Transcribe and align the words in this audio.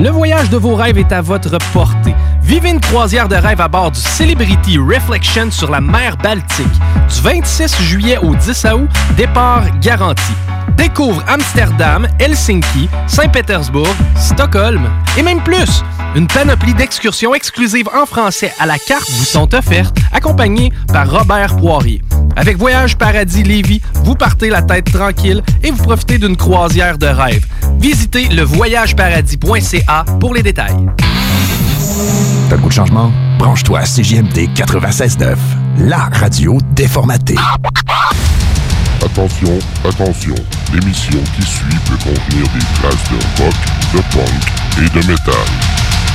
Le 0.00 0.08
voyage 0.08 0.48
de 0.48 0.56
vos 0.56 0.74
rêves 0.76 0.96
est 0.96 1.12
à 1.12 1.20
votre 1.20 1.58
portée. 1.74 2.14
Vivez 2.50 2.70
une 2.70 2.80
croisière 2.80 3.28
de 3.28 3.36
rêve 3.36 3.60
à 3.60 3.68
bord 3.68 3.92
du 3.92 4.00
Celebrity 4.00 4.76
Reflection 4.76 5.52
sur 5.52 5.70
la 5.70 5.80
mer 5.80 6.16
Baltique. 6.16 6.66
Du 6.66 7.20
26 7.22 7.80
juillet 7.80 8.18
au 8.18 8.34
10 8.34 8.66
août, 8.74 8.90
départ 9.16 9.62
garanti. 9.78 10.32
Découvre 10.76 11.22
Amsterdam, 11.28 12.08
Helsinki, 12.18 12.88
Saint-Pétersbourg, 13.06 13.94
Stockholm 14.16 14.90
et 15.16 15.22
même 15.22 15.40
plus. 15.44 15.84
Une 16.16 16.26
panoplie 16.26 16.74
d'excursions 16.74 17.36
exclusives 17.36 17.88
en 17.94 18.04
français 18.04 18.52
à 18.58 18.66
la 18.66 18.78
carte 18.78 19.08
vous 19.08 19.24
sont 19.24 19.54
offertes, 19.54 19.96
accompagnées 20.12 20.72
par 20.92 21.08
Robert 21.08 21.56
Poirier. 21.56 22.02
Avec 22.34 22.56
Voyage 22.56 22.98
Paradis 22.98 23.44
Lévis, 23.44 23.80
vous 24.02 24.16
partez 24.16 24.48
la 24.48 24.62
tête 24.62 24.90
tranquille 24.90 25.44
et 25.62 25.70
vous 25.70 25.84
profitez 25.84 26.18
d'une 26.18 26.36
croisière 26.36 26.98
de 26.98 27.06
rêve. 27.06 27.46
Visitez 27.78 28.26
le 28.26 28.42
voyageparadis.ca 28.42 30.04
pour 30.18 30.34
les 30.34 30.42
détails. 30.42 30.88
T'as 32.48 32.56
le 32.56 32.62
goût 32.62 32.68
de 32.68 32.74
changement? 32.74 33.12
Branche-toi 33.38 33.80
à 33.80 33.84
CJMD 33.84 34.48
96.9, 34.54 35.36
la 35.78 36.08
radio 36.12 36.58
déformatée. 36.72 37.36
Attention, 39.04 39.58
attention, 39.86 40.34
l'émission 40.72 41.18
qui 41.36 41.42
suit 41.42 41.78
peut 41.86 41.96
contenir 41.96 42.44
des 42.54 42.64
traces 42.80 43.04
de 43.10 43.18
rock, 43.42 43.54
de 43.94 44.00
punk 44.14 44.42
et 44.78 44.88
de 44.98 45.06
métal. 45.06 45.34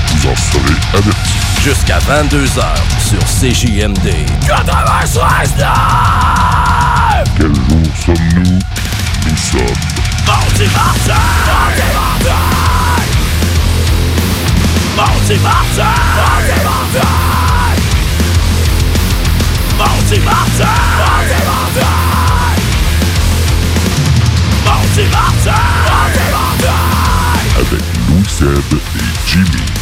Vous 0.08 0.30
en 0.30 0.36
serez 0.36 0.78
avertis. 0.94 1.40
Jusqu'à 1.64 2.00
22h 2.00 2.64
sur 3.00 3.24
CJMD 3.24 4.08
96.9! 4.42 5.68
Quel 7.38 7.54
jour 7.54 7.86
sommes-nous? 8.06 8.60
Nous 9.26 9.38
sommes... 9.38 9.78
Mardi! 10.26 10.68
Mardi 10.74 11.12
Mardi 14.96 15.38
Martin! 15.40 15.84
Martin! 25.12 25.52
Avec 27.58 27.84
Louis 28.08 28.50
et 28.96 29.28
Jimmy. 29.28 29.75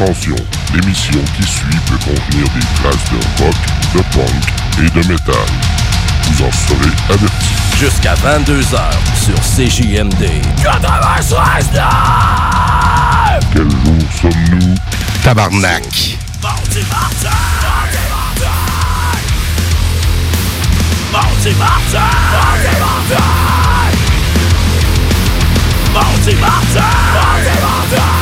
Attention, 0.00 0.36
l'émission 0.72 1.20
qui 1.36 1.42
suit 1.42 1.80
peut 1.86 1.98
contenir 1.98 2.44
des 2.54 2.60
traces 2.76 3.10
de 3.10 3.18
rock, 3.42 3.56
de 3.94 4.00
punk 4.14 4.44
et 4.78 4.88
de 4.90 5.02
métal. 5.08 5.34
Vous 6.22 6.44
en 6.44 6.52
serez 6.52 6.94
avertis. 7.08 7.56
Jusqu'à 7.80 8.14
22h 8.14 8.78
sur 9.16 9.34
CJMD 9.40 10.22
96.9! 10.62 11.80
Quel 13.52 13.68
jour 13.68 13.98
sommes-nous? 14.22 14.74
Tabarnak. 15.24 15.82
Mardi 16.40 16.84
Martin! 16.88 17.38
Mardi 21.12 21.50
Martin! 21.58 22.10
Mardi 25.92 26.34
Martin! 26.36 26.88
Mardi 27.20 27.54
Martin! 27.90 28.17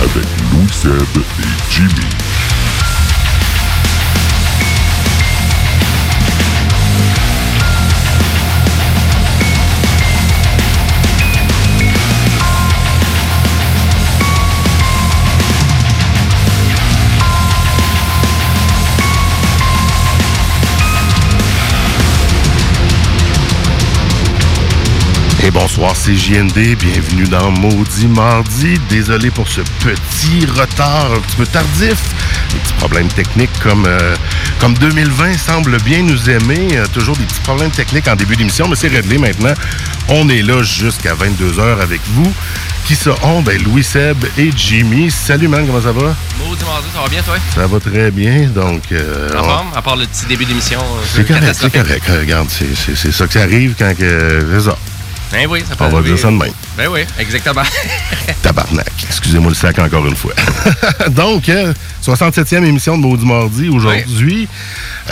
Avec 0.00 0.26
Louis 0.52 0.72
Seb 0.72 0.92
et 1.38 1.70
Jimmy. 1.70 2.15
Et 25.46 25.50
bonsoir, 25.52 25.94
c'est 25.94 26.16
JND. 26.16 26.74
Bienvenue 26.76 27.28
dans 27.28 27.52
Maudit 27.52 28.08
Mardi. 28.08 28.80
Désolé 28.90 29.30
pour 29.30 29.46
ce 29.46 29.60
petit 29.60 30.44
retard 30.46 31.12
un 31.12 31.20
petit 31.20 31.36
peu 31.36 31.46
tardif. 31.46 31.96
Des 32.52 32.58
petits 32.58 32.72
problèmes 32.74 33.06
techniques 33.06 33.56
comme, 33.62 33.86
euh, 33.86 34.16
comme 34.58 34.74
2020 34.74 35.38
semble 35.38 35.80
bien 35.82 36.02
nous 36.02 36.28
aimer. 36.28 36.66
Euh, 36.72 36.86
toujours 36.92 37.16
des 37.16 37.22
petits 37.24 37.40
problèmes 37.42 37.70
techniques 37.70 38.08
en 38.08 38.16
début 38.16 38.34
d'émission, 38.34 38.66
mais 38.66 38.74
c'est 38.74 38.88
réglé 38.88 39.18
maintenant. 39.18 39.54
On 40.08 40.28
est 40.28 40.42
là 40.42 40.64
jusqu'à 40.64 41.14
22h 41.14 41.80
avec 41.80 42.00
vous. 42.14 42.32
Qui 42.84 42.96
sont 42.96 43.42
ben, 43.42 43.60
Louis 43.62 43.84
Seb 43.84 44.16
et 44.38 44.50
Jimmy. 44.56 45.10
Salut 45.12 45.46
man, 45.48 45.64
comment 45.64 45.80
ça 45.82 45.92
va? 45.92 46.14
Maudit 46.44 46.64
mardi, 46.64 46.88
ça 46.92 47.02
va 47.02 47.08
bien, 47.08 47.22
toi? 47.22 47.36
Ça 47.54 47.66
va 47.68 47.78
très 47.78 48.10
bien. 48.10 48.48
Donc, 48.48 48.82
euh, 48.90 49.30
En 49.36 49.40
on- 49.40 49.44
forme, 49.44 49.66
à 49.76 49.82
part 49.82 49.94
le 49.96 50.06
petit 50.06 50.26
début 50.26 50.44
d'émission. 50.44 50.80
c'est 51.14 51.26
correct, 51.26 51.54
c'est 51.60 51.72
correct. 51.72 52.04
Regarde, 52.08 52.48
c'est- 52.50 53.12
ça 53.12 53.28
qui 53.28 53.38
arrive 53.38 53.74
quand 53.78 53.96
que. 53.96 54.44
C'est 54.52 54.60
ça. 54.70 54.76
Ben 55.32 55.46
oui, 55.48 55.62
ça 55.68 55.74
peut 55.74 55.84
On 55.84 55.88
va 55.88 56.02
dire 56.02 56.18
ça 56.18 56.28
de 56.28 56.36
même. 56.36 56.52
Ben 56.76 56.88
oui, 56.88 57.00
exactement. 57.18 57.62
Tabarnak. 58.42 58.92
Excusez-moi 59.06 59.48
le 59.48 59.54
sac 59.54 59.78
encore 59.78 60.06
une 60.06 60.14
fois. 60.14 60.32
Donc, 61.10 61.48
euh, 61.48 61.72
67e 62.04 62.64
émission 62.64 62.96
de 62.96 63.02
Maudit 63.02 63.26
Mardi 63.26 63.68
aujourd'hui. 63.68 64.48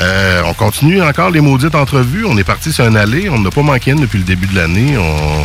Euh, 0.00 0.42
on 0.46 0.55
continue 0.55 1.02
encore 1.02 1.31
les 1.31 1.40
maudites 1.40 1.75
entrevues. 1.75 2.25
On 2.26 2.37
est 2.38 2.44
parti 2.44 2.72
sur 2.72 2.84
un 2.84 2.94
aller. 2.94 3.28
On 3.28 3.40
n'a 3.40 3.50
pas 3.50 3.62
manqué 3.62 3.90
une 3.90 4.00
depuis 4.00 4.19
le 4.19 4.25
début 4.25 4.46
de 4.46 4.56
l'année. 4.56 4.96
On, 4.96 5.44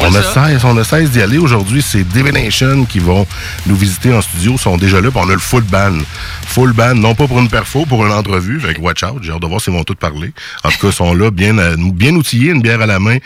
on, 0.00 0.14
a 0.14 0.22
ça. 0.22 0.48
16, 0.48 0.64
on 0.64 0.76
a 0.76 0.84
16 0.84 1.10
d'y 1.10 1.22
aller. 1.22 1.38
Aujourd'hui, 1.38 1.82
c'est 1.82 2.04
Divination 2.04 2.84
qui 2.84 2.98
vont 2.98 3.26
nous 3.66 3.76
visiter 3.76 4.12
en 4.12 4.20
studio. 4.20 4.52
Ils 4.52 4.58
sont 4.58 4.76
déjà 4.76 5.00
là. 5.00 5.10
Puis 5.10 5.20
on 5.22 5.28
a 5.28 5.32
le 5.32 5.38
full 5.38 5.62
band. 5.62 5.98
Full 6.46 6.72
band, 6.72 6.94
non 6.94 7.14
pas 7.14 7.26
pour 7.26 7.38
une 7.38 7.48
perfo, 7.48 7.86
pour 7.86 8.04
une 8.04 8.12
entrevue. 8.12 8.60
Fait 8.60 8.74
que 8.74 8.80
watch 8.80 9.02
out. 9.02 9.22
J'ai 9.22 9.32
hâte 9.32 9.40
de 9.40 9.46
voir 9.46 9.60
s'ils 9.60 9.72
vont 9.72 9.84
tous 9.84 9.94
parler. 9.94 10.32
En 10.64 10.70
tout 10.70 10.78
cas, 10.78 10.88
ils 10.88 10.92
sont 10.92 11.14
là, 11.14 11.30
bien, 11.30 11.54
bien 11.76 12.14
outillés, 12.14 12.50
une 12.50 12.62
bière 12.62 12.80
à 12.80 12.86
la 12.86 12.98
main, 12.98 13.18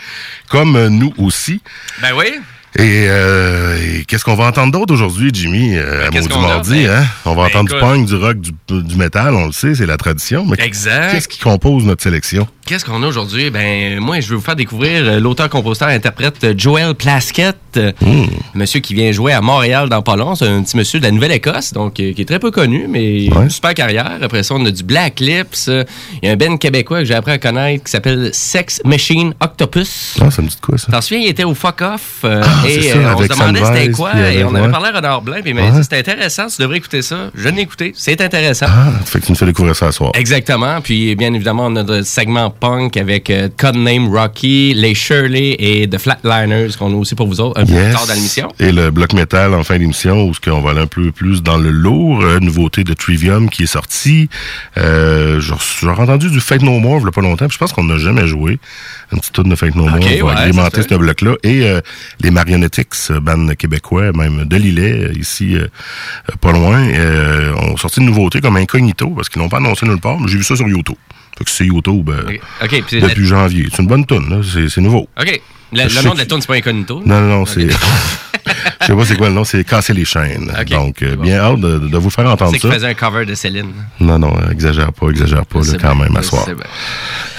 comme 0.49 0.87
nous 0.87 1.13
aussi. 1.17 1.61
ben 2.01 2.13
oui. 2.15 2.39
Et, 2.77 3.05
euh, 3.09 3.77
et 3.99 4.05
qu'est-ce 4.05 4.23
qu'on 4.23 4.35
va 4.35 4.45
entendre 4.45 4.71
d'autre 4.71 4.93
aujourd'hui, 4.93 5.29
Jimmy, 5.33 5.75
euh, 5.75 6.07
à 6.07 6.11
Maudit 6.11 6.27
qu'on 6.29 6.43
a? 6.43 6.47
Mardi? 6.47 6.83
Ben, 6.85 6.89
Hein? 7.01 7.05
On 7.25 7.35
va 7.35 7.43
ben, 7.43 7.49
entendre 7.49 7.73
du 7.73 7.79
punk, 7.79 8.05
du 8.07 8.15
rock, 8.15 8.37
du, 8.39 8.51
du 8.69 8.95
métal, 8.95 9.33
on 9.35 9.47
le 9.47 9.51
sait, 9.51 9.75
c'est 9.75 9.85
la 9.85 9.97
tradition. 9.97 10.45
Mais 10.45 10.55
Exact. 10.65 11.11
qu'est-ce 11.11 11.27
qui 11.27 11.39
compose 11.39 11.83
notre 11.83 12.01
sélection? 12.01 12.47
Qu'est-ce 12.65 12.85
qu'on 12.85 13.03
a 13.03 13.07
aujourd'hui? 13.07 13.49
Ben, 13.49 13.99
moi, 13.99 14.21
je 14.21 14.29
vais 14.29 14.35
vous 14.35 14.41
faire 14.41 14.55
découvrir 14.55 15.03
euh, 15.03 15.19
l'auteur-compositeur-interprète 15.19 16.43
euh, 16.43 16.53
Joel 16.57 16.95
Plaskett, 16.95 17.57
Hmm. 18.01 18.25
monsieur 18.53 18.81
qui 18.81 18.93
vient 18.93 19.13
jouer 19.13 19.31
à 19.31 19.39
Montréal 19.39 19.87
dans 19.87 20.01
pas 20.01 20.17
long. 20.17 20.35
C'est 20.35 20.45
un 20.45 20.61
petit 20.61 20.75
monsieur 20.75 20.99
de 20.99 21.05
la 21.05 21.11
Nouvelle-Écosse, 21.11 21.71
donc 21.71 21.93
qui 21.93 22.09
est 22.17 22.27
très 22.27 22.37
peu 22.39 22.51
connu, 22.51 22.85
mais 22.89 23.29
Ouais. 23.33 23.43
une 23.43 23.49
super 23.49 23.73
carrière. 23.73 24.11
Après 24.21 24.43
ça, 24.43 24.55
on 24.55 24.65
a 24.65 24.71
du 24.71 24.83
Black 24.83 25.21
Lips. 25.21 25.67
Il 25.67 25.85
y 26.23 26.27
a 26.27 26.33
un 26.33 26.35
band 26.35 26.57
québécois 26.57 26.99
que 26.99 27.05
j'ai 27.05 27.13
appris 27.13 27.31
à 27.31 27.37
connaître 27.37 27.85
qui 27.85 27.91
s'appelle 27.91 28.31
Sex 28.33 28.81
Machine 28.83 29.33
Octopus. 29.39 30.17
Ah, 30.19 30.29
ça 30.29 30.41
me 30.41 30.49
dit 30.49 30.57
quoi, 30.61 30.77
ça? 30.77 30.91
T'en 30.91 30.99
souviens, 30.99 31.23
il 31.23 31.29
était 31.29 31.45
au 31.45 31.53
Fuck 31.55 31.79
Off 31.81 32.01
euh, 32.25 32.41
Ah, 32.43 32.60
c'est 32.67 32.75
et 32.75 32.81
ça, 32.91 32.97
euh, 32.97 33.13
on 33.17 33.21
se 33.23 33.27
demandait 33.27 33.65
c'était 33.65 33.91
quoi 33.91 34.11
et 34.31 34.43
on 34.43 34.53
avait 34.55 34.65
ouais. 34.65 34.71
parlé 34.71 34.89
à 34.89 34.97
Renard 34.97 35.21
Blanc 35.21 35.37
puis 35.41 35.51
il 35.51 35.55
m'a 35.55 35.61
Ouais. 35.63 35.71
dit 35.71 35.83
c'était 35.83 35.97
intéressant, 35.99 36.47
tu 36.47 36.61
devrais 36.61 36.77
écouter 36.77 37.01
ça. 37.01 37.29
Je 37.35 37.49
l'ai 37.49 37.61
écouté, 37.61 37.93
c'est 37.95 38.19
intéressant. 38.21 38.65
Ah, 38.69 38.91
fait 39.05 39.19
tu 39.19 39.31
nous 39.31 39.35
fais 39.37 39.45
découvrir 39.45 39.75
ça 39.75 39.91
ce 39.91 39.97
soir. 39.97 40.11
Exactement. 40.15 40.81
Puis, 40.81 41.15
bien 41.15 41.33
évidemment, 41.33 41.65
on 41.67 41.75
a 41.75 41.83
notre 41.83 42.05
segment 42.05 42.49
punk 42.49 42.97
avec 42.97 43.29
euh, 43.29 43.49
Codename 43.57 44.07
Rocky, 44.15 44.73
les 44.75 44.95
Shirley 44.95 45.55
et 45.59 45.87
The 45.89 45.97
Flatliners 45.97 46.69
qu'on 46.77 46.91
a 46.93 46.95
aussi 46.95 47.15
pour 47.15 47.27
vous 47.27 47.39
autres 47.41 47.59
un 47.59 47.65
peu 47.65 47.73
plus 47.73 47.91
tard 47.91 48.07
dans 48.07 48.13
l'émission. 48.13 48.47
Et 48.59 48.71
le 48.71 48.91
bloc 48.91 49.13
métal 49.13 49.53
en 49.53 49.63
fin 49.63 49.77
d'émission, 49.77 50.23
où 50.25 50.33
ce 50.33 50.39
qu'on 50.39 50.61
va 50.61 50.71
aller 50.71 50.81
un 50.81 50.87
peu 50.87 51.11
plus 51.11 51.41
dans 51.43 51.57
le 51.57 51.69
lourd. 51.69 52.21
Euh, 52.23 52.39
nouveauté 52.39 52.83
de 52.83 52.93
Trivium 52.93 53.49
qui 53.49 53.63
est 53.63 53.67
sortie. 53.67 54.29
Euh, 54.77 55.39
j'ai 55.39 55.87
entendu 55.87 56.29
du 56.29 56.39
Fate 56.39 56.61
No 56.61 56.79
More 56.79 56.99
il 56.99 57.05
y 57.05 57.07
a 57.07 57.11
pas 57.11 57.21
longtemps. 57.21 57.47
puis 57.47 57.53
je 57.53 57.57
pense 57.59 57.73
qu'on 57.73 57.83
n'a 57.83 57.97
jamais 57.97 58.27
joué. 58.27 58.59
Un 59.13 59.17
petit 59.17 59.31
tour 59.31 59.43
de 59.43 59.55
Fate 59.55 59.75
No 59.75 59.85
More. 59.85 59.95
Ok, 59.95 60.05
on 60.21 60.25
va 60.27 60.45
ouais, 60.47 60.69
se 60.73 60.81
ce 60.81 60.95
bloc-là. 60.95 61.35
Et 61.43 61.63
euh, 61.63 61.81
les 62.21 62.31
Marionetics, 62.31 62.87
euh, 63.11 63.19
band 63.19 63.47
québécois, 63.55 64.11
même 64.13 64.45
de 64.45 64.55
Lillet, 64.55 65.07
euh, 65.07 65.13
ici, 65.19 65.55
euh, 65.55 65.67
euh, 66.29 66.35
pas 66.39 66.53
loin, 66.53 66.87
euh, 66.87 67.53
ont 67.55 67.77
sorti 67.77 67.99
une 67.99 68.05
nouveauté 68.05 68.39
comme 68.39 68.55
Incognito, 68.57 69.09
parce 69.09 69.27
qu'ils 69.27 69.41
n'ont 69.41 69.49
pas 69.49 69.57
annoncé 69.57 69.85
nulle 69.85 69.99
part, 69.99 70.19
mais 70.19 70.27
j'ai 70.27 70.37
vu 70.37 70.43
ça 70.43 70.55
sur 70.55 70.67
YouTube. 70.67 70.95
Fait 71.41 71.45
que 71.45 71.49
c'est 71.51 71.65
YouTube 71.65 72.09
euh, 72.09 72.37
la- 72.61 73.07
depuis 73.07 73.25
janvier. 73.25 73.67
C'est 73.71 73.81
une 73.81 73.87
bonne 73.87 74.05
tune, 74.05 74.29
là. 74.29 74.37
C'est- 74.43 74.69
c'est 74.69 74.81
nouveau. 74.81 75.07
OK. 75.19 75.41
Le, 75.73 76.03
nom 76.03 76.13
de 76.13 76.19
la 76.19 76.25
tune, 76.25 76.41
c'est 76.41 76.47
pas 76.47 76.55
Incognito. 76.55 77.01
Non, 77.05 77.21
non, 77.21 77.27
non, 77.39 77.45
c'est. 77.45 77.67
Je 78.81 78.87
sais 78.87 78.95
pas 78.95 79.05
c'est 79.05 79.15
quoi 79.15 79.27
le 79.29 79.35
nom, 79.35 79.43
c'est 79.43 79.63
Casser 79.63 79.93
les 79.93 80.03
chaînes. 80.05 80.51
Donc, 80.69 81.01
euh, 81.03 81.11
c'est 81.11 81.15
bon. 81.15 81.23
bien 81.23 81.37
hâte 81.39 81.59
de, 81.59 81.77
de 81.79 81.97
vous 81.97 82.09
faire 82.09 82.25
entendre 82.25 82.51
C'est 82.51 82.57
ça. 82.59 82.67
qu'il 82.67 82.73
faisait 82.73 82.87
un 82.87 82.93
cover 82.95 83.25
de 83.25 83.35
Céline. 83.35 83.71
Non, 83.99 84.17
non, 84.19 84.35
exagère 84.51 84.91
pas, 84.91 85.07
exagère 85.09 85.45
pas, 85.45 85.59
là, 85.59 85.65
C'est 85.65 85.79
quand 85.81 85.95
bien, 85.95 86.05
même, 86.05 86.17
à 86.17 86.21
c'est 86.23 86.29
soir. 86.29 86.45
bien. 86.47 86.55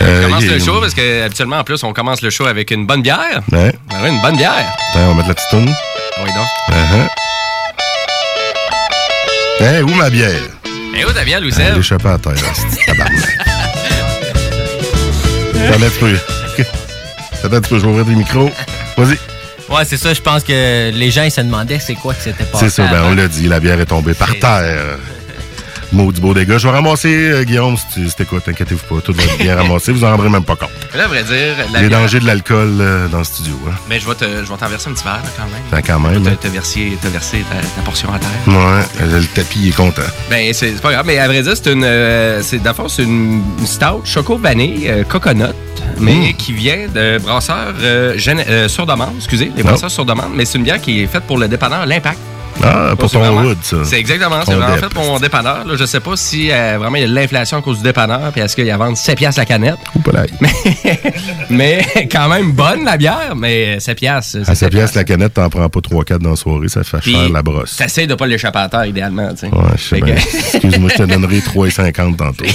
Euh, 0.01 0.21
On 0.23 0.29
commence 0.29 0.45
le 0.47 0.59
show 0.61 0.81
parce 0.81 0.95
que 0.95 1.23
habituellement, 1.25 1.59
en 1.59 1.65
plus, 1.65 1.83
on 1.85 1.93
commence 1.93 2.23
le 2.23 2.31
show 2.31 2.47
avec 2.47 2.71
une 2.71 2.87
bonne 2.87 3.03
bière. 3.03 3.43
Ouais. 3.51 3.75
Oui, 4.03 4.09
une 4.09 4.23
bonne 4.23 4.37
bière. 4.37 4.53
Attends, 4.95 5.01
on 5.01 5.09
va 5.09 5.15
mettre 5.15 5.29
la 5.29 5.35
petite 5.35 5.51
toune. 5.51 5.67
Oui, 6.25 6.31
donc. 6.33 7.09
Hey, 9.61 9.83
où 9.83 9.89
ma 9.95 10.09
bière? 10.11 10.31
Et 10.97 11.05
où 11.05 11.11
ta 11.13 11.25
bière, 11.25 11.41
Louis 11.41 11.53
Elle 11.57 11.63
est 11.63 11.69
Seb? 11.71 11.79
échappée 11.79 12.09
à 12.09 12.19
terre, 12.19 12.33
c'est 12.55 12.87
tabarnak. 12.87 13.39
Attends 15.69 15.83
un 15.83 15.91
peu. 16.01 16.17
Attends 17.45 17.57
un 17.57 17.61
peu, 17.61 17.79
je 17.79 17.83
vais 17.85 17.89
ouvrir 17.89 18.05
des 18.05 18.15
micros? 18.15 18.51
Vas-y. 18.97 19.19
Ouais, 19.73 19.85
c'est 19.85 19.97
ça. 19.97 20.13
Je 20.13 20.21
pense 20.21 20.45
que 20.45 20.91
les 20.91 21.11
gens 21.11 21.23
ils 21.23 21.31
se 21.31 21.41
demandaient 21.41 21.79
c'est 21.79 21.95
quoi 21.95 22.15
que 22.15 22.23
c'était 22.23 22.45
passé. 22.45 22.69
C'est 22.69 22.83
ça, 22.83 22.87
ben 22.89 23.03
on 23.07 23.15
l'a 23.15 23.29
dit, 23.29 23.49
la 23.49 23.59
bière 23.61 23.81
est 23.81 23.87
tombée 23.87 24.15
par 24.15 24.31
terre. 24.39 24.99
Maudit 25.93 26.21
beau 26.23 26.33
dégât. 26.33 26.57
Je 26.59 26.67
vais 26.67 26.73
ramasser, 26.73 27.31
euh, 27.33 27.45
Guillaume, 27.45 27.77
si 27.77 27.85
tu 27.93 28.09
si 28.09 28.17
t'écoutes, 28.17 28.49
inquiétez-vous 28.49 28.87
pas. 28.97 29.01
Tout 29.03 29.13
va 29.13 29.25
être 29.25 29.37
bien 29.39 29.57
ramassé, 29.63 29.93
vous 29.93 30.05
en 30.05 30.11
rendrez 30.11 30.31
même 30.31 30.45
pas 30.45 30.57
compte. 30.57 30.71
Là, 30.95 31.05
à 31.05 31.07
vrai 31.09 31.23
dire, 31.23 31.55
la 31.73 31.81
Les 31.83 31.89
bière- 31.89 32.01
dangers 32.01 32.21
de 32.21 32.27
l'alcool 32.27 32.79
euh, 32.81 33.09
dans 33.09 33.19
le 33.19 33.25
studio. 33.25 33.53
Hein. 33.69 33.75
Mais 33.91 34.01
je 34.01 34.09
vais 34.09 34.15
t'en 34.15 34.69
verser 34.69 34.89
un 34.89 34.93
petit 34.95 35.05
verre, 35.05 35.21
là, 35.23 35.31
quand 35.37 35.45
même. 35.45 35.63
Ben, 35.71 35.83
quand 35.87 36.01
même. 36.01 36.23
Te, 36.37 36.47
hein. 36.47 36.51
verser 36.53 37.45
ta, 37.51 37.57
ta 37.59 37.83
portion 37.85 38.09
à 38.15 38.19
terre. 38.19 38.31
Ouais, 38.47 39.07
le 39.07 39.23
tapis 39.27 39.69
est 39.69 39.77
content. 39.77 40.03
Ben, 40.31 40.53
c'est 40.55 40.81
pas 40.81 40.93
grave, 40.93 41.05
mais 41.07 41.19
à 41.19 41.29
vrai 41.29 41.43
dire, 41.43 41.53
c'est 41.57 41.71
une. 41.73 41.85
euh, 41.85 42.41
c'est, 42.43 42.59
fond, 42.75 42.89
c'est 42.89 43.03
une, 43.05 43.43
stout 43.67 44.03
choco 44.05 44.39
vanille 44.39 44.89
euh, 44.89 45.05
coconut, 45.05 45.45
mais 46.01 46.31
Mm. 46.31 46.33
qui 46.39 46.53
vient 46.53 46.87
de 46.95 47.19
brasseurs 47.19 47.75
sur 48.69 48.87
demande, 48.87 49.13
excusez, 49.19 49.53
les 49.57 49.63
Non. 49.63 49.71
brasseurs 49.71 49.91
sur 49.91 50.05
demande, 50.07 50.31
mais 50.35 50.45
c'est 50.47 50.57
une 50.59 50.65
bière 50.65 50.81
qui 50.81 51.03
est 51.03 51.07
faite 51.07 51.25
pour 51.25 51.37
le 51.39 51.49
dépanneur 51.49 51.85
L'Impact. 51.87 52.19
Ah, 52.63 52.95
pour 52.99 53.11
ton 53.11 53.43
wood, 53.43 53.59
ça. 53.63 53.79
C'est 53.85 53.99
exactement, 53.99 54.41
c'est 54.45 54.55
dep. 54.55 54.81
fait 54.81 54.89
pour 54.95 55.05
mon 55.05 55.19
dépanneur. 55.19 55.65
Là. 55.67 55.75
Je 55.77 55.85
sais 55.85 56.01
pas 56.01 56.17
si 56.17 56.51
euh, 56.53 56.77
vraiment 56.79 56.97
il 56.97 57.01
y 57.03 57.05
a 57.05 57.09
de 57.09 57.15
l'inflation 57.15 57.59
à 57.59 57.63
cause 57.63 57.79
du 57.79 57.83
dépanneur, 57.83 58.31
puis 58.33 58.41
est-ce 58.41 58.55
qu'il 58.55 58.67
y 58.67 58.71
a 58.71 58.77
vendre 58.77 58.97
7 58.97 59.17
piastres 59.19 59.41
la 59.41 59.47
canette. 59.47 59.77
Ou 59.95 59.99
pas 60.01 60.13
là. 60.13 60.23
Mais 61.51 61.85
quand 62.11 62.29
même 62.29 62.53
bonne 62.53 62.85
la 62.85 62.97
bière, 62.97 63.35
mais 63.37 63.79
7 63.81 63.99
piastres. 63.99 64.39
À 64.49 64.55
sa 64.55 64.69
pièce, 64.71 64.95
la 64.95 65.05
canette, 65.05 65.35
t'en 65.35 65.49
prends 65.51 65.69
pas 65.69 65.81
3-4 65.81 66.19
dans 66.19 66.31
la 66.31 66.37
soirée, 66.37 66.69
ça 66.69 66.83
fait 66.85 66.99
Puis, 66.99 67.13
cher 67.13 67.29
la 67.29 67.43
brosse. 67.43 67.77
T'essayes 67.77 68.07
de 68.07 68.15
pas 68.15 68.27
l'échapper 68.27 68.59
à 68.61 68.69
terre, 68.69 68.87
idéalement, 68.87 69.31
tu 69.33 69.39
sais. 69.41 69.47
Ouais, 69.49 69.63
je 69.77 69.81
sais 69.83 69.97
Fait 69.97 70.03
bien. 70.03 70.15
que- 70.15 70.21
Excuse-moi, 70.57 70.91
je 70.93 71.03
te 71.03 71.03
donnerai 71.09 71.39
3,50 71.41 72.17
tantôt. 72.17 72.45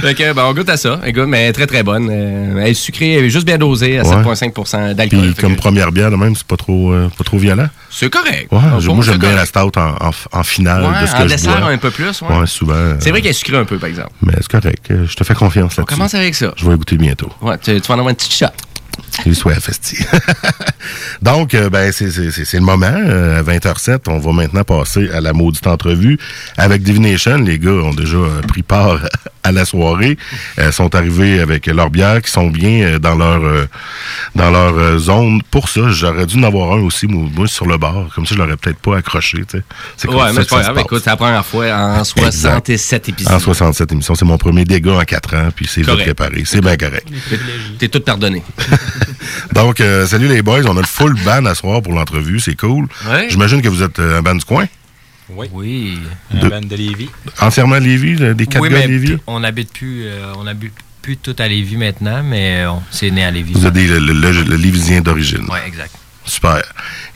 Fait 0.00 0.14
que, 0.14 0.32
ben, 0.32 0.44
on 0.46 0.54
goûte 0.54 0.68
à 0.68 0.76
ça. 0.76 1.00
Écoute, 1.06 1.24
mais 1.26 1.52
très 1.52 1.66
très 1.66 1.82
bonne. 1.82 2.08
Euh, 2.10 2.60
elle 2.60 2.68
est 2.68 2.74
sucrée, 2.74 3.14
elle 3.14 3.24
est 3.24 3.30
juste 3.30 3.46
bien 3.46 3.58
dosée 3.58 3.98
à 3.98 4.02
Ouais. 4.04 4.16
7,5% 4.22 4.94
d'alcool. 4.94 5.20
Puis 5.20 5.34
comme 5.34 5.54
que 5.56 5.60
première 5.60 5.92
bière, 5.92 6.10
de 6.10 6.16
même, 6.16 6.34
c'est 6.36 6.46
pas 6.46 6.56
trop, 6.56 6.92
euh, 6.92 7.08
pas 7.16 7.24
trop 7.24 7.37
violent. 7.38 7.68
C'est 7.90 8.10
correct. 8.10 8.48
Ouais, 8.52 8.58
moi, 8.60 9.02
j'aime 9.04 9.18
bien 9.18 9.34
la 9.34 9.46
stout 9.46 9.76
en, 9.78 9.94
en, 10.00 10.10
en 10.32 10.42
finale 10.42 10.82
Ouais, 10.84 11.02
de 11.02 11.06
ce 11.06 11.14
en 11.14 11.18
que 11.18 11.22
je 11.28 11.34
dessert 11.34 11.58
bois. 11.60 11.70
un 11.70 11.78
peu 11.78 11.90
plus. 11.90 12.20
Ouais. 12.22 12.46
Souvent. 12.46 12.96
C'est 13.00 13.10
vrai 13.10 13.20
qu'elle 13.22 13.30
est 13.30 13.34
sucrée 13.34 13.56
un 13.56 13.64
peu, 13.64 13.78
par 13.78 13.88
exemple. 13.88 14.10
Mais 14.22 14.34
c'est 14.36 14.48
correct. 14.48 14.86
Je 14.90 15.14
te 15.14 15.24
fais 15.24 15.34
confiance 15.34 15.74
On 15.78 15.82
là-dessus. 15.82 15.96
commence 15.96 16.14
avec 16.14 16.34
ça. 16.34 16.52
Je 16.56 16.66
vais 16.68 16.74
écouter 16.74 16.96
bientôt. 16.96 17.32
Ouais, 17.40 17.56
tu, 17.58 17.80
tu 17.80 17.88
vas 17.88 17.94
en 17.94 17.98
avoir 17.98 18.10
une 18.10 18.16
petite 18.16 18.34
shot. 18.34 18.46
Il 19.26 19.34
soit 19.34 19.54
festi. 19.54 19.96
Donc, 21.22 21.54
euh, 21.54 21.70
ben, 21.70 21.92
c'est 21.92 22.04
le 22.06 22.60
moment. 22.60 22.86
euh, 22.92 23.38
à 23.40 23.42
20h07, 23.42 24.00
on 24.08 24.18
va 24.18 24.32
maintenant 24.32 24.64
passer 24.64 25.10
à 25.10 25.20
la 25.20 25.32
maudite 25.32 25.66
entrevue 25.66 26.18
avec 26.56 26.82
Divination. 26.82 27.36
Les 27.38 27.58
gars 27.58 27.70
ont 27.70 27.94
déjà 27.94 28.16
euh, 28.16 28.40
pris 28.46 28.62
part 28.62 28.98
à 29.48 29.52
la 29.52 29.64
soirée. 29.64 30.16
Euh, 30.58 30.72
sont 30.72 30.94
arrivés 30.94 31.40
avec 31.40 31.66
leur 31.66 31.90
bière, 31.90 32.22
qui 32.22 32.30
sont 32.30 32.48
bien 32.48 32.82
euh, 32.82 32.98
dans 32.98 33.14
leur 33.14 33.42
euh, 33.44 33.66
dans 34.34 34.50
leur 34.50 34.76
euh, 34.76 34.98
zone. 34.98 35.40
Pour 35.50 35.68
ça, 35.68 35.82
j'aurais 35.88 36.26
dû 36.26 36.38
en 36.38 36.42
avoir 36.44 36.72
un 36.72 36.80
aussi, 36.82 37.06
moi, 37.06 37.46
sur 37.46 37.66
le 37.66 37.76
bar. 37.78 38.06
Comme 38.14 38.26
ça, 38.26 38.34
je 38.34 38.40
l'aurais 38.40 38.56
peut-être 38.56 38.78
pas 38.78 38.98
accroché. 38.98 39.42
C'est 39.96 40.08
Ouais, 40.08 40.32
mais 40.32 40.42
c'est 40.42 40.50
pas 40.50 40.62
grave. 40.62 40.78
Écoute, 40.78 41.02
c'est 41.04 41.10
la 41.10 41.16
première 41.16 41.44
fois 41.44 41.66
en 41.72 42.04
67 42.04 43.08
épisodes. 43.08 43.32
En 43.32 43.38
67 43.38 43.92
émissions. 43.92 44.14
C'est 44.14 44.24
mon 44.24 44.38
premier 44.38 44.64
dégât 44.64 44.92
en 44.92 45.04
4 45.04 45.34
ans, 45.36 45.48
puis 45.54 45.66
c'est 45.66 45.82
vite 45.82 45.90
réparé. 45.90 46.42
C'est 46.44 46.60
bien 46.60 46.76
correct. 46.76 47.06
T'es 47.78 47.88
tout 47.88 48.00
pardonné. 48.00 48.42
Donc, 49.54 49.80
euh, 49.80 50.06
salut 50.06 50.28
les 50.28 50.42
boys. 50.42 50.62
On 50.66 50.76
a 50.76 50.80
le 50.80 50.86
full 50.86 51.14
band 51.24 51.44
à 51.46 51.54
soir 51.54 51.82
pour 51.82 51.92
l'entrevue. 51.92 52.40
C'est 52.40 52.56
cool. 52.56 52.86
Ouais. 53.08 53.28
J'imagine 53.30 53.62
que 53.62 53.68
vous 53.68 53.82
êtes 53.82 53.98
un 53.98 54.22
band 54.22 54.34
du 54.34 54.44
coin. 54.44 54.66
Oui. 55.30 55.46
Oui. 55.52 55.98
De- 56.32 56.48
band 56.48 56.60
de 56.60 56.76
Lévis. 56.76 57.10
Entièrement 57.40 57.74
à 57.76 57.80
Lévis, 57.80 58.16
euh, 58.22 58.34
des 58.34 58.46
quatre 58.46 58.62
Oui, 58.62 58.70
gars 58.70 58.78
mais 58.78 58.86
Lévis. 58.86 59.16
on 59.26 59.44
habite 59.44 59.72
plus, 59.72 60.04
euh, 60.06 60.32
on 60.36 60.46
habite 60.46 60.72
plus 61.02 61.16
tout 61.16 61.36
à 61.38 61.46
Lévis 61.48 61.76
maintenant, 61.76 62.22
mais 62.22 62.64
on 62.66 62.82
c'est 62.90 63.10
né 63.10 63.24
à 63.24 63.30
Lévis. 63.30 63.52
Vous 63.54 63.66
êtes 63.66 63.74
le, 63.74 63.98
le, 63.98 64.12
le- 64.12 64.42
le 64.44 64.56
Lévisien 64.56 65.00
d'origine. 65.00 65.44
Ouais, 65.50 65.60
exact. 65.66 65.92
Super. 66.24 66.60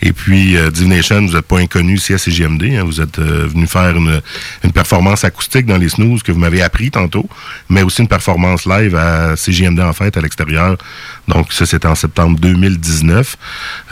Et 0.00 0.12
puis, 0.14 0.56
euh, 0.56 0.70
Divination, 0.70 1.20
vous 1.26 1.34
n'êtes 1.34 1.44
pas 1.46 1.58
inconnu 1.58 1.96
ici 1.96 2.14
à 2.14 2.18
CGMD. 2.18 2.76
hein. 2.78 2.84
Vous 2.84 2.98
êtes 2.98 3.18
euh, 3.18 3.46
venu 3.46 3.66
faire 3.66 3.94
une, 3.94 4.22
une 4.64 4.72
performance 4.72 5.22
acoustique 5.24 5.66
dans 5.66 5.76
les 5.76 5.90
snooze 5.90 6.22
que 6.22 6.32
vous 6.32 6.38
m'avez 6.38 6.62
appris 6.62 6.90
tantôt, 6.90 7.28
mais 7.68 7.82
aussi 7.82 8.00
une 8.00 8.08
performance 8.08 8.64
live 8.64 8.96
à 8.96 9.36
CGMD 9.36 9.80
en 9.80 9.92
fête 9.92 10.16
à 10.16 10.22
l'extérieur. 10.22 10.78
Donc, 11.28 11.52
ça, 11.52 11.66
c'était 11.66 11.88
en 11.88 11.94
septembre 11.94 12.38
2019. 12.40 13.36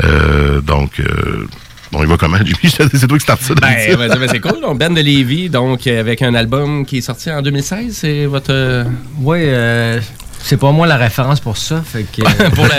Euh, 0.04 0.62
donc, 0.62 0.98
euh, 1.00 1.46
bon, 1.92 2.02
il 2.02 2.08
va 2.08 2.16
comment, 2.16 2.36
Jimmy? 2.38 2.56
C'est 2.64 3.06
toi 3.08 3.18
qui 3.18 3.22
starte 3.22 3.42
ça 3.42 3.54
Ben, 3.54 3.96
vas-y, 3.96 4.18
ben, 4.18 4.28
c'est 4.30 4.40
cool. 4.40 4.60
Donc, 4.60 4.78
Ben 4.78 4.92
de 4.94 5.00
Lévis, 5.00 5.48
donc, 5.50 5.86
euh, 5.86 6.00
avec 6.00 6.22
un 6.22 6.34
album 6.34 6.84
qui 6.86 6.98
est 6.98 7.02
sorti 7.02 7.30
en 7.30 7.42
2016, 7.42 7.94
c'est 7.96 8.26
votre. 8.26 8.52
euh, 8.52 8.84
Oui, 9.20 9.38
euh, 9.42 10.00
c'est 10.42 10.56
pas 10.56 10.70
moi 10.72 10.86
la 10.86 10.96
référence 10.96 11.40
pour 11.40 11.56
ça, 11.56 11.82
fait 11.84 12.04
que. 12.04 12.22
pour 12.54 12.64
la. 12.66 12.76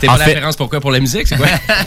T'es 0.00 0.06
pas 0.06 0.16
la 0.18 0.24
fait- 0.24 0.32
référence 0.34 0.56
pourquoi 0.56 0.80
Pour 0.80 0.90
la 0.92 1.00
musique, 1.00 1.26
c'est 1.28 1.36
quoi? 1.36 1.46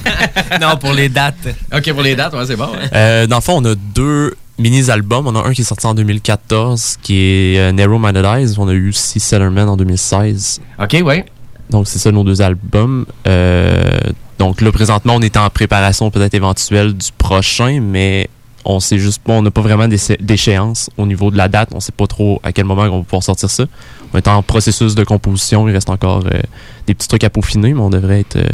Non, 0.62 0.78
pour 0.78 0.94
les 0.94 1.10
dates. 1.10 1.36
Ok, 1.76 1.92
pour 1.94 2.02
les 2.04 2.16
dates, 2.16 2.34
ouais, 2.34 2.46
c'est 2.46 2.56
bon. 2.56 2.66
hein. 2.74 2.88
Euh, 2.94 3.28
dans 3.28 3.38
le 3.38 3.42
fond, 3.42 3.58
on 3.62 3.66
a 3.66 3.76
deux 3.76 4.36
mini-albums. 4.60 5.28
On 5.28 5.36
a 5.36 5.48
un 5.48 5.54
qui 5.54 5.62
est 5.62 5.66
sorti 5.66 5.86
en 5.88 5.94
2014, 5.94 6.98
qui 7.02 7.16
est 7.18 7.60
euh, 7.60 7.72
Narrow 7.72 8.00
Minded 8.00 8.26
Eyes. 8.26 8.56
On 8.58 8.68
a 8.68 8.74
eu 8.74 8.90
aussi 8.90 9.20
Sellerman 9.20 9.68
en 9.70 9.78
2016. 9.78 10.62
Ok, 10.82 10.98
ouais. 11.04 11.26
Donc, 11.70 11.88
c'est 11.88 12.00
ça 12.00 12.12
nos 12.12 12.24
deux 12.24 12.42
albums. 12.42 13.06
Donc 14.40 14.62
là, 14.62 14.72
présentement, 14.72 15.16
on 15.16 15.22
est 15.22 15.38
en 15.38 15.50
préparation 15.50 16.12
peut-être 16.12 16.34
éventuelle 16.34 16.94
du 16.94 17.12
prochain, 17.18 17.80
mais 17.82 18.30
on 18.66 18.80
sait 18.80 19.00
juste 19.00 19.22
pas, 19.24 19.34
on 19.34 19.42
n'a 19.42 19.52
pas 19.52 19.62
vraiment 19.62 19.88
d'échéance 19.88 20.90
au 20.98 21.06
niveau 21.06 21.32
de 21.32 21.38
la 21.38 21.48
date. 21.48 21.70
On 21.74 21.80
sait 21.80 21.92
pas 21.92 22.08
trop 22.08 22.40
à 22.44 22.52
quel 22.52 22.66
moment 22.66 22.84
on 22.84 22.98
va 23.00 23.04
pouvoir 23.04 23.24
sortir 23.24 23.50
ça. 23.50 23.66
On 24.14 24.18
est 24.18 24.28
en 24.28 24.44
processus 24.44 24.94
de 24.94 25.04
composition. 25.04 25.68
Il 25.68 25.74
reste 25.74 25.90
encore 25.90 26.24
euh, 26.26 26.42
des 26.86 26.94
petits 26.94 27.08
trucs 27.08 27.24
à 27.24 27.30
peaufiner, 27.30 27.74
mais 27.74 27.82
on 27.82 27.90
devrait 27.90 28.20
être... 28.22 28.36
euh, 28.36 28.48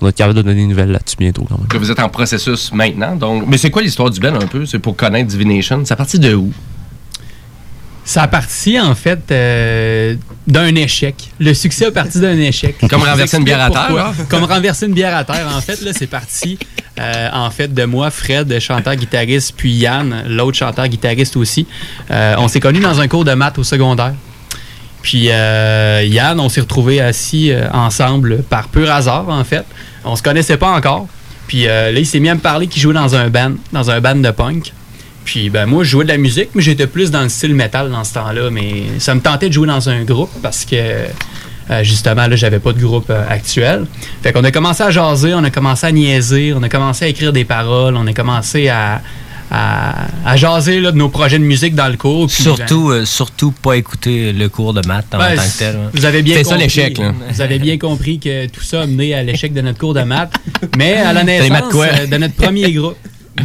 on 0.00 0.08
être 0.08 0.16
capable 0.16 0.36
de 0.36 0.42
donner 0.42 0.60
des 0.60 0.66
nouvelles 0.66 0.90
là-dessus 0.90 1.16
bientôt 1.16 1.44
quand 1.48 1.58
même. 1.58 1.68
Que 1.68 1.76
vous 1.78 1.90
êtes 1.90 2.00
en 2.00 2.08
processus 2.08 2.72
maintenant. 2.72 3.14
Donc, 3.14 3.44
mais 3.46 3.56
c'est 3.56 3.70
quoi 3.70 3.82
l'histoire 3.82 4.10
du 4.10 4.18
Ben 4.18 4.34
un 4.34 4.46
peu? 4.46 4.66
C'est 4.66 4.80
pour 4.80 4.96
connaître 4.96 5.28
Divination. 5.28 5.82
C'est 5.84 5.92
à 5.92 5.96
partir 5.96 6.18
de 6.18 6.34
où? 6.34 6.52
Ça 8.04 8.22
a 8.22 8.28
parti, 8.28 8.80
en 8.80 8.94
fait, 8.94 9.20
euh, 9.30 10.16
d'un 10.46 10.74
échec. 10.74 11.14
Le 11.38 11.54
succès 11.54 11.86
a 11.86 11.90
parti 11.92 12.18
d'un 12.18 12.36
échec. 12.36 12.76
Comme 12.90 13.02
renverser 13.02 13.36
une 13.36 13.44
bière 13.44 13.60
à 13.60 13.70
terre, 13.70 13.86
Pourquoi. 13.86 14.02
là? 14.02 14.24
Comme 14.28 14.44
renverser 14.44 14.86
une 14.86 14.92
bière 14.92 15.16
à 15.16 15.24
terre. 15.24 15.46
En 15.56 15.60
fait, 15.60 15.80
là, 15.82 15.92
c'est 15.94 16.08
parti, 16.08 16.58
euh, 16.98 17.28
en 17.32 17.50
fait, 17.50 17.72
de 17.72 17.84
moi, 17.84 18.10
Fred, 18.10 18.58
chanteur-guitariste, 18.58 19.54
puis 19.56 19.72
Yann, 19.72 20.24
l'autre 20.26 20.58
chanteur-guitariste 20.58 21.36
aussi. 21.36 21.66
Euh, 22.10 22.34
on 22.38 22.48
s'est 22.48 22.60
connus 22.60 22.80
dans 22.80 23.00
un 23.00 23.06
cours 23.06 23.24
de 23.24 23.34
maths 23.34 23.58
au 23.58 23.64
secondaire. 23.64 24.14
Puis 25.02 25.28
euh, 25.30 26.02
Yann, 26.04 26.38
on 26.38 26.48
s'est 26.48 26.60
retrouvés 26.60 27.00
assis 27.00 27.52
ensemble 27.72 28.42
par 28.42 28.68
pur 28.68 28.90
hasard, 28.90 29.28
en 29.28 29.44
fait. 29.44 29.64
On 30.04 30.16
se 30.16 30.22
connaissait 30.22 30.56
pas 30.56 30.70
encore. 30.70 31.06
Puis 31.46 31.64
là, 31.64 31.90
il 31.90 32.06
s'est 32.06 32.20
mis 32.20 32.28
à 32.28 32.34
me 32.34 32.40
parler 32.40 32.66
qu'il 32.66 32.82
jouait 32.82 32.94
dans 32.94 33.14
un 33.14 33.28
band, 33.28 33.52
dans 33.72 33.90
un 33.90 34.00
band 34.00 34.14
de 34.16 34.30
punk. 34.30 34.72
Puis 35.24 35.50
ben 35.50 35.66
moi, 35.66 35.84
je 35.84 35.90
jouais 35.90 36.04
de 36.04 36.10
la 36.10 36.18
musique, 36.18 36.48
mais 36.54 36.62
j'étais 36.62 36.86
plus 36.86 37.10
dans 37.10 37.22
le 37.22 37.28
style 37.28 37.54
metal 37.54 37.90
dans 37.90 38.04
ce 38.04 38.14
temps-là. 38.14 38.50
Mais 38.50 38.84
ça 38.98 39.14
me 39.14 39.20
tentait 39.20 39.48
de 39.48 39.52
jouer 39.54 39.66
dans 39.68 39.88
un 39.88 40.02
groupe 40.04 40.30
parce 40.42 40.64
que 40.64 40.76
euh, 41.70 41.84
justement, 41.84 42.26
là, 42.26 42.34
j'avais 42.36 42.58
pas 42.58 42.72
de 42.72 42.80
groupe 42.80 43.08
euh, 43.10 43.24
actuel. 43.28 43.86
Fait 44.22 44.32
qu'on 44.32 44.42
a 44.44 44.50
commencé 44.50 44.82
à 44.82 44.90
jaser, 44.90 45.32
on 45.34 45.44
a 45.44 45.50
commencé 45.50 45.86
à 45.86 45.92
niaiser, 45.92 46.52
on 46.54 46.62
a 46.62 46.68
commencé 46.68 47.04
à 47.04 47.08
écrire 47.08 47.32
des 47.32 47.44
paroles, 47.44 47.96
on 47.96 48.06
a 48.08 48.12
commencé 48.12 48.68
à, 48.68 49.00
à, 49.50 50.06
à 50.26 50.36
jaser 50.36 50.80
là, 50.80 50.90
de 50.90 50.96
nos 50.96 51.08
projets 51.08 51.38
de 51.38 51.44
musique 51.44 51.74
dans 51.76 51.88
le 51.88 51.96
cours. 51.96 52.26
Puis, 52.26 52.42
Surtout, 52.42 52.90
euh, 52.90 53.04
surtout 53.04 53.52
pas 53.52 53.76
écouter 53.76 54.32
le 54.32 54.48
cours 54.48 54.74
de 54.74 54.86
maths 54.86 55.06
en 55.14 55.18
ben, 55.18 55.36
tant 55.36 55.42
que 55.42 55.58
tel. 55.58 55.76
hein. 55.76 55.90
Vous 55.94 56.04
avez 56.04 56.22
bien 56.22 56.36
C'est 56.38 56.44
ça, 56.44 56.56
l'échec, 56.56 56.98
là. 56.98 57.12
Vous 57.30 57.40
avez 57.40 57.58
bien 57.60 57.78
compris 57.78 58.18
que 58.18 58.46
tout 58.48 58.62
ça 58.62 58.82
a 58.82 58.86
mené 58.86 59.14
à 59.14 59.22
l'échec 59.22 59.52
de 59.54 59.60
notre 59.60 59.78
cours 59.78 59.94
de 59.94 60.02
maths. 60.02 60.32
Mais 60.76 60.94
à 60.96 61.12
la 61.12 61.22
naissance 61.22 61.50
maths 61.50 61.68
quoi? 61.70 61.86
de 62.10 62.16
notre 62.16 62.34
premier 62.34 62.72
groupe. 62.72 62.96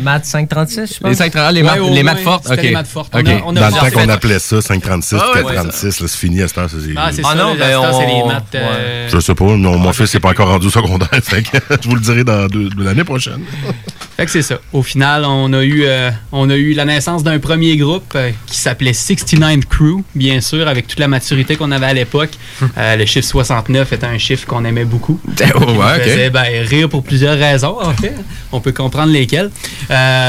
Maths 0.03 0.25
536, 0.25 0.96
je 0.96 1.00
pense? 1.00 1.10
Les 1.10 1.15
5 1.15 1.34
les, 1.34 1.41
Ouais, 1.41 1.63
maths, 1.63 1.79
les 1.91 2.03
maths 2.03 2.20
fortes? 2.20 2.44
c'était 2.48 2.60
OK. 2.60 2.63
les 2.63 2.72
maths 2.72 2.88
fortes. 2.88 3.10
On 3.15 3.20
OK. 3.20 3.27
a- 3.27 3.41
on 3.46 3.56
a 3.56 3.60
Dans 3.60 3.67
le 3.67 3.74
temps 3.91 4.00
qu'on 4.01 4.10
appelait 4.10 4.39
ça 4.39 4.62
536, 4.62 5.15
Ah 5.20 5.27
ouais, 5.34 5.44
436, 5.44 6.00
là, 6.01 6.08
c'est 6.08 6.17
fini 6.17 6.41
à 6.41 6.48
cette 6.48 6.58
heure. 6.58 6.70
Ah, 6.98 7.10
c'est 7.13 7.22
Ah 7.25 7.36
non, 7.36 7.56
ben, 7.56 7.82
ça, 7.82 7.94
c'est 7.94 8.06
les 8.06 8.22
on- 8.24 8.27
maths. 8.27 8.44
euh, 8.56 9.08
Je 9.12 9.20
sais 9.20 9.36
pas, 9.36 9.46
non, 9.46 9.77
mon 9.77 9.94
fils 9.94 10.13
n'est 10.13 10.20
pas 10.20 10.29
encore 10.29 10.50
rendu 10.50 10.67
au 10.67 10.70
secondaire, 10.70 11.10
fait 11.24 11.41
que 11.44 11.58
je 11.82 11.88
vous 11.89 11.96
le 11.96 12.01
dirai 12.01 12.24
dans 12.24 12.48
l'année 12.77 13.03
prochaine. 13.03 13.41
Fait 14.18 14.26
que 14.26 14.32
c'est 14.32 14.42
ça. 14.42 14.58
Au 14.74 14.82
final, 14.82 15.26
on 15.26 15.54
a 15.54 15.64
eu, 15.64 15.84
euh, 15.86 16.10
on 16.32 16.50
a 16.50 16.56
eu 16.56 16.74
la 16.74 16.86
naissance 16.86 17.24
d'un 17.24 17.38
premier 17.38 17.78
groupe 17.78 18.14
euh, 18.16 18.32
qui 18.48 18.58
s'appelait 18.58 18.94
69 18.94 19.66
Crew, 19.70 20.02
bien 20.16 20.42
sûr, 20.42 20.68
avec 20.68 20.88
toute 20.88 20.98
la 20.98 21.08
maturité 21.08 21.56
qu'on 21.56 21.72
avait 21.72 21.86
à 21.86 21.94
l'époque. 21.94 22.32
Euh, 22.80 22.96
le 22.96 23.06
chiffre 23.06 23.28
69 23.28 23.94
était 23.94 24.08
un 24.08 24.18
chiffre 24.18 24.48
qu'on 24.48 24.66
aimait 24.66 24.86
beaucoup. 24.86 25.20
Oh, 25.56 25.82
faisait 26.04 26.30
ben, 26.32 26.46
rire 26.66 26.90
pour 26.90 27.04
plusieurs 27.04 27.38
raisons, 27.38 27.78
en 27.82 27.94
fait. 27.94 28.16
On 28.52 28.60
peut 28.60 28.72
comprendre 28.72 29.12
lesquelles. 29.12 29.52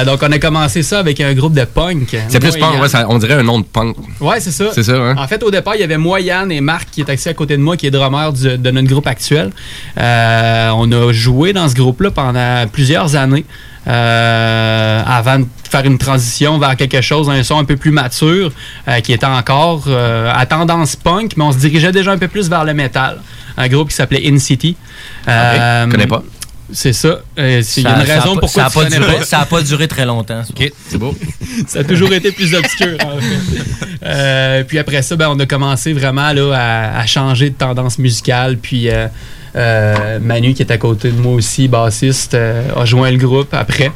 Donc, 0.06 0.20
on 0.22 0.32
a 0.32 0.38
commencé 0.38 0.82
ça 0.82 0.98
avec 0.98 1.20
un 1.22 1.32
groupe 1.34 1.54
de 1.54 1.64
punk. 1.64 2.16
C'est 2.28 2.40
plus 2.40 2.56
punk, 2.56 2.80
ouais, 2.82 2.88
ça- 2.88 3.06
on 3.08 3.18
dirait 3.18 3.34
un 3.34 3.42
nom 3.42 3.58
de 3.58 3.64
punk. 3.64 3.96
Ouais, 4.20 4.38
c'est 4.40 4.50
ça. 4.52 4.66
C'est 4.74 4.82
ça, 4.82 4.96
hein? 4.96 5.14
En 5.18 5.26
fait, 5.26 5.42
au 5.42 5.50
départ, 5.50 5.74
il 5.76 5.80
y 5.80 5.84
avait 5.84 5.96
moi, 5.98 6.20
Yann 6.20 6.52
et 6.52 6.60
Marc 6.60 6.90
qui 6.90 7.00
est 7.00 7.10
assis 7.10 7.28
à 7.30 7.34
côté 7.34 7.56
de 7.56 7.62
moi, 7.62 7.76
qui 7.78 7.86
est 7.86 7.90
drummer 7.90 8.32
du- 8.32 8.58
de 8.58 8.70
notre 8.70 8.88
groupe 8.88 9.06
actuel. 9.06 9.50
On 9.96 10.92
a 10.92 11.12
joué 11.12 11.52
dans 11.54 11.68
ce 11.68 11.74
groupe-là 11.74 12.10
pendant 12.10 12.66
plusieurs 12.70 13.16
années 13.16 13.44
euh, 13.88 15.02
avant 15.06 15.38
de 15.40 15.46
faire 15.70 15.84
une 15.84 15.98
transition 15.98 16.58
vers 16.58 16.76
quelque 16.76 17.00
chose, 17.00 17.28
un 17.30 17.42
son 17.42 17.58
un 17.58 17.64
peu 17.64 17.76
plus 17.76 17.90
mature, 17.90 18.50
euh, 18.88 19.00
qui 19.00 19.12
était 19.12 19.26
encore 19.26 19.84
euh, 19.86 20.32
à 20.34 20.46
tendance 20.46 20.96
punk, 20.96 21.32
mais 21.36 21.44
on 21.44 21.52
se 21.52 21.58
dirigeait 21.58 21.92
déjà 21.92 22.12
un 22.12 22.18
peu 22.18 22.28
plus 22.28 22.48
vers 22.48 22.64
le 22.64 22.74
metal. 22.74 23.18
Un 23.56 23.68
groupe 23.68 23.88
qui 23.90 23.96
s'appelait 23.96 24.22
In 24.30 24.38
City. 24.38 24.76
Euh, 25.26 25.84
Je 25.86 25.90
connais 25.90 26.06
pas. 26.06 26.22
C'est 26.70 26.92
ça. 26.92 27.20
C'est- 27.36 27.78
Il 27.78 27.82
y 27.84 27.86
a 27.86 27.98
une 28.00 28.06
ça 28.06 28.14
raison 28.20 28.34
pas- 28.34 28.40
pourquoi 28.42 28.62
ça 28.62 28.66
a 28.66 28.70
tu 28.70 28.74
pas 28.78 28.84
connais 28.84 28.96
duré, 28.98 29.16
pas. 29.20 29.24
Ça 29.24 29.38
a 29.40 29.46
pas 29.46 29.62
duré 29.62 29.88
très 29.88 30.04
longtemps. 30.04 30.44
ça. 30.44 30.50
OK, 30.50 30.70
c'est 30.86 30.98
beau. 30.98 31.16
ça 31.66 31.78
a 31.80 31.84
toujours 31.84 32.12
été 32.12 32.30
plus 32.30 32.54
obscur, 32.54 32.96
en 33.02 33.18
fait. 33.18 33.64
Euh, 34.04 34.64
puis 34.64 34.78
après 34.78 35.00
ça, 35.00 35.16
ben, 35.16 35.28
on 35.30 35.38
a 35.40 35.46
commencé 35.46 35.94
vraiment 35.94 36.30
là, 36.32 36.52
à, 36.54 36.98
à 37.00 37.06
changer 37.06 37.48
de 37.50 37.54
tendance 37.54 37.98
musicale. 37.98 38.58
Puis 38.58 38.90
euh, 38.90 39.06
euh, 39.56 40.18
Manu, 40.20 40.54
qui 40.54 40.62
est 40.62 40.70
à 40.72 40.78
côté 40.78 41.10
de 41.10 41.20
moi 41.20 41.32
aussi, 41.34 41.68
bassiste, 41.68 42.34
euh, 42.34 42.62
a 42.76 42.84
joint 42.84 43.10
le 43.10 43.18
groupe 43.18 43.52
après. 43.54 43.90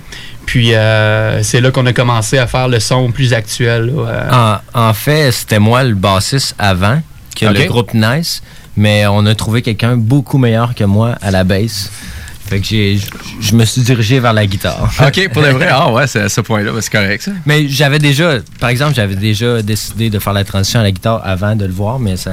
Puis 0.47 0.75
euh, 0.75 1.43
c'est 1.43 1.61
là 1.61 1.71
qu'on 1.71 1.87
a 1.87 1.93
commencé 1.93 2.39
à 2.39 2.47
faire 2.47 2.69
le 2.69 2.81
son 2.81 3.11
plus 3.13 3.33
actuel. 3.33 3.93
là. 3.95 4.61
En, 4.75 4.89
en 4.89 4.93
fait, 4.95 5.31
c'était 5.33 5.59
moi 5.61 5.85
le 5.85 5.95
bassiste 5.95 6.55
avant 6.59 7.01
que 7.39 7.47
le 7.47 7.65
groupe 7.67 7.95
Nice, 7.95 8.43
mais 8.77 9.07
on 9.07 9.25
a 9.27 9.35
trouvé 9.35 9.63
quelqu'un 9.63 9.97
beaucoup 9.97 10.39
meilleur 10.39 10.75
que 10.75 10.85
moi 10.85 11.17
à 11.23 11.31
la 11.31 11.45
basse. 11.45 11.91
Fait 12.45 12.59
que 12.61 12.67
j'ai, 12.67 12.97
je- 12.99 13.07
je 13.41 13.55
me 13.55 13.65
suis 13.65 13.81
dirigé 13.83 14.19
vers 14.21 14.33
la 14.33 14.45
guitare. 14.47 14.91
OK, 15.07 15.29
pour 15.33 15.43
de 15.43 15.49
vrai. 15.49 15.69
Ah 15.73 15.91
ouais, 15.93 16.07
c'est 16.07 16.21
à 16.23 16.29
ce 16.29 16.41
point-là, 16.43 16.73
c'est 16.81 16.91
correct, 16.93 17.23
ça. 17.23 17.31
Mais 17.47 17.67
j'avais 17.69 17.99
déjà, 18.01 18.35
par 18.61 18.69
exemple, 18.69 18.95
j'avais 18.95 19.15
déjà 19.15 19.63
décidé 19.63 20.11
de 20.11 20.19
faire 20.19 20.33
la 20.35 20.45
transition 20.45 20.81
à 20.81 20.83
la 20.83 20.91
guitare 20.91 21.23
avant 21.25 21.55
de 21.57 21.65
le 21.65 21.73
voir, 21.73 21.99
mais 21.99 22.17
ça, 22.17 22.33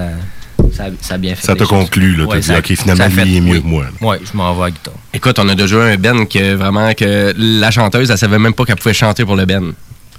ça, 0.73 0.85
ça 1.01 1.15
a 1.15 1.17
bien 1.17 1.35
fait. 1.35 1.45
Ça 1.45 1.55
t'a 1.55 1.65
conclu, 1.65 2.15
là. 2.15 2.25
T'as 2.25 2.31
Ouais, 2.31 2.39
dit, 2.39 2.47
ça- 2.47 2.59
OK, 2.59 2.65
finalement, 2.75 3.09
fait- 3.09 3.23
lui, 3.25 3.31
il 3.31 3.37
est 3.37 3.41
mieux 3.41 3.51
oui. 3.53 3.61
que 3.61 3.67
moi. 3.67 3.85
Ouais, 4.01 4.19
je 4.23 4.35
m'en 4.37 4.53
vais 4.53 4.61
à 4.61 4.65
la 4.65 4.71
guitare. 4.71 4.93
Écoute, 5.13 5.39
on 5.39 5.49
a 5.49 5.55
déjà 5.55 5.75
eu 5.77 5.93
un 5.93 5.97
Ben 5.97 6.25
que 6.27 6.53
vraiment 6.55 6.93
que 6.93 7.33
la 7.37 7.71
chanteuse, 7.71 8.09
elle 8.11 8.17
savait 8.17 8.39
même 8.39 8.53
pas 8.53 8.65
qu'elle 8.65 8.75
pouvait 8.75 8.93
chanter 8.93 9.25
pour 9.25 9.35
le 9.35 9.45
Ben. 9.45 9.73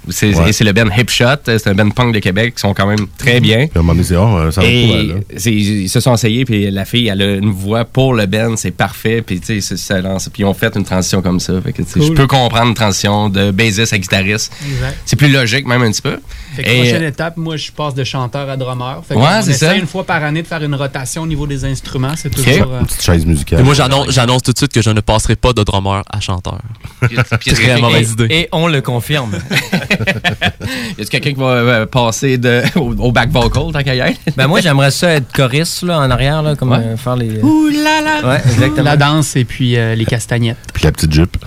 C'est 0.09 0.33
Ouais. 0.35 0.49
et 0.49 0.51
c'est 0.53 0.63
le 0.63 0.71
Ben 0.73 0.89
Hip 0.97 1.09
Shot, 1.09 1.25
c'est 1.45 1.67
un 1.67 1.73
Ben 1.75 1.91
punk 1.91 2.13
de 2.13 2.19
Québec 2.19 2.55
qui 2.55 2.61
sont 2.61 2.73
quand 2.73 2.87
même 2.87 3.05
très 3.17 3.39
bien. 3.39 3.67
Puis 3.67 3.71
à 3.75 3.79
un 3.79 3.81
moment 3.83 3.93
donné, 3.93 4.03
c'est, 4.03 4.15
oh, 4.15 4.49
ça 4.51 4.61
va 4.61 4.67
mal, 4.67 4.73
Et 4.73 5.15
c'est- 5.37 5.51
ils 5.53 5.89
se 5.89 5.99
sont 5.99 6.13
essayés, 6.15 6.43
puis 6.43 6.71
la 6.71 6.85
fille, 6.85 7.07
elle 7.07 7.21
a 7.21 7.35
une 7.35 7.51
voix 7.51 7.85
pour 7.85 8.13
le 8.15 8.25
Ben, 8.25 8.57
c'est 8.57 8.71
parfait, 8.71 9.21
puis 9.21 9.39
tu 9.39 9.61
sais, 9.61 9.77
ça 9.77 10.01
lance. 10.01 10.29
Puis 10.33 10.41
ils 10.41 10.45
ont 10.45 10.53
fait 10.55 10.75
une 10.75 10.83
transition 10.83 11.21
comme 11.21 11.39
ça. 11.39 11.53
Fait 11.61 11.71
que, 11.71 11.83
tu 11.83 11.87
sais, 11.89 11.99
Cool. 11.99 12.07
Je 12.07 12.13
peux 12.13 12.25
comprendre 12.27 12.67
une 12.69 12.73
transition 12.73 13.29
de 13.29 13.51
bassiste 13.51 13.93
à 13.93 13.97
guitariste. 13.99 14.51
Exact. 14.67 14.97
C'est 15.05 15.15
plus 15.17 15.31
logique, 15.31 15.67
même 15.67 15.83
un 15.83 15.91
petit 15.91 16.01
peu. 16.01 16.17
Fait 16.55 16.63
que 16.63 16.69
Et- 16.69 16.75
prochaine 16.77 17.03
étape, 17.03 17.37
moi, 17.37 17.55
je 17.57 17.71
passe 17.71 17.93
de 17.93 18.03
chanteur 18.03 18.49
à 18.49 18.57
drummer. 18.57 19.03
Fait 19.07 19.13
que 19.13 19.19
Ouais, 19.19 19.25
on 19.37 19.41
c'est 19.43 19.51
essaie 19.51 19.65
ça. 19.67 19.75
une 19.75 19.87
fois 19.87 20.03
par 20.03 20.23
année 20.23 20.41
de 20.41 20.47
faire 20.47 20.63
une 20.63 20.75
rotation 20.75 21.21
au 21.21 21.27
niveau 21.27 21.45
des 21.45 21.63
instruments. 21.63 22.13
C'est 22.17 22.29
Ok. 22.29 22.43
toujours... 22.43 22.73
euh, 22.73 22.79
Une 22.79 22.85
petite 22.87 23.03
chaise 23.03 23.25
musicale. 23.25 23.59
Et 23.59 23.63
moi, 23.63 23.75
j'annonce, 23.75 24.09
j'annonce 24.09 24.41
tout 24.41 24.51
de 24.51 24.57
suite 24.57 24.73
que 24.73 24.81
je 24.81 24.89
ne 24.89 24.99
passerai 25.01 25.35
pas 25.35 25.53
de 25.53 25.61
drummer 25.63 26.01
à 26.09 26.19
chanteur. 26.19 26.59
Très 27.45 27.79
mauvaise 27.79 28.11
idée. 28.13 28.27
Et 28.31 28.49
on 28.51 28.67
le 28.67 28.81
confirme. 28.81 29.31
Y 30.97 31.01
a 31.01 31.05
quelqu'un 31.05 31.29
qui 31.31 31.39
va 31.39 31.45
euh, 31.45 31.85
passer 31.85 32.37
de, 32.37 32.61
au, 32.77 32.93
au 33.07 33.11
back 33.11 33.29
vocal 33.29 33.71
tant 33.73 33.83
qu'à 33.83 33.95
y 33.95 33.99
être? 33.99 34.19
ben 34.35 34.47
moi, 34.47 34.61
j'aimerais 34.61 34.91
ça 34.91 35.09
être 35.11 35.31
choriste 35.33 35.83
là, 35.83 35.99
en 35.99 36.09
arrière, 36.11 36.41
là, 36.41 36.55
comme 36.55 36.71
Ouais. 36.71 36.77
euh, 36.79 36.97
faire 36.97 37.15
les. 37.15 37.39
Ouh 37.41 37.67
là 37.69 38.01
là! 38.01 38.27
Ouais, 38.29 38.41
exactement. 38.45 38.83
La 38.83 38.97
danse 38.97 39.35
et 39.35 39.45
puis 39.45 39.75
euh, 39.77 39.95
les 39.95 40.05
castagnettes. 40.05 40.57
Puis 40.73 40.83
la 40.83 40.91
petite 40.91 41.11
jupe. 41.13 41.37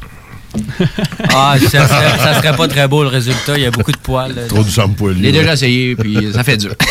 Ah, 1.32 1.56
ça 1.60 1.68
serait, 1.88 2.18
ça 2.18 2.34
serait 2.34 2.56
pas 2.56 2.68
très 2.68 2.88
beau 2.88 3.02
le 3.02 3.08
résultat. 3.08 3.56
Il 3.56 3.62
y 3.62 3.66
a 3.66 3.70
beaucoup 3.70 3.92
de 3.92 3.96
poils. 3.98 4.34
Trop 4.48 4.62
du 4.62 4.70
sang 4.70 4.88
poilu. 4.88 5.20
Là. 5.22 5.32
déjà 5.32 5.52
essayé, 5.54 5.96
puis 5.96 6.32
ça 6.32 6.44
fait 6.44 6.56
dur. 6.56 6.74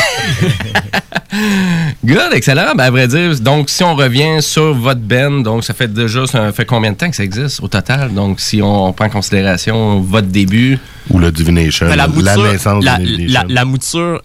Good, 2.05 2.33
excellent. 2.33 2.75
Ben, 2.75 2.85
à 2.85 2.91
vrai 2.91 3.07
dire, 3.07 3.39
donc, 3.39 3.69
si 3.69 3.83
on 3.83 3.95
revient 3.95 4.41
sur 4.41 4.73
votre 4.73 4.99
band, 4.99 5.41
donc, 5.41 5.63
ça 5.63 5.73
fait 5.73 5.91
déjà, 5.91 6.27
ça 6.27 6.51
fait 6.51 6.65
combien 6.65 6.91
de 6.91 6.97
temps 6.97 7.09
que 7.09 7.15
ça 7.15 7.23
existe 7.23 7.61
au 7.61 7.67
total? 7.67 8.13
Donc, 8.13 8.39
si 8.39 8.61
on, 8.61 8.93
prend 8.93 9.05
en 9.05 9.09
considération 9.09 9.99
votre 10.01 10.27
début. 10.27 10.77
Ou 11.09 11.19
le 11.19 11.31
Divination. 11.31 11.87
Ben, 11.87 11.95
la, 11.95 12.07
naissance 12.07 12.83
la, 12.83 12.97
de 12.97 13.05
Divination. 13.05 13.41
la- 13.47 13.53
la 13.53 13.65
mouture 13.65 14.21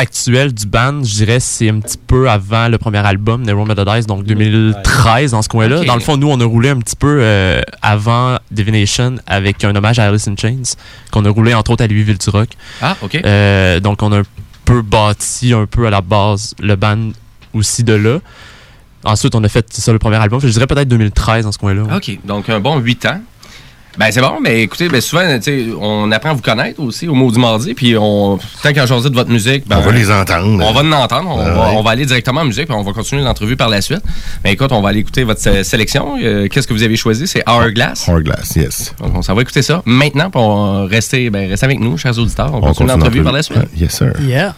actuelle 0.00 0.52
du 0.52 0.66
band, 0.66 1.04
je 1.04 1.14
dirais, 1.14 1.40
c'est 1.40 1.68
un 1.68 1.78
petit 1.78 1.98
peu 1.98 2.28
avant 2.30 2.68
le 2.68 2.78
premier 2.78 2.98
album, 2.98 3.42
Never 3.42 3.64
Methodized, 3.64 4.06
donc 4.06 4.24
2013, 4.24 5.32
dans 5.32 5.42
ce 5.42 5.48
coin-là. 5.48 5.84
Dans 5.84 5.94
le 5.94 6.00
fond, 6.00 6.16
nous, 6.16 6.28
on 6.30 6.40
a 6.40 6.44
roulé 6.44 6.70
un 6.70 6.78
petit 6.78 6.96
peu 6.96 7.18
euh, 7.20 7.60
avant 7.82 8.38
Divination 8.50 9.16
avec 9.26 9.62
un 9.62 9.76
hommage 9.76 9.98
à 9.98 10.06
Alice 10.06 10.26
in 10.26 10.34
Chains, 10.36 10.62
qu'on 11.12 11.24
a 11.26 11.30
roulé 11.30 11.54
entre 11.54 11.72
autres 11.72 11.84
à 11.84 11.86
Louisville-du-Roc. 11.86 12.48
Ah, 12.80 12.96
OK. 13.02 13.20
Euh, 13.24 13.78
donc, 13.80 14.02
on 14.02 14.10
a 14.12 14.20
un 14.20 14.24
peu 14.64 14.80
bâti 14.82 15.52
un 15.52 15.66
peu 15.66 15.86
à 15.86 15.90
la 15.90 16.00
base 16.00 16.54
le 16.60 16.76
band 16.76 17.10
aussi 17.52 17.84
de 17.84 17.92
là. 17.92 18.18
Ensuite, 19.04 19.34
on 19.34 19.44
a 19.44 19.48
fait 19.48 19.66
ça 19.72 19.92
le 19.92 19.98
premier 19.98 20.16
album. 20.16 20.40
Je 20.40 20.48
dirais 20.48 20.66
peut-être 20.66 20.88
2013 20.88 21.44
dans 21.44 21.52
ce 21.52 21.58
coin-là. 21.58 21.82
ouais. 21.82 21.96
OK. 21.96 22.18
Donc, 22.24 22.48
un 22.48 22.60
bon 22.60 22.78
8 22.78 23.06
ans. 23.06 23.20
Ben, 23.98 24.06
c'est 24.12 24.20
bon, 24.20 24.38
mais 24.40 24.62
écoutez, 24.62 24.88
ben, 24.88 25.00
souvent, 25.00 25.22
tu 25.36 25.42
sais, 25.42 25.66
on 25.78 26.10
apprend 26.12 26.30
à 26.30 26.34
vous 26.34 26.40
connaître 26.42 26.80
aussi 26.80 27.08
au 27.08 27.14
mot 27.14 27.30
du 27.30 27.38
mardi, 27.38 27.74
puis 27.74 27.96
on, 27.98 28.38
tant 28.62 28.72
qu'à 28.72 28.86
jaser 28.86 29.10
de 29.10 29.14
votre 29.14 29.30
musique, 29.30 29.66
ben, 29.68 29.78
On 29.78 29.80
va 29.82 29.92
les 29.92 30.10
entendre. 30.10 30.64
On 30.64 30.72
va 30.72 30.80
en 30.80 30.92
entendre. 30.92 31.28
On, 31.28 31.40
Ah 31.40 31.50
va, 31.50 31.70
on 31.72 31.82
va 31.82 31.90
aller 31.90 32.06
directement 32.06 32.42
en 32.42 32.44
musique, 32.44 32.66
puis 32.66 32.74
on 32.74 32.82
va 32.82 32.92
continuer 32.92 33.22
l'entrevue 33.22 33.56
par 33.56 33.68
la 33.68 33.80
suite. 33.82 34.00
Mais 34.44 34.52
écoute, 34.52 34.70
on 34.72 34.80
va 34.80 34.90
aller 34.90 35.00
écouter 35.00 35.24
votre 35.24 35.40
sé- 35.40 35.64
sélection. 35.64 36.16
Euh, 36.22 36.46
Qu'est-ce 36.48 36.66
que 36.68 36.72
vous 36.72 36.82
avez 36.84 36.96
choisi? 36.96 37.26
C'est 37.26 37.42
Hourglass. 37.48 38.06
Hourglass, 38.08 38.54
yes. 38.56 38.94
Donc, 39.00 39.16
on 39.16 39.22
s'en 39.22 39.34
va 39.34 39.42
écouter 39.42 39.62
ça 39.62 39.82
maintenant, 39.84 40.30
va 40.32 40.86
rester, 40.86 41.28
ben, 41.30 41.48
restez 41.48 41.66
avec 41.66 41.80
nous, 41.80 41.98
chers 41.98 42.16
auditeurs. 42.18 42.50
On, 42.54 42.58
On 42.58 42.60
continue 42.60 42.88
l'entrevue 42.88 43.18
l'entrevue. 43.18 43.24
par 43.24 43.32
la 43.32 43.42
suite. 43.42 43.58
Yes, 43.76 43.96
sir. 43.96 44.12
Yeah. 44.20 44.54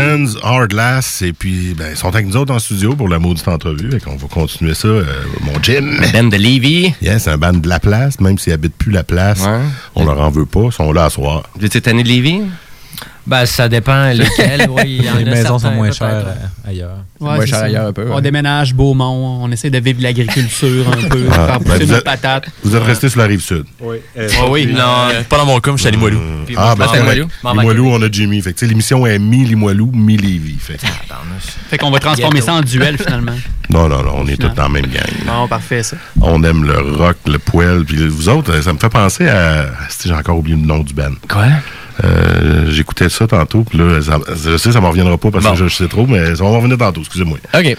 Divinations, 0.00 0.40
Hard 0.42 0.70
Glass, 0.70 1.22
et 1.22 1.32
puis 1.32 1.74
ben, 1.76 1.88
ils 1.90 1.96
sont 1.96 2.08
avec 2.08 2.26
nous 2.26 2.36
autres 2.36 2.52
en 2.54 2.58
studio 2.58 2.94
pour 2.94 3.08
la 3.08 3.18
maudite 3.18 3.46
entrevue. 3.48 3.90
Fait 3.90 4.00
qu'on 4.00 4.16
va 4.16 4.26
continuer 4.28 4.74
ça. 4.74 4.88
euh, 4.88 5.04
mon 5.42 5.60
Jim. 5.62 5.82
Le 6.00 6.12
band 6.12 6.28
de 6.28 6.36
Levy. 6.36 6.92
Yes, 7.02 7.24
c'est 7.24 7.30
un 7.30 7.38
band 7.38 7.52
de 7.54 7.68
la 7.68 7.80
place, 7.80 8.20
même 8.20 8.38
s'ils 8.38 8.52
habitent 8.52 8.76
plus 8.76 8.92
la 8.92 9.04
place. 9.04 9.40
Ouais. 9.40 9.60
On 9.94 10.04
leur 10.04 10.20
en 10.20 10.30
veut 10.30 10.46
pas, 10.46 10.64
ils 10.66 10.72
sont 10.72 10.92
là 10.92 11.04
à 11.06 11.10
soir. 11.10 11.44
Étiez 11.62 11.80
tanné 11.80 12.02
de 12.02 12.08
Levy? 12.08 12.42
Ben, 13.26 13.46
ça 13.46 13.68
dépend 13.68 14.10
lesquels. 14.12 14.66
oui, 14.70 14.98
il 15.00 15.04
y 15.04 15.08
en 15.10 15.16
Les 15.16 15.26
a 15.26 15.30
maisons 15.34 15.58
sont 15.58 15.70
moins 15.70 15.90
chères 15.90 16.08
euh, 16.26 16.68
ailleurs. 16.68 16.98
Ouais, 17.20 17.36
moins 17.36 17.46
ça. 17.46 17.60
ailleurs 17.64 17.86
un 17.86 17.92
peu, 17.92 18.06
On 18.10 18.16
ouais. 18.16 18.22
déménage 18.22 18.74
Beaumont, 18.74 19.40
on 19.42 19.50
essaie 19.50 19.70
de 19.70 19.78
vivre 19.78 20.02
l'agriculture 20.02 20.84
un 20.92 21.08
peu, 21.08 21.24
Ah, 21.32 21.34
faire 21.34 21.60
ben, 21.60 21.64
pousser 21.72 21.84
vous 21.86 21.92
nos 21.92 21.98
êtes- 21.98 22.04
patates. 22.04 22.44
Vous 22.62 22.76
êtes 22.76 22.82
restés 22.82 23.08
sur 23.08 23.20
la 23.20 23.26
rive 23.26 23.40
sud. 23.40 23.64
Oui. 23.80 23.96
Oui. 24.50 24.66
Non, 24.66 25.08
pas 25.28 25.38
dans 25.38 25.46
mon 25.46 25.58
cas, 25.60 25.70
mais 25.70 25.76
je 25.78 25.80
suis 25.82 25.88
à 25.88 25.92
Limoilou. 25.92 26.20
Puis 26.46 26.54
Ah, 26.58 26.74
ben. 26.76 26.86
Limoilou? 27.54 27.88
On 27.90 28.02
a 28.02 28.10
Jimmy. 28.10 28.42
Fait 28.42 28.60
l'émission 28.62 29.06
est 29.06 29.18
mi-Limoilou, 29.18 29.90
mi-Lévis. 29.94 30.58
Fait 30.60 30.78
Fait 31.70 31.78
qu'on 31.78 31.90
va 31.90 31.98
transformer 32.00 32.40
ça 32.42 32.54
en 32.54 32.60
duel 32.60 32.98
finalement. 32.98 33.32
Non, 33.70 33.88
non, 33.88 34.02
non, 34.02 34.12
on 34.18 34.26
est 34.26 34.36
tous 34.36 34.50
dans 34.50 34.64
la 34.64 34.68
même 34.68 34.84
gang. 34.86 35.02
Bon, 35.26 35.48
parfait 35.48 35.82
ça. 35.82 35.96
On 36.20 36.44
aime 36.44 36.64
le 36.64 36.78
rock, 36.96 37.16
le 37.26 37.38
poêle. 37.38 37.84
Puis 37.86 38.06
vous 38.06 38.28
autres, 38.28 38.60
ça 38.60 38.72
me 38.74 38.78
fait 38.78 38.90
penser 38.90 39.26
à. 39.26 39.68
si 39.88 40.06
J'ai 40.08 40.14
encore 40.14 40.36
oublié 40.38 40.54
le 40.54 40.66
nom 40.66 40.80
du 40.80 40.92
band. 40.92 41.12
Quoi? 41.28 41.46
Euh, 42.02 42.70
J'écoutais 42.70 43.08
ça 43.08 43.26
tantôt. 43.26 43.62
Puis 43.62 43.78
là, 43.78 44.00
ça- 44.02 44.18
je 44.34 44.56
sais, 44.56 44.72
ça 44.72 44.78
ne 44.80 44.84
me 44.84 44.88
reviendra 44.90 45.16
pas 45.18 45.30
parce 45.30 45.44
Bon. 45.44 45.52
que 45.52 45.56
je, 45.58 45.68
je 45.68 45.76
sais 45.76 45.88
trop, 45.88 46.06
mais 46.06 46.34
ça 46.34 46.42
va 46.42 46.50
me 46.50 46.56
revenir 46.56 46.76
tantôt. 46.78 47.00
Excusez-moi. 47.02 47.38
OK. 47.54 47.76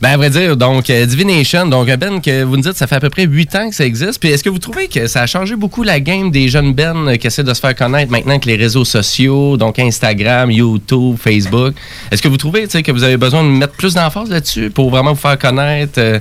Ben, 0.00 0.10
à 0.10 0.16
vrai 0.16 0.30
dire, 0.30 0.56
donc, 0.56 0.88
euh, 0.90 1.06
Divination, 1.06 1.66
donc 1.66 1.88
band 1.96 2.20
que 2.20 2.44
vous 2.44 2.56
nous 2.56 2.62
dites, 2.62 2.76
ça 2.76 2.86
fait 2.86 2.96
à 2.96 3.00
peu 3.00 3.10
près 3.10 3.24
8 3.26 3.54
ans 3.56 3.68
que 3.70 3.74
ça 3.74 3.84
existe. 3.84 4.20
Puis 4.20 4.28
est-ce 4.30 4.44
que 4.44 4.50
vous 4.50 4.58
trouvez 4.58 4.86
que 4.88 5.06
ça 5.08 5.22
a 5.22 5.26
changé 5.26 5.56
beaucoup 5.56 5.82
la 5.82 5.98
game 6.00 6.30
des 6.30 6.48
jeunes 6.48 6.74
euh, 7.08 7.16
qui 7.16 7.26
essaient 7.26 7.42
de 7.44 7.54
se 7.54 7.60
faire 7.60 7.74
connaître 7.74 8.12
maintenant 8.12 8.38
que 8.38 8.46
les 8.46 8.56
réseaux 8.56 8.84
sociaux, 8.84 9.56
donc 9.56 9.78
Instagram, 9.78 10.50
YouTube, 10.50 11.16
Facebook? 11.18 11.74
Est-ce 12.10 12.22
que 12.22 12.28
vous 12.28 12.36
trouvez 12.36 12.64
tu 12.64 12.70
sais, 12.72 12.82
que 12.82 12.92
vous 12.92 13.02
avez 13.02 13.16
besoin 13.16 13.42
de 13.42 13.48
mettre 13.48 13.72
plus 13.74 13.94
d'emphase 13.94 14.30
là-dessus 14.30 14.70
pour 14.70 14.90
vraiment 14.90 15.12
vous 15.14 15.20
faire 15.20 15.38
connaître, 15.38 15.94
euh, 15.98 16.20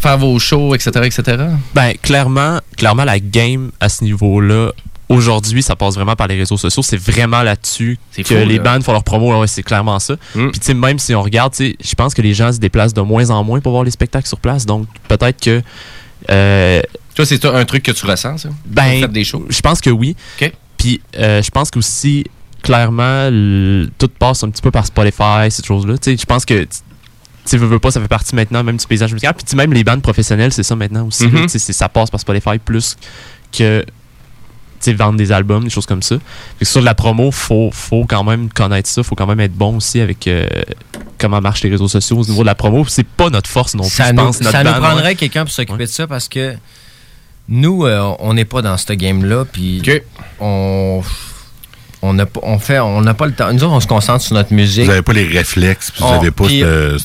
faire 0.00 0.18
vos 0.18 0.38
shows, 0.38 0.74
etc., 0.74 0.90
etc.? 1.04 1.36
Ben, 1.74 1.92
clairement, 2.02 2.58
clairement, 2.76 3.04
la 3.04 3.20
game 3.20 3.70
à 3.80 3.88
ce 3.88 4.02
niveau-là, 4.04 4.72
aujourd'hui, 5.12 5.62
ça 5.62 5.76
passe 5.76 5.94
vraiment 5.94 6.16
par 6.16 6.26
les 6.26 6.36
réseaux 6.36 6.56
sociaux. 6.56 6.82
C'est 6.82 6.96
vraiment 6.96 7.42
là-dessus 7.42 7.98
que 8.16 8.22
fou, 8.24 8.34
les 8.34 8.56
là. 8.56 8.62
bandes 8.62 8.82
font 8.82 8.92
leur 8.92 9.04
promo. 9.04 9.38
Ouais, 9.40 9.46
c'est 9.46 9.62
clairement 9.62 9.98
ça. 9.98 10.14
Mm. 10.34 10.50
Puis, 10.50 10.60
tu 10.60 10.66
sais, 10.66 10.74
même 10.74 10.98
si 10.98 11.14
on 11.14 11.22
regarde, 11.22 11.54
je 11.58 11.94
pense 11.94 12.14
que 12.14 12.22
les 12.22 12.34
gens 12.34 12.52
se 12.52 12.58
déplacent 12.58 12.94
de 12.94 13.00
moins 13.00 13.30
en 13.30 13.44
moins 13.44 13.60
pour 13.60 13.72
voir 13.72 13.84
les 13.84 13.90
spectacles 13.90 14.26
sur 14.28 14.38
place. 14.38 14.66
Donc, 14.66 14.86
peut-être 15.08 15.40
que. 15.40 15.62
euh, 16.30 16.80
Toi, 17.14 17.26
c'est 17.26 17.44
un 17.44 17.64
truc 17.64 17.82
que 17.82 17.92
tu 17.92 18.06
ressens, 18.06 18.38
ça? 18.38 18.48
ben, 18.66 19.06
des 19.06 19.24
shows? 19.24 19.46
je 19.48 19.60
pense 19.60 19.80
que 19.80 19.90
oui. 19.90 20.16
OK. 20.40 20.52
Puis, 20.78 21.00
euh, 21.18 21.42
je 21.42 21.50
pense 21.50 21.70
qu'aussi, 21.70 22.24
clairement, 22.62 23.28
le- 23.30 23.88
tout 23.98 24.08
passe 24.08 24.42
un 24.44 24.50
petit 24.50 24.62
peu 24.62 24.70
par 24.70 24.86
Spotify, 24.86 25.50
ces 25.50 25.62
choses-là. 25.62 25.98
Tu 25.98 26.12
sais, 26.12 26.16
je 26.16 26.26
pense 26.26 26.44
que. 26.44 26.66
Tu 27.44 27.56
veux, 27.58 27.66
veux 27.66 27.80
pas, 27.80 27.90
ça 27.90 28.00
fait 28.00 28.06
partie 28.06 28.36
maintenant 28.36 28.62
même 28.62 28.76
du 28.76 28.86
paysage 28.86 29.12
musical. 29.12 29.34
Puis, 29.34 29.42
tu 29.44 29.50
sais, 29.50 29.56
même 29.56 29.72
les 29.72 29.82
bandes 29.82 30.00
professionnelles, 30.00 30.52
c'est 30.52 30.62
ça 30.62 30.76
maintenant 30.76 31.06
aussi. 31.08 31.26
Mhm. 31.26 31.34
là. 31.42 31.48
C'est- 31.48 31.58
ça 31.72 31.88
passe 31.88 32.08
par 32.08 32.20
Spotify 32.20 32.58
plus 32.64 32.96
que 33.50 33.84
vendre 34.90 35.16
des 35.16 35.30
albums, 35.32 35.64
des 35.64 35.70
choses 35.70 35.86
comme 35.86 36.02
ça. 36.02 36.16
Fait 36.16 36.64
que 36.64 36.70
sur 36.70 36.82
la 36.82 36.94
promo, 36.94 37.30
faut, 37.30 37.70
faut 37.72 38.04
quand 38.08 38.24
même 38.24 38.48
connaître 38.50 38.88
ça, 38.88 39.02
faut 39.02 39.14
quand 39.14 39.26
même 39.26 39.40
être 39.40 39.54
bon 39.54 39.76
aussi 39.76 40.00
avec 40.00 40.26
euh, 40.26 40.46
comment 41.18 41.40
marchent 41.40 41.62
les 41.62 41.70
réseaux 41.70 41.88
sociaux 41.88 42.18
au 42.18 42.24
niveau 42.24 42.42
de 42.42 42.46
la 42.46 42.54
promo. 42.54 42.84
C'est 42.88 43.06
pas 43.06 43.30
notre 43.30 43.48
force 43.48 43.74
non 43.74 43.84
plus, 43.84 43.90
ça 43.92 44.06
je 44.08 44.12
nous, 44.12 44.16
pense. 44.16 44.40
notre 44.40 44.52
ça 44.56 44.64
nous 44.64 44.72
prendrait 44.72 45.04
ouais. 45.04 45.14
quelqu'un 45.14 45.44
pour 45.44 45.52
s'occuper 45.52 45.78
Ouais. 45.78 45.86
de 45.86 45.90
ça 45.90 46.06
parce 46.06 46.28
que 46.28 46.54
nous, 47.48 47.86
euh, 47.86 48.14
on 48.18 48.34
n'est 48.34 48.44
pas 48.44 48.62
dans 48.62 48.76
ce 48.76 48.92
game-là. 48.92 49.44
Puis 49.44 49.80
OK. 49.86 50.02
on, 50.40 51.02
on, 52.02 52.18
a, 52.18 52.26
pas- 52.26 52.40
on, 52.42 52.58
fait, 52.58 52.78
on 52.80 53.00
n'a 53.02 53.14
pas 53.14 53.26
le 53.26 53.32
temps. 53.32 53.52
Nous 53.52 53.62
autres, 53.64 53.72
on 53.74 53.80
se 53.80 53.86
concentre 53.86 54.22
sur 54.24 54.34
notre 54.34 54.52
musique. 54.52 54.84
Vous 54.84 54.90
n'avez 54.90 55.02
pas 55.02 55.12
les 55.12 55.26
réflexes, 55.26 55.90
puis 55.90 56.02
vous 56.04 56.10
n'avez 56.10 56.30
pas 56.30 56.44
puis- 56.46 56.60
ce, 56.60 56.96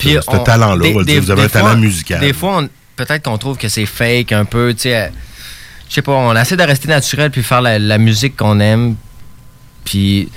des- 1.03 1.03
dire. 1.03 1.21
Vous 1.21 1.31
avez 1.31 1.41
des 1.41 1.45
un 1.45 1.49
talent 1.49 1.75
musical. 1.77 2.19
Des 2.19 2.33
fois, 2.33 2.63
peut-être 2.95 3.23
qu'on 3.23 3.37
trouve 3.37 3.57
que 3.57 3.67
c'est 3.69 3.85
fake 3.85 4.31
un 4.31 4.45
peu. 4.45 4.73
Tu 4.73 4.81
sais, 4.83 5.11
je 5.89 5.95
sais 5.95 6.01
pas, 6.01 6.11
on 6.13 6.35
essaie 6.35 6.57
de 6.57 6.63
rester 6.63 6.87
naturel 6.87 7.31
puis 7.31 7.43
faire 7.43 7.61
la, 7.61 7.79
la 7.79 7.97
musique 7.97 8.35
qu'on 8.35 8.59
aime. 8.59 8.95
Puis 9.85 10.29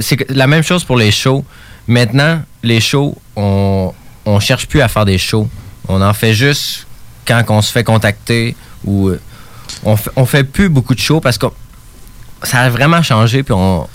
c'est 0.00 0.28
la 0.30 0.46
même 0.46 0.62
chose 0.62 0.84
pour 0.84 0.96
les 0.96 1.10
shows. 1.10 1.44
Maintenant, 1.86 2.42
les 2.62 2.80
shows, 2.80 3.16
on, 3.36 3.92
on 4.24 4.40
cherche 4.40 4.66
plus 4.66 4.80
à 4.80 4.88
faire 4.88 5.04
des 5.04 5.18
shows. 5.18 5.48
On 5.88 6.02
en 6.02 6.12
fait 6.12 6.34
juste 6.34 6.86
quand 7.26 7.42
on 7.48 7.62
se 7.62 7.70
fait 7.72 7.84
contacter 7.84 8.56
ou 8.84 9.08
euh, 9.08 9.20
on 9.84 9.96
fait, 9.96 10.10
on 10.16 10.26
fait 10.26 10.44
plus 10.44 10.68
beaucoup 10.68 10.94
de 10.94 11.00
shows 11.00 11.20
parce 11.20 11.38
que 11.38 11.46
ça 12.42 12.60
a 12.60 12.70
vraiment 12.70 13.02
changé 13.02 13.42
puis 13.42 13.54
on, 13.54 13.86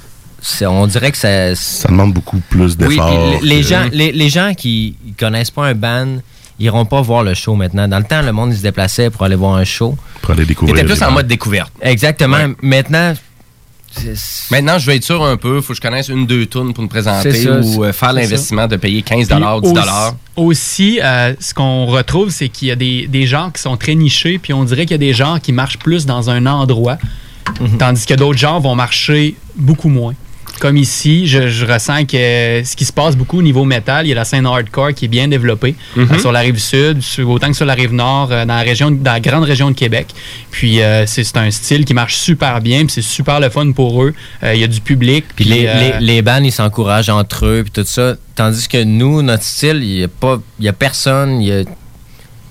on 0.62 0.88
dirait 0.88 1.12
que 1.12 1.17
ça, 1.17 1.54
Ça 1.56 1.89
demande 1.89 2.13
beaucoup 2.13 2.39
plus 2.50 2.78
d'efforts. 2.78 3.39
les, 3.41 3.56
les 3.56 3.63
gens, 3.63 3.88
les, 3.91 4.12
les 4.12 4.30
gens 4.30 4.54
qui 4.54 4.95
connaissent 5.19 5.52
pas 5.52 5.65
un 5.67 5.74
band, 5.76 6.17
iront 6.62 6.86
pas 6.86 7.02
voir 7.02 7.24
le 7.24 7.34
show 7.34 7.56
maintenant. 7.56 7.88
Dans 7.88 7.97
le 8.00 8.04
temps, 8.06 8.21
le 8.21 8.32
monde 8.32 8.52
il 8.52 8.58
se 8.58 8.62
déplaçait 8.62 9.10
pour 9.10 9.24
aller 9.24 9.36
voir 9.36 9.56
un 9.56 9.63
show. 9.65 9.97
Pour 10.21 10.32
aller 10.32 10.45
découvrir. 10.45 10.76
T'étais 10.76 10.88
plus 10.88 11.02
en 11.04 11.12
mode 11.12 11.28
découverte. 11.28 11.71
Exactement. 11.82 12.38
Ouais. 12.38 12.56
Maintenant, 12.62 13.13
Maintenant, 14.52 14.80
je 14.80 14.86
vais 14.86 14.95
être 14.95 15.04
sûr 15.04 15.21
un 15.21 15.36
peu. 15.36 15.60
Faut 15.60 15.74
que 15.74 15.78
je 15.78 15.82
connaisse 15.82 16.08
une, 16.08 16.26
deux 16.26 16.45
tunes 16.45 16.74
pour 16.74 16.82
me 16.84 16.88
présenter 16.88 17.34
ça, 17.34 17.60
ou 17.60 17.84
euh, 17.84 17.91
faire 17.91 18.13
l'investissement 18.13 18.65
de 18.67 18.78
payer 18.78 19.02
15 19.02 19.28
Puis 19.28 19.36
10 19.38 19.43
aussi- 19.74 19.82
Aussi, 20.38 21.00
euh, 21.04 21.34
ce 21.41 21.54
qu'on 21.54 21.86
retrouve, 21.88 22.30
c'est 22.30 22.47
qu'il 22.47 22.69
y 22.69 22.71
a 22.71 22.78
des, 22.78 23.08
des 23.08 23.28
genres 23.28 23.52
qui 23.52 23.62
sont 23.62 23.76
très 23.76 23.95
nichés, 23.95 24.39
puis 24.39 24.54
on 24.54 24.63
dirait 24.63 24.84
qu'il 24.86 24.91
y 24.91 24.95
a 24.95 24.97
des 24.97 25.13
genres 25.13 25.41
qui 25.41 25.52
marchent 25.52 25.78
plus 25.78 26.06
dans 26.06 26.30
un 26.30 26.45
endroit, 26.45 26.97
Mhm. 27.60 27.78
tandis 27.80 28.06
que 28.06 28.13
d'autres 28.13 28.39
genres 28.39 28.62
vont 28.62 28.76
marcher 28.76 29.36
beaucoup 29.58 29.89
moins. 29.89 30.13
Comme 30.62 30.78
ici, 30.78 31.26
je, 31.26 31.47
je 31.47 31.65
ressens 31.65 32.06
que 32.06 32.62
ce 32.63 32.76
qui 32.76 32.86
se 32.86 32.93
passe 32.93 33.15
beaucoup 33.17 33.39
au 33.39 33.41
niveau 33.41 33.65
métal, 33.65 34.06
il 34.06 34.10
y 34.10 34.12
a 34.12 34.15
la 34.15 34.26
scène 34.26 34.45
hardcore 34.45 34.93
qui 34.93 35.06
est 35.06 35.08
bien 35.08 35.28
développée 35.28 35.74
Mhm. 35.95 36.08
euh, 36.12 36.19
sur 36.19 36.32
la 36.32 36.41
rive 36.41 36.60
sud, 36.60 37.02
sur- 37.02 37.28
autant 37.30 37.47
que 37.50 37.56
sur 37.56 37.65
la 37.65 37.74
rive 37.74 37.91
nord, 37.93 38.30
euh, 38.32 38.45
dans 38.45 38.54
la 38.56 38.62
région, 38.62 38.91
dans 38.91 39.12
la 39.13 39.19
grande 39.19 39.43
région 39.45 39.71
de 39.71 39.76
Québec. 39.76 40.08
Puis 40.52 40.80
euh, 40.82 41.06
c'est 41.08 41.36
un 41.36 41.50
style 41.50 41.84
qui 41.84 41.95
marche 41.95 42.15
super 42.15 42.62
bien, 42.62 42.82
puis 42.86 42.91
c'est 42.91 43.02
super 43.02 43.39
le 43.39 43.50
fun 43.50 43.71
pour 43.71 44.04
eux. 44.04 44.13
Il 44.43 44.60
y 44.60 44.63
a 44.63 44.67
du 44.67 44.82
public. 44.82 45.26
puis 45.36 45.45
les, 45.45 45.63
les, 45.63 45.93
les 46.00 46.21
bands, 46.21 46.43
ils 46.43 46.52
s'encouragent 46.52 47.10
entre 47.10 47.47
eux 47.47 47.63
puis 47.63 47.71
tout 47.71 47.88
ça. 47.89 48.15
Tandis 48.36 48.67
que 48.67 48.84
nous, 48.84 49.24
notre 49.24 49.43
style, 49.43 49.80
il 49.82 50.00
y 50.02 50.04
a 50.04 50.08
pas, 50.08 50.39
il 50.60 50.65
y 50.65 50.69
a 50.69 50.74
personne. 50.74 51.41
Il 51.41 51.47
y 51.47 51.52
a, 51.52 51.62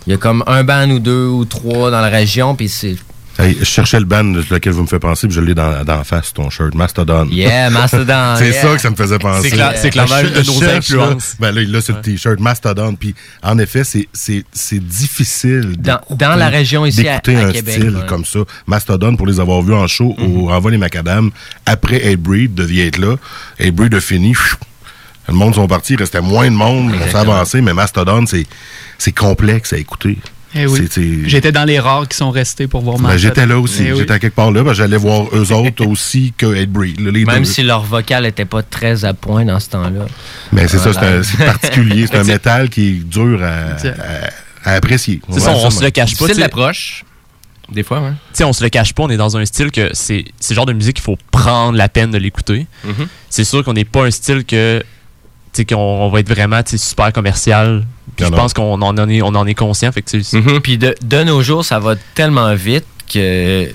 il 0.06 0.10
y 0.10 0.12
a 0.12 0.16
comme 0.16 0.42
un 0.48 0.64
band 0.64 0.90
ou 0.90 0.98
deux 0.98 1.26
ou 1.26 1.44
trois 1.44 1.92
dans 1.92 2.00
la 2.00 2.08
région, 2.08 2.56
puis 2.56 2.68
c'est 2.68 2.96
Hey, 3.40 3.56
je 3.58 3.64
cherchais 3.64 3.98
le 3.98 4.04
band 4.04 4.22
lequel 4.50 4.72
vous 4.72 4.82
me 4.82 4.86
faites 4.86 5.00
penser, 5.00 5.26
puis 5.26 5.34
je 5.34 5.40
l'ai 5.40 5.54
dans, 5.54 5.82
dans 5.84 5.96
la 5.96 6.04
face, 6.04 6.32
ton 6.34 6.50
shirt. 6.50 6.74
Mastodon. 6.74 7.26
yeah, 7.30 7.70
Mastodon. 7.70 8.34
C'est 8.36 8.50
yeah. 8.50 8.62
ça 8.62 8.74
que 8.74 8.80
ça 8.80 8.90
me 8.90 8.96
faisait 8.96 9.18
penser. 9.18 9.48
C'est 9.50 9.56
cla- 9.56 9.72
c'est 9.76 9.90
clairement 9.90 10.18
une 10.20 10.30
de 10.32 10.42
nos 10.46 10.64
influences. 10.64 11.36
Ben 11.40 11.50
là, 11.52 11.62
là 11.62 11.80
c'est 11.80 11.92
le 11.94 12.00
t-shirt 12.02 12.38
Mastodon. 12.38 12.94
Puis 12.96 13.14
en 13.42 13.58
effet, 13.58 13.82
c'est- 13.84 14.08
c'est 14.12 14.44
c'est 14.52 14.78
difficile 14.84 15.76
Dans, 15.78 15.94
d'écouter- 15.96 16.16
dans 16.24 16.34
la 16.36 16.48
région 16.48 16.84
ici 16.84 17.08
à, 17.08 17.18
d'écouter 17.18 17.36
à 17.36 17.46
un 17.48 17.52
Québec. 17.52 17.74
style 17.74 17.96
ouais. 17.96 18.06
comme 18.06 18.24
ça. 18.24 18.40
Mastodon, 18.66 19.16
pour 19.16 19.26
les 19.26 19.40
avoir 19.40 19.62
vus 19.62 19.74
en 19.74 19.86
show 19.86 20.14
au 20.18 20.50
Envol 20.50 20.72
les 20.72 20.78
Macadam, 20.78 21.30
après 21.66 21.96
Hatebreed 22.04 22.54
devait 22.54 22.86
être 22.88 22.98
là. 22.98 23.16
Hatebreed 23.58 23.94
a 23.94 24.00
fini. 24.00 24.32
pfiou, 24.34 24.56
Le 25.28 25.34
monde 25.34 25.54
sont 25.54 25.66
partis, 25.68 25.94
il 25.94 25.98
restait 25.98 26.20
moins 26.20 26.50
de 26.50 26.56
monde, 26.56 26.88
on 26.88 26.90
s'est 26.98 27.04
Exactement. 27.04 27.34
avancé, 27.34 27.60
mais 27.62 27.72
Mastodon, 27.72 28.26
c'est 28.26 28.46
c'est 28.98 29.12
complexe 29.12 29.72
à 29.72 29.78
écouter. 29.78 30.18
Eh 30.54 30.66
oui. 30.66 30.80
C'est- 30.82 30.92
c'est- 30.94 31.28
J'étais 31.28 31.52
dans 31.52 31.64
les 31.64 31.78
rares 31.78 32.08
qui 32.08 32.16
sont 32.16 32.30
restés 32.30 32.66
pour 32.66 32.80
voir 32.82 32.98
Ben. 32.98 33.16
J'étais 33.16 33.46
là 33.46 33.58
aussi. 33.58 33.84
Eh 33.86 33.92
oui. 33.92 33.98
J'étais 34.00 34.12
à 34.12 34.18
quelque 34.18 34.34
part 34.34 34.50
là. 34.50 34.62
ben, 34.64 34.72
J'allais 34.72 34.96
voir 34.96 35.26
eux 35.34 35.52
autres 35.52 35.86
aussi 35.86 36.32
que 36.36 36.46
là, 36.46 36.64
les 36.64 37.24
Même 37.24 37.38
deux. 37.40 37.44
si 37.44 37.62
leur 37.62 37.82
vocal 37.82 38.26
était 38.26 38.44
pas 38.44 38.62
très 38.62 39.04
à 39.04 39.14
point 39.14 39.44
dans 39.44 39.60
ce 39.60 39.68
temps-là. 39.70 40.06
Mais 40.52 40.66
c'est 40.68 40.78
ça, 40.78 40.90
Voilà. 40.90 41.22
c'est 41.22 41.34
un- 41.34 41.38
c'est 41.38 41.44
particulier. 41.44 42.06
C'est 42.08 42.16
un 42.18 42.24
C'est- 42.24 42.32
métal 42.32 42.68
qui 42.68 42.88
est 42.88 43.04
dur 43.04 43.40
à, 43.42 43.74
à- 44.64 44.70
à 44.70 44.74
apprécier. 44.74 45.20
C'est 45.30 45.40
ça, 45.40 45.52
on 45.54 45.70
se 45.70 45.82
le 45.84 45.90
cache 45.90 46.16
pas. 46.16 46.26
Sais. 46.26 46.34
d'approche. 46.34 47.04
Des 47.72 47.84
fois, 47.84 48.00
ouais. 48.00 48.10
Tu 48.10 48.38
sais, 48.38 48.44
on 48.44 48.52
se 48.52 48.64
le 48.64 48.68
cache 48.68 48.92
pas, 48.94 49.04
on 49.04 49.10
est 49.10 49.16
dans 49.16 49.36
un 49.36 49.44
style 49.44 49.70
que 49.70 49.90
c'est 49.92 50.24
c'est 50.40 50.54
le 50.54 50.56
genre 50.56 50.66
de 50.66 50.72
musique 50.72 50.96
qu'il 50.96 51.04
faut 51.04 51.16
prendre 51.30 51.78
la 51.78 51.88
peine 51.88 52.10
de 52.10 52.18
l'écouter. 52.18 52.66
Mhm. 52.84 53.06
C'est 53.28 53.44
sûr 53.44 53.62
qu'on 53.64 53.74
n'est 53.74 53.84
pas 53.84 54.06
un 54.06 54.10
style 54.10 54.44
que 54.44 54.82
qu'on 55.68 55.76
on 55.76 56.08
va 56.10 56.20
être 56.20 56.28
vraiment 56.28 56.60
super 56.66 57.12
commercial. 57.12 57.84
Puis 58.16 58.26
je 58.26 58.30
pense 58.30 58.52
qu'on 58.54 58.80
en 58.82 59.08
est 59.08 59.22
on 59.22 59.28
en 59.34 59.46
est 59.46 59.54
conscient 59.54 59.92
fait 59.92 60.02
que 60.02 60.36
Mhm. 60.36 60.60
Puis 60.60 60.78
de, 60.78 60.94
de 61.02 61.22
nos 61.24 61.42
jours, 61.42 61.64
ça 61.64 61.78
va 61.78 61.94
tellement 62.14 62.54
vite 62.54 62.84
que 63.12 63.68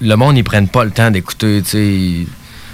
le 0.00 0.14
monde, 0.16 0.36
ils 0.36 0.44
prennent 0.44 0.68
pas 0.68 0.84
le 0.84 0.90
temps 0.90 1.10
d'écouter. 1.10 1.62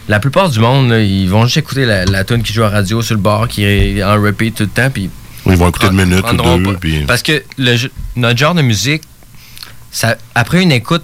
La 0.08 0.20
plupart 0.20 0.48
du 0.50 0.60
monde, 0.60 0.90
là, 0.90 1.00
ils 1.00 1.28
vont 1.28 1.44
juste 1.46 1.56
écouter 1.56 1.84
la, 1.84 2.04
la 2.04 2.22
tune 2.24 2.42
qui 2.42 2.52
joue 2.52 2.62
à 2.62 2.68
radio 2.68 3.02
sur 3.02 3.16
le 3.16 3.20
bar, 3.20 3.48
qui 3.48 3.64
est 3.64 4.02
en 4.04 4.20
repeat 4.22 4.54
tout 4.54 4.62
le 4.62 4.68
temps. 4.68 4.88
Puis 4.90 5.10
Ils 5.46 5.56
vont 5.56 5.68
écouter 5.68 5.88
une 5.88 6.04
minute 6.04 6.24
ou 6.32 6.58
deux. 6.58 6.76
Puis... 6.76 7.00
Parce 7.06 7.22
que 7.22 7.42
le, 7.58 7.76
notre 8.14 8.38
genre 8.38 8.54
de 8.54 8.62
musique, 8.62 9.02
ça, 9.90 10.16
après 10.34 10.62
une 10.62 10.70
écoute, 10.72 11.02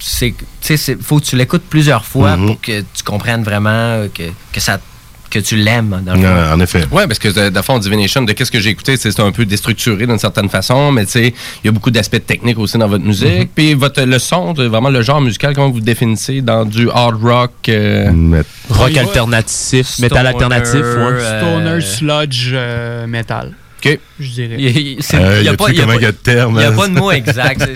c'est, 0.00 0.32
tu 0.32 0.44
sais, 0.60 0.76
c'est- 0.76 1.00
faut 1.02 1.18
que 1.20 1.24
tu 1.24 1.36
l'écoutes 1.36 1.62
plusieurs 1.68 2.04
fois 2.04 2.36
Mhm. 2.36 2.46
pour 2.46 2.60
que 2.60 2.80
tu 2.80 3.02
comprennes 3.04 3.42
vraiment, 3.44 3.68
euh, 3.70 4.08
que, 4.12 4.24
que 4.52 4.60
ça, 4.60 4.78
que 5.30 5.38
tu 5.38 5.56
l'aimes. 5.56 6.02
dans 6.04 6.14
le 6.14 6.20
Non, 6.20 6.52
en 6.54 6.60
effet. 6.60 6.84
Ouais, 6.90 7.06
parce 7.06 7.18
que 7.18 7.28
de, 7.28 7.50
de 7.50 7.62
fond, 7.62 7.78
Divination, 7.78 8.22
de 8.22 8.32
qu'est-ce 8.32 8.50
que 8.50 8.60
j'ai 8.60 8.70
écouté, 8.70 8.96
c'est 8.96 9.18
un 9.20 9.32
peu 9.32 9.44
déstructuré 9.44 10.06
d'une 10.06 10.18
certaine 10.18 10.48
façon, 10.48 10.90
mais 10.92 11.04
tu 11.06 11.12
sais, 11.12 11.28
il 11.62 11.66
y 11.66 11.68
a 11.68 11.72
beaucoup 11.72 11.90
d'aspects 11.90 12.24
techniques 12.26 12.58
aussi 12.58 12.78
dans 12.78 12.88
votre 12.88 13.04
musique. 13.04 13.50
Puis 13.54 13.74
votre 13.74 14.02
le 14.02 14.18
son, 14.18 14.52
de- 14.54 14.64
vraiment 14.66 14.90
le 14.90 15.02
genre 15.02 15.20
musical, 15.20 15.54
comment 15.54 15.70
vous 15.70 15.76
le 15.76 15.82
définissez 15.82 16.40
dans 16.40 16.64
du 16.64 16.88
hard 16.90 17.22
rock 17.22 17.52
euh, 17.68 18.42
Rock 18.70 18.96
alternatif, 18.96 19.98
métal 19.98 20.18
Stoner, 20.26 20.28
alternatif, 20.28 20.74
ouais. 20.74 20.82
euh, 20.84 21.40
Stoner, 21.40 21.80
sludge, 21.80 22.50
euh, 22.52 23.06
metal. 23.06 23.52
OK. 23.84 23.98
Je 24.18 24.28
dirais. 24.30 24.56
Il 24.58 24.64
y 24.64 24.96
a- 25.14 25.16
Euh, 25.18 25.56
pas- 25.56 25.68
de 25.70 25.80
hein? 25.80 26.72
pas 26.76 26.88
de 26.88 26.92
mot 26.94 27.10
exact. 27.12 27.68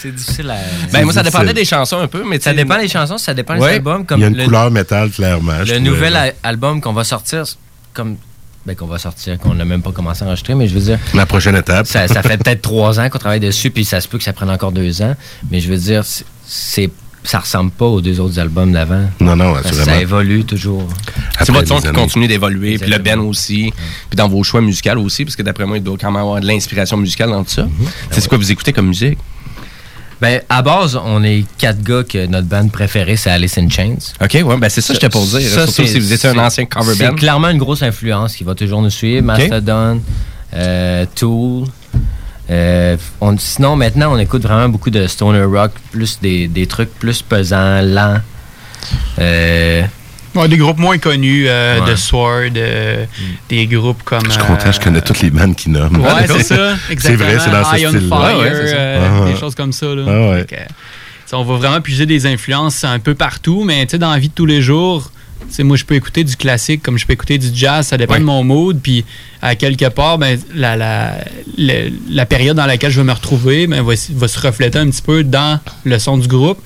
C'est- 0.00 0.10
difficile 0.12 0.50
à. 0.50 0.56
Ben, 0.92 1.04
moi, 1.04 1.12
ça 1.12 1.22
dépendait 1.22 1.52
des 1.54 1.64
chansons 1.64 1.98
un 1.98 2.06
peu, 2.08 2.22
mais 2.28 2.38
Ça 2.40 2.52
dépend 2.54 2.78
des 2.78 2.88
chansons, 2.88 3.18
ça 3.18 3.34
dépend 3.34 3.58
Ouais. 3.58 3.68
des 3.70 3.74
albums. 3.76 4.04
Comme 4.06 4.20
Il 4.20 4.22
y 4.22 4.24
a 4.24 4.28
une 4.28 4.36
le, 4.36 4.44
couleur 4.44 4.70
métal, 4.70 5.10
clairement. 5.10 5.58
le 5.66 5.78
nouvel 5.78 6.16
album 6.42 6.80
qu'on 6.80 6.92
va 6.92 7.04
sortir, 7.04 7.44
comme. 7.92 8.16
Ben, 8.66 8.74
qu'on 8.74 8.86
va 8.86 8.96
sortir, 8.98 9.38
qu'on 9.38 9.52
n'a 9.54 9.66
même 9.66 9.82
pas 9.82 9.92
commencé 9.92 10.22
à 10.22 10.26
enregistrer, 10.26 10.54
mais 10.54 10.66
je 10.66 10.72
veux 10.74 10.80
dire, 10.80 10.98
La 11.12 11.26
prochaine 11.26 11.54
étape. 11.54 11.86
ça, 11.86 12.08
ça 12.08 12.22
fait 12.22 12.38
peut-être 12.42 12.62
trois 12.62 12.98
ans 12.98 13.10
qu'on 13.10 13.18
travaille 13.18 13.38
dessus, 13.40 13.70
puis 13.70 13.84
ça 13.84 14.00
se 14.00 14.08
peut 14.08 14.16
que 14.16 14.24
ça 14.24 14.32
prenne 14.32 14.48
encore 14.48 14.72
deux 14.72 15.02
ans. 15.02 15.14
Mais 15.50 15.60
je 15.60 15.68
veux 15.68 15.76
dire, 15.76 16.02
c'est- 16.04 16.24
c'est 16.46 16.90
ça 17.24 17.38
ressemble 17.40 17.70
pas 17.70 17.86
aux 17.86 18.00
deux 18.00 18.20
autres 18.20 18.38
albums 18.38 18.70
d'avant. 18.72 19.08
Non, 19.20 19.34
non, 19.34 19.54
Ça, 19.62 19.72
ça 19.72 20.00
évolue 20.00 20.44
toujours. 20.44 20.86
c'est 21.40 21.50
votre 21.52 21.66
son 21.68 21.80
qui 21.80 21.88
continue 21.92 22.28
d'évoluer, 22.28 22.78
puis 22.78 22.90
le 22.90 22.98
Ben 22.98 23.18
aussi, 23.18 23.72
puis 24.10 24.16
dans 24.16 24.28
vos 24.28 24.42
choix 24.42 24.60
musicaux 24.60 24.98
aussi, 25.00 25.24
parce 25.24 25.34
que 25.34 25.42
d'après 25.42 25.64
moi, 25.66 25.78
il 25.78 25.82
doit 25.82 25.96
quand 26.00 26.10
même 26.12 26.20
avoir 26.20 26.40
de 26.40 26.46
l'inspiration 26.46 26.96
musicale 26.96 27.30
dans 27.30 27.42
tout 27.42 27.50
ça. 27.50 27.62
Mhm. 27.64 27.70
C'est 28.10 28.20
c'est 28.20 28.28
quoi 28.28 28.38
vous 28.38 28.52
écoutez 28.52 28.72
comme 28.72 28.88
musique? 28.88 29.18
Ben, 30.20 30.40
à 30.48 30.62
base, 30.62 30.98
on 31.04 31.22
est 31.24 31.44
quatre 31.58 31.82
gars 31.82 32.02
que 32.04 32.26
notre 32.26 32.46
band 32.46 32.68
préférée, 32.68 33.16
c'est 33.16 33.30
Alice 33.30 33.58
in 33.58 33.68
Chains. 33.68 33.96
OK, 34.22 34.32
ouais, 34.44 34.56
ben 34.56 34.68
c'est 34.68 34.80
ça 34.80 34.94
que 34.94 35.00
j'étais 35.00 35.10
pour 35.10 35.26
dire. 35.26 35.40
Ça, 35.40 35.66
Surtout 35.66 35.72
c'est- 35.72 35.86
si 35.88 35.98
vous 35.98 36.12
étiez 36.12 36.28
un 36.30 36.34
c'est- 36.34 36.38
ancien 36.40 36.64
cover 36.66 36.94
C'est 36.96 37.08
band. 37.08 37.14
clairement 37.16 37.48
une 37.48 37.58
grosse 37.58 37.82
influence 37.82 38.36
qui 38.36 38.44
va 38.44 38.54
toujours 38.54 38.80
nous 38.80 38.90
suivre. 38.90 39.24
Mastodon, 39.24 40.00
euh, 40.54 41.04
Tool. 41.14 41.66
Euh, 43.24 43.28
on- 43.32 43.38
sinon, 43.38 43.76
maintenant, 43.76 44.12
on 44.14 44.18
écoute 44.18 44.42
vraiment 44.42 44.68
beaucoup 44.68 44.90
de 44.90 45.06
stoner 45.06 45.42
rock, 45.44 45.72
plus 45.92 46.18
des, 46.20 46.48
des 46.48 46.66
trucs 46.66 46.90
plus 46.98 47.22
pesants, 47.22 47.80
lents. 47.82 48.20
Euh, 49.18 49.82
Ouais, 50.34 50.48
des 50.48 50.56
groupes 50.56 50.78
moins 50.78 50.98
connus, 50.98 51.44
euh, 51.46 51.78
Ouais. 51.80 51.90
de 51.92 51.94
Sword, 51.94 52.50
euh, 52.56 53.04
des 53.48 53.66
groupes 53.66 54.02
comme. 54.02 54.24
Je 54.24 54.30
suis 54.32 54.42
content, 54.42 54.72
je 54.72 54.80
connais 54.80 55.00
toutes 55.00 55.20
les 55.20 55.30
bandes 55.30 55.54
qui 55.54 55.70
nomment. 55.70 56.00
Ouais, 56.00 56.26
c'est 56.26 56.42
ça. 56.42 56.74
C'est 56.98 57.14
vrai, 57.14 57.38
c'est 57.38 57.50
dans 57.52 57.62
ce 57.64 57.76
style-là. 57.76 58.36
Ouais, 58.36 58.50
euh, 58.50 59.20
Ah, 59.22 59.30
des 59.32 59.38
choses 59.38 59.54
comme 59.54 59.72
ça. 59.72 59.86
Là. 59.94 60.02
Ah, 60.08 61.36
on 61.36 61.44
va 61.44 61.54
vraiment 61.56 61.80
puiser 61.80 62.04
des 62.06 62.26
influences 62.26 62.82
un 62.84 62.98
peu 62.98 63.14
partout, 63.14 63.62
mais 63.64 63.86
tu 63.86 63.92
sais, 63.92 63.98
dans 63.98 64.10
la 64.10 64.18
vie 64.18 64.28
de 64.28 64.34
tous 64.34 64.46
les 64.46 64.60
jours, 64.60 65.10
moi, 65.60 65.76
je 65.76 65.84
peux 65.84 65.94
écouter 65.94 66.24
du 66.24 66.36
classique 66.36 66.82
comme 66.82 66.98
je 66.98 67.06
peux 67.06 67.12
écouter 67.12 67.38
du 67.38 67.48
jazz, 67.54 67.86
ça 67.86 67.96
dépend 67.96 68.14
Ouais. 68.14 68.20
de 68.20 68.24
mon 68.24 68.42
mood. 68.44 68.78
Puis, 68.82 69.04
à 69.42 69.54
quelque 69.54 69.88
part, 69.88 70.18
ben, 70.18 70.38
la, 70.54 70.76
la, 70.76 71.12
la 72.10 72.26
période 72.26 72.56
dans 72.56 72.66
laquelle 72.66 72.90
je 72.90 73.00
vais 73.00 73.06
me 73.06 73.12
retrouver 73.12 73.66
ben, 73.66 73.82
va, 73.82 73.92
va 74.14 74.28
se 74.28 74.40
refléter 74.40 74.78
un 74.78 74.88
petit 74.90 75.02
peu 75.02 75.22
dans 75.24 75.60
le 75.84 75.98
son 75.98 76.18
du 76.18 76.28
groupe. 76.28 76.58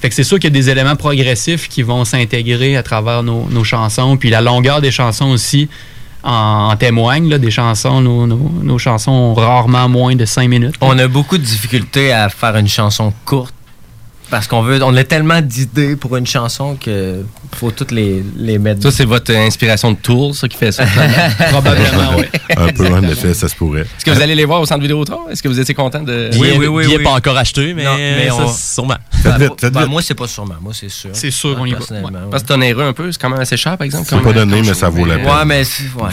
Fait 0.00 0.08
que 0.08 0.14
c'est 0.14 0.24
sûr 0.24 0.38
qu'il 0.38 0.50
y 0.50 0.52
a 0.52 0.58
des 0.60 0.68
éléments 0.70 0.96
progressifs 0.96 1.68
qui 1.68 1.82
vont 1.82 2.04
s'intégrer 2.04 2.76
à 2.76 2.82
travers 2.82 3.22
nos, 3.22 3.48
nos 3.50 3.64
chansons. 3.64 4.16
Puis 4.16 4.30
la 4.30 4.40
longueur 4.40 4.80
des 4.80 4.90
chansons 4.90 5.30
aussi 5.30 5.68
en, 6.22 6.70
en 6.72 6.76
témoigne. 6.76 7.28
Là, 7.28 7.38
des 7.38 7.50
chansons, 7.50 8.00
nos, 8.00 8.26
nos- 8.26 8.52
nos 8.62 8.78
chansons 8.78 9.12
ont 9.12 9.34
rarement 9.34 9.88
moins 9.88 10.14
de 10.16 10.24
5 10.24 10.48
minutes. 10.48 10.74
on 10.80 10.98
a 10.98 11.06
beaucoup 11.08 11.38
de 11.38 11.42
difficultés 11.44 12.12
à 12.12 12.28
faire 12.28 12.56
une 12.56 12.68
chanson 12.68 13.12
courte. 13.24 13.54
Parce 14.30 14.48
qu'on 14.48 14.62
veut, 14.62 14.82
on 14.82 14.94
a 14.96 15.04
tellement 15.04 15.40
d'idées 15.40 15.94
pour 15.96 16.16
une 16.16 16.26
chanson 16.26 16.76
que 16.80 17.22
faut 17.54 17.70
toutes 17.70 17.92
les, 17.92 18.24
les 18.36 18.58
mettre. 18.58 18.82
Ça, 18.82 18.90
c'est 18.90 19.04
votre 19.04 19.32
inspiration 19.34 19.92
de 19.92 19.96
Tool, 19.96 20.34
ça, 20.34 20.48
qui 20.48 20.56
fait 20.56 20.72
ça. 20.72 20.84
Probablement, 21.50 22.16
oui. 22.18 22.24
Un 22.56 22.68
peu, 22.68 22.86
en 22.92 23.02
effet, 23.04 23.34
ça 23.34 23.48
se 23.48 23.54
pourrait. 23.54 23.82
Est-ce 23.82 24.04
que 24.04 24.10
vous 24.10 24.20
allez 24.20 24.34
les 24.34 24.44
voir 24.44 24.60
au 24.60 24.66
centre 24.66 24.80
Vidéotron? 24.82 25.28
Est-ce 25.30 25.42
que 25.42 25.48
vous 25.48 25.60
étiez 25.60 25.74
content 25.74 26.02
de... 26.02 26.30
Oui, 26.38 26.50
oui, 26.58 26.66
oui, 26.66 26.84
billet 26.84 26.96
oui. 26.98 27.02
pas 27.04 27.10
encore 27.12 27.36
acheté, 27.36 27.72
mais, 27.72 27.84
Non, 27.84 27.96
mais 27.96 28.28
ça, 28.28 28.34
on- 28.36 28.48
sûrement. 28.52 28.96
Faites 29.10 29.22
Ben, 29.32 29.38
vite, 29.38 29.48
moi- 29.48 29.56
faites 29.60 29.72
ben, 29.72 29.80
vite. 29.80 29.90
moi, 29.90 30.02
c'est 30.02 30.14
pas 30.14 30.28
sûrement. 30.28 30.54
Moi, 30.60 30.72
c'est 30.74 30.88
sûr. 30.90 31.10
C'est 31.12 31.30
sûr 31.30 31.56
qu'on 31.56 31.66
y 31.66 31.72
va. 31.72 31.78
Parce 32.30 32.42
que 32.42 32.48
c'est 32.48 32.54
onéreux 32.54 32.84
un 32.84 32.92
peu, 32.92 33.12
c'est 33.12 33.20
quand 33.20 33.30
même 33.30 33.40
assez 33.40 33.56
cher, 33.56 33.78
par 33.78 33.84
exemple. 33.84 34.06
C'est 34.08 34.20
pas 34.20 34.32
donné, 34.32 34.60
mais 34.62 34.74
ça 34.74 34.88
vaut 34.88 35.04
la 35.06 35.16
peine. 35.18 35.26
Ouais, 35.26 35.44
mais. 35.44 35.62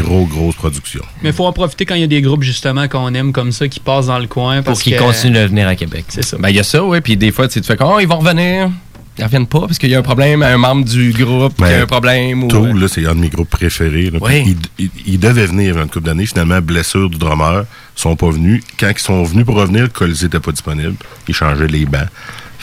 Gros, 0.04 0.26
grosse 0.26 0.56
production. 0.56 1.02
Mais 1.23 1.30
il 1.30 1.36
faut 1.36 1.45
en 1.45 1.54
profiter 1.54 1.86
quand 1.86 1.95
il 1.95 2.02
y 2.02 2.06
a 2.06 2.08
des 2.08 2.21
groupes 2.21 2.43
justement 2.43 2.88
qu'on 2.88 3.13
aime 3.13 3.34
comme 3.34 3.52
ça 3.52 3.67
qui 3.67 3.80
passent 3.80 4.08
dans 4.08 4.19
le 4.19 4.28
coin. 4.28 4.62
pour 4.62 4.80
qu'ils 4.80 4.97
continuent 4.97 5.34
de 5.41 5.47
venir 5.47 5.67
à 5.67 5.76
Québec. 5.76 6.06
C'est 6.10 6.23
ça. 6.23 6.38
Ben, 6.38 6.49
il 6.49 6.56
y 6.56 6.60
a 6.60 6.63
ça, 6.63 6.84
oui. 6.84 7.02
Puis 7.02 7.17
des 7.17 7.32
fois, 7.32 7.47
tu 7.47 7.60
tu 7.62 7.67
fais 7.67 7.78
comme, 7.78 7.89
oh, 7.93 7.99
ils 8.03 8.07
vont 8.07 8.19
revenir? 8.19 8.69
Ils 9.17 9.23
reviennent 9.23 9.45
pas 9.45 9.59
parce 9.61 9.77
qu'il 9.77 9.89
y 9.91 9.95
a 9.95 9.99
un 9.99 10.03
problème, 10.03 10.41
un 10.41 10.57
membre 10.57 10.85
du 10.85 11.11
groupe 11.13 11.55
qui 11.55 11.61
Ben, 11.61 11.79
a 11.81 11.83
un 11.83 11.85
problème. 11.85 12.45
Ou... 12.45 12.47
Tool, 12.47 12.79
là, 12.79 12.87
c'est 12.87 13.05
un 13.05 13.13
de 13.13 13.19
mes 13.19 13.29
groupes 13.29 13.49
préférés. 13.49 14.09
là. 14.09 14.17
Oui. 14.19 14.41
Puis 14.43 14.57
Il, 14.79 14.85
il- 14.85 15.13
il 15.13 15.19
devait 15.19 15.45
venir 15.45 15.77
une 15.79 15.87
couple 15.87 16.07
d'années. 16.07 16.25
Finalement, 16.25 16.59
blessure 16.61 17.09
du 17.11 17.17
drummer. 17.19 17.63
Ils 17.95 18.01
sont 18.01 18.15
pas 18.15 18.31
venus. 18.31 18.63
Quand 18.79 18.89
ils 18.89 18.97
sont 18.99 19.23
venus 19.23 19.45
pour 19.45 19.53
revenir, 19.55 19.83
le 19.83 19.89
Colisée 19.89 20.25
n'était 20.25 20.39
pas 20.39 20.51
disponible. 20.51 20.95
Ils 21.27 21.35
changeaient 21.35 21.67
les 21.67 21.85
bancs. 21.85 22.07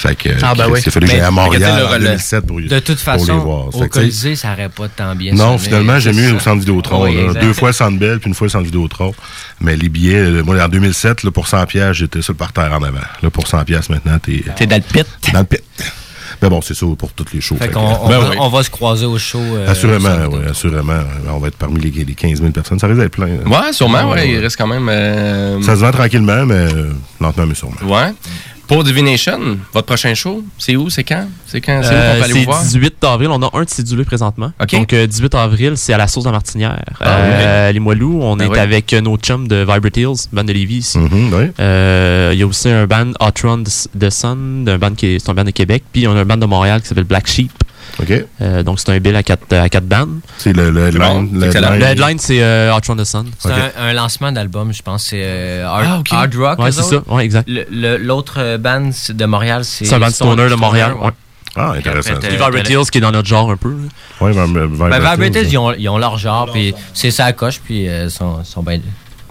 Fait 0.01 0.15
que, 0.15 0.31
Ah, 0.43 0.55
ben 0.55 0.67
oui. 0.71 0.81
il 0.83 0.89
a 0.89 0.91
fallu 0.93 1.07
que 1.07 1.13
Mais- 1.13 1.19
j'aille 1.19 1.27
à 1.27 1.31
Montréal 1.31 1.79
le 1.79 1.85
en 1.85 1.89
relais. 1.89 2.05
2007 2.07 2.47
pour, 2.47 2.59
De 2.61 2.79
toute 2.79 2.85
pour 3.05 3.13
les 3.13 3.19
façon, 3.19 3.39
voir. 3.39 3.75
au 3.75 3.87
Colisée, 3.89 4.35
ça 4.35 4.49
n'aurait 4.49 4.71
pas 4.71 4.89
tant 4.89 5.15
bien 5.15 5.33
Non, 5.35 5.59
sonné. 5.59 5.59
finalement, 5.59 5.99
j'ai 5.99 6.13
mieux 6.15 6.33
au 6.35 6.39
centre 6.41 6.61
Vidéotron. 6.61 7.05
Oui, 7.05 7.17
là. 7.35 7.35
Deux 7.41 7.53
fois 7.53 7.73
Centre 7.75 7.99
Bell, 7.99 8.19
puis 8.19 8.29
une 8.29 8.35
fois 8.35 8.49
Centre 8.49 8.65
Vidéotron. 8.65 9.13
Mais 9.61 9.77
les 9.77 9.89
billets, 9.91 10.15
euh, 10.17 10.43
moi, 10.43 10.57
en 10.65 10.69
2007, 10.69 11.23
là, 11.23 11.31
pour 11.31 11.47
100 11.49 11.67
pièces, 11.67 11.97
j'étais 11.97 12.23
sur 12.23 12.33
le 12.33 12.39
parterre 12.39 12.73
en 12.73 12.83
avant. 12.83 12.99
Là, 13.23 13.31
pour 13.31 13.47
100 13.47 13.63
pièces 13.65 13.91
maintenant, 13.91 14.19
t'es 14.19 14.43
T'es 14.57 14.67
dans 14.67 14.77
le 14.77 14.83
pit. 14.83 15.07
dans 15.35 15.41
le 15.41 15.45
pit. 15.45 15.61
Mais 16.43 16.49
bon, 16.49 16.63
c'est 16.63 16.73
ça 16.75 16.87
pour 16.99 17.13
toutes 17.13 17.35
les 17.35 17.43
shows. 17.43 17.57
Fait 17.57 17.65
Fait 17.67 17.73
qu'on 17.73 17.81
que- 17.95 18.01
on, 18.01 18.09
Ben 18.09 18.19
va, 18.21 18.31
oui. 18.31 18.37
on 18.41 18.49
va 18.49 18.63
se 18.63 18.71
croiser 18.71 19.05
au 19.05 19.19
show. 19.19 19.39
euh, 19.39 19.69
Assurément, 19.71 20.17
oui, 20.31 20.39
assurément. 20.51 21.01
On 21.29 21.39
va 21.39 21.49
être 21.49 21.57
parmi 21.59 21.79
les, 21.81 21.91
les 22.05 22.15
15 22.15 22.39
000 22.41 22.51
personnes. 22.53 22.79
Ça 22.79 22.87
risque 22.87 23.01
d'être 23.01 23.13
plein. 23.13 23.27
hein. 23.27 23.47
Ouais, 23.51 23.73
sûrement, 23.75 24.09
ouais. 24.11 24.15
Ouais, 24.21 24.31
Il 24.31 24.39
reste 24.39 24.57
quand 24.57 24.67
même. 24.67 24.89
euh, 24.89 25.61
Ça 25.61 25.75
se 25.75 25.81
vend 25.81 25.91
tranquillement, 25.91 26.47
mais 26.47 26.55
euh, 26.55 26.93
lentement, 27.21 27.45
mais 27.47 27.55
sûrement. 27.55 27.77
Ouais. 27.85 28.15
Pour 28.71 28.85
Divination, 28.85 29.59
votre 29.73 29.87
prochain 29.87 30.15
show, 30.15 30.45
c'est 30.57 30.77
où? 30.77 30.89
C'est 30.91 31.03
quand? 31.03 31.27
C'est 31.45 31.61
quand? 31.61 31.81
C'est 31.83 31.89
où 31.89 31.91
qu'on 31.91 31.97
Euh, 31.97 32.17
peut 32.19 32.23
aller 32.25 32.33
c'est 32.35 32.45
voir? 32.45 32.63
18 32.63 33.03
avril. 33.05 33.29
On 33.33 33.43
a 33.43 33.51
un 33.53 33.65
de 33.65 33.69
cédulé 33.69 34.05
présentement. 34.05 34.53
Donc, 34.71 34.93
euh, 34.93 35.09
18 35.09 35.35
avril, 35.35 35.73
c'est 35.75 35.93
à 35.93 35.99
la 35.99 36.07
source 36.07 36.25
de 36.25 36.31
Martinière. 36.31 36.79
Ah, 37.01 37.17
Euh, 37.17 37.73
Les 37.73 37.81
Moilous, 37.81 38.21
on 38.23 38.37
Ben 38.37 38.45
est 38.45 38.49
oui. 38.49 38.59
avec 38.61 38.93
euh, 38.93 39.01
nos 39.01 39.17
chums 39.17 39.49
de 39.49 39.57
Vibrate 39.57 39.97
Hills, 39.97 40.29
band 40.33 40.45
de 40.45 40.53
Lévis 40.53 40.77
ici. 40.77 40.99
Mhm, 40.99 41.35
oui. 41.35 41.45
Euh, 41.59 42.31
Il 42.33 42.39
y 42.39 42.43
a 42.45 42.47
aussi 42.47 42.69
un 42.69 42.87
band 42.87 43.11
Hot 43.19 43.43
Run 43.43 43.65
de 43.97 44.11
Sun, 44.11 44.65
d'un 44.65 44.79
band 44.79 44.95
qui 44.95 45.07
est, 45.07 45.19
c'est 45.19 45.29
un 45.31 45.35
band 45.35 45.43
de 45.43 45.51
Québec. 45.51 45.83
Puis 45.93 46.07
on 46.07 46.13
a 46.17 46.21
un 46.21 46.25
band 46.25 46.37
de 46.37 46.47
Montréal 46.47 46.81
qui 46.81 46.87
s'appelle 46.87 47.03
Black 47.05 47.27
Sheep. 47.27 47.51
OK. 47.99 48.13
Euh, 48.41 48.63
donc 48.63 48.79
c'est 48.81 48.91
un 48.91 48.99
bill 48.99 49.17
à 49.17 49.23
quatre, 49.23 49.53
à 49.55 49.69
quatre 49.69 49.87
bandes. 49.87 50.21
C'est 50.39 50.53
le, 50.53 50.71
le, 50.71 50.91
C'est 50.93 50.99
bon, 50.99 51.23
line- 51.23 51.51
c'est 51.53 51.61
le 51.61 51.83
headline, 51.83 52.19
c'est 52.19 52.43
euh, 52.43 52.73
Hot 52.75 52.81
Run 52.89 52.97
the 52.97 53.05
Sun. 53.05 53.27
C'est 53.39 53.51
un, 53.51 53.71
un 53.79 53.93
lancement 53.93 54.33
d'album, 54.33 54.73
je 54.73 54.83
pense. 54.83 55.05
C'est 55.07 55.23
euh, 55.23 55.67
hard, 55.67 55.87
Ah, 55.89 55.99
ok. 56.01 56.09
hard 56.13 56.35
rock. 56.37 56.59
Ouais, 56.59 56.69
eux 56.69 56.73
c'est 56.73 56.83
ça. 56.83 57.03
Ouais, 57.09 57.25
exact. 57.25 57.49
Le- 57.49 57.67
le- 57.71 57.97
L'autre 57.97 58.35
euh, 58.39 58.59
band 58.59 58.91
de 59.09 59.25
Montréal, 59.27 59.65
c'est. 59.65 59.85
C'est 59.85 59.95
un 59.95 60.01
band 60.01 60.11
stoner 60.11 60.49
de 60.49 60.55
Montréal. 60.55 60.95
ouais. 60.95 61.07
Ouais. 61.07 61.13
Ah, 61.57 61.73
intéressant. 61.77 62.13
Euh, 62.13 62.29
Vibrate 62.31 62.71
Hills 62.71 62.89
qui 62.93 62.99
est 62.99 63.01
dans 63.01 63.11
notre 63.11 63.27
genre 63.29 63.51
un 63.51 63.57
peu. 63.57 63.75
Oui, 64.21 64.31
Vibrate 64.31 65.19
Hills, 65.19 65.49
ils 65.51 65.59
ont, 65.59 65.73
ils 65.75 65.89
ont 65.89 65.99
leur 65.99 66.17
genre, 66.17 66.51
puis 66.53 66.73
c'est 66.95 67.11
ça 67.11 67.33
coche, 67.33 67.61
puis 67.65 67.89
euh, 67.89 68.09
sont, 68.09 68.45
sont 68.45 68.63
bien. 68.63 68.79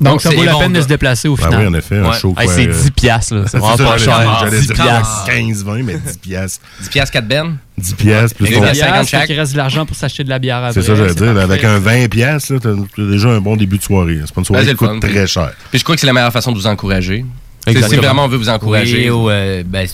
Donc, 0.02 0.22
ça 0.22 0.30
vaut 0.30 0.44
la 0.44 0.56
peine 0.56 0.74
de 0.74 0.82
se 0.82 0.88
déplacer 0.88 1.28
au 1.28 1.36
Ben 1.36 1.46
final. 1.46 1.60
oui, 1.62 1.68
en 1.68 1.74
effet, 1.74 1.98
un 1.98 2.12
show 2.14 2.36
c'est 2.48 2.68
euh, 2.68 2.82
10 2.84 2.92
piastres. 2.92 3.36
là. 3.36 3.44
C'est 3.48 3.58
vraiment 3.58 3.78
pas 3.78 3.98
cher. 3.98 4.38
J'allais 4.42 4.60
10 4.60 4.68
dire 4.68 4.76
piastres. 4.76 5.28
15-20, 5.30 5.84
mais 5.84 5.98
10 5.98 6.18
piastres. 6.18 6.62
10 6.82 6.90
piastres, 6.90 7.14
4 7.14 7.28
bennes? 7.28 7.58
10 7.78 7.94
piastres 7.94 8.38
plus 8.38 8.48
Et 8.48 8.54
ton... 8.54 8.62
bien, 8.62 8.72
Piastres, 8.72 8.86
50 8.94 9.06
fait 9.06 9.18
chaque. 9.18 9.28
qu'il 9.28 9.40
reste 9.40 9.52
de 9.54 9.58
l'argent 9.58 9.86
pour 9.86 9.96
s'acheter 9.96 10.24
de 10.24 10.30
la 10.30 10.40
bière 10.40 10.58
après. 10.58 10.74
C'est 10.74 10.84
ça, 10.88 10.96
j'allais 10.96 11.14
dire. 11.16 11.38
Avec 11.38 11.64
un 11.64 11.80
20 11.80 12.08
piastres, 12.10 12.54
là, 12.54 12.60
t'as 12.62 13.04
déjà 13.04 13.30
un 13.30 13.40
bon 13.42 13.56
début 13.56 13.78
de 13.78 13.84
soirée. 13.84 14.20
C'est 14.26 14.34
pas 14.34 14.42
une 14.42 14.46
soirée 14.46 14.66
Ben, 14.66 14.72
qui 14.72 14.76
coûte 14.78 14.90
fun. 14.90 15.00
très 15.00 15.28
cher. 15.28 15.52
Puis 15.70 15.80
je 15.80 15.84
crois 15.84 15.96
que 15.96 16.02
c'est 16.02 16.08
la 16.08 16.14
meilleure 16.14 16.32
façon 16.34 16.52
de 16.52 16.58
vous 16.58 16.68
encourager. 16.68 17.26
C'est- 17.68 17.82
Si 17.90 17.96
vraiment 17.96 18.26
on 18.26 18.28
veut 18.28 18.38
vous 18.38 18.50
encourager. 18.50 19.04
Oui, 19.06 19.10
ou, 19.10 19.30
euh, 19.30 19.64
ben, 19.66 19.88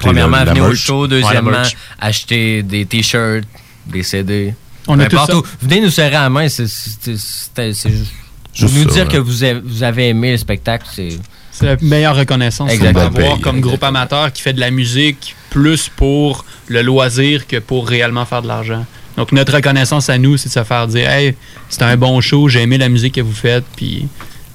premièrement, 0.00 0.44
venez 0.44 0.60
au 0.60 0.74
show. 0.74 1.06
Deuxièmement, 1.06 1.50
merch. 1.50 1.76
acheter 1.98 2.62
des 2.62 2.84
t-shirts, 2.86 3.44
des 3.86 4.02
CD. 4.02 4.54
On 4.86 4.98
où. 4.98 5.42
Venez 5.62 5.80
nous 5.80 5.90
serrer 5.90 6.10
la 6.10 6.30
main. 6.30 6.48
C'est 6.48 6.66
juste. 6.66 8.12
Juste 8.54 8.74
nous 8.74 8.84
ça, 8.88 8.94
dire 8.94 9.04
ouais. 9.04 9.12
que 9.12 9.18
vous 9.18 9.44
avez, 9.44 9.60
vous 9.60 9.82
avez 9.82 10.08
aimé 10.08 10.32
le 10.32 10.36
spectacle, 10.38 10.86
c'est. 10.92 11.18
C'est 11.52 11.66
la 11.66 11.76
meilleure 11.82 12.16
reconnaissance 12.16 12.70
qu'on 12.70 12.78
peut 12.78 12.86
Exactement. 12.86 13.06
avoir 13.18 13.34
Paye, 13.34 13.40
comme 13.42 13.60
groupe 13.60 13.82
amateur 13.82 14.32
qui 14.32 14.40
fait 14.40 14.52
de 14.52 14.60
la 14.60 14.70
musique 14.70 15.34
plus 15.50 15.90
pour 15.94 16.44
le 16.68 16.80
loisir 16.80 17.46
que 17.46 17.58
pour 17.58 17.86
réellement 17.86 18.24
faire 18.24 18.40
de 18.40 18.48
l'argent. 18.48 18.86
Donc, 19.16 19.32
notre 19.32 19.54
reconnaissance 19.56 20.08
à 20.08 20.16
nous, 20.16 20.36
c'est 20.36 20.48
de 20.48 20.54
se 20.54 20.64
faire 20.64 20.86
dire 20.86 21.10
Hey, 21.10 21.34
c'était 21.68 21.84
un 21.84 21.96
bon 21.96 22.20
show, 22.20 22.48
j'ai 22.48 22.62
aimé 22.62 22.78
la 22.78 22.88
musique 22.88 23.16
que 23.16 23.20
vous 23.20 23.34
faites, 23.34 23.64
puis 23.76 24.06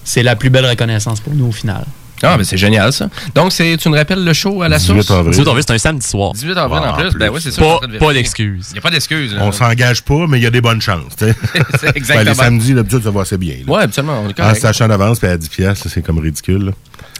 c'est 0.03 0.23
la 0.23 0.35
plus 0.35 0.49
belle 0.49 0.65
reconnaissance 0.65 1.19
pour 1.19 1.33
nous 1.35 1.47
au 1.47 1.51
final. 1.51 1.85
Ah, 2.23 2.37
ben 2.37 2.43
c'est 2.43 2.57
génial 2.57 2.91
ça. 2.93 3.09
Donc, 3.33 3.51
c'est, 3.51 3.75
tu 3.77 3.89
nous 3.89 3.95
rappelles 3.95 4.23
le 4.23 4.33
show 4.33 4.61
à 4.61 4.69
la 4.69 4.77
18 4.77 4.87
source? 5.03 5.11
avril. 5.11 5.31
18 5.31 5.47
avril, 5.47 5.63
c'est 5.67 5.73
un 5.73 5.77
samedi 5.77 6.07
soir. 6.07 6.31
18 6.33 6.57
avril 6.57 6.81
Ah, 6.83 6.91
en 6.91 6.93
en 6.93 6.97
plus. 6.97 7.17
Ben 7.17 7.29
oui, 7.33 7.39
c'est 7.43 7.51
ça. 7.51 7.61
Pas, 7.61 7.77
train 7.77 7.87
de 7.87 7.97
pas 7.97 8.05
vérifier. 8.07 8.13
d'excuses. 8.13 8.67
Il 8.69 8.73
n'y 8.73 8.79
a 8.79 8.81
pas 8.81 8.89
d'excuses. 8.91 9.33
là. 9.35 9.41
On 9.43 9.51
s'engage 9.51 10.01
pas, 10.03 10.25
mais 10.27 10.39
il 10.39 10.43
y 10.43 10.47
a 10.47 10.49
des 10.51 10.61
bonnes 10.61 10.81
chances. 10.81 11.03
c'est 11.17 11.35
Ben, 11.35 11.91
exactement. 11.95 12.29
les 12.29 12.33
samedis, 12.35 12.73
d'habitude, 12.73 13.03
ça 13.03 13.11
va 13.11 13.21
assez 13.21 13.37
bien. 13.37 13.55
Ouais, 13.67 13.83
absolument. 13.83 14.23
On 14.25 14.29
est 14.29 14.39
En 14.41 14.55
sachant 14.55 14.87
d'avance, 14.87 15.19
puis 15.19 15.27
à 15.27 15.37
10 15.37 15.49
piastres, 15.49 15.87
c'est 15.89 16.01
comme 16.01 16.19
ridicule. 16.19 16.65
là. 16.65 16.71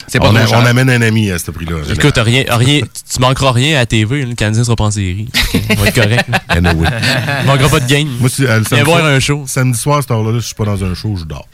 C'est 0.08 0.20
pas 0.20 0.28
on, 0.30 0.36
a- 0.36 0.46
on 0.46 0.64
amène 0.64 0.88
un 0.88 1.02
ami 1.02 1.32
à 1.32 1.38
ce 1.38 1.50
prix-là. 1.50 1.78
en 1.84 1.92
Écoute, 1.92 2.14
rien, 2.18 2.44
rien, 2.48 2.80
tu 2.82 3.20
manqueras 3.20 3.50
rien 3.50 3.74
à 3.76 3.80
la 3.80 3.86
TV. 3.86 4.20
là, 4.22 4.26
Le 4.28 4.34
Canadien 4.36 4.62
sera 4.62 4.76
pas 4.76 4.84
en 4.84 4.90
série. 4.92 5.26
On 5.70 5.74
va 5.74 5.88
être 5.88 5.94
correct. 5.96 6.24
Anyway. 6.48 6.86
Manquera 7.44 7.68
pas 7.68 7.80
de 7.80 7.88
game. 7.88 8.08
Moi, 8.20 8.28
c'est- 8.32 8.44
euh, 8.44 8.58
le 8.58 8.60
Viens 8.60 8.68
samedi 8.68 8.84
voir 8.84 8.98
soir- 9.00 9.10
un 9.10 9.18
show. 9.20 9.44
Samedi 9.48 9.76
soir, 9.78 9.98
à 9.98 10.02
cette 10.02 10.10
heure-là, 10.12 10.32
je 10.34 10.46
suis 10.46 10.54
pas 10.54 10.64
dans 10.64 10.84
un 10.84 10.94
show, 10.94 11.16
je 11.18 11.24
dors. 11.24 11.48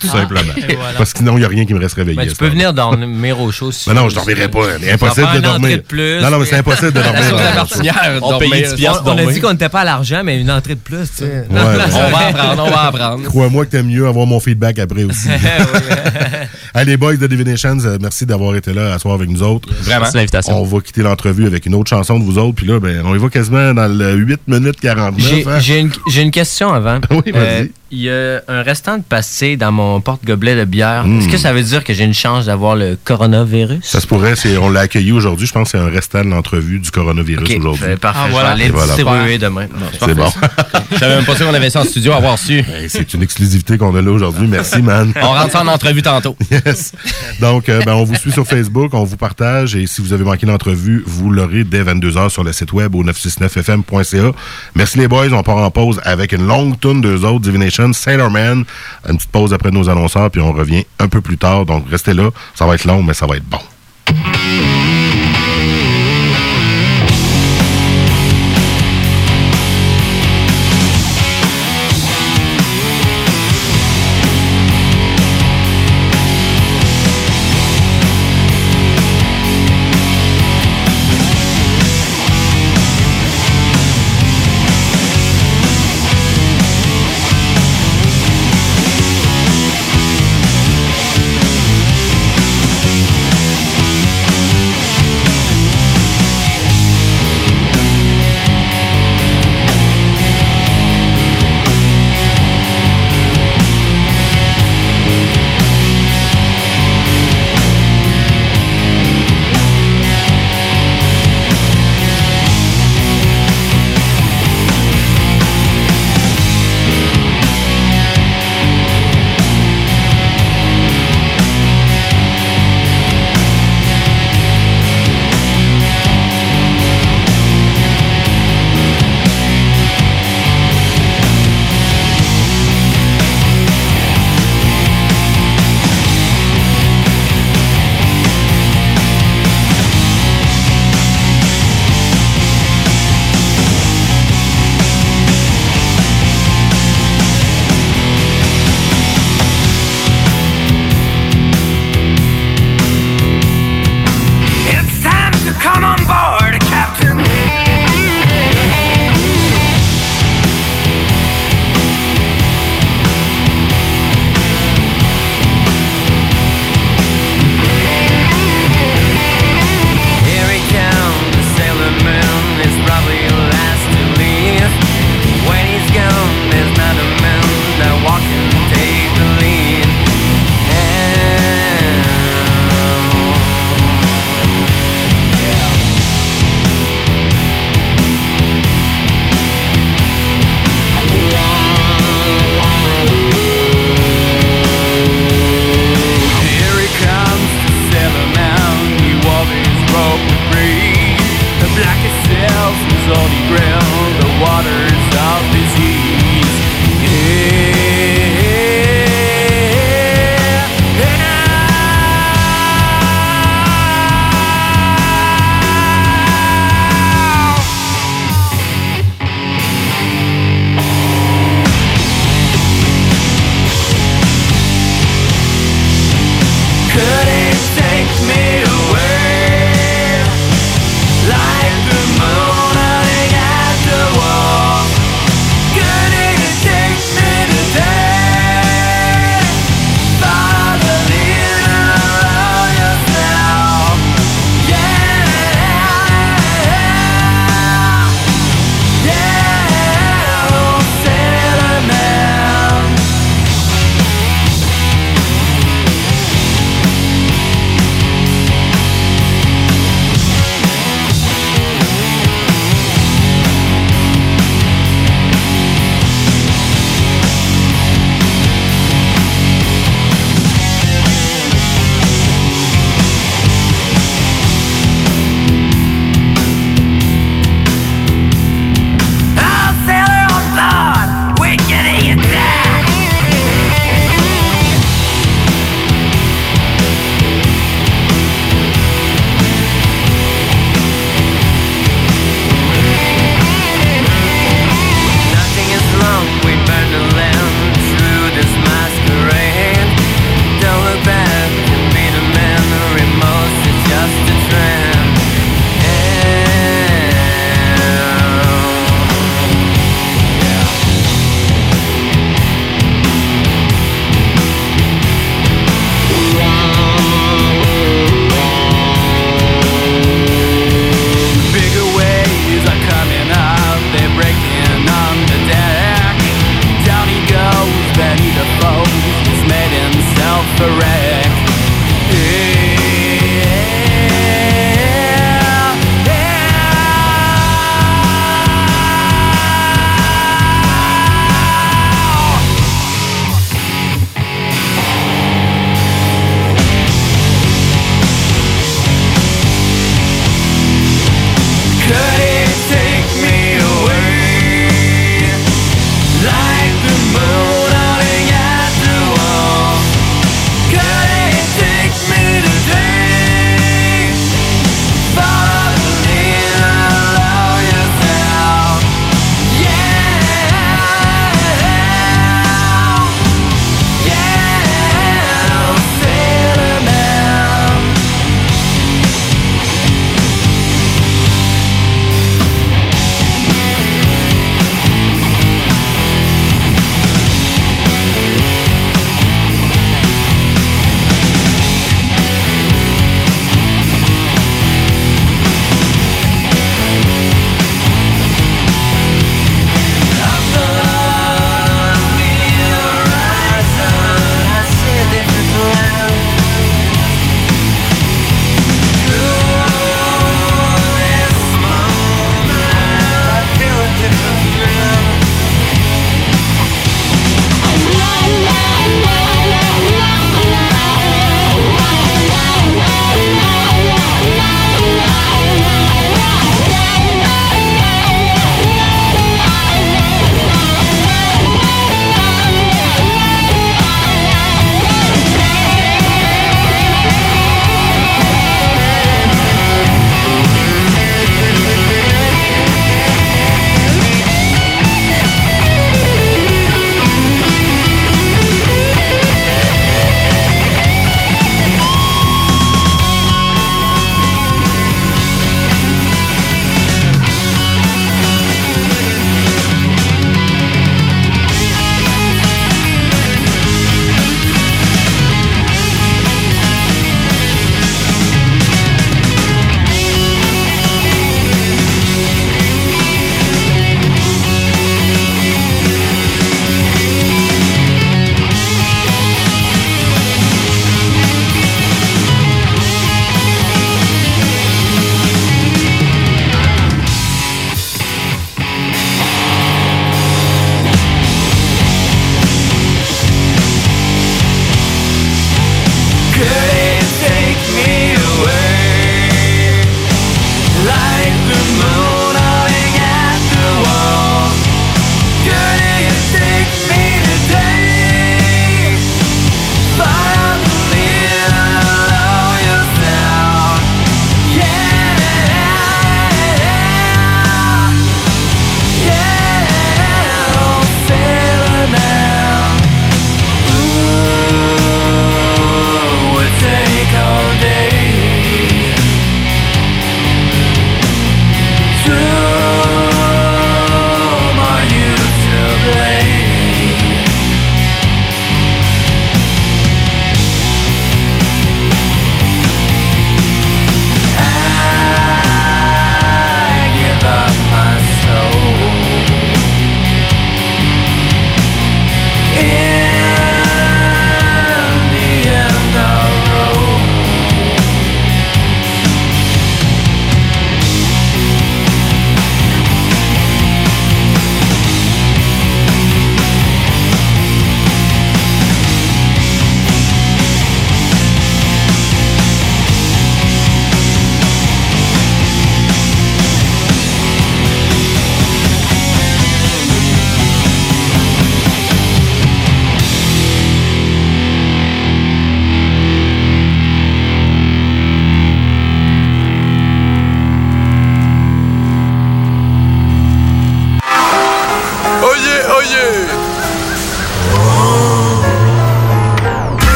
Tout 0.00 0.06
simplement. 0.08 0.40
Voilà. 0.56 0.98
Parce 0.98 1.12
que 1.12 1.18
sinon, 1.18 1.36
il 1.36 1.40
n'y 1.40 1.44
a 1.44 1.48
rien 1.48 1.64
qui 1.64 1.74
me 1.74 1.78
reste 1.78 1.94
réveillé. 1.94 2.16
Ben, 2.16 2.28
tu 2.28 2.34
peux 2.34 2.48
venir 2.48 2.72
dormir 2.72 3.40
au 3.40 3.50
show 3.52 3.70
si 3.72 3.88
Mais 3.88 3.94
tu 3.94 4.00
non, 4.02 4.08
je 4.08 4.14
dormirai 4.14 4.48
pas. 4.48 4.60
C'est 4.80 4.86
Ça 4.88 4.94
impossible 4.94 5.28
de 5.36 5.40
dormir. 5.40 5.76
de 5.76 5.82
plus, 5.82 6.20
non, 6.20 6.30
non, 6.30 6.38
mais 6.38 6.46
c'est 6.46 6.56
impossible 6.56 6.92
de 6.92 7.00
dormir. 7.02 7.34
La 7.36 7.54
martinière, 7.54 8.18
On 8.22 8.38
paye 8.38 8.50
dormir. 8.50 8.68
10 8.70 8.74
piastres 8.74 9.02
On, 9.06 9.10
on 9.12 9.18
a 9.28 9.32
dit 9.32 9.40
qu'on 9.40 9.52
n'était 9.52 9.68
pas 9.68 9.80
à 9.80 9.84
l'argent, 9.84 10.22
mais 10.24 10.40
une 10.40 10.50
entrée 10.50 10.74
de 10.74 10.80
plus, 10.80 11.08
tu 11.10 11.24
sais. 11.24 11.24
Ouais, 11.24 11.46
ben, 11.50 11.84
On 11.92 12.10
va 12.10 12.18
apprendre, 12.28 12.64
on 12.66 12.70
va 12.70 12.82
apprendre. 12.82 13.22
Crois-moi 13.24 13.66
que 13.66 13.70
t'aimes 13.70 13.88
mieux 13.88 14.06
avoir 14.06 14.26
mon 14.26 14.40
feedback 14.40 14.78
après 14.78 15.04
aussi. 15.04 15.28
Allez, 16.74 16.96
boys 16.96 17.16
de 17.16 17.26
Divinations, 17.26 17.78
euh, 17.84 17.98
merci 18.00 18.26
d'avoir 18.26 18.54
été 18.56 18.72
là 18.74 18.92
à 18.94 18.98
soir 18.98 19.14
avec 19.14 19.28
nous 19.30 19.42
autres. 19.42 19.68
Vraiment. 19.80 20.00
Merci 20.00 20.12
de 20.12 20.18
l'invitation. 20.18 20.60
On 20.60 20.64
va 20.64 20.80
quitter 20.80 21.02
l'entrevue 21.02 21.46
avec 21.46 21.64
une 21.66 21.74
autre 21.74 21.88
chanson 21.88 22.18
de 22.18 22.24
vous 22.24 22.38
autres. 22.38 22.56
Puis 22.56 22.66
là, 22.66 22.78
ben, 22.80 23.02
on 23.04 23.14
y 23.14 23.18
va 23.18 23.28
quasiment 23.28 23.72
dans 23.72 23.88
le 23.88 24.14
8 24.14 24.40
minutes 24.46 24.80
49. 24.80 25.26
J'ai 25.26 25.46
hein. 25.48 25.58
j'ai 25.58 25.78
une, 25.80 25.90
j'ai 26.10 26.22
une 26.22 26.30
question 26.30 26.72
avant. 26.72 27.00
Oui, 27.10 27.32
vas-y. 27.32 27.70
Il 27.92 28.00
y 28.00 28.10
a 28.10 28.40
un 28.48 28.62
restant 28.62 28.98
de 28.98 29.02
passé 29.04 29.56
dans 29.56 29.70
mon 29.76 30.00
porte-gobelet 30.00 30.56
de 30.56 30.64
bière. 30.64 31.06
Mm. 31.06 31.20
Est-ce 31.20 31.28
que 31.28 31.36
ça 31.36 31.52
veut 31.52 31.62
dire 31.62 31.84
que 31.84 31.92
j'ai 31.94 32.04
une 32.04 32.14
chance 32.14 32.46
d'avoir 32.46 32.74
le 32.76 32.96
coronavirus? 33.04 33.78
Ça 33.82 34.00
se 34.00 34.06
pourrait, 34.06 34.34
on 34.60 34.70
l'a 34.70 34.80
accueilli 34.80 35.12
aujourd'hui. 35.12 35.46
Je 35.46 35.52
pense 35.52 35.70
que 35.70 35.78
c'est 35.78 35.84
un 35.84 35.88
restant 35.90 36.24
de 36.24 36.30
l'entrevue 36.30 36.80
du 36.80 36.90
coronavirus 36.90 37.48
aujourd'hui. 37.58 37.84
euh, 37.84 37.96
parfait. 37.96 38.20
Ah, 38.22 38.26
Je 38.26 38.32
voilà. 38.32 38.48
vais 38.54 38.62
aller 38.62 38.70
voilà. 38.70 38.94
distribuer 38.94 39.38
demain. 39.38 39.66
C'est 40.00 40.14
bon. 40.14 40.28
Je 40.92 40.98
savais 40.98 41.16
même 41.16 41.24
pas 41.24 41.36
sûr 41.36 41.46
qu'on 41.46 41.54
avait 41.54 41.70
ça 41.70 41.80
en 41.80 41.84
studio 41.84 42.12
à 42.12 42.16
avoir 42.16 42.38
su. 42.38 42.58
Hey, 42.58 42.88
c'est 42.88 43.12
une 43.14 43.22
exclusivité 43.22 43.76
qu'on 43.76 43.94
a 43.94 44.00
là 44.02 44.10
aujourd'hui. 44.10 44.46
Merci, 44.48 44.80
man. 44.82 45.12
On 45.20 45.26
rentre 45.32 45.52
ça 45.52 45.62
en 45.62 45.66
entrevue 45.68 46.02
tantôt. 46.02 46.36
Yes. 46.50 46.92
Donc, 47.40 47.68
euh, 47.68 47.82
ben, 47.84 47.94
on 47.94 48.04
vous 48.04 48.14
suit 48.14 48.32
sur 48.32 48.46
Facebook, 48.46 48.94
on 48.94 49.04
vous 49.04 49.16
partage 49.16 49.74
et 49.76 49.86
si 49.86 50.00
vous 50.00 50.12
avez 50.12 50.24
manqué 50.24 50.46
l'entrevue, 50.46 51.02
vous 51.06 51.30
l'aurez 51.30 51.64
dès 51.64 51.82
22h 51.82 52.30
sur 52.30 52.44
le 52.44 52.52
site 52.52 52.72
web 52.72 52.94
au 52.94 53.04
969fm.ca. 53.04 54.32
Merci 54.74 54.98
les 54.98 55.08
boys, 55.08 55.28
on 55.32 55.42
part 55.42 55.58
en 55.58 55.70
pause 55.70 56.00
avec 56.04 56.32
une 56.32 56.46
longue 56.46 56.78
tourne 56.78 57.00
d'eux 57.00 57.24
autres, 57.24 57.40
Divination, 57.40 57.92
Sailor 57.92 58.30
Man. 58.30 58.64
Une 59.08 59.16
petite 59.16 59.30
pause 59.30 59.52
après 59.52 59.65
nos 59.70 59.88
annonceurs, 59.88 60.30
puis 60.30 60.40
on 60.40 60.52
revient 60.52 60.84
un 60.98 61.08
peu 61.08 61.20
plus 61.20 61.38
tard. 61.38 61.66
Donc, 61.66 61.84
restez 61.90 62.14
là. 62.14 62.30
Ça 62.54 62.66
va 62.66 62.74
être 62.74 62.84
long, 62.84 63.02
mais 63.02 63.14
ça 63.14 63.26
va 63.26 63.36
être 63.36 63.44
bon. 63.44 63.60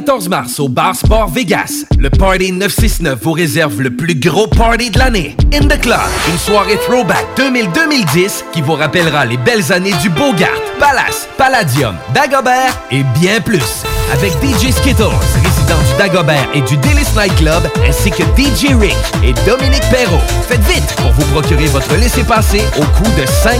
14 0.00 0.30
mars 0.30 0.58
au 0.58 0.68
Bar 0.70 0.96
Sport 0.96 1.28
Vegas, 1.28 1.84
le 1.98 2.08
Party 2.08 2.52
969 2.52 3.18
vous 3.20 3.32
réserve 3.32 3.82
le 3.82 3.94
plus 3.94 4.14
gros 4.14 4.46
party 4.46 4.88
de 4.88 4.98
l'année. 4.98 5.36
In 5.52 5.66
the 5.68 5.78
Club, 5.78 6.00
une 6.30 6.38
soirée 6.38 6.78
throwback 6.86 7.26
2000-2010 7.36 8.44
qui 8.50 8.62
vous 8.62 8.72
rappellera 8.72 9.26
les 9.26 9.36
belles 9.36 9.70
années 9.70 9.92
du 10.00 10.08
Bogart, 10.08 10.48
Palace, 10.78 11.28
Palladium, 11.36 11.96
Dagobert 12.14 12.80
et 12.90 13.02
bien 13.20 13.42
plus. 13.42 13.84
Avec 14.10 14.32
DJ 14.42 14.72
Skittles, 14.72 15.02
résident 15.34 15.84
Dagobert 16.00 16.48
et 16.54 16.62
du 16.62 16.78
Délice 16.78 17.14
Night 17.14 17.36
Club, 17.36 17.62
ainsi 17.86 18.10
que 18.10 18.22
DJ 18.22 18.74
Rick 18.80 18.96
et 19.22 19.34
Dominique 19.44 19.84
Perrault. 19.90 20.16
Faites 20.48 20.64
vite 20.66 20.96
pour 20.96 21.12
vous 21.12 21.26
procurer 21.26 21.66
votre 21.66 21.94
laissez-passer 21.94 22.62
au 22.78 22.84
coût 22.84 23.10
de 23.20 23.26
5 23.26 23.58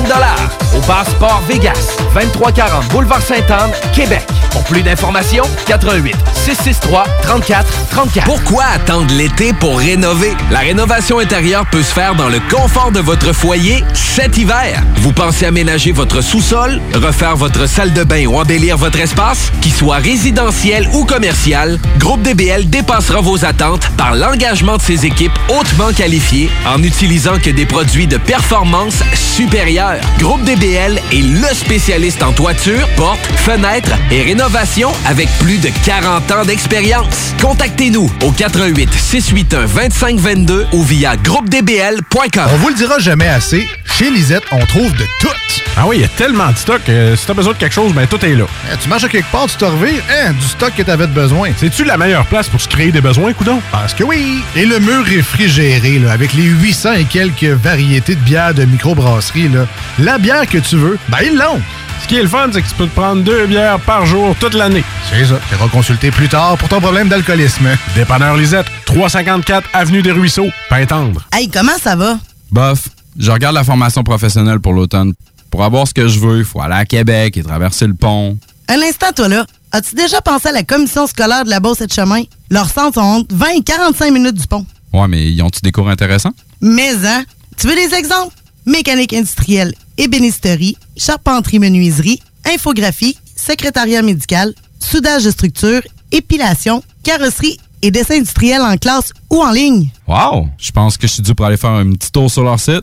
au 0.74 0.80
Bar 0.86 1.04
Sport 1.04 1.42
Vegas, 1.46 1.98
2340 2.14 2.88
Boulevard 2.88 3.20
Sainte-Anne, 3.20 3.72
Québec. 3.92 4.26
Pour 4.52 4.64
plus 4.64 4.82
d'informations, 4.82 5.44
88 5.66 6.16
663 6.34 7.04
34 7.22 7.66
34. 7.90 8.24
Pourquoi 8.24 8.64
attendre 8.74 9.12
l'été 9.14 9.52
pour 9.52 9.78
rénover? 9.78 10.32
La 10.50 10.60
rénovation 10.60 11.18
intérieure 11.18 11.66
peut 11.70 11.82
se 11.82 11.92
faire 11.92 12.14
dans 12.14 12.28
le 12.28 12.40
confort 12.50 12.90
de 12.90 13.00
votre 13.00 13.34
foyer 13.34 13.84
cet 13.92 14.38
hiver. 14.38 14.82
Vous 14.96 15.12
pensez 15.12 15.46
aménager 15.46 15.92
votre 15.92 16.20
sous-sol, 16.20 16.80
refaire 16.94 17.36
votre 17.36 17.68
salle 17.68 17.92
de 17.92 18.02
bain 18.02 18.26
ou 18.26 18.38
embellir 18.38 18.76
votre 18.76 18.98
espace? 18.98 19.52
Qu'il 19.60 19.72
soit 19.72 19.96
résidentiel 19.96 20.88
ou 20.94 21.04
commercial, 21.04 21.78
Groupe 21.98 22.22
DBL 22.30 22.70
dépassera 22.70 23.20
vos 23.20 23.44
attentes 23.44 23.88
par 23.96 24.14
l'engagement 24.14 24.76
de 24.76 24.82
ses 24.82 25.04
équipes 25.04 25.32
hautement 25.48 25.92
qualifiées 25.92 26.48
en 26.64 26.80
utilisant 26.80 27.38
que 27.42 27.50
des 27.50 27.66
produits 27.66 28.06
de 28.06 28.18
performance 28.18 29.02
supérieure. 29.14 30.00
Groupe 30.20 30.44
DBL 30.44 31.00
est 31.12 31.22
le 31.22 31.52
spécialiste 31.52 32.22
en 32.22 32.30
toiture, 32.30 32.86
portes, 32.96 33.26
fenêtres 33.34 33.96
et 34.12 34.22
rénovation 34.22 34.92
avec 35.06 35.28
plus 35.40 35.58
de 35.58 35.70
40 35.84 36.30
ans 36.30 36.44
d'expérience. 36.44 37.34
Contactez-nous 37.42 38.08
au 38.22 38.30
88 38.30 38.92
681 38.94 39.66
2522 39.88 40.66
ou 40.72 40.84
via 40.84 41.16
groupedbl.com. 41.16 42.48
On 42.52 42.56
vous 42.58 42.68
le 42.68 42.74
dira 42.74 43.00
jamais 43.00 43.26
assez, 43.28 43.66
chez 43.98 44.08
Lisette, 44.08 44.44
on 44.52 44.64
trouve 44.66 44.92
de 44.92 45.04
tout. 45.20 45.28
Ah 45.76 45.84
oui, 45.86 45.96
il 45.98 46.02
y 46.02 46.04
a 46.04 46.08
tellement 46.08 46.50
de 46.50 46.56
stock. 46.56 46.80
euh, 46.88 47.16
si 47.16 47.26
t'as 47.26 47.32
besoin 47.34 47.52
de 47.54 47.58
quelque 47.58 47.72
chose, 47.72 47.92
ben 47.94 48.06
tout 48.06 48.22
est 48.24 48.34
là. 48.34 48.44
Eh, 48.72 48.76
tu 48.82 48.88
marches 48.88 49.04
à 49.04 49.08
quelque 49.08 49.30
part, 49.30 49.46
tu 49.46 49.56
te 49.56 49.64
revires, 49.64 50.02
hein, 50.10 50.32
du 50.32 50.46
stock 50.46 50.72
que 50.76 50.82
t'avais 50.82 51.06
besoin. 51.06 51.50
C'est-tu 51.56 51.84
la 51.84 51.96
meilleure 52.10 52.26
place 52.26 52.48
pour 52.48 52.60
se 52.60 52.66
créer 52.66 52.90
des 52.90 53.00
besoins, 53.00 53.32
coudon? 53.32 53.62
Parce 53.70 53.94
que 53.94 54.02
oui! 54.02 54.42
Et 54.56 54.66
le 54.66 54.80
mur 54.80 55.04
réfrigéré, 55.04 56.00
là, 56.00 56.10
avec 56.10 56.32
les 56.32 56.42
800 56.42 56.94
et 56.94 57.04
quelques 57.04 57.44
variétés 57.44 58.16
de 58.16 58.20
bières 58.20 58.52
de 58.52 58.64
microbrasserie, 58.64 59.48
là, 59.48 59.68
la 60.00 60.18
bière 60.18 60.44
que 60.48 60.58
tu 60.58 60.74
veux, 60.74 60.98
ben 61.08 61.18
ils 61.24 61.36
l'ont! 61.36 61.62
Ce 62.02 62.08
qui 62.08 62.16
est 62.16 62.22
le 62.22 62.28
fun, 62.28 62.48
c'est 62.52 62.62
que 62.62 62.68
tu 62.68 62.74
peux 62.74 62.88
te 62.88 62.96
prendre 62.96 63.22
deux 63.22 63.46
bières 63.46 63.78
par 63.78 64.06
jour 64.06 64.34
toute 64.40 64.54
l'année. 64.54 64.82
C'est 65.08 65.24
ça. 65.24 65.38
Tu 65.48 65.68
consulter 65.68 66.10
plus 66.10 66.28
tard 66.28 66.56
pour 66.58 66.68
ton 66.68 66.80
problème 66.80 67.08
d'alcoolisme. 67.08 67.68
Dépanneur 67.94 68.36
Lisette, 68.36 68.66
354 68.86 69.68
Avenue 69.72 70.02
des 70.02 70.10
Ruisseaux, 70.10 70.48
Pintendre. 70.68 71.28
Hey, 71.32 71.48
comment 71.48 71.78
ça 71.80 71.94
va? 71.94 72.18
Bof, 72.50 72.88
je 73.16 73.30
regarde 73.30 73.54
la 73.54 73.62
formation 73.62 74.02
professionnelle 74.02 74.58
pour 74.58 74.72
l'automne. 74.72 75.12
Pour 75.52 75.62
avoir 75.62 75.86
ce 75.86 75.94
que 75.94 76.08
je 76.08 76.18
veux, 76.18 76.38
il 76.38 76.44
faut 76.44 76.60
aller 76.60 76.74
à 76.74 76.84
Québec 76.84 77.36
et 77.36 77.42
traverser 77.44 77.86
le 77.86 77.94
pont. 77.94 78.36
Un 78.66 78.80
instant, 78.82 79.12
toi 79.14 79.28
là. 79.28 79.46
As-tu 79.72 79.94
déjà 79.94 80.20
pensé 80.20 80.48
à 80.48 80.52
la 80.52 80.64
commission 80.64 81.06
scolaire 81.06 81.44
de 81.44 81.50
la 81.50 81.60
Beauce 81.60 81.80
et 81.80 81.86
de 81.86 81.92
Chemin? 81.92 82.24
Leurs 82.50 82.68
centres 82.68 82.94
sont 82.94 83.00
entre 83.00 83.34
20 83.36 83.46
et 83.50 83.62
45 83.62 84.12
minutes 84.12 84.34
du 84.34 84.46
pont. 84.48 84.66
Ouais, 84.92 85.06
mais 85.06 85.30
ils 85.30 85.40
ont-tu 85.42 85.60
des 85.62 85.70
cours 85.70 85.88
intéressants? 85.88 86.32
Mais, 86.60 86.92
hein? 87.06 87.24
Tu 87.56 87.68
veux 87.68 87.76
des 87.76 87.94
exemples? 87.94 88.34
Mécanique 88.66 89.12
industrielle, 89.12 89.72
ébénisterie, 89.96 90.76
charpenterie-menuiserie, 90.96 92.20
infographie, 92.52 93.16
secrétariat 93.36 94.02
médical, 94.02 94.54
soudage 94.80 95.22
de 95.22 95.30
structure, 95.30 95.82
épilation, 96.10 96.82
carrosserie 97.04 97.56
et 97.82 97.92
dessin 97.92 98.16
industriel 98.16 98.62
en 98.62 98.76
classe 98.76 99.12
ou 99.30 99.40
en 99.40 99.52
ligne. 99.52 99.88
Wow! 100.08 100.48
Je 100.58 100.72
pense 100.72 100.96
que 100.96 101.06
je 101.06 101.12
suis 101.12 101.22
dû 101.22 101.32
pour 101.34 101.46
aller 101.46 101.56
faire 101.56 101.70
un 101.70 101.92
petit 101.92 102.10
tour 102.10 102.28
sur 102.28 102.42
leur 102.42 102.58
site. 102.58 102.82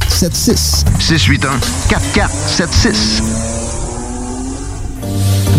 4476. 0.09 0.83
681 0.99 1.59
4476. 1.89 3.21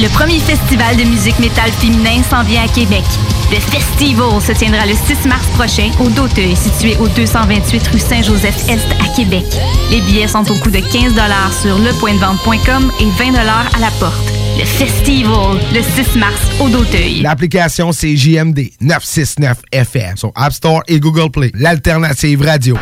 Le 0.00 0.08
premier 0.08 0.40
festival 0.40 0.96
de 0.96 1.04
musique 1.04 1.38
métal 1.38 1.70
féminin 1.70 2.20
s'en 2.28 2.42
vient 2.42 2.64
à 2.64 2.68
Québec. 2.68 3.04
Le 3.52 3.60
Festival 3.60 4.40
se 4.42 4.50
tiendra 4.50 4.86
le 4.86 4.94
6 4.94 5.28
mars 5.28 5.46
prochain 5.54 5.88
au 6.00 6.08
Doteuil, 6.08 6.56
situé 6.56 6.96
au 6.98 7.06
228 7.06 7.86
rue 7.88 7.98
Saint-Joseph-Est 8.00 8.86
à 9.00 9.14
Québec. 9.14 9.44
Les 9.90 10.00
billets 10.00 10.26
sont 10.26 10.50
au 10.50 10.54
coût 10.56 10.70
de 10.70 10.80
15 10.80 11.14
sur 11.62 11.78
lepointdevente.com 11.78 12.90
et 13.00 13.04
20 13.04 13.34
à 13.36 13.78
la 13.78 13.90
porte. 14.00 14.18
Le 14.58 14.64
Festival, 14.64 15.58
le 15.72 15.82
6 15.82 16.18
mars 16.18 16.40
au 16.60 16.68
Doteuil. 16.68 17.20
L'application 17.20 17.92
c'est 17.92 18.16
JMD 18.16 18.70
969 18.80 19.62
FM 19.70 20.16
sur 20.16 20.32
App 20.34 20.52
Store 20.52 20.82
et 20.88 20.98
Google 20.98 21.30
Play. 21.30 21.52
L'alternative 21.54 22.42
radio. 22.42 22.76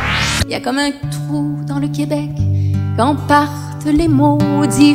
Il 0.46 0.52
y 0.52 0.54
a 0.54 0.60
comme 0.60 0.78
un 0.78 0.92
trou 1.10 1.60
dans 1.66 1.78
le 1.78 1.88
Québec 1.88 2.30
quand 2.96 3.16
partent 3.26 3.84
les 3.84 4.08
maudits. 4.08 4.94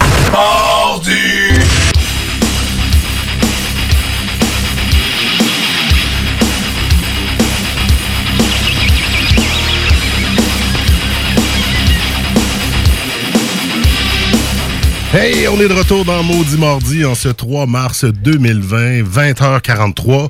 Hey, 15.20 15.48
on 15.48 15.60
est 15.60 15.68
de 15.68 15.74
retour 15.74 16.06
dans 16.06 16.22
Maudit 16.22 16.60
Mardi 16.60 17.04
en 17.04 17.16
ce 17.16 17.30
3 17.30 17.66
mars 17.66 18.06
2020, 18.06 19.02
20h43. 19.02 20.30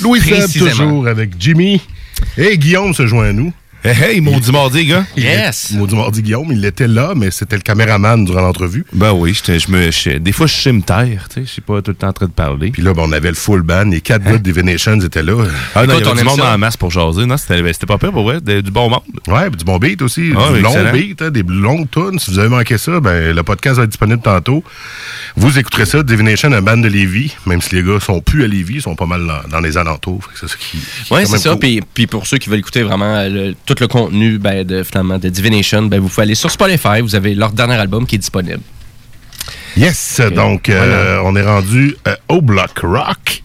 Louis 0.00 0.18
Feb 0.18 0.50
toujours 0.50 1.06
avec 1.06 1.32
Jimmy. 1.38 1.82
Et 2.38 2.56
Guillaume 2.56 2.94
se 2.94 3.06
joint 3.06 3.28
à 3.28 3.32
nous. 3.34 3.52
Hey, 3.86 3.92
hey, 4.14 4.20
Maudit 4.22 4.50
Mardi, 4.50 4.86
gars. 4.86 5.04
Il 5.14 5.24
Yes. 5.24 5.72
est- 5.72 5.76
Maudit 5.76 5.94
Mardi 5.94 6.22
Guillaume, 6.22 6.48
il 6.52 6.64
était 6.64 6.86
là, 6.88 7.12
mais 7.14 7.30
c'était 7.30 7.56
le 7.56 7.60
caméraman 7.60 8.24
durant 8.24 8.40
l'entrevue. 8.40 8.86
Ben 8.94 9.12
oui, 9.12 9.34
je 9.46 9.70
me, 9.70 10.18
des 10.18 10.32
fois, 10.32 10.46
je 10.46 10.54
sais 10.54 10.72
me 10.72 10.80
taire, 10.80 11.28
tu 11.28 11.34
sais, 11.34 11.46
je 11.46 11.50
suis 11.50 11.60
pas 11.60 11.82
tout 11.82 11.90
le 11.90 11.94
temps 11.94 12.08
en 12.08 12.12
train 12.14 12.24
de 12.24 12.30
parler. 12.30 12.70
Puis 12.70 12.80
là, 12.80 12.94
ben, 12.94 13.02
on 13.04 13.12
avait 13.12 13.28
le 13.28 13.34
full 13.34 13.60
band, 13.60 13.84
les 13.90 14.00
quatre 14.00 14.24
gars 14.24 14.38
de 14.38 14.38
Divinations 14.38 14.98
étaient 15.02 15.22
là. 15.22 15.34
Ah 15.74 15.84
non, 15.84 15.98
il 15.98 16.02
y 16.02 16.08
avait 16.08 16.18
du 16.18 16.24
monde 16.24 16.40
en 16.40 16.56
masse 16.56 16.78
pour 16.78 16.90
jaser. 16.90 17.26
Non, 17.26 17.36
c'était 17.36 17.62
c'était 17.74 17.84
pas 17.84 17.98
pire 17.98 18.10
pour 18.12 18.22
vrai, 18.22 18.40
de- 18.40 18.62
du 18.62 18.70
bon 18.70 18.88
monde. 18.88 19.00
Ouais, 19.28 19.48
puis 19.50 19.58
du 19.58 19.64
bon 19.66 19.76
beat 19.76 20.00
aussi, 20.00 20.32
Ah, 20.34 20.50
du 20.54 20.62
long 20.62 20.70
excellent. 20.70 20.92
beat, 20.92 21.20
hein, 21.20 21.30
des 21.30 21.42
longues 21.42 21.90
tunes. 21.90 22.18
Si 22.18 22.30
vous 22.30 22.38
avez 22.38 22.48
manqué 22.48 22.78
ça, 22.78 23.00
ben, 23.00 23.36
le 23.36 23.42
podcast 23.42 23.76
va 23.76 23.82
être 23.82 23.90
disponible 23.90 24.22
tantôt. 24.22 24.64
Vous 25.36 25.58
écouterez 25.58 25.84
ça, 25.84 26.02
Divination, 26.02 26.50
un 26.52 26.62
band 26.62 26.78
de 26.78 26.88
Lévis, 26.88 27.34
même 27.44 27.60
si 27.60 27.74
les 27.74 27.82
gars 27.82 28.00
sont 28.00 28.22
plus 28.22 28.44
à 28.44 28.46
Lévis, 28.46 28.76
ils 28.76 28.82
sont 28.82 28.96
pas 28.96 29.04
mal 29.06 29.26
dans, 29.26 29.46
dans 29.50 29.60
les 29.60 29.76
alentours. 29.76 30.24
Fait 30.24 30.32
que 30.32 30.38
C'est 30.40 30.48
ça 30.48 30.56
qui. 30.58 30.78
qui 30.78 31.12
est 31.12 31.16
Oui, 31.16 31.26
c'est 31.26 31.36
ça. 31.38 31.50
cool. 31.50 31.58
Puis, 31.58 31.80
puis 31.92 32.06
pour 32.06 32.26
ceux 32.26 32.38
qui 32.38 32.48
veulent 32.48 32.60
écouter 32.60 32.82
vraiment 32.82 33.22
le- 33.28 33.54
tout 33.66 33.73
le 33.80 33.88
contenu 33.88 34.38
ben, 34.38 34.64
de, 34.64 34.82
finalement, 34.82 35.18
de 35.18 35.28
Divination, 35.28 35.82
ben, 35.82 36.00
vous 36.00 36.08
pouvez 36.08 36.22
aller 36.22 36.34
sur 36.34 36.50
Spotify. 36.50 37.00
Vous 37.00 37.14
avez 37.14 37.34
leur 37.34 37.52
dernier 37.52 37.74
album 37.74 38.06
qui 38.06 38.16
est 38.16 38.18
disponible. 38.18 38.60
Yes, 39.76 40.20
donc 40.34 40.68
euh, 40.68 41.20
on 41.24 41.34
est 41.34 41.42
rendu 41.42 41.96
euh, 42.06 42.14
au 42.28 42.40
Block 42.40 42.78
Rock. 42.82 43.42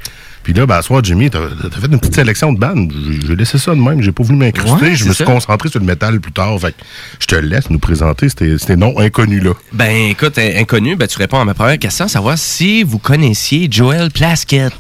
Puis 0.50 0.58
là, 0.58 0.66
ben, 0.66 0.78
à 0.78 0.82
soir, 0.82 1.04
Jimmy, 1.04 1.30
t'as 1.30 1.42
as 1.44 1.80
fait 1.80 1.86
une 1.92 2.00
petite 2.00 2.16
sélection 2.16 2.52
de 2.52 2.58
bandes. 2.58 2.92
J'ai- 3.28 3.36
laissé 3.36 3.60
ça 3.60 3.76
de 3.76 3.80
même. 3.80 4.02
J'ai 4.02 4.12
pas 4.12 4.24
voulu 4.24 4.40
m'incruster. 4.40 4.72
Ouais, 4.88 4.96
je 4.96 5.06
me 5.06 5.14
suis 5.14 5.24
ça. 5.24 5.26
concentré 5.26 5.70
sur 5.70 5.80
le 5.80 5.86
métal 5.86 6.20
plus 6.20 6.32
tard. 6.32 6.60
Fait 6.60 6.72
que 6.72 6.78
je 7.20 7.28
te 7.28 7.36
laisse 7.36 7.70
nous 7.70 7.78
présenter 7.78 8.30
ces, 8.36 8.58
ces 8.58 8.76
noms 8.76 8.98
inconnus-là. 8.98 9.52
Ben, 9.74 10.10
écoute, 10.10 10.40
in- 10.40 10.60
inconnu, 10.60 10.96
ben, 10.96 11.08
tu 11.08 11.20
réponds 11.20 11.40
à 11.40 11.46
ma 11.46 11.54
première 11.54 11.78
question, 11.78 12.08
savoir 12.08 12.36
si 12.40 12.82
vous 12.82 12.98
connaissiez 12.98 13.68
Joel 13.70 14.10
Plaskett. 14.10 14.74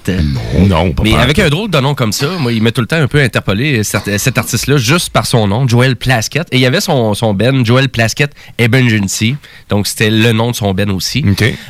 Non, 0.57 0.65
non, 0.65 0.91
pas 0.91 1.03
Mais 1.03 1.13
avec 1.15 1.37
un 1.37 1.49
drôle 1.49 1.69
de 1.69 1.77
nom 1.79 1.93
comme 1.93 2.13
ça, 2.13 2.29
moi, 2.39 2.51
il 2.51 2.63
m'a 2.63 2.71
tout 2.71 2.81
le 2.81 2.87
temps 2.87 2.95
un 2.99 3.07
peu 3.07 3.21
interpellé 3.21 3.83
cet, 3.83 4.17
cet 4.17 4.39
artiste-là 4.39 4.77
juste 4.77 5.11
par 5.11 5.27
son 5.27 5.47
nom, 5.47 5.67
Joel 5.67 5.95
Plaskett. 5.97 6.47
Et 6.51 6.55
il 6.57 6.61
y 6.61 6.65
avait 6.65 6.81
son, 6.81 7.13
son 7.13 7.35
Ben, 7.35 7.63
Joel 7.63 7.89
Plaskett 7.89 8.31
Emergency. 8.57 9.35
Donc, 9.69 9.85
c'était 9.85 10.09
le 10.09 10.31
nom 10.31 10.49
de 10.49 10.55
son 10.55 10.73
Ben 10.73 10.89
aussi. 10.89 11.23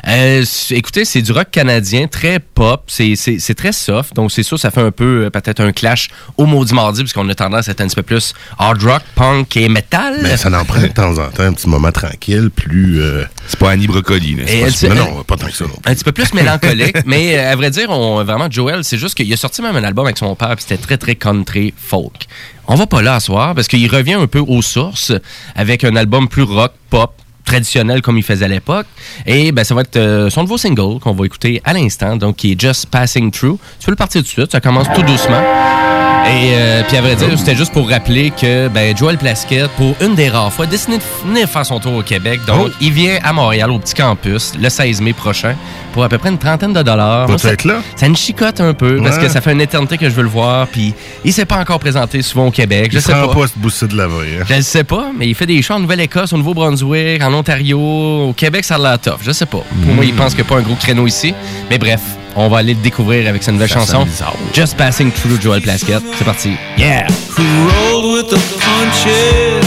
Euh, 0.08 0.46
c- 0.46 0.74
écoutez, 0.76 1.04
c'est 1.04 1.22
du 1.22 1.34
rock 1.34 1.48
canadien, 1.52 2.08
très 2.08 2.40
pop, 2.40 2.86
c'est 2.88 3.54
très 3.58 3.74
soft. 3.90 4.16
Donc, 4.16 4.32
c'est 4.32 4.44
sûr, 4.44 4.60
ça 4.60 4.72
fait 4.72 4.82
un 4.82 4.92
peu 4.92 5.26
euh, 5.26 5.30
peut-être 5.30 5.62
un 5.62 5.72
clash 5.72 6.10
au 6.38 6.46
maudit 6.46 6.74
mardi, 6.74 7.02
puisqu'on 7.02 7.28
a 7.30 7.36
tendance 7.36 7.68
à 7.68 7.72
être 7.72 7.82
un 7.82 7.88
petit 7.88 7.96
peu 7.96 8.04
plus 8.04 8.34
hard 8.58 8.82
rock, 8.84 9.02
punk 9.16 9.58
et 9.58 9.68
metal. 9.70 10.20
Mais 10.22 10.38
ça 10.38 10.50
en 10.50 10.66
prend 10.66 10.82
de 10.82 10.88
temps 10.88 11.18
en 11.18 11.30
temps 11.30 11.44
un 11.44 11.54
petit 11.54 11.68
moment 11.70 11.92
tranquille, 11.92 12.50
plus. 12.56 13.02
euh, 13.02 13.24
C'est 13.48 13.60
pas 13.60 13.72
Annie 13.72 13.88
Brocoli, 13.88 14.38
elle- 14.48 14.72
pas- 14.74 14.96
non, 14.96 15.16
non, 15.16 15.24
pas 15.24 15.36
tant 15.38 15.48
que 15.48 15.54
ça. 15.56 15.66
non. 15.66 15.72
un 15.86 15.94
petit 15.94 16.04
peu 16.04 16.12
plus 16.12 16.34
mélancolique, 16.34 16.98
mais 17.06 17.38
euh, 17.38 17.52
à 17.52 17.56
vrai 17.56 17.72
dire, 17.72 17.90
on, 17.90 18.24
vraiment, 18.24 18.48
Joel, 18.50 18.84
c'est 18.84 18.98
juste 18.98 19.16
qu'il 19.16 19.32
a 19.34 19.38
sorti 19.38 19.62
même 19.62 19.76
un 19.76 19.84
album 19.84 20.06
avec 20.06 20.18
son 20.18 20.36
père, 20.36 20.56
puis 20.56 20.66
c'était 20.68 20.82
très, 20.82 20.98
très 20.98 21.16
country 21.16 21.74
folk. 21.78 22.26
On 22.68 22.76
va 22.76 22.86
pas 22.86 23.02
là 23.02 23.16
à 23.16 23.20
soir, 23.20 23.56
parce 23.56 23.68
qu'il 23.68 23.90
revient 23.90 24.14
un 24.14 24.28
peu 24.28 24.40
aux 24.40 24.62
sources, 24.62 25.12
avec 25.56 25.84
un 25.84 25.96
album 25.96 26.28
plus 26.28 26.44
rock, 26.44 26.74
pop, 26.90 27.14
traditionnel 27.50 28.02
comme 28.02 28.18
il 28.18 28.24
faisait 28.24 28.46
à 28.46 28.48
l'époque. 28.48 28.86
Et 29.26 29.52
ben, 29.52 29.64
ça 29.64 29.74
va 29.74 29.82
être 29.82 29.98
euh, 29.98 30.30
son 30.30 30.44
nouveau 30.44 30.58
single 30.58 31.00
qu'on 31.00 31.14
va 31.14 31.26
écouter 31.26 31.62
à 31.66 31.74
l'instant, 31.74 32.16
donc 32.16 32.38
qui 32.38 32.52
est 32.52 32.62
Just 32.62 32.86
Passing 32.88 33.32
Through. 33.32 33.58
Tu 33.80 33.86
peux 33.86 33.92
le 33.92 33.98
partir 33.98 34.22
tout 34.22 34.28
de 34.28 34.30
suite, 34.30 34.52
ça 34.52 34.62
commence 34.62 34.88
tout 34.94 35.02
doucement. 35.02 36.09
Et 36.28 36.52
euh, 36.54 36.84
puis 36.88 36.96
à 36.98 37.02
vrai 37.02 37.16
dire, 37.16 37.28
c'était 37.38 37.56
juste 37.56 37.74
pour 37.74 37.90
rappeler 37.90 38.32
que 38.32 38.68
ben, 38.68 38.96
Joel 38.96 39.18
Plaskett, 39.18 39.68
pour 39.72 39.96
une 40.02 40.14
des 40.16 40.30
rares 40.30 40.54
fois, 40.54 40.66
a 40.66 40.68
décidé 40.68 40.98
de 40.98 41.04
venir 41.28 41.50
faire 41.50 41.66
son 41.66 41.80
tour 41.80 41.94
au 41.96 42.04
Québec. 42.04 42.40
Donc, 42.46 42.68
Oh. 42.68 42.70
il 42.82 42.92
vient 42.92 43.18
à 43.24 43.34
Montréal, 43.34 43.72
au 43.72 43.80
petit 43.80 43.96
campus, 43.96 44.54
le 44.60 44.70
16 44.70 45.02
mai 45.02 45.14
prochain, 45.14 45.56
pour 45.92 46.04
à 46.04 46.10
peu 46.10 46.18
près 46.20 46.30
une 46.30 46.38
trentaine 46.38 46.72
de 46.74 46.82
dollars. 46.84 47.28
Moi, 47.28 47.38
ça- 47.40 47.52
là? 47.66 47.82
Ça 47.96 48.08
me 48.10 48.16
chicote 48.16 48.62
un 48.62 48.74
peu, 48.74 49.02
parce 49.02 49.18
que 49.18 49.28
ça 49.28 49.42
fait 49.42 49.54
une 49.54 49.62
éternité 49.62 49.98
que 49.98 50.08
je 50.10 50.14
veux 50.16 50.22
le 50.24 50.30
voir, 50.30 50.68
puis 50.68 50.94
il 51.26 51.34
s'est 51.34 51.46
pas 51.46 51.58
encore 51.58 51.80
présenté 51.80 52.22
souvent 52.22 52.48
au 52.48 52.52
Québec. 52.52 52.90
Je 52.92 52.98
Il 52.98 53.02
sais 53.02 53.12
se 53.12 53.18
pas. 53.18 53.28
pas 53.34 53.46
bout 53.56 53.84
de 53.86 53.98
la 53.98 54.08
vraie. 54.08 54.28
hein. 54.42 54.46
Je 54.48 54.54
ne 54.56 54.62
sais 54.62 54.84
pas, 54.84 55.08
mais 55.18 55.28
il 55.28 55.34
fait 55.36 55.48
des 55.48 55.62
shows 55.62 55.76
en 55.76 55.80
Nouvelle-Écosse, 55.80 56.32
au 56.34 56.38
Nouveau-Brunswick, 56.38 57.24
en 57.24 57.34
Ontario, 57.34 57.80
au 57.80 58.34
Québec, 58.34 58.66
ça 58.66 58.76
a 58.76 58.78
l'air 58.78 59.00
tough. 59.00 59.20
Je 59.24 59.32
sais 59.32 59.46
pas. 59.48 59.64
Pour 59.84 59.94
moi, 59.96 60.06
il 60.06 60.14
pense 60.14 60.36
qu'il 60.36 60.44
n'y 60.44 60.48
a 60.48 60.54
pas 60.54 60.58
un 60.60 60.64
gros 60.64 60.76
créneau 60.76 61.08
ici. 61.08 61.34
Mais 61.72 61.78
bref, 61.80 62.02
on 62.36 62.48
va 62.50 62.58
aller 62.58 62.74
le 62.74 62.82
découvrir 62.82 63.28
avec 63.28 63.44
sa 63.44 63.52
nouvelle 63.52 63.70
chanson. 63.70 64.06
Just 64.54 64.78
Passing 64.78 65.12
Through 65.12 65.42
Joel 65.42 65.62
Plaskett. 65.62 66.02
C'est 66.18 66.26
parti. 66.26 66.52
Yeah! 66.78 67.08
who 67.40 67.44
rolled 67.70 68.14
with 68.16 68.30
the 68.30 68.42
punches. 68.60 69.66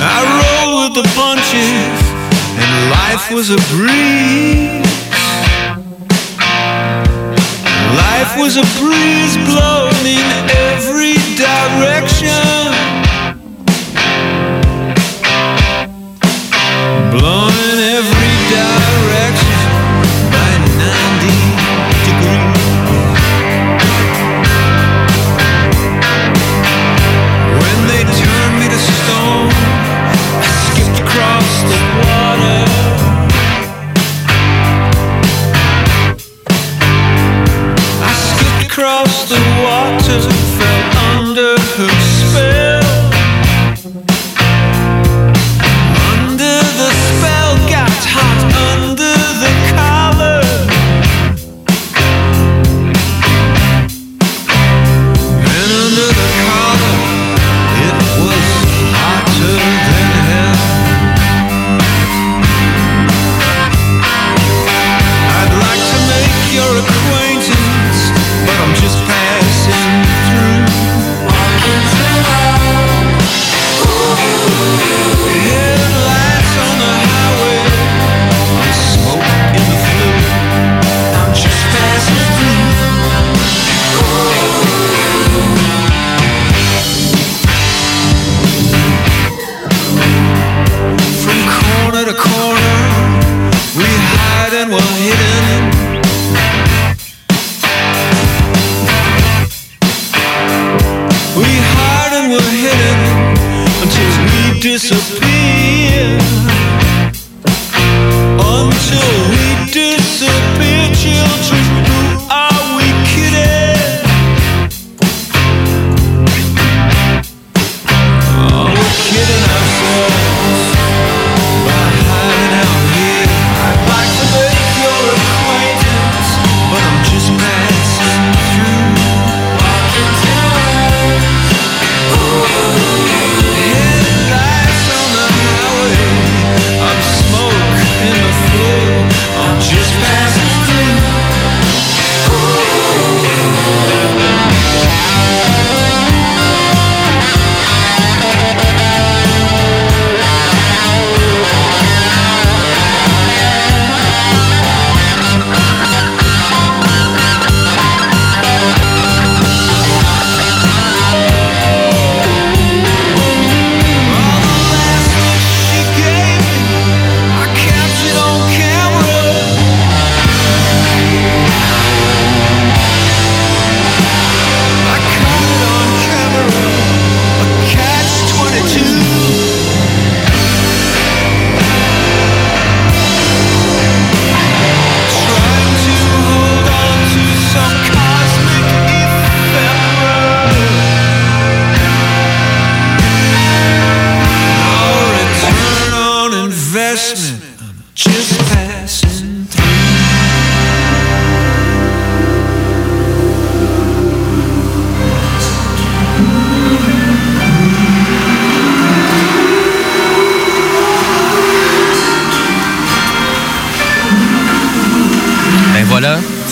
I 0.00 0.18
rolled 0.40 0.94
with 0.94 0.94
the 1.02 1.08
punches, 1.14 1.98
and 2.56 2.90
life 2.90 3.30
was 3.30 3.50
a 3.50 3.60
breeze. 3.74 4.86
Life 7.96 8.36
was 8.38 8.56
a 8.56 8.66
breeze 8.80 9.36
blowing 9.44 10.06
in 10.06 10.50
every 10.72 11.16
direction. 11.36 12.47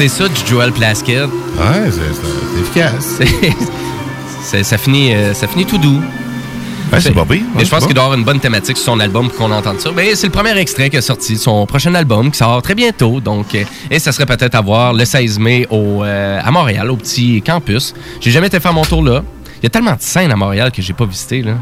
C'est 0.08 0.22
ça 0.22 0.28
du 0.28 0.40
Joel 0.46 0.70
Plaskett. 0.70 1.24
Ouais, 1.24 1.90
c'est 1.90 2.60
efficace. 2.60 3.18
Ça, 4.62 4.78
finit, 4.78 5.12
euh, 5.12 5.34
ça 5.34 5.48
finit 5.48 5.66
tout 5.66 5.78
doux. 5.78 6.00
Ouais, 6.92 7.00
c'est 7.00 7.10
pas 7.10 7.24
pire. 7.24 7.42
Mais 7.56 7.64
je 7.64 7.70
pense 7.70 7.84
qu'il 7.84 7.94
doit 7.94 8.04
avoir 8.04 8.16
une 8.16 8.24
bonne 8.24 8.38
thématique 8.38 8.76
sur 8.76 8.86
son 8.86 9.00
album 9.00 9.28
pour 9.28 9.36
qu'on 9.38 9.50
entende 9.50 9.80
ça. 9.80 9.90
Ben, 9.90 10.06
c'est 10.14 10.28
le 10.28 10.32
premier 10.32 10.56
extrait 10.56 10.88
qui 10.90 10.96
est 10.96 11.00
sorti 11.00 11.32
de 11.32 11.38
son 11.40 11.66
prochain 11.66 11.92
album 11.96 12.30
qui 12.30 12.38
sort 12.38 12.62
très 12.62 12.76
bientôt. 12.76 13.20
Donc, 13.20 13.52
euh, 13.56 13.64
et 13.90 13.98
ça 13.98 14.12
serait 14.12 14.26
peut-être 14.26 14.54
à 14.54 14.60
voir 14.60 14.92
le 14.92 15.04
16 15.04 15.40
mai 15.40 15.66
au, 15.70 16.04
euh, 16.04 16.38
à 16.40 16.50
Montréal, 16.52 16.88
au 16.92 16.96
petit 16.96 17.42
campus. 17.42 17.92
J'ai 18.20 18.30
jamais 18.30 18.46
été 18.46 18.60
faire 18.60 18.72
mon 18.72 18.84
tour 18.84 19.02
là. 19.02 19.24
Il 19.60 19.64
y 19.64 19.66
a 19.66 19.70
tellement 19.70 19.94
de 19.94 20.00
scènes 20.02 20.30
à 20.30 20.36
Montréal 20.36 20.70
que 20.70 20.80
j'ai 20.80 20.92
pas 20.92 21.06
visité. 21.06 21.42
là. 21.42 21.54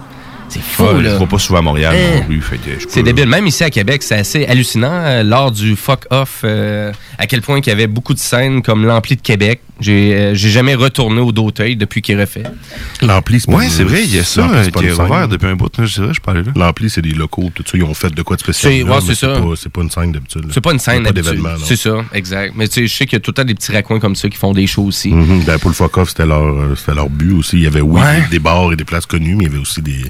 C'est 0.50 0.60
fou, 0.60 0.82
Ouais, 0.84 1.02
là. 1.02 1.14
Je 1.14 1.16
vais 1.16 1.26
pas 1.26 1.38
souvent 1.38 1.60
à 1.60 1.62
Montréal 1.62 1.96
Hein? 1.96 2.16
non 2.18 2.24
plus. 2.26 2.42
C'est 2.90 3.02
débile. 3.02 3.26
Même 3.26 3.46
ici 3.46 3.64
à 3.64 3.70
Québec, 3.70 4.02
c'est 4.02 4.16
assez 4.16 4.44
hallucinant. 4.44 5.22
lors 5.24 5.50
du 5.50 5.74
fuck 5.74 6.04
off, 6.10 6.42
euh, 6.44 6.92
à 7.24 7.26
quel 7.26 7.40
point 7.42 7.58
il 7.58 7.66
y 7.66 7.70
avait 7.70 7.86
beaucoup 7.86 8.12
de 8.14 8.18
scènes 8.18 8.60
comme 8.62 8.84
l'ampli 8.84 9.16
de 9.16 9.20
Québec. 9.22 9.60
J'ai 9.80 10.14
euh, 10.14 10.34
jamais 10.34 10.74
retourné 10.76 11.20
au 11.20 11.32
D'auteuil 11.32 11.74
depuis 11.74 12.00
qu'il 12.00 12.16
est 12.16 12.20
refait. 12.20 12.44
L'ampli, 13.02 13.40
c'est 13.40 13.50
pas 13.50 13.56
Ouais, 13.56 13.68
c'est 13.68 13.82
vrai, 13.82 14.04
il 14.04 14.14
y 14.14 14.18
a 14.18 14.22
ça 14.24 14.42
l'ampli, 14.42 14.58
c'est 14.62 14.68
euh, 14.68 14.70
pas 14.70 14.80
qui 14.80 14.86
est 14.86 14.88
une 14.90 14.96
scène. 14.96 15.04
ouvert 15.06 15.28
depuis 15.28 15.46
un 15.48 15.56
bout. 15.56 15.70
Je 15.76 15.84
dirais, 16.00 16.14
je 16.14 16.20
parlais 16.20 16.42
là. 16.42 16.52
L'ampli, 16.54 16.88
c'est 16.90 17.02
des 17.02 17.10
locaux, 17.12 17.50
tout 17.52 17.64
ça. 17.66 17.76
Ils 17.76 17.82
ont 17.82 17.92
fait 17.94 18.10
de 18.14 18.22
quoi 18.22 18.36
de 18.36 18.42
spécial. 18.42 18.72
C'est- 18.72 18.82
ouais, 18.84 19.14
ça. 19.14 19.26
pas- 19.40 19.54
C'est 19.56 19.72
pas 19.72 19.80
une 19.82 19.90
scène 19.90 20.12
d'habitude. 20.12 20.44
C'est 20.52 20.60
pas 20.60 20.72
une 20.72 20.78
scène 20.78 21.02
d'habitude. 21.02 21.42
C'est 21.64 21.76
ça, 21.76 22.04
exact. 22.12 22.52
Mais 22.56 22.68
tu 22.68 22.74
sais, 22.74 22.86
je 22.86 22.94
sais 22.94 23.06
qu'il 23.06 23.14
y 23.14 23.16
a 23.16 23.20
tout 23.20 23.30
le 23.32 23.34
temps 23.34 23.44
des 23.44 23.54
petits 23.54 23.72
raccoins 23.72 23.98
comme 23.98 24.14
ça 24.14 24.28
qui 24.28 24.36
font 24.36 24.52
des 24.52 24.66
shows 24.68 24.84
aussi. 24.84 25.10
Mhm. 25.10 25.42
Ben, 25.44 25.58
pour 25.58 25.70
le 25.70 25.74
fuck-off, 25.74 26.10
c'était 26.10 26.26
leur, 26.26 26.42
euh, 26.44 26.74
c'était 26.76 26.94
leur 26.94 27.08
but 27.10 27.32
aussi. 27.32 27.56
Il 27.56 27.62
y 27.62 27.66
avait, 27.66 27.80
oui, 27.80 28.00
Ouais. 28.00 28.22
des, 28.30 28.38
bars 28.38 28.72
et 28.72 28.76
des 28.76 28.84
places 28.84 29.06
connues, 29.06 29.34
mais 29.34 29.44
il 29.44 29.48
y 29.48 29.50
avait 29.50 29.60
aussi 29.62 29.82
des, 29.82 30.04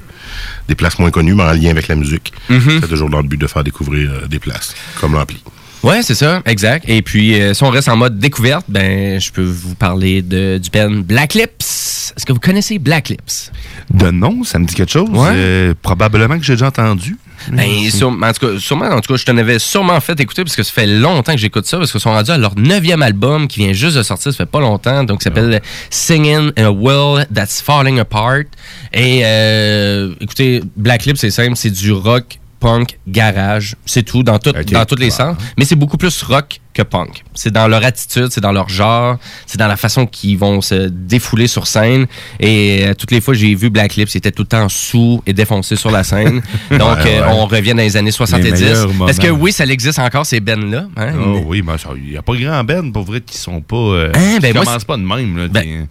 des 0.67 0.75
places 0.75 0.99
moins 0.99 1.09
connues, 1.11 1.33
mais 1.33 1.43
en 1.43 1.53
lien 1.53 1.69
avec 1.71 1.87
la 1.87 1.95
musique. 1.95 2.33
Mhm. 2.49 2.61
C'était 2.69 2.87
toujours 2.87 3.09
dans 3.09 3.21
le 3.21 3.27
but 3.27 3.39
de 3.39 3.47
faire 3.47 3.63
découvrir 3.63 4.11
euh, 4.11 4.27
des 4.27 4.39
places, 4.39 4.75
comme 5.01 5.13
l'ampli. 5.13 5.41
Ouais, 5.85 6.01
c'est 6.01 6.15
ça, 6.15 6.41
exact. 6.45 6.85
Et 6.89 7.01
puis, 7.01 7.39
euh, 7.39 7.53
si 7.53 7.63
on 7.63 7.69
reste 7.69 7.89
en 7.89 7.95
mode 7.95 8.17
découverte, 8.17 8.65
ben, 8.67 9.19
je 9.19 9.31
peux 9.31 9.43
vous 9.43 9.75
parler 9.75 10.21
de, 10.21 10.57
du 10.57 10.69
band 10.69 10.89
Black 11.03 11.33
Lips. 11.35 12.13
Est-ce 12.17 12.25
que 12.25 12.33
vous 12.33 12.39
connaissez 12.39 12.79
Black 12.79 13.09
Lips? 13.09 13.51
De 13.93 14.09
nom, 14.09 14.43
ça 14.43 14.57
me 14.57 14.65
dit 14.65 14.73
quelque 14.73 14.91
chose. 14.91 15.09
Ouais. 15.09 15.29
Euh, 15.33 15.73
probablement 15.81 16.37
que 16.39 16.43
j'ai 16.43 16.53
déjà 16.53 16.67
entendu. 16.67 17.17
Ben, 17.51 17.67
sur- 17.91 18.09
en 18.09 18.33
tout 18.33 18.47
cas, 18.47 18.59
sûrement, 18.59 18.85
en 18.85 19.01
tout 19.01 19.13
cas, 19.13 19.17
je 19.19 19.25
t'en 19.25 19.37
avais 19.37 19.59
sûrement 19.59 19.99
fait 19.99 20.19
écouter 20.19 20.43
parce 20.43 20.55
que 20.55 20.63
ça 20.63 20.71
fait 20.71 20.87
longtemps 20.87 21.33
que 21.33 21.37
j'écoute 21.39 21.65
ça 21.67 21.77
parce 21.77 21.91
qu'ils 21.91 22.01
sont 22.01 22.11
rendus 22.11 22.31
à 22.31 22.37
leur 22.37 22.57
neuvième 22.57 23.01
album 23.03 23.47
qui 23.47 23.59
vient 23.59 23.73
juste 23.73 23.97
de 23.97 24.03
sortir, 24.03 24.31
ça 24.31 24.37
fait 24.37 24.45
pas 24.49 24.61
longtemps, 24.61 25.03
donc 25.03 25.21
ça 25.21 25.29
s'appelle 25.29 25.61
Singing 25.91 26.51
in 26.57 26.65
a 26.65 26.71
World 26.71 27.27
That's 27.33 27.61
Falling 27.61 27.99
Apart. 27.99 28.45
Et 28.93 29.21
euh, 29.23 30.13
écoutez, 30.21 30.63
Black 30.77 31.05
Lips, 31.05 31.17
c'est 31.19 31.29
simple, 31.29 31.55
c'est 31.55 31.69
du 31.69 31.91
rock, 31.91 32.39
punk, 32.59 32.97
garage, 33.07 33.75
c'est 33.85 34.03
tout 34.03 34.23
dans, 34.23 34.39
tout, 34.39 34.51
dans 34.51 34.85
tous 34.85 34.95
les 34.95 35.09
sens, 35.09 35.37
mais 35.57 35.65
c'est 35.65 35.75
beaucoup 35.75 35.97
plus 35.97 36.21
rock 36.23 36.59
que 36.73 36.81
punk. 36.81 37.23
C'est 37.33 37.51
dans 37.51 37.67
leur 37.67 37.85
attitude, 37.85 38.27
c'est 38.31 38.41
dans 38.41 38.51
leur 38.51 38.69
genre, 38.69 39.17
c'est 39.45 39.57
dans 39.57 39.67
la 39.67 39.77
façon 39.77 40.05
qu'ils 40.05 40.37
vont 40.37 40.61
se 40.61 40.87
défouler 40.89 41.47
sur 41.47 41.67
scène. 41.67 42.05
Et 42.39 42.85
euh, 42.85 42.93
toutes 42.93 43.11
les 43.11 43.21
fois 43.21 43.33
j'ai 43.33 43.53
vu 43.55 43.69
Black 43.69 43.95
Lips, 43.95 44.13
ils 44.15 44.17
étaient 44.17 44.31
tout 44.31 44.43
le 44.43 44.47
temps 44.47 44.67
sous 44.69 45.21
et 45.25 45.33
défoncés 45.33 45.75
sur 45.75 45.91
la 45.91 46.03
scène. 46.03 46.41
Donc, 46.71 46.97
Ouais, 47.03 47.19
euh, 47.19 47.27
on 47.29 47.45
revient 47.45 47.71
dans 47.71 47.77
les 47.77 47.97
années 47.97 48.11
70. 48.11 48.51
meilleurs 48.51 49.09
Est-ce 49.09 49.21
que 49.21 49.29
oui, 49.29 49.51
ça 49.51 49.65
existe 49.65 49.99
encore, 49.99 50.25
ces 50.25 50.39
bands-là? 50.39 50.85
hein? 50.97 51.13
Oh, 51.19 51.41
oui, 51.45 51.61
mais 51.65 51.73
il 51.97 52.11
n'y 52.11 52.17
a 52.17 52.21
pas 52.21 52.35
grand 52.35 52.63
ben 52.63 52.91
pour 52.91 53.03
vrai 53.03 53.21
qui 53.21 53.37
sont 53.37 53.61
pas. 53.61 53.75
Euh, 53.75 54.11
Hein, 54.15 54.39
ben 54.41 54.53
qui 54.53 54.59
commencent 54.59 54.83
pas 54.85 54.97
de 54.97 55.03
même. 55.03 55.37
Là, 55.37 55.47
Ben- 55.47 55.87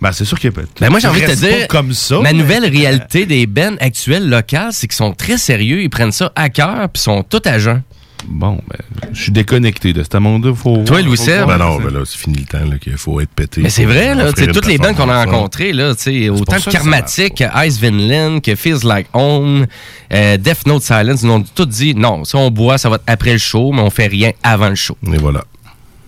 ben, 0.00 0.12
c'est 0.12 0.24
sûr 0.24 0.38
qu'il 0.38 0.50
y 0.50 0.54
a 0.54 0.62
Ben 0.80 0.90
moi, 0.90 0.98
j'ai 0.98 1.08
envie 1.08 1.22
de 1.22 1.26
te 1.26 1.34
dire, 1.34 1.68
comme 1.68 1.92
ça. 1.92 2.16
ma 2.16 2.32
mais- 2.32 2.32
nouvelle 2.34 2.66
réalité 2.66 3.26
des 3.26 3.46
bands 3.46 3.76
actuelles 3.80 4.28
locales, 4.28 4.72
c'est 4.72 4.86
qu'ils 4.86 4.96
sont 4.96 5.12
très 5.12 5.38
sérieux, 5.38 5.82
ils 5.82 5.90
prennent 5.90 6.12
ça 6.12 6.32
à 6.36 6.48
cœur, 6.48 6.88
puis 6.92 7.02
sont 7.02 7.22
tout 7.22 7.42
à 7.44 7.58
jeun. 7.58 7.82
Bon, 8.26 8.58
ben, 8.68 8.78
je 9.12 9.22
suis 9.24 9.32
déconnecté 9.32 9.92
de 9.92 10.02
ce 10.02 10.16
monde-là. 10.16 10.54
Faut 10.54 10.78
Toi, 10.84 10.98
faut 10.98 11.04
Louis-Seb? 11.04 11.46
Ben 11.46 11.58
non, 11.58 11.76
ben 11.76 11.92
là, 11.92 12.00
c'est 12.04 12.18
fini 12.18 12.38
le 12.38 12.44
temps 12.46 12.78
qu'il 12.78 12.96
faut 12.96 13.20
être 13.20 13.30
pété. 13.30 13.60
Mais 13.60 13.68
c'est 13.70 13.84
vrai, 13.84 14.14
là, 14.14 14.28
offrir 14.28 14.34
tu 14.34 14.40
sais, 14.40 14.46
une 14.46 14.52
toutes 14.52 14.66
les 14.66 14.78
bandes 14.78 14.96
qu'on 14.96 15.08
a 15.08 15.24
rencontrées, 15.24 15.72
là, 15.72 15.94
tu 15.94 16.02
sais, 16.02 16.28
autant 16.30 16.56
que 16.56 16.62
ça 16.62 16.70
que 16.70 16.76
Karmatic, 16.76 17.44
Ice 17.66 17.78
Vinland, 17.78 18.40
que 18.40 18.54
Feels 18.54 18.84
Like 18.84 19.08
Home, 19.12 19.66
euh, 20.12 20.36
Death 20.38 20.66
Note 20.66 20.82
Silence, 20.82 21.22
ils 21.22 21.28
ont 21.28 21.42
tout 21.42 21.66
dit, 21.66 21.94
non, 21.94 22.24
si 22.24 22.34
on 22.36 22.50
boit, 22.50 22.78
ça 22.78 22.88
va 22.88 22.96
être 22.96 23.04
après 23.06 23.32
le 23.32 23.38
show, 23.38 23.72
mais 23.72 23.82
on 23.82 23.90
fait 23.90 24.06
rien 24.06 24.32
avant 24.42 24.68
le 24.70 24.74
show. 24.74 24.96
Et 25.12 25.18
voilà. 25.18 25.44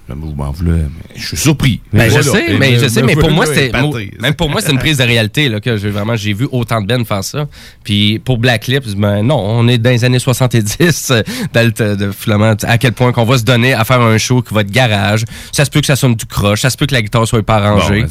Le 0.09 0.15
mouvement 0.15 0.53
voulait, 0.53 0.83
mais 0.85 1.15
je 1.17 1.27
suis 1.27 1.37
surpris. 1.37 1.81
Ben, 1.93 2.05
je 2.09 2.21
Voilà. 2.21 2.31
sais, 2.47 2.53
Et 2.55 2.59
mais 2.59 2.79
je 2.79 2.87
sais, 2.87 3.03
mais 3.03 3.17
pour 3.17 3.31
moi, 3.33 3.45
c'était, 3.45 3.73
même 4.21 4.35
pour 4.35 4.49
moi, 4.49 4.61
c'est 4.61 4.71
une 4.71 4.79
prise 4.79 4.99
de 4.99 5.03
réalité, 5.03 5.49
là, 5.49 5.59
que 5.61 5.77
j'ai 5.77 5.91
vraiment, 5.91 6.15
j'ai 6.15 6.33
vu 6.33 6.47
autant 6.53 6.81
de 6.81 6.87
bands 6.87 7.05
faire 7.05 7.25
ça. 7.25 7.47
Puis 7.83 8.21
pour 8.21 8.39
Black 8.39 8.69
Lips, 8.69 8.95
ben, 8.97 9.23
non, 9.25 9.37
on 9.39 9.67
est 9.67 9.79
dans 9.79 9.91
les 9.91 10.05
années 10.05 10.21
70, 10.21 11.11
euh, 11.11 11.23
dans 11.53 11.67
le 11.67 11.73
t- 11.73 11.97
de, 11.97 12.13
finalement, 12.13 12.55
à 12.63 12.79
quel 12.79 12.93
point 12.93 13.11
qu'on 13.11 13.25
va 13.25 13.37
se 13.39 13.43
donner 13.43 13.75
à 13.75 13.85
faire 13.85 14.01
un 14.01 14.17
show 14.19 14.43
qui 14.43 14.55
va 14.55 14.61
être 14.61 14.71
garage. 14.71 15.25
Ça 15.51 15.65
se 15.65 15.71
peut 15.71 15.81
que 15.81 15.87
ça 15.87 15.97
sonne 15.97 16.15
du 16.15 16.25
croche, 16.27 16.61
ça 16.61 16.71
se 16.71 16.77
peut 16.77 16.87
que 16.87 16.95
la 16.95 17.03
guitare 17.03 17.27
soit 17.27 17.43
pas 17.43 17.59
Bon, 17.59 17.65
arrangée. 17.65 18.01
ben, 18.03 18.07
ils, 18.07 18.11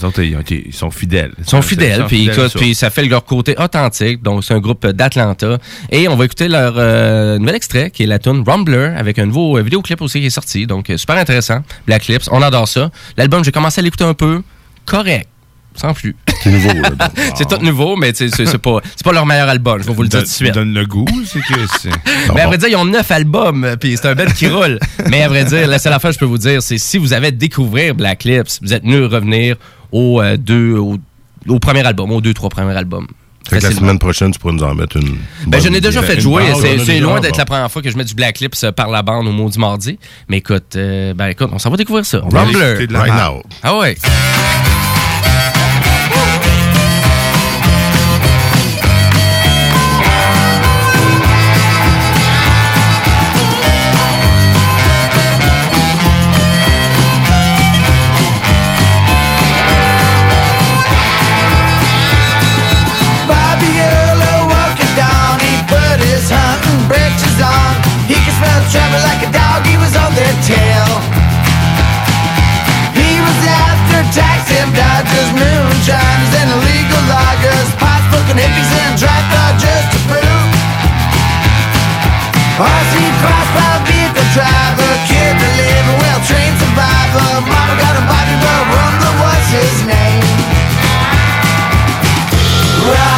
sont, 0.73 0.89
ils 0.89 0.91
fidèles. 0.93 1.31
Ils 1.39 1.49
sont 1.49 1.61
fidèles, 1.61 2.03
puis 2.07 2.29
ça. 2.33 2.49
puis 2.49 2.75
ça 2.75 2.89
fait 2.89 3.05
leur 3.05 3.23
côté 3.23 3.55
authentique. 3.57 4.21
Donc, 4.21 4.43
c'est 4.43 4.53
un 4.53 4.59
groupe 4.59 4.85
d'Atlanta. 4.85 5.59
Et 5.91 6.07
on 6.09 6.15
va 6.17 6.25
écouter 6.25 6.49
leur 6.49 6.73
euh, 6.77 7.37
nouvel 7.39 7.55
extrait, 7.55 7.89
qui 7.89 8.03
est 8.03 8.07
la 8.07 8.19
tune 8.19 8.43
Rumbler, 8.45 8.91
avec 8.97 9.17
un 9.19 9.27
nouveau 9.27 9.57
euh, 9.57 9.61
vidéoclip 9.61 10.01
aussi 10.01 10.19
qui 10.19 10.25
est 10.25 10.29
sorti. 10.29 10.67
Donc, 10.67 10.89
euh, 10.89 10.97
super 10.97 11.15
intéressant. 11.15 11.59
Black 11.85 12.03
Clips, 12.03 12.27
on 12.31 12.41
adore 12.41 12.67
ça. 12.67 12.89
L'album, 13.17 13.43
j'ai 13.43 13.51
commencé 13.51 13.79
à 13.79 13.83
l'écouter 13.83 14.03
un 14.03 14.13
peu. 14.13 14.41
Correct. 14.85 15.27
Sans 15.75 15.93
plus. 15.93 16.15
C'est 16.41 16.51
nouveau, 16.51 16.69
là. 16.81 17.09
c'est 17.35 17.47
tout 17.47 17.61
nouveau, 17.61 17.95
mais 17.97 18.13
c'est 18.13 18.29
c'est 18.29 18.57
pas, 18.57 18.79
c'est 18.95 19.03
pas 19.03 19.11
leur 19.11 19.25
meilleur 19.25 19.49
album, 19.49 19.81
je 19.81 19.87
vais 19.87 19.93
vous 19.93 20.03
le 20.03 20.07
dire 20.07 20.19
tout 20.21 20.25
de 20.25 20.31
suite. 20.31 20.53
donne 20.53 20.73
le 20.73 20.85
goût, 20.85 21.05
c'est 21.25 21.41
que 21.41 21.53
c'est. 21.79 21.89
Mais 22.33 22.41
à 22.41 22.47
vrai 22.47 22.57
dire, 22.57 22.69
ils 22.69 22.75
ont 22.77 22.85
neuf 22.85 23.11
albums, 23.11 23.75
puis 23.79 23.97
c'est 23.97 24.07
un 24.07 24.15
band 24.15 24.25
qui 24.25 24.47
roule. 24.47 24.79
Mais 25.09 25.21
à 25.23 25.27
vrai 25.27 25.43
dire, 25.43 25.67
la 25.67 25.77
seule 25.79 25.91
affaire 25.91 26.11
que 26.11 26.15
je 26.15 26.19
peux 26.19 26.25
vous 26.25 26.37
dire, 26.37 26.61
c'est 26.61 26.77
si 26.77 26.97
vous 26.97 27.11
avez 27.11 27.27
à 27.27 27.31
découvrir 27.31 27.93
Black 27.93 28.23
Lips, 28.23 28.59
vous 28.61 28.73
êtes 28.73 28.85
mieux 28.85 29.05
revenir 29.05 29.57
au, 29.91 30.21
euh, 30.21 30.37
deux, 30.37 30.77
au, 30.77 30.97
au 31.49 31.59
premier 31.59 31.85
album, 31.85 32.11
aux 32.11 32.21
deux, 32.21 32.33
trois 32.33 32.49
premiers 32.49 32.77
albums. 32.77 33.07
Fait 33.49 33.59
que 33.59 33.63
la 33.63 33.71
semaine 33.71 33.99
prochaine, 33.99 34.31
tu 34.31 34.39
pourrais 34.39 34.53
nous 34.53 34.63
en 34.63 34.73
mettre 34.73 34.97
une. 34.97 35.17
Ben, 35.47 35.61
je 35.61 35.69
n'ai 35.69 35.81
déjà 35.81 36.01
fait 36.01 36.19
jouer. 36.19 36.43
C'est- 36.61 36.99
loin 36.99 37.19
d'être 37.19 37.37
la 37.37 37.45
première 37.45 37.71
fois 37.71 37.81
que 37.81 37.89
je 37.91 37.97
mets 37.97 38.03
du 38.03 38.15
Black 38.15 38.39
Lips 38.39 38.63
euh, 38.63 38.71
par 38.71 38.89
la 38.89 39.01
bande 39.03 39.27
au 39.27 39.31
mot 39.31 39.49
du 39.49 39.59
mardi. 39.59 39.99
Mais 40.29 40.37
écoute, 40.37 40.75
euh, 40.75 41.13
ben 41.13 41.27
écoute, 41.27 41.49
on 41.51 41.59
s'en 41.59 41.69
va 41.69 41.77
découvrir 41.77 42.05
ça. 42.05 42.21
On 42.23 42.29
va 42.29 42.43
Rumbler. 42.43 42.59
l'écouter 42.59 42.87
de 42.87 42.93
la 42.93 42.99
Right 43.01 43.13
now. 43.13 43.43
Ah 43.61 43.77
ouais. 43.77 43.95
Trevor 68.71 69.01
like 69.05 69.21
a 69.21 69.31
dog, 69.31 69.61
he 69.65 69.77
was 69.77 69.93
on 69.93 70.11
their 70.17 70.35
tail. 70.41 70.89
He 72.97 73.11
was 73.21 73.39
after 73.45 74.01
tax 74.09 74.49
and 74.57 74.73
dodgers, 74.73 75.29
moonshiners 75.37 76.33
and 76.41 76.49
illegal 76.49 77.03
loggers 77.05 77.69
Pot 77.77 78.01
smoking 78.09 78.41
hippies 78.41 78.71
and 78.83 78.93
draft 78.97 79.27
dodgers 79.29 79.85
to 79.93 79.99
prove. 80.09 80.51
RC 82.57 82.93
crossbow 83.21 83.75
vehicle 83.85 84.29
driver, 84.33 84.91
kid 85.09 85.33
to 85.37 85.49
live 85.61 85.85
a 85.85 85.95
well-trained 86.01 86.57
survivor 86.57 87.29
Mama 87.45 87.75
got 87.77 87.93
a 87.99 88.03
body, 88.09 88.35
but 88.41 88.61
Rumble 88.73 89.15
was 89.21 89.45
his 89.53 89.75
name. 89.85 90.25
Right 92.89 93.14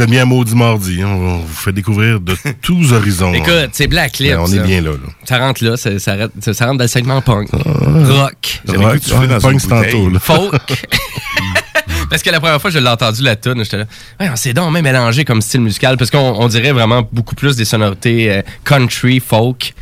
vous 0.00 0.04
êtes 0.04 0.10
bien 0.10 0.24
Maudit 0.24 0.54
Mardi. 0.54 1.02
hein. 1.02 1.08
On 1.08 1.36
vous 1.40 1.54
fait 1.54 1.72
découvrir 1.72 2.20
de 2.20 2.34
tous 2.62 2.90
horizons. 2.94 3.34
Écoute, 3.34 3.68
c'est 3.72 3.86
Black 3.86 4.18
Lips. 4.18 4.30
Ben, 4.30 4.40
on 4.40 4.46
est 4.50 4.56
ça. 4.56 4.62
bien 4.62 4.80
là, 4.80 4.92
là. 4.92 4.96
Ça 5.24 5.38
rentre 5.38 5.62
là, 5.62 5.76
ça, 5.76 5.98
ça, 5.98 6.16
rentre 6.16 6.78
dans 6.78 6.84
le 6.84 6.88
segment 6.88 7.20
punk. 7.20 7.50
Rock. 7.52 8.62
J'avais 8.66 8.84
cru 8.84 9.00
que 9.00 9.04
tu 9.04 9.28
dans 9.28 9.40
Punk, 9.40 9.60
c'est 9.60 9.68
tantôt. 9.68 10.10
Folk. 10.18 10.54
Parce 12.08 12.22
que 12.22 12.30
la 12.30 12.40
première 12.40 12.58
fois 12.62 12.70
que 12.70 12.78
je 12.78 12.82
l'ai 12.82 12.88
entendu 12.88 13.22
la 13.22 13.36
tune, 13.36 13.62
j'étais 13.62 13.76
là, 13.76 13.84
ouais, 14.20 14.30
c'est 14.36 14.54
donc 14.54 14.72
même 14.72 14.84
mélangé 14.84 15.26
comme 15.26 15.42
style 15.42 15.60
musical 15.60 15.98
parce 15.98 16.10
qu'on 16.10 16.18
on 16.18 16.48
dirait 16.48 16.72
vraiment 16.72 17.06
beaucoup 17.12 17.34
plus 17.34 17.56
des 17.56 17.66
sonorités 17.66 18.32
euh, 18.32 18.42
country, 18.64 19.20
folk. 19.20 19.74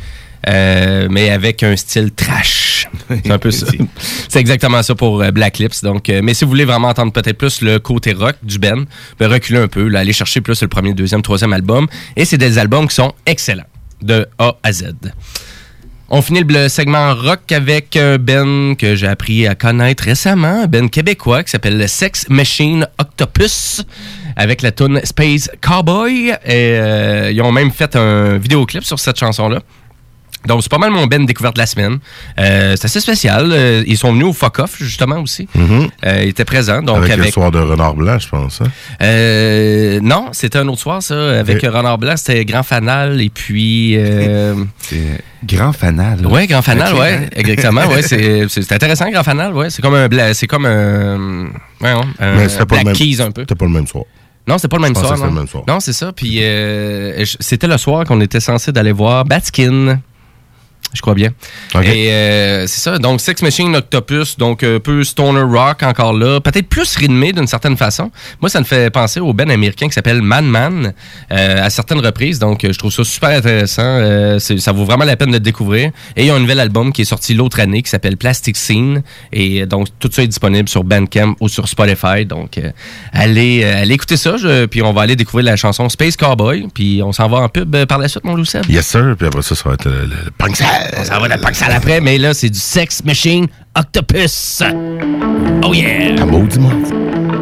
euh, 0.49 1.07
mais 1.09 1.29
avec 1.29 1.63
un 1.63 1.77
style 1.77 2.11
trash. 2.11 2.87
C'est 3.23 3.31
un 3.31 3.39
peu 3.39 3.51
ça. 3.51 3.67
C'est 4.27 4.39
exactement 4.39 4.83
ça 4.83 4.95
pour 4.95 5.21
euh, 5.21 5.31
Black 5.31 5.57
Lips. 5.57 5.81
Donc, 5.83 6.09
euh, 6.09 6.21
mais 6.23 6.33
si 6.33 6.43
vous 6.43 6.49
voulez 6.49 6.65
vraiment 6.65 6.89
entendre 6.89 7.11
peut-être 7.11 7.37
plus 7.37 7.61
le 7.61 7.79
côté 7.79 8.13
rock 8.13 8.35
du 8.43 8.59
Ben, 8.59 8.85
ben 9.19 9.31
reculez 9.31 9.59
un 9.59 9.67
peu, 9.67 9.87
là, 9.87 9.99
allez 9.99 10.13
chercher 10.13 10.41
plus 10.41 10.61
le 10.61 10.67
premier, 10.67 10.93
deuxième, 10.93 11.21
troisième 11.21 11.53
album. 11.53 11.87
Et 12.15 12.25
c'est 12.25 12.37
des 12.37 12.57
albums 12.57 12.87
qui 12.87 12.95
sont 12.95 13.13
excellents, 13.25 13.67
de 14.01 14.27
A 14.37 14.55
à 14.63 14.71
Z. 14.71 14.93
On 16.11 16.23
finit 16.23 16.43
le 16.43 16.69
segment 16.69 17.13
rock 17.13 17.51
avec 17.51 17.95
un 17.95 18.17
Ben 18.17 18.75
que 18.75 18.95
j'ai 18.95 19.05
appris 19.05 19.45
à 19.45 19.53
connaître 19.53 20.03
récemment, 20.03 20.63
un 20.63 20.67
Ben 20.67 20.89
québécois 20.89 21.43
qui 21.43 21.51
s'appelle 21.51 21.77
le 21.77 21.85
Sex 21.85 22.27
Machine 22.29 22.87
Octopus 22.97 23.83
avec 24.35 24.63
la 24.63 24.71
tune 24.71 24.99
Space 25.03 25.51
Cowboy. 25.61 26.29
Et, 26.29 26.35
euh, 26.47 27.31
ils 27.31 27.41
ont 27.43 27.51
même 27.51 27.71
fait 27.71 27.95
un 27.95 28.37
vidéoclip 28.37 28.83
sur 28.83 28.97
cette 28.97 29.19
chanson-là. 29.19 29.59
Donc, 30.45 30.61
c'est 30.63 30.71
pas 30.71 30.77
mal 30.77 30.91
mon 30.91 31.05
Ben 31.05 31.25
découverte 31.25 31.55
de 31.55 31.61
la 31.61 31.65
semaine. 31.65 31.99
Euh, 32.39 32.75
c'est 32.77 32.85
assez 32.85 33.01
spécial. 33.01 33.49
Euh, 33.51 33.83
ils 33.85 33.97
sont 33.97 34.11
venus 34.13 34.25
au 34.27 34.33
Fuck 34.33 34.59
Off, 34.59 34.77
justement, 34.79 35.19
aussi. 35.19 35.47
Euh, 35.57 36.21
ils 36.23 36.29
étaient 36.29 36.45
présents. 36.45 36.81
Donc, 36.81 36.97
avec, 36.97 37.11
avec, 37.11 37.25
le 37.25 37.31
soir 37.31 37.51
de 37.51 37.59
Renard 37.59 37.95
Blanc, 37.95 38.17
je 38.19 38.29
pense. 38.29 38.61
hein. 38.61 39.99
non, 40.01 40.29
c'était 40.31 40.59
un 40.59 40.67
autre 40.67 40.79
soir, 40.79 41.03
ça. 41.03 41.39
Avec. 41.39 41.61
Renard 41.61 41.97
Blanc, 41.97 42.15
c'était 42.17 42.45
Grand 42.45 42.63
Fanal 42.63 43.21
et 43.21 43.29
puis. 43.29 43.97
Grand 45.45 45.73
Fanal. 45.73 46.25
Ouais, 46.25 46.47
Grand 46.47 46.61
Fanal, 46.61 46.93
ouais, 46.95 47.29
exactement, 47.35 47.85
ouais, 47.87 48.01
c'est 48.01 48.71
intéressant, 48.71 49.09
Grand 49.09 49.23
Fanal, 49.23 49.53
ouais, 49.53 49.69
c'est 49.69 49.81
comme 49.81 49.95
un, 49.95 50.07
bla- 50.09 50.33
c'est 50.33 50.47
comme 50.47 50.65
un, 50.65 51.45
ouais, 51.81 51.93
non, 51.93 52.01
un 52.19 52.35
Mais 52.35 52.49
c'était 52.49 52.65
pas, 52.65 52.75
le 52.77 52.83
Black 52.83 52.85
même- 52.87 52.95
Keys 52.95 53.21
un 53.21 53.31
peu. 53.31 53.41
c'était 53.43 53.55
pas 53.55 53.65
le 53.65 53.71
même 53.71 53.87
soir. 53.87 54.03
Non, 54.47 54.57
c'était 54.57 54.67
pas 54.67 54.77
le 54.77 54.81
même 54.83 54.95
soir, 54.95 55.17
non. 55.17 55.25
le 55.25 55.31
même 55.31 55.47
soir. 55.47 55.63
Non, 55.67 55.79
c'est 55.79 55.93
ça. 55.93 56.11
Puis 56.11 56.39
euh, 56.41 57.23
c'était 57.39 57.67
le 57.67 57.77
soir 57.77 58.03
qu'on 58.05 58.19
était 58.19 58.39
censé 58.39 58.71
d'aller 58.71 58.91
voir 58.91 59.23
Batskin. 59.23 59.99
Je 60.93 61.01
crois 61.01 61.13
bien. 61.13 61.29
Et 61.93 62.11
euh, 62.11 62.65
c'est 62.67 62.81
ça. 62.81 62.97
Donc, 62.97 63.21
Sex 63.21 63.41
Machine 63.43 63.75
Octopus, 63.75 64.37
donc 64.37 64.63
un 64.63 64.79
peu 64.79 65.03
stoner 65.03 65.41
rock 65.41 65.83
encore 65.83 66.13
là. 66.13 66.39
Peut-être 66.41 66.67
plus 66.67 66.95
rythmé 66.95 67.31
d'une 67.31 67.45
certaine 67.47 67.77
façon. 67.77 68.11
Moi, 68.41 68.49
ça 68.49 68.59
me 68.59 68.65
fait 68.65 68.89
penser 68.91 69.19
au 69.19 69.31
Ben 69.33 69.51
américain 69.51 69.87
qui 69.87 69.93
s'appelle 69.93 70.21
Man 70.21 70.45
Man 70.47 70.93
euh, 71.31 71.63
à 71.65 71.69
certaines 71.69 71.99
reprises. 72.03 72.39
Donc, 72.39 72.63
euh, 72.63 72.73
je 72.73 72.79
trouve 72.79 72.91
ça 72.91 73.03
super 73.03 73.29
intéressant. 73.29 73.83
Euh, 73.83 74.39
ça 74.39 74.71
vaut 74.71 74.85
vraiment 74.85 75.05
la 75.05 75.15
peine 75.15 75.27
de 75.29 75.33
le 75.33 75.39
découvrir. 75.39 75.91
Et 76.15 76.23
il 76.23 76.25
y 76.25 76.29
a 76.31 76.35
un 76.35 76.39
nouvel 76.39 76.59
album 76.59 76.91
qui 76.91 77.03
est 77.03 77.05
sorti 77.05 77.33
l'autre 77.35 77.59
année 77.59 77.83
qui 77.83 77.89
s'appelle 77.89 78.17
Plastic 78.17 78.57
Scene. 78.57 79.03
Et 79.31 79.61
euh, 79.61 79.65
donc, 79.67 79.87
tout 79.99 80.09
ça 80.11 80.23
est 80.23 80.27
disponible 80.27 80.67
sur 80.69 80.83
Bandcamp 80.83 81.35
ou 81.39 81.49
sur 81.49 81.67
Spotify. 81.67 82.25
Donc, 82.25 82.57
euh, 82.57 82.71
allez, 83.13 83.61
euh, 83.63 83.81
allez 83.83 83.93
écouter 83.93 84.17
ça. 84.17 84.37
je- 84.37 84.65
puis, 84.65 84.81
on 84.81 84.91
va 84.93 85.03
aller 85.03 85.15
découvrir 85.15 85.45
la 85.45 85.55
chanson 85.55 85.87
Space 85.89 86.17
Cowboy. 86.17 86.67
Puis, 86.73 87.01
on 87.03 87.11
s'en 87.13 87.27
va 87.29 87.37
en 87.37 87.49
pub 87.49 87.75
euh, 87.75 87.85
par 87.85 87.99
la 87.99 88.07
suite, 88.07 88.23
mon 88.23 88.35
Louceb. 88.35 88.63
Yes, 88.69 88.87
sir. 88.87 89.15
Puis 89.17 89.27
après 89.27 89.41
ça, 89.43 89.53
ça 89.55 89.63
va 89.69 89.73
être 89.75 89.85
le, 89.85 90.05
le, 90.05 90.31
punk. 90.37 90.57
On 90.97 91.03
s'en 91.03 91.19
va 91.19 91.27
dans 91.27 91.35
le 91.35 91.41
punk 91.41 91.55
sale 91.55 91.71
après, 91.71 92.01
mais 92.01 92.17
là, 92.17 92.33
c'est 92.33 92.49
du 92.49 92.59
Sex 92.59 93.03
Machine 93.03 93.47
Octopus. 93.75 94.63
Oh 95.63 95.73
yeah! 95.73 96.21
À 96.21 96.25
maudit 96.25 96.59
mardi. 96.59 96.91
I've 96.91 97.38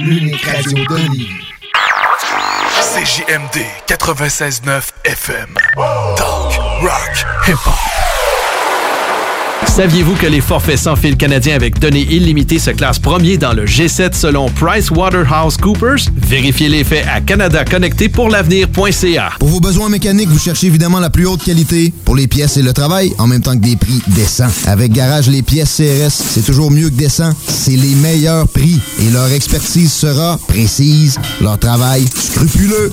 l'unique 0.00 0.42
radio 0.44 0.72
de 0.72 0.94
Lévis. 0.96 1.28
CJMD 2.94 3.64
96.9 3.86 4.90
FM. 5.04 5.54
Talk, 6.16 6.52
rock, 6.82 7.26
hip-hop. 7.46 8.39
Saviez-vous 9.66 10.14
que 10.14 10.26
les 10.26 10.40
forfaits 10.40 10.78
sans 10.78 10.96
fil 10.96 11.16
canadiens 11.16 11.54
avec 11.54 11.78
données 11.78 12.06
illimitées 12.10 12.58
se 12.58 12.70
classent 12.70 12.98
premier 12.98 13.38
dans 13.38 13.52
le 13.52 13.66
G7 13.66 14.14
selon 14.14 14.48
PricewaterhouseCoopers? 14.50 16.10
Vérifiez 16.16 16.68
les 16.68 16.84
faits 16.84 17.04
à 17.12 17.20
canadaconnecté-pour-l'avenir.ca. 17.20 19.30
Pour 19.38 19.48
vos 19.48 19.60
besoins 19.60 19.88
mécaniques, 19.88 20.28
vous 20.28 20.38
cherchez 20.38 20.66
évidemment 20.66 21.00
la 21.00 21.10
plus 21.10 21.26
haute 21.26 21.44
qualité 21.44 21.92
pour 22.04 22.16
les 22.16 22.26
pièces 22.26 22.56
et 22.56 22.62
le 22.62 22.72
travail, 22.72 23.12
en 23.18 23.26
même 23.26 23.42
temps 23.42 23.54
que 23.54 23.62
des 23.62 23.76
prix 23.76 24.02
décents. 24.08 24.48
Avec 24.66 24.92
Garage 24.92 25.28
Les 25.28 25.42
Pièces 25.42 25.76
CRS, 25.76 26.10
c'est 26.10 26.44
toujours 26.44 26.70
mieux 26.70 26.90
que 26.90 26.96
décent. 26.96 27.32
C'est 27.46 27.76
les 27.76 27.94
meilleurs 27.94 28.48
prix 28.48 28.80
et 29.00 29.10
leur 29.10 29.30
expertise 29.32 29.92
sera 29.92 30.38
précise, 30.48 31.18
leur 31.40 31.58
travail 31.58 32.04
scrupuleux. 32.06 32.92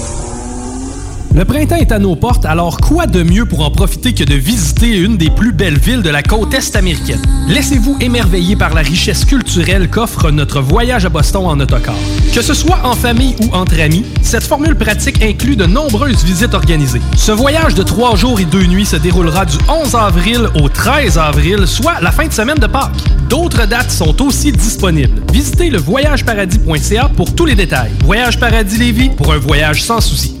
681 1.31 1.35
4476. 1.35 1.35
Le 1.35 1.45
printemps 1.45 1.75
est 1.75 1.91
à 1.91 1.99
nos 1.99 2.15
portes, 2.15 2.45
alors 2.45 2.77
quoi 2.77 3.07
de 3.07 3.23
mieux 3.23 3.45
pour 3.45 3.65
en 3.65 3.71
profiter 3.71 4.13
que 4.13 4.23
de 4.23 4.35
visiter 4.35 4.97
une 4.97 5.15
des 5.15 5.29
plus 5.29 5.53
belles 5.53 5.77
villes 5.77 6.01
de 6.01 6.09
la 6.09 6.23
côte 6.23 6.53
est 6.53 6.75
américaine? 6.75 7.21
Laissez-vous 7.47 7.97
émerveiller 8.01 8.55
par 8.55 8.73
la 8.73 8.81
richesse 8.81 9.23
culturelle 9.23 9.89
qu'offre 9.89 10.29
notre 10.31 10.59
voyage 10.61 11.05
à 11.05 11.09
Boston 11.09 11.45
en 11.45 11.59
autocar. 11.59 11.95
Que 12.33 12.41
ce 12.41 12.53
soit 12.53 12.79
en 12.83 12.95
famille 12.95 13.35
ou 13.41 13.55
entre 13.55 13.79
amis, 13.79 14.05
cette 14.21 14.43
formule 14.43 14.75
pratique 14.75 15.23
inclut 15.23 15.55
de 15.55 15.65
nombreuses 15.65 16.23
visites 16.23 16.53
organisées. 16.53 17.01
Ce 17.15 17.31
voyage 17.31 17.75
de 17.75 17.83
trois 17.83 18.15
jours 18.15 18.39
et 18.39 18.45
deux 18.45 18.65
nuits 18.65 18.85
se 18.85 18.97
déroulera 18.97 19.45
du 19.45 19.57
11 19.69 19.95
avril 19.95 20.49
au 20.55 20.67
13 20.67 21.17
avril, 21.17 21.65
soit 21.65 22.01
la 22.01 22.11
fin 22.11 22.27
de 22.27 22.33
semaine 22.33 22.59
de 22.59 22.67
Pâques. 22.67 22.91
D'autres 23.29 23.65
dates 23.65 23.91
sont 23.91 24.21
aussi 24.21 24.51
disponibles. 24.51 25.21
Visitez 25.31 25.69
le 25.69 25.77
voyageparadis.ca 25.77 27.09
pour 27.15 27.33
tous 27.33 27.45
les 27.45 27.55
détails. 27.55 27.91
Voyage 28.03 28.37
Paradis 28.37 28.77
Lévis 28.77 29.09
pour 29.09 29.31
un 29.31 29.37
voyage 29.37 29.83
sans 29.83 30.01
souci. 30.01 30.40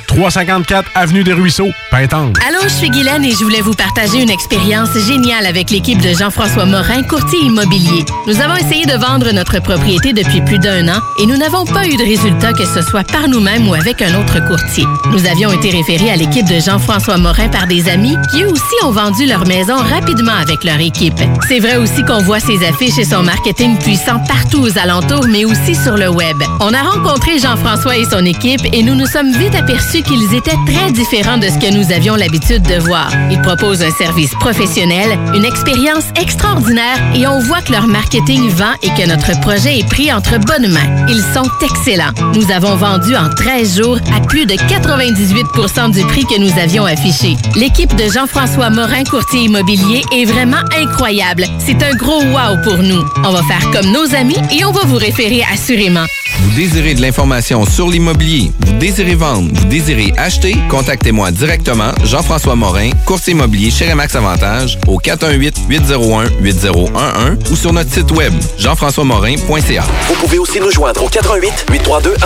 354 0.15 0.91
Avenue 0.93 1.23
des 1.23 1.31
Ruisseaux, 1.31 1.69
Pintendre. 1.89 2.37
Allô, 2.45 2.59
je 2.63 2.73
suis 2.73 2.89
Guylaine 2.89 3.23
et 3.23 3.31
je 3.31 3.37
voulais 3.37 3.61
vous 3.61 3.73
partager 3.73 4.21
une 4.21 4.29
expérience 4.29 4.91
géniale 5.07 5.45
avec 5.45 5.69
l'équipe 5.69 6.01
de 6.01 6.09
Jean-François 6.09 6.65
Morin, 6.65 7.01
courtier 7.03 7.39
immobilier. 7.39 8.03
Nous 8.27 8.41
avons 8.41 8.55
essayé 8.55 8.85
de 8.85 8.91
vendre 8.99 9.31
notre 9.31 9.61
propriété 9.61 10.11
depuis 10.11 10.41
plus 10.41 10.59
d'un 10.59 10.89
an 10.89 10.99
et 11.17 11.25
nous 11.25 11.37
n'avons 11.37 11.63
pas 11.63 11.87
eu 11.87 11.95
de 11.95 12.03
résultat 12.03 12.51
que 12.51 12.65
ce 12.65 12.81
soit 12.81 13.05
par 13.05 13.29
nous-mêmes 13.29 13.69
ou 13.69 13.73
avec 13.73 14.01
un 14.01 14.19
autre 14.19 14.45
courtier. 14.45 14.83
Nous 15.11 15.25
avions 15.27 15.49
été 15.53 15.69
référés 15.69 16.11
à 16.11 16.17
l'équipe 16.17 16.47
de 16.47 16.59
Jean-François 16.59 17.17
Morin 17.17 17.47
par 17.47 17.67
des 17.67 17.87
amis 17.87 18.17
qui 18.31 18.43
eux 18.43 18.51
aussi 18.51 18.75
ont 18.83 18.91
vendu 18.91 19.25
leur 19.25 19.47
maison 19.47 19.77
rapidement 19.77 20.35
avec 20.35 20.65
leur 20.65 20.79
équipe. 20.81 21.19
C'est 21.47 21.59
vrai 21.59 21.77
aussi 21.77 22.03
qu'on 22.03 22.21
voit 22.21 22.41
ses 22.41 22.65
affiches 22.65 22.97
et 22.97 23.05
son 23.05 23.23
marketing 23.23 23.77
puissant 23.77 24.19
partout 24.27 24.59
aux 24.59 24.77
alentours, 24.77 25.27
mais 25.29 25.45
aussi 25.45 25.73
sur 25.73 25.95
le 25.95 26.09
web. 26.09 26.35
On 26.59 26.73
a 26.73 26.81
rencontré 26.81 27.39
Jean-François 27.39 27.95
et 27.95 28.05
son 28.05 28.25
équipe 28.25 28.61
et 28.73 28.83
nous 28.83 28.95
nous 28.95 29.07
sommes 29.07 29.31
vite 29.31 29.55
aperçus 29.55 30.00
qu'ils 30.01 30.33
étaient 30.35 30.57
très 30.65 30.91
différents 30.91 31.37
de 31.37 31.47
ce 31.47 31.57
que 31.57 31.73
nous 31.73 31.91
avions 31.91 32.15
l'habitude 32.15 32.63
de 32.63 32.75
voir. 32.75 33.11
Ils 33.29 33.41
proposent 33.41 33.81
un 33.81 33.91
service 33.91 34.31
professionnel, 34.39 35.17
une 35.33 35.45
expérience 35.45 36.05
extraordinaire 36.15 36.97
et 37.15 37.27
on 37.27 37.39
voit 37.39 37.61
que 37.61 37.71
leur 37.71 37.87
marketing 37.87 38.49
vend 38.49 38.73
et 38.81 38.89
que 38.89 39.07
notre 39.07 39.39
projet 39.41 39.79
est 39.79 39.87
pris 39.87 40.11
entre 40.11 40.39
bonnes 40.39 40.71
mains. 40.71 41.05
Ils 41.07 41.23
sont 41.33 41.49
excellents. 41.63 42.11
Nous 42.33 42.51
avons 42.51 42.75
vendu 42.75 43.15
en 43.15 43.29
13 43.29 43.77
jours 43.77 43.97
à 44.15 44.21
plus 44.21 44.45
de 44.45 44.53
98% 44.53 45.91
du 45.91 46.01
prix 46.05 46.25
que 46.25 46.39
nous 46.39 46.57
avions 46.59 46.85
affiché. 46.85 47.35
L'équipe 47.55 47.95
de 47.95 48.09
Jean-François 48.11 48.69
Morin, 48.69 49.03
courtier 49.03 49.41
immobilier, 49.41 50.03
est 50.13 50.25
vraiment 50.25 50.61
incroyable. 50.77 51.45
C'est 51.59 51.81
un 51.83 51.93
gros 51.95 52.21
wow 52.21 52.57
pour 52.63 52.77
nous. 52.77 53.03
On 53.23 53.31
va 53.31 53.43
faire 53.43 53.69
comme 53.71 53.91
nos 53.91 54.15
amis 54.15 54.37
et 54.51 54.63
on 54.65 54.71
va 54.71 54.81
vous 54.85 54.97
référer 54.97 55.43
assurément. 55.51 56.05
Vous 56.39 56.51
désirez 56.55 56.93
de 56.93 57.01
l'information 57.01 57.65
sur 57.65 57.87
l'immobilier, 57.87 58.51
vous 58.65 58.73
désirez 58.73 59.15
vendre, 59.15 59.49
vous 59.53 59.65
désirez 59.65 60.13
acheter, 60.17 60.55
contactez-moi 60.69 61.31
directement, 61.31 61.91
Jean-François 62.03 62.55
Morin, 62.55 62.91
courtier 63.05 63.33
immobilier 63.33 63.69
chez 63.71 63.89
Remax 63.89 64.15
Avantage, 64.15 64.77
au 64.87 64.99
418-801-8011 64.99 67.51
ou 67.51 67.55
sur 67.55 67.73
notre 67.73 67.91
site 67.91 68.11
web, 68.11 68.33
jean-françois-morin.ca. 68.57 69.83
Vous 70.07 70.15
pouvez 70.15 70.39
aussi 70.39 70.59
nous 70.59 70.71
joindre 70.71 71.03
au 71.03 71.07
88 71.09 71.65
832 71.71 72.09
1001. 72.11 72.21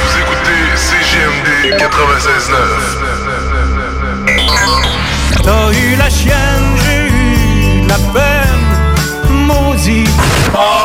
Vous 0.00 0.12
écoutez 0.20 0.76
CGMD 0.76 1.48
96.9. 1.78 1.84
T'as 5.42 5.72
eu 5.72 5.96
la 5.96 6.10
chienne, 6.10 6.76
j'ai 6.84 7.06
eu 7.08 7.86
la 7.86 7.98
peine, 8.12 8.64
maudit. 9.46 10.04
Mardi! 10.54 10.83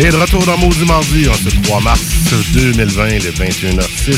Et 0.00 0.10
de 0.10 0.16
retour 0.16 0.44
dans 0.46 0.56
Maudit 0.58 0.84
Mardi, 0.84 1.28
en 1.28 1.34
ce 1.34 1.48
3 1.62 1.80
mars 1.80 2.00
2020, 2.52 3.04
le 3.14 3.30
21h06. 3.32 4.16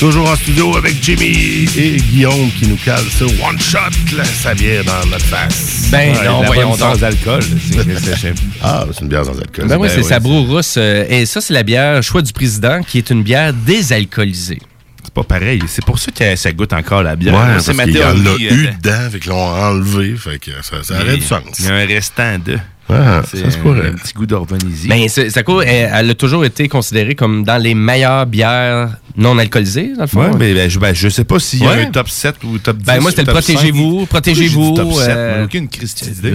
Toujours 0.00 0.28
en 0.30 0.34
studio 0.34 0.76
avec 0.76 0.96
Jimmy 1.02 1.68
et 1.76 1.96
Guillaume 1.98 2.50
qui 2.58 2.66
nous 2.66 2.76
cale 2.76 3.04
ce 3.16 3.24
one-shot, 3.24 4.16
là, 4.16 4.24
sa 4.24 4.54
bière 4.54 4.82
dans 4.84 5.06
notre 5.06 5.24
face. 5.26 5.88
Ben 5.92 6.12
non, 6.24 6.40
la 6.40 6.46
voyons 6.46 6.70
donc. 6.70 6.78
sans 6.78 7.04
alcool. 7.04 7.42
ah, 8.62 8.86
c'est 8.92 9.00
une 9.02 9.08
bière 9.08 9.24
sans 9.24 9.38
alcool. 9.38 9.68
Ben 9.68 9.76
oui, 9.78 9.88
c'est 9.90 9.98
oui. 9.98 10.04
sa 10.04 10.18
broue 10.18 10.44
rousse. 10.44 10.74
euh, 10.76 11.04
et 11.08 11.24
ça, 11.26 11.40
c'est 11.40 11.54
la 11.54 11.62
bière 11.62 12.02
Choix 12.02 12.22
du 12.22 12.32
président, 12.32 12.82
qui 12.82 12.98
est 12.98 13.10
une 13.10 13.22
bière 13.22 13.52
désalcoolisée. 13.52 14.58
C'est 15.04 15.14
pas 15.14 15.24
pareil. 15.24 15.60
C'est 15.68 15.84
pour 15.84 15.98
ça 15.98 16.10
que 16.10 16.34
ça 16.36 16.50
goûte 16.52 16.72
encore 16.72 17.02
la 17.02 17.14
bière. 17.14 17.34
Ouais, 17.34 17.60
c'est 17.60 17.74
ma 17.74 17.84
qu'il 17.84 17.96
y 17.96 18.02
en 18.02 18.10
a 18.26 18.36
eu 18.38 18.66
euh, 18.66 18.72
dedans, 18.82 19.10
fait 19.12 19.18
qu'ils 19.20 19.30
l'ont 19.30 19.36
enlevé, 19.38 20.16
fait 20.16 20.38
que 20.38 20.50
ça, 20.62 20.82
ça 20.82 20.94
aurait 21.00 21.14
il- 21.14 21.20
du 21.20 21.26
sens. 21.26 21.42
Il 21.58 21.66
y 21.66 21.68
a 21.68 21.74
un 21.74 21.86
restant 21.86 22.38
de. 22.38 22.58
Ah, 22.92 23.22
c'est 23.28 23.38
ça 23.38 23.50
se 23.50 23.58
un, 23.58 23.60
pourrait. 23.60 23.88
un 23.88 23.92
petit 23.92 24.12
goût 24.12 24.26
d'orvonisie. 24.26 24.88
Ben, 24.88 25.08
c'est- 25.08 25.30
ça 25.30 25.42
coûte- 25.42 25.64
elle, 25.66 25.90
elle 25.94 26.10
a 26.10 26.14
toujours 26.14 26.44
été 26.44 26.68
considérée 26.68 27.14
comme 27.14 27.44
dans 27.44 27.56
les 27.60 27.74
meilleures 27.74 28.26
bières 28.26 28.90
non 29.16 29.36
alcoolisées, 29.38 29.92
dans 29.96 30.02
le 30.02 30.06
fond. 30.06 30.20
Ouais, 30.22 30.30
mais 30.38 30.54
ben, 30.54 30.70
je, 30.70 30.78
ben, 30.78 30.94
je 30.94 31.08
sais 31.08 31.24
pas 31.24 31.38
s'il 31.38 31.62
y 31.62 31.66
a 31.66 31.70
Ouais. 31.70 31.82
un 31.86 31.90
top 31.90 32.08
7 32.08 32.36
ou 32.44 32.58
top 32.58 32.76
10. 32.78 32.84
Ben, 32.84 33.00
moi, 33.00 33.10
c'était 33.10 33.22
le 33.22 33.26
top 33.32 33.42
5. 33.42 33.52
protégez-vous, 33.54 34.06
protégez-vous, 34.06 34.74
Pourquoi 34.74 34.84
j'ai 34.84 34.90
dit 34.90 34.94
top 34.96 35.04
7? 35.06 35.16
euh, 35.16 35.44
aucune 35.44 35.68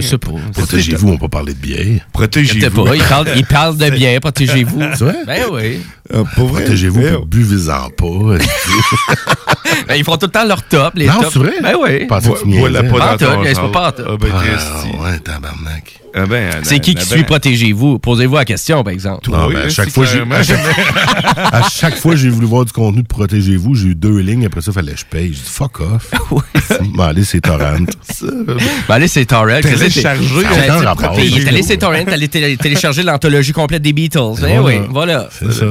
sais 0.00 0.18
pas. 0.18 0.30
Protégez-vous, 0.52 1.08
on 1.08 1.18
peut 1.18 1.28
parler 1.28 1.54
de 1.54 1.58
bière. 1.58 2.00
Protégez-vous. 2.12 2.86
Il 2.94 3.02
parle, 3.02 3.28
il 3.36 3.44
parle 3.46 3.76
de 3.76 3.90
bien, 3.90 4.18
protégez-vous. 4.20 4.80
C'est 4.94 5.04
vrai? 5.04 5.16
Ben 5.26 5.42
oui. 5.52 5.80
pour 6.34 6.52
Protégez-vous, 6.52 7.00
puis 7.00 7.10
buvez-en 7.26 7.90
pas. 7.90 8.38
Ben, 9.88 9.94
ils 9.96 10.04
font 10.04 10.16
tout 10.16 10.26
le 10.26 10.32
temps 10.32 10.44
leur 10.44 10.62
top, 10.62 10.94
les 10.96 11.06
Non, 11.06 11.20
tops. 11.20 11.32
c'est 11.32 11.38
vrai? 11.38 11.52
Ben 11.62 11.74
oui. 11.80 12.06
Voilà 12.58 12.82
pas 12.82 13.16
ton 13.16 13.44
c'est 13.44 13.54
genre. 13.54 13.70
pas 13.72 13.88
en. 13.88 13.92
Ah, 13.98 14.16
ben, 14.20 14.28
Ah, 14.34 14.42
Christy. 14.42 14.96
ouais, 14.98 15.18
tabarnak. 15.20 16.00
Ah, 16.18 16.24
ben, 16.26 16.50
C'est 16.62 16.78
qui 16.80 16.94
qui 16.94 17.04
ben, 17.04 17.16
suit 17.16 17.24
Protégez-vous? 17.24 17.98
Posez-vous 17.98 18.36
la 18.36 18.44
question, 18.46 18.82
par 18.82 18.92
exemple. 18.92 19.30
Non, 19.30 19.48
oui, 19.48 19.54
ben, 19.54 19.66
à 19.66 19.68
chaque 19.68 19.90
fois, 19.90 20.04
à, 20.06 20.42
chaque, 20.42 20.60
à 21.52 21.62
chaque 21.68 21.96
fois, 21.96 22.16
j'ai 22.16 22.30
voulu 22.30 22.46
voir 22.46 22.64
du 22.64 22.72
contenu 22.72 23.02
de 23.02 23.06
Protégez-vous. 23.06 23.74
J'ai 23.74 23.88
eu 23.88 23.94
deux 23.94 24.18
lignes. 24.18 24.46
Après 24.46 24.60
ça, 24.62 24.70
il 24.70 24.74
fallait 24.74 24.92
que 24.92 24.98
je 25.00 25.04
paye. 25.04 25.26
J'ai 25.34 25.40
dit 25.40 25.42
fuck 25.44 25.80
off. 25.80 26.10
Allez, 26.98 27.24
c'est 27.24 27.40
Torrent. 27.42 27.76
Ben, 28.22 28.56
allez, 28.88 29.08
c'est 29.08 29.26
Torrent. 29.26 29.60
Télécharger, 29.60 30.46
allé, 31.46 31.62
c'est 31.62 31.76
Torrent, 31.76 32.04
télé- 32.30 32.56
télécharger 32.56 33.02
l'anthologie 33.02 33.52
complète 33.52 33.82
des 33.82 33.92
Beatles. 33.92 34.40
Ben 34.40 34.60
oui, 34.60 34.80
voilà. 34.90 35.28
C'est 35.38 35.52
ça. 35.52 35.66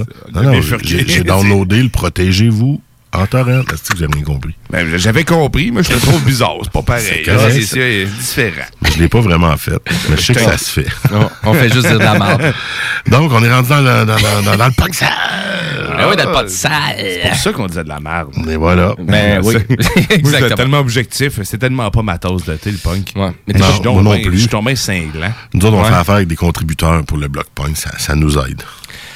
J'ai 0.84 1.24
downloadé 1.24 1.82
le 1.82 1.90
Protégez-vous 1.90 2.82
en 3.20 3.26
torrent. 3.28 3.62
C'est 3.76 3.94
que 3.94 3.98
j'ai 4.00 4.08
bien 4.08 4.24
compris? 4.24 4.56
Ben, 4.70 4.98
j'avais 4.98 5.24
compris, 5.24 5.72
mais 5.72 5.84
je 5.84 5.94
le 5.94 6.00
trouve 6.00 6.24
bizarre. 6.24 6.56
C'est 6.64 6.72
pas 6.72 6.82
pareil. 6.82 7.04
C'est 7.08 7.24
correct, 7.24 7.52
C'est 7.54 7.62
ça. 7.62 7.76
c'est 7.76 8.06
différent. 8.06 8.66
Mais 8.82 8.92
je 8.92 9.00
l'ai 9.00 9.08
pas 9.10 9.22
vraiment 9.22 9.56
fait. 9.58 9.78
Mais 10.10 10.18
je 10.18 10.22
sais 10.22 10.34
que 10.34 10.42
ça 10.42 10.58
se 10.58 10.82
fait. 10.82 10.88
On, 11.12 11.52
on 11.52 11.54
fait 11.54 11.70
juste 11.74 11.88
dire 11.88 12.00
de 12.00 12.04
la 12.04 12.18
merde. 12.20 12.54
Donc, 13.08 13.32
on 13.32 13.44
est 13.44 13.52
rendu 13.54 13.70
dans 13.70 13.82
le, 13.82 14.06
dans, 14.06 14.16
dans, 14.16 14.42
dans, 14.52 14.58
dans 14.58 14.66
le 14.66 14.72
punk 14.72 14.94
Ben 15.00 16.08
oui, 16.10 16.16
dans 16.16 16.26
le 16.30 16.32
pot 16.34 16.44
de 16.44 16.48
salle. 16.50 16.72
C'est 16.98 17.30
pour 17.30 17.38
ça 17.38 17.54
qu'on 17.54 17.68
disait 17.68 17.84
de 17.84 17.90
la 17.90 18.00
merde. 18.00 18.30
Mais 18.46 18.56
voilà. 18.56 18.96
Ben 19.00 19.42
oui. 19.44 19.56
Exactement. 20.10 20.56
tellement 20.56 20.80
objectif. 20.80 21.40
C'est 21.44 21.58
tellement 21.58 21.90
pas 21.92 22.02
ma 22.02 22.18
tasse 22.18 22.44
de 22.46 22.56
thé, 22.56 22.72
le 22.72 22.78
punk. 22.78 23.12
Ouais. 23.16 23.32
Mais 23.48 23.54
Non, 23.60 23.66
je 23.68 23.72
suis 23.74 23.82
non 23.84 24.04
plus. 24.22 24.38
Je 24.40 24.48
suis 24.50 24.62
bien 24.62 24.76
cinglant. 24.76 25.32
Nous 25.54 25.66
autres, 25.66 25.76
on 25.78 25.82
Ouais. 25.84 25.90
fait 25.90 25.96
affaire 25.96 26.16
avec 26.16 26.28
des 26.28 26.36
contributeurs 26.36 27.04
pour 27.06 27.18
le 27.18 27.28
bloc 27.28 27.46
punk. 27.54 27.78
Ça, 27.78 27.92
ça 27.98 28.16
nous 28.16 28.38
aide. 28.40 28.62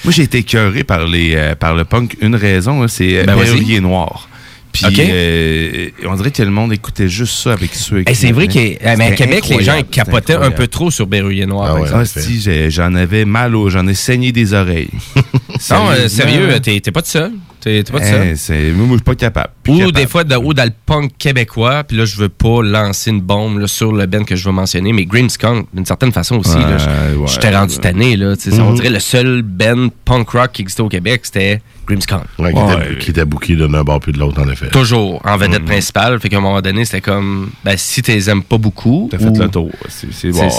Moi, 0.04 0.14
j'ai 0.14 0.24
été 0.24 0.40
écœuré 0.40 0.84
par, 0.84 1.06
les, 1.06 1.36
euh, 1.36 1.56
par 1.56 1.76
le 1.76 1.86
punk. 1.86 2.16
Une 2.22 2.36
raison, 2.36 2.84
hein, 2.84 2.88
c'est 2.88 3.20
euh, 3.20 3.24
Ben, 3.26 3.82
Noir. 3.82 4.30
Puis, 4.72 4.86
euh, 5.00 5.90
on 6.06 6.16
dirait 6.16 6.32
que 6.32 6.44
le 6.44 6.52
monde 6.52 6.72
écoutait 6.72 7.10
juste 7.10 7.34
ça 7.34 7.54
avec 7.54 7.74
ceux 7.74 8.04
Hey, 8.06 8.16
c'est 8.16 8.32
vrai 8.32 8.48
qu'à 8.48 8.92
à 8.92 9.12
Québec, 9.12 9.46
les 9.50 9.64
gens 9.64 9.82
capotaient 9.90 10.36
un 10.36 10.52
peu 10.52 10.68
trop 10.68 10.92
sur 10.92 11.08
Berruyer 11.08 11.46
Noir. 11.46 11.76
par 11.76 11.76
Ah 11.76 11.82
ouais. 11.82 11.90
Ah, 11.94 12.06
si, 12.06 12.42
j'en 12.70 12.94
avais 12.94 13.26
mal 13.26 13.56
au... 13.56 13.70
J'en 13.70 13.88
ai 13.88 13.96
saigné 13.96 14.32
des 14.32 14.54
oreilles. 14.54 14.90
Non, 15.72 15.90
euh, 15.90 16.08
sérieux, 16.08 16.60
t'es 16.62 16.80
pas 16.92 17.02
tout 17.02 17.10
seul. 17.10 17.32
T'es 17.62 17.84
pas 17.84 18.04
seul? 18.04 18.38
c'est- 18.38 18.72
moi, 18.72 18.86
moi, 18.88 18.96
je 18.96 19.00
suis 19.00 19.04
pas 19.04 19.16
capable. 19.16 19.50
Ou 19.68 19.78
capable. 19.78 19.92
des 19.94 20.08
fois, 20.08 20.24
de, 20.24 20.36
ou 20.36 20.54
dans 20.54 20.64
le 20.64 20.72
punk 20.86 21.12
québécois, 21.18 21.84
puis 21.84 21.98
là, 21.98 22.06
je 22.06 22.16
veux 22.18 22.30
pas 22.30 22.62
lancer 22.64 23.12
une 23.12 23.22
bombe 23.22 23.60
là, 23.60 23.68
sur 23.68 23.92
le 23.92 24.06
band 24.06 24.24
que 24.24 24.36
je 24.36 24.46
veux 24.46 24.52
mentionner, 24.54 24.94
mais 24.94 25.06
Grimmskunk, 25.06 25.68
d'une 25.74 25.86
certaine 25.86 26.12
façon 26.12 26.38
aussi, 26.40 26.56
là, 26.58 26.78
je- 26.78 27.18
Ouais, 27.18 27.28
j'étais 27.28 27.48
ouais, 27.50 27.58
rendu 27.58 27.78
tanné. 27.78 28.16
Là, 28.16 28.34
On 28.52 28.70
Mhm. 28.72 28.76
dirait 28.76 28.90
le 28.90 29.00
seul 29.00 29.42
band 29.42 29.90
punk 30.06 30.30
rock 30.30 30.52
qui 30.54 30.62
existait 30.62 30.82
au 30.82 30.90
Québec, 30.90 31.22
c'était 31.24 31.62
Grimmskunk. 31.90 32.24
Ouais, 32.38 32.54
qui, 32.54 32.60
était, 32.60 32.98
qui 33.00 33.10
était 33.12 33.26
booké 33.26 33.56
d'un 33.56 33.68
bord 33.84 34.00
puis 34.00 34.12
de 34.14 34.20
l'autre, 34.20 34.42
en 34.42 34.48
effet. 34.50 34.70
Toujours 34.70 35.22
en 35.26 35.34
Mhm. 35.38 35.42
vedette 35.44 35.66
principale. 35.66 36.20
Fait 36.20 36.30
qu'à 36.30 36.38
un 36.38 36.42
moment 36.42 36.62
donné, 36.62 36.86
c'était 36.86 37.02
comme, 37.02 37.50
ben, 37.66 37.76
si 37.78 38.02
tu 38.02 38.12
les 38.12 38.30
aimes 38.30 38.44
pas 38.44 38.58
beaucoup. 38.58 39.08
T'as 39.12 39.18
fait 39.18 39.26
le 39.38 39.50
tour. 39.50 39.70
C'est 39.90 40.32
bon, 40.32 40.50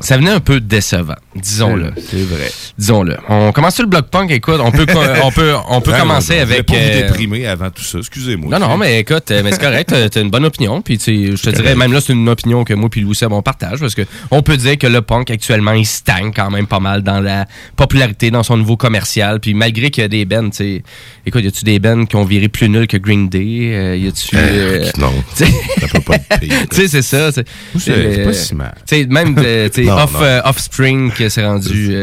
ça, 0.00 0.16
venait 0.16 0.30
un 0.30 0.40
peu 0.40 0.60
décevant, 0.60 1.14
disons-le. 1.36 1.92
C'est- 1.96 2.16
C'est 2.18 2.24
vrai. 2.24 2.50
Disons-le. 2.78 3.16
On 3.28 3.52
commence 3.52 3.74
sur 3.74 3.84
le 3.84 3.90
bloc 3.90 4.06
punk, 4.08 4.30
écoute, 4.30 4.58
on 4.60 4.72
peut, 4.72 4.86
on 5.22 5.30
peut, 5.30 5.54
on 5.68 5.80
peut 5.80 5.92
Ouais, 5.92 5.98
commencer 6.00 6.36
je 6.38 6.42
avec. 6.42 6.66
pas 6.66 6.74
vous 6.74 6.80
euh, 6.80 7.02
déprimer 7.02 7.46
avant 7.46 7.70
tout 7.70 7.82
ça. 7.84 7.98
Excusez-moi. 7.98 8.50
Non, 8.58 8.66
non, 8.66 8.76
mais 8.76 9.00
écoute, 9.00 9.30
euh, 9.30 9.42
mais 9.44 9.52
c'est 9.52 9.60
correct, 9.60 9.90
t'as- 9.90 10.20
une 10.20 10.30
bonne 10.30 10.44
opinion. 10.46 10.80
Puis, 10.82 10.98
tu 10.98 11.04
sais, 11.30 11.36
je 11.36 11.42
te 11.42 11.50
dirais, 11.50 11.74
même 11.76 11.92
là, 11.92 12.00
c'est 12.00 12.12
une 12.12 12.28
opinion 12.28 12.64
que 12.64 12.74
moi 12.74 12.88
puis 12.88 13.00
Louis 13.02 13.14
Seb, 13.14 13.30
on 13.32 13.42
partage. 13.42 13.78
Parce 13.80 13.94
que 13.94 14.02
on 14.30 14.42
peut 14.42 14.56
dire 14.56 14.78
que 14.78 14.86
le 14.86 15.02
punk, 15.02 15.30
actuellement, 15.30 15.72
il 15.72 15.86
stagne 15.86 16.32
quand 16.34 16.50
même 16.50 16.66
pas 16.66 16.80
mal 16.80 17.02
dans 17.02 17.20
la 17.20 17.46
popularité, 17.76 18.30
dans 18.30 18.42
son 18.42 18.56
niveau 18.56 18.76
commercial. 18.76 19.38
Puis, 19.40 19.54
malgré 19.54 19.90
qu'il 19.90 20.02
y 20.02 20.04
a 20.04 20.08
des 20.08 20.24
bands, 20.42 20.50
tu 20.50 20.56
sais, 20.56 20.82
écoute, 21.26 21.42
y 21.44 21.46
a-tu 21.48 21.64
des 21.64 21.78
bands 21.78 22.04
qui 22.06 22.16
ont 22.16 22.24
viré 22.24 22.48
plus 22.48 22.68
nul 22.68 22.86
que 22.86 22.96
Green 22.96 23.28
Day? 23.28 23.70
Euh, 23.74 23.96
y 23.96 24.08
a-tu. 24.08 24.36
Euh, 24.36 24.38
euh, 24.84 24.90
non. 24.98 25.12
tu 25.36 25.44
sais- 25.44 25.52
Ça 25.80 25.88
peut 25.88 26.00
pas 26.00 26.14
être 26.16 26.40
pire. 26.40 26.54
Tu 26.70 26.76
sais, 26.76 26.88
c'est 26.88 27.02
ça. 27.02 27.32
c'est- 27.32 27.44
pas 28.24 28.32
si 28.32 28.54
mal. 28.54 28.74
Tu 28.86 28.96
sais, 28.96 29.06
même, 29.06 29.34
euh, 29.38 29.68
tu 29.68 29.82
sais, 29.84 29.88
Non, 29.88 29.96
off, 30.02 30.12
non. 30.14 30.22
euh, 30.22 30.40
Offspring, 30.44 31.10
que 31.12 31.28
c'est 31.28 31.44
rendu. 31.46 31.94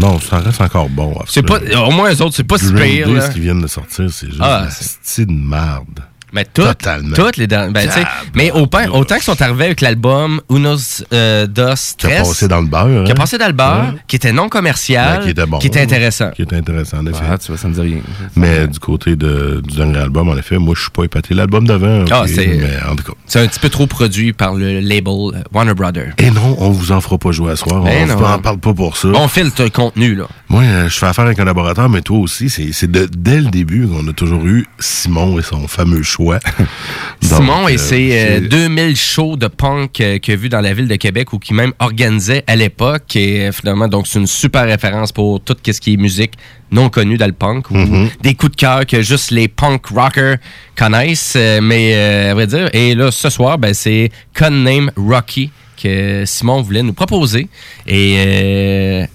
Non, 0.00 0.18
ça 0.20 0.38
reste 0.38 0.60
encore 0.60 0.88
bon. 0.88 1.14
pas, 1.42 1.58
au 1.86 1.90
moins, 1.90 2.12
eux 2.12 2.22
autres, 2.22 2.34
c'est 2.36 2.44
pas 2.44 2.58
si 2.58 2.72
Green 2.72 2.90
pire. 2.96 3.06
Day, 3.08 3.14
là. 3.14 3.20
ce 3.26 3.30
qu'ils 3.32 3.42
viennent 3.42 3.62
de 3.62 3.66
sortir, 3.66 4.06
c'est 4.10 4.26
juste 4.26 4.38
Ah, 4.40 4.64
un 4.66 4.70
style 4.70 5.26
de 5.26 5.32
merde. 5.32 6.00
Mais 6.32 6.44
toutes, 6.46 6.64
Totalement. 6.64 7.14
toutes 7.14 7.36
les 7.36 7.46
dents. 7.46 7.70
Ben, 7.70 7.88
mais 8.34 8.50
autant, 8.52 8.80
autant 8.92 9.16
qu'ils 9.16 9.24
sont 9.24 9.40
arrivés 9.42 9.66
avec 9.66 9.80
l'album 9.82 10.40
Unos 10.50 11.04
euh, 11.12 11.46
Dos 11.46 11.74
Qui 11.98 12.06
a 12.06 12.18
passé 12.22 12.48
dans 12.48 12.60
le 12.60 12.66
beurre. 12.66 13.04
qui 13.04 13.10
a 13.10 13.12
hein? 13.12 13.16
passé 13.16 13.36
dans 13.38 13.46
le 13.48 13.52
beurre, 13.52 13.90
Ouais. 13.92 13.98
qui 14.06 14.16
était 14.16 14.32
non 14.32 14.48
commercial, 14.48 15.18
Ben, 15.18 15.24
qui 15.24 15.30
était 15.30 15.46
bon. 15.46 15.58
intéressant. 15.58 16.30
Qui 16.30 16.42
était 16.42 16.56
intéressant, 16.56 16.98
en 16.98 17.06
effet. 17.06 17.24
Ah, 17.30 17.36
tu 17.38 17.48
vois, 17.48 17.58
ça 17.58 17.68
me 17.68 17.74
dit 17.74 17.80
rien. 17.80 18.00
Mais 18.36 18.66
du 18.66 18.78
côté 18.78 19.14
de, 19.16 19.60
du 19.66 19.76
dernier 19.76 19.98
album, 19.98 20.28
en 20.30 20.36
effet, 20.36 20.56
moi, 20.58 20.74
je 20.76 20.82
suis 20.82 20.90
pas 20.90 21.04
épaté. 21.04 21.34
L'album 21.34 21.66
d'avant, 21.66 22.04
Ah, 22.10 22.24
c'est- 22.26 22.46
mais 22.46 22.90
en 22.90 22.96
tout 22.96 23.04
cas. 23.04 23.12
C'est 23.26 23.40
un 23.40 23.46
petit 23.46 23.60
peu 23.60 23.68
trop 23.68 23.86
produit 23.86 24.32
par 24.32 24.54
le 24.54 24.80
label 24.80 25.42
Warner 25.52 25.74
Brothers. 25.74 26.12
Et 26.18 26.30
non, 26.30 26.56
on 26.58 26.70
vous 26.70 26.92
en 26.92 27.00
fera 27.02 27.18
pas 27.18 27.32
jouer 27.32 27.52
à 27.52 27.56
soir. 27.56 27.82
Ben 27.82 28.08
on 28.10 28.18
non. 28.20 28.26
en 28.26 28.38
parle 28.38 28.58
pas 28.58 28.72
pour 28.72 28.96
ça. 28.96 29.08
On 29.14 29.28
filtre 29.28 29.62
le 29.64 29.70
contenu, 29.70 30.14
là. 30.14 30.24
Moi, 30.48 30.62
euh, 30.62 30.88
je 30.88 30.96
fais 30.98 31.06
affaire 31.06 31.24
avec 31.26 31.38
un 31.38 31.42
collaborateur, 31.42 31.88
mais 31.90 32.00
toi 32.00 32.18
aussi, 32.18 32.48
c'est 32.48 32.72
c'est 32.72 32.90
de- 32.90 33.08
dès 33.14 33.40
le 33.40 33.50
début 33.50 33.86
qu'on 33.86 34.06
a 34.08 34.12
toujours 34.12 34.44
eu 34.46 34.66
Simon 34.78 35.38
et 35.38 35.42
son 35.42 35.66
fameux 35.68 36.02
choix. 36.02 36.21
Simon 37.20 37.62
Donc, 37.62 37.70
et 37.70 37.72
euh, 37.72 37.74
euh, 37.74 37.76
c'est- 37.78 38.40
2000 38.40 38.96
shows 38.96 39.36
de 39.36 39.46
punk 39.46 40.00
euh, 40.00 40.18
qu'il 40.18 40.34
a 40.34 40.36
vu 40.36 40.48
dans 40.48 40.60
la 40.60 40.74
ville 40.74 40.88
de 40.88 40.96
Québec 40.96 41.32
ou 41.32 41.38
qu'il 41.38 41.56
même 41.56 41.72
organisait 41.78 42.42
à 42.46 42.56
l'époque. 42.56 43.14
Et 43.16 43.48
euh, 43.48 43.52
finalement, 43.52 43.88
donc 43.88 44.06
c'est 44.06 44.18
une 44.18 44.26
super 44.26 44.64
référence 44.64 45.12
pour 45.12 45.40
tout 45.40 45.56
ce 45.64 45.80
qui 45.80 45.94
est 45.94 45.96
musique 45.96 46.32
non 46.70 46.88
connue 46.88 47.16
dans 47.18 47.26
le 47.26 47.32
punk 47.32 47.70
ou 47.70 47.74
Mhm. 47.76 48.08
des 48.22 48.34
coups 48.34 48.52
de 48.52 48.56
cœur 48.56 48.86
que 48.86 49.02
juste 49.02 49.30
les 49.30 49.46
punk 49.48 49.86
rockers 49.86 50.36
connaissent. 50.76 51.34
Euh, 51.36 51.60
mais 51.62 51.92
euh, 51.94 52.30
à 52.32 52.34
vrai 52.34 52.46
dire, 52.46 52.68
et 52.72 52.94
là, 52.94 53.10
ce 53.10 53.30
soir, 53.30 53.58
ben, 53.58 53.74
c'est 53.74 54.10
Name 54.50 54.90
Rocky 54.96 55.50
que 55.82 56.24
Simon 56.26 56.62
voulait 56.62 56.82
nous 56.82 56.92
proposer. 56.92 57.48
Et 57.86 58.14
euh, 58.26 59.06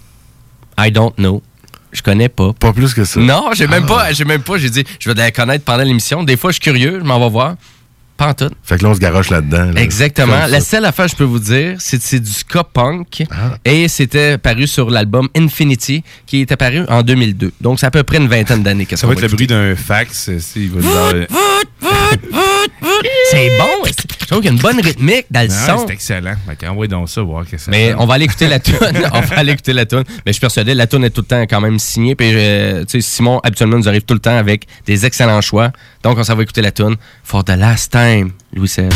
I 0.80 0.92
don't 0.92 1.14
know. 1.18 1.42
Je 1.98 2.04
connais 2.04 2.30
pas. 2.30 2.54
Pas 2.54 2.74
plus 2.74 2.94
que 2.94 3.04
ça. 3.04 3.20
Non, 3.20 3.50
j'ai 3.54 3.68
même 3.68 3.84
Ah. 3.86 3.94
pas. 3.94 4.14
J'ai 4.14 4.24
même 4.26 4.42
pas. 4.44 4.58
J'ai 4.58 4.70
dit, 4.70 4.84
je 5.00 5.10
vais 5.10 5.16
la 5.16 5.32
connaître 5.32 5.66
pendant 5.66 5.84
l'émission. 5.84 6.24
Des 6.24 6.38
fois, 6.38 6.52
je 6.52 6.56
suis 6.56 6.62
curieux, 6.62 7.00
je 7.02 7.06
m'en 7.06 7.20
vais 7.20 7.30
voir. 7.30 7.56
Pas 8.18 8.30
en 8.30 8.34
tout. 8.34 8.50
Fait 8.64 8.78
que 8.80 8.84
là, 8.84 8.90
on 8.90 8.96
se 8.96 9.00
garoche 9.00 9.30
là-dedans. 9.30 9.72
là. 9.74 9.80
Exactement. 9.82 10.40
Comme 10.42 10.50
La 10.52 10.60
seule 10.60 10.86
affaire 10.86 11.08
je 11.08 11.16
peux 11.16 11.24
vous 11.24 11.38
dire, 11.38 11.76
c'est 11.80 11.98
que 12.00 12.04
c'est 12.04 12.20
du 12.20 12.32
ska 12.32 12.64
punk 12.64 13.24
Ah. 13.30 13.58
et 13.64 13.88
c'était 13.88 14.40
paru 14.40 14.66
sur 14.66 14.90
l'album 14.90 15.30
Infinity 15.36 16.04
qui 16.26 16.42
est 16.42 16.52
apparu 16.52 16.84
en 16.90 17.04
2002. 17.04 17.52
Donc, 17.62 17.80
c'est 17.80 17.86
à 17.86 17.92
peu 17.92 18.02
près 18.04 18.18
une 18.18 18.28
vingtaine 18.28 18.64
d'années. 18.64 18.88
Ça 18.96 19.06
va 19.06 19.14
être 19.14 19.22
le 19.22 19.28
bruit 19.28 19.46
d'un 19.48 19.76
fax. 19.76 20.32
si, 20.40 20.64
il 20.64 20.72
va 20.72 20.82
C'est 23.32 23.50
bon. 23.58 23.90
Je 24.20 24.26
trouve 24.26 24.40
qu'il 24.42 24.46
y 24.46 24.50
a 24.50 24.52
une 24.56 24.62
bonne 24.62 24.82
rythmique 24.82 25.26
dans 25.32 25.42
le 25.42 25.48
Ah, 25.52 25.78
son. 25.78 25.88
c'est 25.88 25.94
excellent. 25.94 26.34
Qu'envoie 26.60 26.88
donc 26.88 27.10
ça, 27.10 27.22
voir 27.22 27.46
que 27.50 27.58
ça 27.58 27.72
Mais 27.72 27.94
on 27.98 28.06
va 28.06 28.16
aller 28.16 28.26
écouter 28.26 28.48
la 28.48 28.60
tune. 28.60 28.76
on 29.14 29.22
va 29.22 29.38
aller 29.38 29.54
écouter 29.54 29.74
la 29.74 29.86
tune. 29.86 30.04
Mais 30.08 30.22
je 30.28 30.34
suis 30.34 30.42
persuadé, 30.42 30.74
la 30.74 30.88
tune 30.88 31.04
est 31.06 31.10
tout 31.10 31.22
le 31.22 31.28
temps 31.28 31.42
quand 31.44 31.62
même 31.62 31.80
signée. 31.80 32.16
Puis, 32.16 32.32
euh, 32.34 32.84
tu 32.86 33.02
sais, 33.02 33.02
Simon, 33.02 33.40
habituellement, 33.44 33.78
nous 33.78 33.88
arrive 33.88 34.02
tout 34.04 34.14
le 34.14 34.20
temps 34.20 34.38
avec 34.38 34.66
des 34.86 35.06
excellents 35.06 35.42
choix. 35.42 35.72
Donc, 36.04 36.18
on 36.18 36.24
s'en 36.24 36.36
va 36.36 36.44
écouter 36.44 36.62
la 36.62 36.72
tune. 36.72 36.96
For 37.24 37.44
the 37.44 37.56
last 37.58 37.92
time, 37.92 38.32
Louis 38.54 38.68
Seb. 38.68 38.92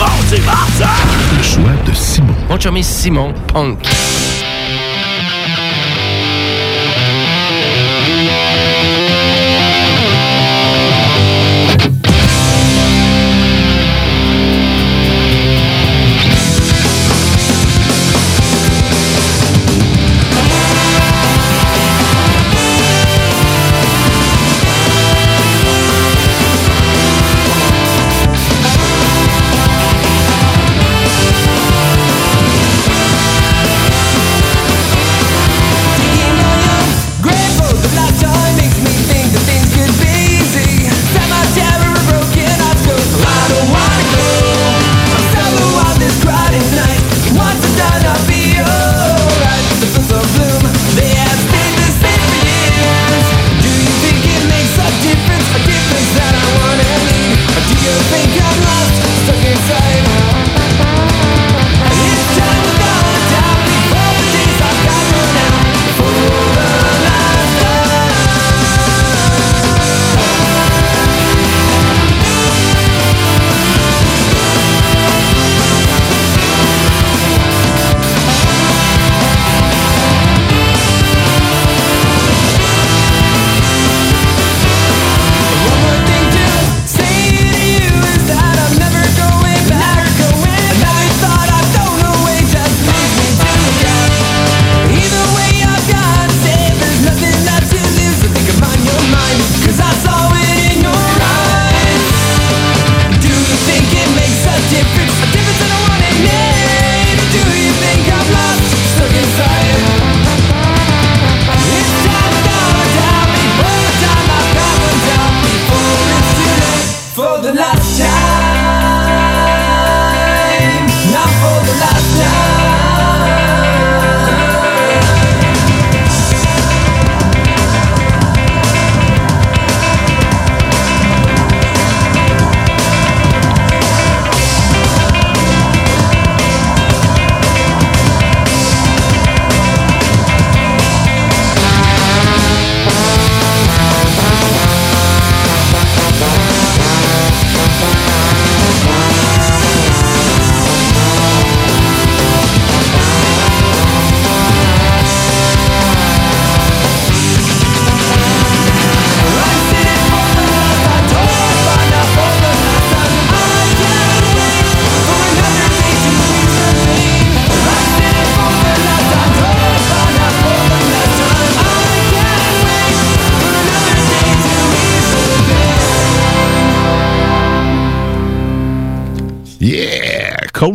Le 0.00 1.42
choix 1.42 1.72
de 1.86 1.94
Simon. 1.94 2.34
Mon 2.48 2.82
Simon 2.82 3.34
Punk. 3.52 3.78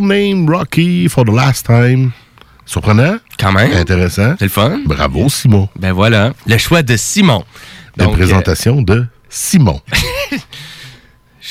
Codename 0.08 0.46
Rocky 0.48 1.08
for 1.08 1.24
the 1.24 1.30
last 1.32 1.66
time. 1.66 2.12
Surprenant? 2.66 3.18
Quand 3.38 3.52
même. 3.52 3.72
Intéressant. 3.72 4.34
C'est 4.38 4.44
le 4.46 4.50
fun. 4.50 4.80
Bravo, 4.86 5.28
Simon. 5.28 5.68
Ben 5.76 5.92
voilà, 5.92 6.32
le 6.46 6.58
choix 6.58 6.82
de 6.82 6.96
Simon. 6.96 7.44
Une 7.98 8.04
Donc, 8.06 8.14
présentation 8.16 8.82
de 8.82 9.06
Simon. 9.28 9.80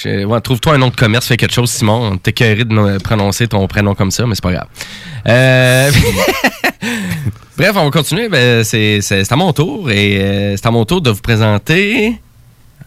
Ouais, 0.05 0.41
Trouve-toi 0.41 0.73
un 0.73 0.77
nom 0.79 0.87
de 0.89 0.95
commerce, 0.95 1.27
fais 1.27 1.37
quelque 1.37 1.53
chose, 1.53 1.69
Simon. 1.69 2.17
T'es 2.17 2.33
carré 2.33 2.65
de 2.65 2.73
no- 2.73 2.97
prononcer 2.97 3.47
ton 3.47 3.65
prénom 3.67 3.93
comme 3.93 4.09
ça, 4.09 4.25
mais 4.25 4.33
c'est 4.33 4.41
pas 4.43 4.51
grave. 4.51 4.67
Euh, 5.27 5.91
Bref, 7.57 7.71
on 7.75 7.85
va 7.85 7.91
continuer. 7.91 8.27
Ben, 8.27 8.63
c'est 8.63 9.01
c'est- 9.01 9.23
c'est 9.23 9.31
à 9.31 9.35
mon 9.37 9.53
tour 9.53 9.91
et 9.91 10.17
euh, 10.19 10.57
c'est 10.57 10.65
à 10.65 10.71
mon 10.71 10.83
tour 10.83 10.99
de 10.99 11.11
vous 11.11 11.21
présenter 11.21 12.19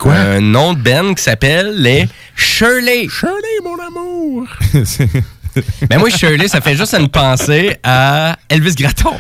un 0.05 0.41
nom 0.41 0.75
de 0.75 0.81
Ben 0.81 1.15
qui 1.15 1.23
s'appelle 1.23 1.81
les 1.81 2.07
Shirley. 2.35 3.07
Shirley, 3.09 3.61
mon 3.63 3.79
amour. 3.87 4.49
ben 5.89 5.99
moi, 5.99 6.11
Shirley, 6.11 6.49
ça 6.49 6.61
fait 6.61 6.77
juste 6.77 6.95
une 6.95 7.09
pensée 7.09 7.77
à 7.83 8.37
Elvis 8.49 8.74
Gratton. 8.74 9.15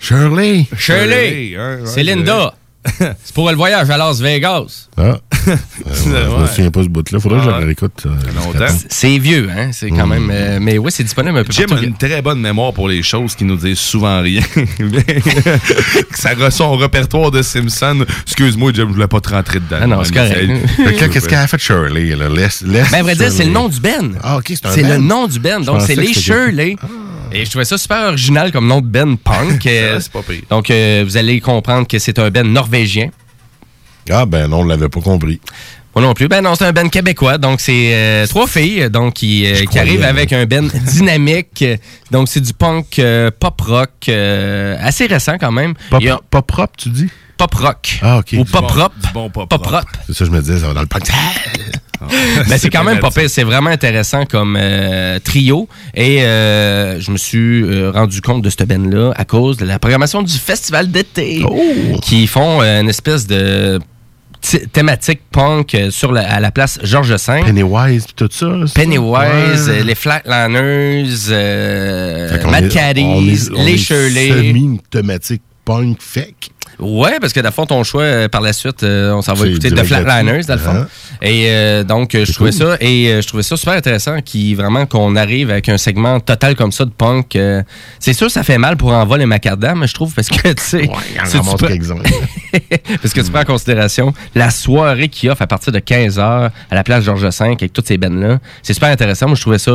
Shirley. 0.00 0.66
Shirley. 0.78 1.52
Shirley, 1.54 1.56
ouais, 1.56 1.78
c'est 1.86 2.02
Linda. 2.02 2.54
C'est 3.24 3.34
pour 3.34 3.48
le 3.50 3.56
voyage 3.56 3.90
à 3.90 3.96
Las 3.96 4.20
Vegas. 4.20 4.88
Ah. 4.96 5.18
Euh, 5.48 5.54
je 6.36 6.42
me 6.42 6.46
souviens 6.48 6.70
pas 6.72 6.82
ce 6.82 6.88
bout-là. 6.88 7.20
Faudrait 7.20 7.38
que 7.38 7.44
je 7.44 7.50
Ah. 7.50 7.60
le 7.60 7.66
réécoute. 7.66 8.02
euh, 8.06 8.10
longtemps. 8.34 8.74
C'est 8.88 9.16
vieux, 9.18 9.48
hein? 9.56 9.70
C'est 9.72 9.90
quand 9.90 10.06
Mm. 10.06 10.10
même. 10.10 10.30
euh, 10.32 10.58
mais 10.60 10.76
oui, 10.76 10.90
c'est 10.92 11.04
disponible 11.04 11.38
un 11.38 11.44
peu 11.44 11.52
Jim 11.52 11.66
a 11.70 11.80
une 11.82 11.94
très 11.96 12.20
bonne 12.20 12.40
mémoire 12.40 12.72
pour 12.72 12.88
les 12.88 13.00
choses 13.04 13.36
qui 13.36 13.44
nous 13.44 13.54
disent 13.56 13.78
souvent 13.78 14.20
rien. 14.22 14.40
Ça 16.14 16.30
reçoit 16.30 16.50
son 16.50 16.76
répertoire 16.76 17.30
de 17.30 17.42
Simpson. 17.42 18.04
Excuse-moi, 18.22 18.72
Jim, 18.74 18.86
je 18.88 18.94
voulais 18.94 19.06
pas 19.06 19.20
te 19.20 19.28
rentrer 19.28 19.60
dedans. 19.60 19.78
Ah 19.82 19.86
non, 19.86 20.02
c'est 20.04 20.14
correct. 20.14 21.12
Qu'est-ce 21.12 21.28
qu'elle 21.28 21.38
a 21.38 21.46
fait 21.46 21.58
Shirley? 21.58 22.16
Là? 22.16 22.28
Laisse, 22.28 22.62
laisse 22.62 22.90
Ben, 22.90 22.98
à 23.00 23.02
vrai 23.02 23.14
dire, 23.14 23.30
c'est 23.30 23.44
le 23.44 23.52
nom 23.52 23.68
du 23.68 23.78
Ben. 23.80 24.16
Ah, 24.22 24.38
OK, 24.38 24.46
c'est 24.48 24.66
un 24.66 24.70
C'est 24.72 24.82
band. 24.82 24.88
le 24.88 24.98
nom 24.98 25.26
du 25.28 25.38
Ben. 25.38 25.62
Donc, 25.62 25.82
c'est 25.82 25.94
les 25.96 26.12
Shirley. 26.12 26.76
Et 27.32 27.44
je 27.44 27.50
trouvais 27.50 27.64
ça 27.64 27.76
super 27.76 28.06
original 28.06 28.52
comme 28.52 28.68
nom 28.68 28.80
de 28.80 28.86
Ben 28.86 29.16
Punk. 29.16 29.60
C'est 29.64 30.12
pas 30.12 30.22
pire. 30.22 30.42
Donc, 30.48 30.70
euh, 30.70 31.02
vous 31.04 31.16
allez 31.16 31.40
comprendre 31.40 31.86
que 31.86 31.98
c'est 31.98 32.18
un 32.20 32.30
Ben 32.30 32.46
norvégien. 32.50 32.75
Ah, 34.10 34.26
ben 34.26 34.48
non, 34.48 34.60
on 34.60 34.64
l'avait 34.64 34.88
pas 34.88 35.00
compris. 35.00 35.40
Moi 35.94 36.04
non 36.04 36.12
plus. 36.12 36.28
Ben 36.28 36.42
non, 36.42 36.54
c'est 36.54 36.66
un 36.66 36.72
Ben 36.72 36.90
québécois. 36.90 37.38
Donc, 37.38 37.60
c'est 37.60 37.94
euh, 37.94 38.26
trois 38.26 38.46
filles 38.46 38.90
donc, 38.90 39.14
qui, 39.14 39.46
euh, 39.46 39.64
qui 39.64 39.78
arrivent 39.78 40.04
avec 40.04 40.32
un 40.32 40.44
Ben 40.44 40.68
dynamique. 40.92 41.64
Donc, 42.10 42.28
c'est 42.28 42.40
du 42.42 42.52
punk 42.52 42.98
euh, 42.98 43.30
pop-rock 43.30 43.90
euh, 44.10 44.76
assez 44.80 45.06
récent 45.06 45.38
quand 45.40 45.52
même. 45.52 45.72
Pop, 45.90 46.02
a- 46.04 46.20
pop 46.30 46.50
rock, 46.50 46.70
tu 46.76 46.90
dis? 46.90 47.08
Pop-rock. 47.38 47.98
Ah, 48.02 48.18
OK. 48.18 48.34
Ou 48.38 48.44
pop-rock. 48.44 48.92
Du 49.02 49.10
bon 49.12 49.30
pop 49.30 49.48
Pop-rock. 49.48 49.86
C'est 50.06 50.14
ça, 50.14 50.24
je 50.26 50.30
me 50.30 50.40
disais, 50.40 50.58
ça 50.60 50.68
va 50.68 50.74
dans 50.74 50.80
le 50.82 50.86
punk. 50.86 51.04
Ben, 52.48 52.58
c'est 52.58 52.70
quand 52.70 52.84
même 52.84 52.98
pas 53.00 53.10
pire. 53.10 53.28
C'est 53.30 53.42
vraiment 53.44 53.70
intéressant 53.70 54.24
comme 54.26 54.56
euh, 54.60 55.18
trio. 55.20 55.68
Et 55.94 56.22
euh, 56.22 57.00
je 57.00 57.10
me 57.10 57.16
suis 57.16 57.62
euh, 57.62 57.90
rendu 57.90 58.20
compte 58.20 58.42
de 58.42 58.50
ce 58.50 58.64
Ben-là 58.64 59.12
à 59.16 59.24
cause 59.24 59.56
de 59.56 59.64
la 59.64 59.78
programmation 59.78 60.22
du 60.22 60.36
festival 60.38 60.90
d'été. 60.90 61.42
Qui 62.02 62.26
font 62.26 62.60
une 62.62 62.88
espèce 62.88 63.26
de 63.26 63.78
thématique 64.72 65.20
punk 65.32 65.76
sur 65.90 66.12
la- 66.12 66.30
à 66.30 66.38
la 66.40 66.50
place 66.52 66.78
Georges 66.82 67.10
V. 67.14 67.40
Pennywise, 67.44 68.06
tout 68.14 68.28
ça. 68.30 68.46
Pennywise, 68.74 69.68
Ouais. 69.68 69.82
les 69.82 69.94
euh, 71.30 72.38
qu'on 72.38 72.50
Mad 72.52 72.68
Caddies, 72.68 73.48
les 73.56 73.76
Shirley. 73.78 74.28
Semi-thématique 74.28 75.42
punk 75.66 75.98
fake. 76.00 76.50
Ouais, 76.78 77.18
parce 77.20 77.32
que 77.32 77.40
dans 77.40 77.48
le 77.48 77.52
fond, 77.54 77.64
ton 77.64 77.82
choix, 77.84 78.02
euh, 78.02 78.28
par 78.28 78.42
la 78.42 78.52
suite, 78.52 78.82
euh, 78.82 79.12
on 79.12 79.22
s'en 79.22 79.32
va 79.32 79.46
écouter 79.46 79.70
The 79.70 79.74
direct 79.74 79.88
Flatliners, 79.88 80.44
dans 80.44 80.54
le 80.54 80.60
fond. 80.60 80.84
Ah. 80.84 81.24
Et 81.26 81.46
euh, 81.48 81.84
donc, 81.84 82.10
je 82.12 82.30
trouvais 82.32 82.50
cool. 82.50 82.58
ça 82.58 82.76
et 82.80 83.08
euh, 83.08 83.22
je 83.22 83.26
trouvais 83.26 83.42
ça 83.42 83.56
super 83.56 83.72
intéressant 83.74 84.20
qui 84.20 84.54
vraiment 84.54 84.84
qu'on 84.84 85.16
arrive 85.16 85.50
avec 85.50 85.70
un 85.70 85.78
segment 85.78 86.20
total 86.20 86.54
comme 86.54 86.72
ça 86.72 86.84
de 86.84 86.90
punk. 86.90 87.34
euh, 87.34 87.62
c'est 87.98 88.12
sûr, 88.12 88.30
ça 88.30 88.42
fait 88.42 88.58
mal 88.58 88.76
pour 88.76 88.90
Envol 88.92 89.22
et 89.22 89.26
Macadam, 89.26 89.86
je 89.86 89.94
trouve, 89.94 90.12
parce 90.14 90.28
que 90.28 90.36
tu 90.52 90.62
sais, 90.62 90.84
il 90.84 91.20
en 91.20 91.24
si 91.24 91.32
tu 91.32 91.38
prends- 91.38 91.56
quelques-uns. 91.56 91.96
parce 93.02 93.14
que 93.14 93.20
tu 93.22 93.30
prends 93.30 93.40
en 93.42 93.44
considération 93.44 94.12
la 94.34 94.50
soirée 94.50 95.08
qu'il 95.08 95.30
offre 95.30 95.42
à 95.42 95.46
partir 95.46 95.72
de 95.72 95.78
15h 95.78 96.20
à 96.20 96.74
la 96.74 96.84
place 96.84 97.04
Georges 97.04 97.22
V 97.24 97.30
avec 97.40 97.72
toutes 97.72 97.86
ces 97.88 97.96
bennes-là. 97.96 98.38
C'est 98.62 98.74
super 98.74 98.90
intéressant. 98.90 99.26
Moi, 99.28 99.36
je 99.36 99.40
trouvais 99.40 99.58
ça. 99.58 99.72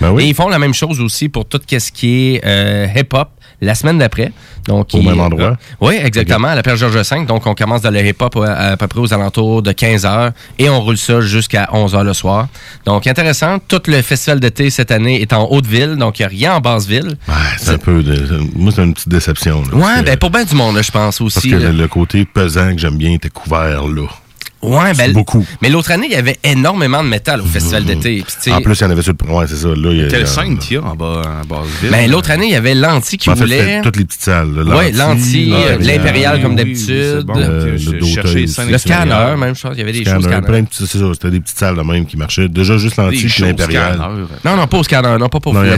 Ben 0.00 0.10
oui. 0.10 0.24
Et 0.24 0.28
ils 0.28 0.34
font 0.34 0.48
la 0.48 0.58
même 0.58 0.74
chose 0.74 1.00
aussi 1.00 1.28
pour 1.28 1.44
tout 1.44 1.60
ce 1.68 1.92
qui 1.92 2.40
est 2.42 2.96
hip-hop 2.98 3.28
la 3.62 3.74
semaine 3.74 3.96
d'après. 3.98 4.32
Donc, 4.66 4.88
Au 4.92 5.00
même 5.02 5.18
endroit? 5.20 5.56
Oui, 5.80 5.94
exactement, 6.02 6.48
à 6.48 6.54
la 6.54 6.62
place 6.62 6.78
Georges 6.78 6.96
V. 6.96 7.24
Donc, 7.26 7.46
on 7.46 7.54
commence 7.54 7.80
dans 7.82 7.90
le 7.90 8.04
hip-hop 8.06 8.36
à, 8.36 8.72
à 8.72 8.76
peu 8.76 8.86
près 8.86 9.00
aux 9.00 9.12
alentours 9.14 9.62
de 9.62 9.72
15h 9.72 10.32
et 10.58 10.68
on 10.68 10.80
roule 10.80 10.98
ça 10.98 11.20
jusqu'à 11.20 11.68
11h 11.72 12.04
le 12.04 12.12
soir. 12.12 12.48
Donc, 12.84 13.06
intéressant. 13.06 13.58
Tout 13.66 13.80
le 13.86 14.02
festival 14.02 14.38
d'été 14.40 14.68
cette 14.70 14.90
année 14.90 15.22
est 15.22 15.32
en 15.32 15.48
Haute-Ville, 15.50 15.96
donc 15.96 16.18
il 16.18 16.22
n'y 16.22 16.26
a 16.26 16.28
rien 16.28 16.54
en 16.56 16.60
Basse-Ville. 16.60 17.16
Ouais, 17.28 17.34
c'est 17.58 17.70
un 17.70 17.78
peu. 17.78 18.02
de- 18.02 18.40
moi, 18.54 18.72
c'est 18.74 18.82
une 18.84 18.94
petite 18.94 19.08
déception. 19.08 19.62
que- 19.62 20.04
ben 20.04 20.16
pour 20.16 20.30
bien 20.30 20.44
du 20.44 20.54
monde, 20.54 20.78
je 20.82 20.90
pense 20.90 21.20
aussi. 21.20 21.50
Parce 21.50 21.62
que 21.62 21.66
là. 21.68 21.72
le 21.72 21.88
côté 21.88 22.24
pesant 22.24 22.72
que 22.72 22.78
j'aime 22.78 22.96
bien 22.98 23.12
était 23.12 23.30
couvert 23.30 23.86
là. 23.86 24.02
Ouais, 24.62 24.94
ben, 24.96 25.12
beaucoup. 25.12 25.44
Mais 25.60 25.68
l'autre 25.70 25.90
année, 25.90 26.06
il 26.08 26.12
y 26.12 26.16
avait 26.16 26.38
énormément 26.44 27.02
de 27.02 27.08
métal 27.08 27.40
au 27.40 27.44
festival 27.44 27.84
d'été. 27.84 28.22
Puis, 28.22 28.24
tu 28.24 28.42
sais, 28.42 28.52
En 28.52 28.60
plus, 28.62 28.78
il 28.78 28.82
y 28.82 28.86
en 28.86 28.90
avait 28.90 29.02
sur 29.02 29.12
le. 29.12 29.32
Ouais, 29.32 29.46
c'est 29.48 29.56
ça. 29.56 29.68
Là, 29.68 29.74
il 29.90 29.96
y 29.98 30.04
a- 30.04 30.06
Quelle 30.08 30.22
a- 30.22 30.26
scène 30.26 30.58
qu'il 30.58 30.76
y 30.76 30.80
a 30.80 30.84
en 30.84 30.94
bas, 30.94 31.22
en 31.42 31.46
bas 31.46 31.62
de 31.62 31.80
ville? 31.82 31.90
ben, 31.90 32.10
l'autre 32.10 32.30
année, 32.30 32.46
il 32.46 32.52
y 32.52 32.56
avait 32.56 32.74
l'anti 32.74 33.18
qui 33.18 33.28
En 33.28 33.34
fait, 33.34 33.40
voulait. 33.40 33.80
toutes 33.82 33.96
les 33.96 34.04
petites 34.04 34.22
salles. 34.22 34.54
là, 34.54 34.76
Ouais, 34.76 34.92
l'anti, 34.92 35.46
l'Anti, 35.46 35.52
euh, 35.52 35.78
l'impérial 35.78 36.40
comme 36.40 36.52
oui, 36.52 36.56
d'habitude. 36.58 37.22
bon. 37.26 37.34
Euh, 37.36 37.76
Je- 37.76 37.90
le 37.90 38.00
je 38.72 38.76
scanner, 38.78 39.36
même 39.36 39.54
chose. 39.54 39.72
Il 39.74 39.78
y 39.80 39.82
avait 39.82 39.92
des 39.92 40.04
choses 40.04 40.22
Scanner, 40.24 40.46
plein 40.46 40.60
de 40.62 40.66
petits- 40.68 40.86
c'est 40.86 40.98
ça, 40.98 41.04
c'était 41.12 41.30
des 41.30 41.40
petites 41.40 41.58
salles 41.58 41.76
de 41.76 41.82
même 41.82 42.06
qui 42.06 42.16
marchaient. 42.16 42.48
Déjà 42.48 42.76
juste 42.78 42.96
l'anti 42.96 43.28
shows 43.28 43.44
l'impérial. 43.46 43.98
Non, 44.44 44.56
non, 44.56 44.66
pas 44.66 44.78
au 44.78 44.82
scanner. 44.82 45.16
Non, 45.18 45.28
pas 45.28 45.40
pour 45.40 45.54
Non, 45.54 45.62
le 45.62 45.70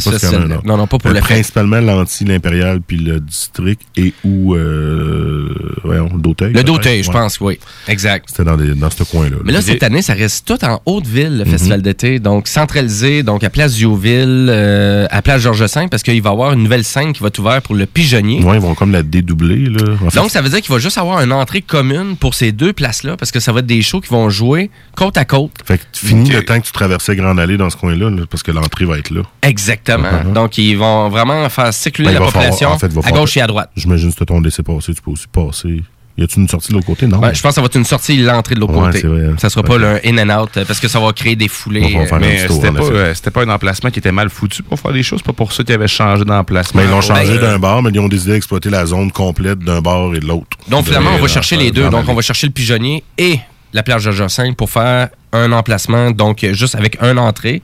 non. 0.64 0.76
Non, 0.76 0.86
pas 0.86 0.98
pour 0.98 1.10
Euh, 1.10 1.14
le. 1.14 1.20
Principalement 1.20 1.80
l'anti, 1.80 2.24
l'impérial 2.24 2.80
puis 2.86 2.96
le 2.98 3.20
district 3.20 3.80
et 3.96 4.12
ou 4.24 4.54
euh, 4.54 5.54
voyons, 5.82 6.10
Doteuil. 6.14 6.52
Le. 6.52 6.62
Doteuil, 6.62 7.02
je 7.02 7.10
pense, 7.10 7.40
oui. 7.40 7.58
Exact. 7.88 8.26
C'était 8.28 8.44
dans, 8.44 8.56
des- 8.56 8.73
dans 8.74 8.90
ce 8.90 9.02
coin-là. 9.04 9.36
Mais 9.44 9.52
là, 9.52 9.60
cette 9.60 9.82
année, 9.82 10.02
ça 10.02 10.14
reste 10.14 10.46
tout 10.46 10.62
en 10.64 10.80
Haute-Ville, 10.86 11.38
le 11.38 11.44
festival 11.44 11.82
d'été. 11.82 12.18
Donc, 12.18 12.48
centralisé, 12.48 13.22
donc 13.22 13.44
à 13.44 13.50
Place 13.50 13.74
Diouville, 13.74 14.48
euh, 14.50 15.06
à 15.10 15.22
Place 15.22 15.42
Georges 15.42 15.62
V, 15.62 15.88
parce 15.90 16.02
qu'il 16.02 16.20
va 16.22 16.30
y 16.30 16.32
avoir 16.32 16.52
une 16.52 16.62
nouvelle 16.62 16.84
scène 16.84 17.12
qui 17.12 17.22
va 17.22 17.28
être 17.28 17.38
ouverte 17.38 17.64
pour 17.64 17.74
le 17.74 17.86
pigeonnier. 17.86 18.42
Ouais, 18.42 18.56
ils 18.56 18.60
vont 18.60 18.74
comme 18.74 18.92
la 18.92 19.02
dédoubler. 19.02 19.66
Là. 19.66 19.94
En 20.04 20.10
fait, 20.10 20.18
Donc, 20.18 20.30
ça 20.30 20.40
veut 20.42 20.48
dire 20.48 20.60
qu'il 20.60 20.72
va 20.72 20.78
juste 20.78 20.98
avoir 20.98 21.20
une 21.22 21.32
entrée 21.32 21.62
commune 21.62 22.16
pour 22.16 22.34
ces 22.34 22.52
deux 22.52 22.72
places-là, 22.72 23.16
parce 23.16 23.30
que 23.32 23.40
ça 23.40 23.52
va 23.52 23.60
être 23.60 23.66
des 23.66 23.82
shows 23.82 24.00
qui 24.00 24.10
vont 24.10 24.28
jouer 24.30 24.70
côte 24.96 25.16
à 25.16 25.24
côte. 25.24 25.52
fait 25.64 25.78
que 25.78 25.84
tu 25.92 26.06
finis 26.06 26.30
le 26.30 26.44
temps 26.44 26.58
que 26.60 26.66
tu 26.66 26.72
traversais 26.72 27.16
Grande 27.16 27.38
Allée 27.40 27.56
dans 27.56 27.70
ce 27.70 27.76
coin-là, 27.76 28.10
là, 28.10 28.22
parce 28.30 28.42
que 28.42 28.50
l'entrée 28.52 28.84
va 28.84 28.98
être 28.98 29.10
là. 29.10 29.22
Exactement. 29.42 30.08
Mhm. 30.26 30.32
Donc, 30.32 30.58
ils 30.58 30.74
vont 30.76 31.08
vraiment 31.08 31.48
faire 31.48 31.72
circuler 31.72 32.08
Ben, 32.08 32.14
la 32.14 32.18
falloir- 32.20 32.32
population 32.32 32.68
en 32.70 32.78
fait, 32.78 32.90
à 33.04 33.10
gauche 33.12 33.36
et 33.36 33.40
à 33.40 33.46
droite. 33.46 33.70
J'imagine 33.76 34.10
que 34.10 34.16
c'est 34.18 34.24
ton 34.26 34.40
laissé 34.40 34.62
passer, 34.62 34.94
tu 34.94 35.02
peux 35.02 35.10
aussi 35.10 35.26
passer. 35.30 35.82
Y 36.16 36.22
a-tu 36.22 36.38
une 36.38 36.48
sortie 36.48 36.68
de 36.68 36.74
l'autre 36.74 36.86
côté? 36.86 37.08
Non. 37.08 37.18
Ouais, 37.18 37.34
je 37.34 37.42
pense 37.42 37.50
que 37.50 37.54
ça 37.56 37.60
va 37.60 37.66
être 37.66 37.74
une 37.74 37.84
sortie 37.84 38.16
l'entrée 38.18 38.54
de 38.54 38.60
l'autre 38.60 38.72
Ouais, 38.74 38.92
côté. 38.92 39.04
vrai. 39.06 39.30
Ça 39.38 39.50
sera 39.50 39.64
pas 39.64 39.76
le 39.78 39.98
in 40.06 40.16
and 40.18 40.42
out, 40.42 40.50
parce 40.64 40.78
que 40.78 40.86
ça 40.86 41.00
va 41.00 41.12
créer 41.12 41.34
des 41.34 41.48
foulées. 41.48 41.96
Euh, 41.96 42.18
Mais 42.20 42.46
c'était 42.46 42.70
pas, 42.70 42.82
euh, 42.84 43.14
c'était 43.14 43.30
pas 43.32 43.42
un 43.42 43.48
emplacement 43.48 43.90
qui 43.90 43.98
était 43.98 44.12
mal 44.12 44.30
foutu 44.30 44.62
pour 44.62 44.78
faire 44.78 44.92
des 44.92 45.02
choses. 45.02 45.18
C'est 45.18 45.26
pas 45.26 45.32
pour 45.32 45.52
ça 45.52 45.64
qu'ils 45.64 45.74
avaient 45.74 45.88
changé 45.88 46.24
d'emplacement. 46.24 46.80
Mais 46.80 46.86
ils 46.86 46.90
l'ont 46.92 47.00
changé 47.00 47.32
Euh, 47.32 47.40
d'un 47.40 47.58
bar, 47.58 47.82
mais 47.82 47.90
ils 47.92 47.98
ont 47.98 48.06
décidé 48.08 48.32
d'exploiter 48.32 48.70
la 48.70 48.86
zone 48.86 49.10
complète 49.10 49.58
d'un 49.58 49.80
bar 49.80 50.14
et 50.14 50.20
de 50.20 50.26
l'autre. 50.26 50.56
Donc, 50.68 50.84
finalement, 50.86 51.10
on 51.14 51.20
va 51.22 51.26
chercher 51.28 51.56
les 51.56 51.72
deux. 51.72 51.88
Donc, 51.90 52.04
on 52.08 52.14
va 52.14 52.22
chercher 52.22 52.46
le 52.46 52.52
pigeonnier 52.52 53.02
et 53.18 53.40
la 53.74 53.82
plage 53.82 54.02
Georges 54.10 54.38
V 54.38 54.52
pour 54.56 54.70
faire 54.70 55.08
un 55.36 55.50
emplacement, 55.50 56.12
donc 56.12 56.46
juste 56.52 56.76
avec 56.76 56.96
une 57.02 57.18
entrée. 57.18 57.60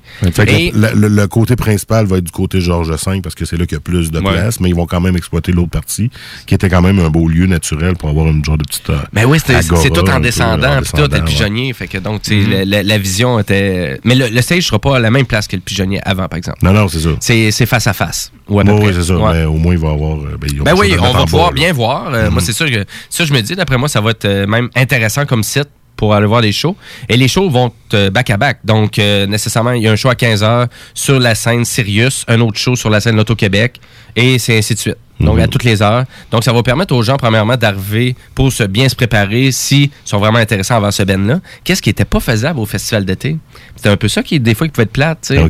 Et- 0.49 0.73
le, 0.75 0.89
le- 0.93 1.07
le 1.07 1.27
côté 1.29 1.55
principal 1.55 2.05
va 2.05 2.17
être 2.19 2.25
du 2.25 2.33
côté 2.33 2.61
Georges 2.61 2.91
V 2.91 3.21
parce 3.23 3.37
que 3.37 3.45
c'est 3.45 3.57
là 3.57 3.65
qu'il 3.65 3.77
y 3.77 3.79
a 3.79 3.81
plus 3.81 4.11
de 4.11 4.19
Ouais. 4.19 4.33
place, 4.33 4.59
mais 4.59 4.69
ils 4.71 4.75
vont 4.75 4.87
quand 4.87 5.01
même 5.01 5.17
exploiter 5.17 5.53
l'autre 5.53 5.71
partie, 5.71 6.11
qui 6.47 6.55
était 6.57 6.69
quand 6.69 6.83
même 6.83 6.99
un 6.99 7.11
beau 7.11 7.29
lieu 7.29 7.47
naturel 7.47 7.95
pour 7.95 8.09
avoir 8.09 8.27
une 8.27 8.45
genre 8.45 8.59
de 8.59 8.65
petite. 8.65 8.91
euh, 8.91 8.99
Ben 9.13 9.25
oui, 9.25 9.39
c'est 9.47 9.63
tout 9.91 10.01
en 10.11 10.17
en 10.17 10.19
descendant, 10.21 10.81
puis 10.83 10.91
tout, 11.01 11.09
ouais. 11.13 11.23
pigeonnier. 11.23 11.73
Fait 11.73 11.87
que 11.87 11.99
donc, 11.99 12.29
Mhm. 12.29 12.65
la, 12.65 12.83
la- 12.83 12.99
vision 12.99 13.39
était. 13.39 14.01
Mais 14.03 14.17
le, 14.17 14.27
le 14.29 14.43
stage 14.43 14.65
sera 14.67 14.81
pas 14.81 14.97
à 14.97 14.99
la 14.99 15.13
même 15.13 15.27
place 15.27 15.47
que 15.47 15.55
le 15.55 15.63
pigeonnier 15.63 16.01
avant, 16.05 16.27
par 16.27 16.39
exemple. 16.39 16.59
Non, 16.63 16.73
non, 16.73 16.89
c'est 16.89 16.99
ça. 16.99 17.11
C'est 17.21 17.67
face 17.67 17.87
à 17.87 17.93
face. 17.93 18.33
ou 18.49 18.59
à 18.59 18.65
peu 18.65 18.73
Ouais, 18.73 18.79
près. 18.79 18.87
ouais, 18.89 18.93
c'est 18.95 19.05
ça. 19.05 19.15
Mais 19.33 19.45
au 19.45 19.55
moins, 19.55 19.75
il 19.75 19.79
va 19.79 19.91
y 19.91 19.93
avoir. 19.93 20.17
euh, 20.19 20.37
Ben, 20.41 20.51
Ben 20.65 20.75
oui, 20.77 20.91
de 20.91 20.99
on 20.99 21.13
va 21.13 21.25
pouvoir 21.25 21.53
bien 21.53 21.73
voir. 21.73 22.09
Euh, 22.13 22.31
Moi, 22.33 22.41
Mhm. 22.41 22.47
c'est 22.47 22.53
sûr 22.53 22.69
que 22.69 22.85
ça, 23.09 23.25
je 23.25 23.33
me 23.33 23.41
dis, 23.43 23.55
d'après 23.55 23.79
moi, 23.79 23.89
ça 23.89 24.01
va 24.01 24.11
être 24.11 24.27
même 24.47 24.69
intéressant 24.75 25.25
comme 25.25 25.45
site 25.45 25.69
pour 26.01 26.15
aller 26.15 26.27
voir 26.27 26.41
des 26.41 26.51
shows. 26.51 26.77
Et 27.11 27.17
les 27.19 27.29
shows 27.29 27.51
vont 27.51 27.71
être 27.93 28.09
back-à-back. 28.09 28.61
Donc, 28.65 28.99
euh, 28.99 29.27
nécessairement, 29.27 29.73
il 29.73 29.83
y 29.83 29.87
a 29.87 29.93
un 29.93 29.97
show 29.97 30.09
à 30.09 30.15
15h 30.15 30.67
sur 30.95 31.21
la 31.21 31.35
scène 31.35 31.67
Sirius, 31.67 32.25
un 32.27 32.41
autre 32.41 32.59
show 32.59 32.75
sur 32.75 32.89
la 32.89 33.03
scène 33.03 33.17
Loto-Québec, 33.17 33.79
et 34.17 34.39
c'est 34.39 34.57
ainsi 34.57 34.73
de 34.73 34.79
suite. 34.79 34.97
Donc, 35.21 35.37
Mhm. 35.37 35.43
à 35.43 35.49
toutes 35.49 35.65
les 35.65 35.83
heures. 35.83 36.05
Donc, 36.31 36.45
ça 36.45 36.53
va 36.53 36.63
permettre 36.63 36.95
aux 36.95 37.03
gens, 37.03 37.17
premièrement, 37.17 37.57
d'arriver 37.57 38.17
pour 38.35 38.51
se 38.53 38.65
bien 38.65 38.89
se 38.89 38.95
préparer 38.97 39.53
s'ils 39.53 39.91
sont 40.05 40.19
vraiment 40.19 40.39
intéressants 40.39 40.77
avant 40.77 40.91
ce 40.91 41.03
ben-là. 41.03 41.41
Qu'est-ce 41.63 41.83
qui 41.83 41.91
n'était 41.91 42.05
pas 42.07 42.21
faisable 42.21 42.59
au 42.59 42.67
festival 42.67 43.05
d'été? 43.05 43.37
C'était 43.77 43.91
un 43.91 43.97
peu 43.97 44.09
ça 44.09 44.23
qui, 44.23 44.41
des 44.41 44.55
fois, 44.55 44.67
qui 44.67 44.73
pouvait 44.73 44.85
être 44.85 44.93
plate. 44.93 45.19
tu 45.23 45.35
sais. 45.37 45.49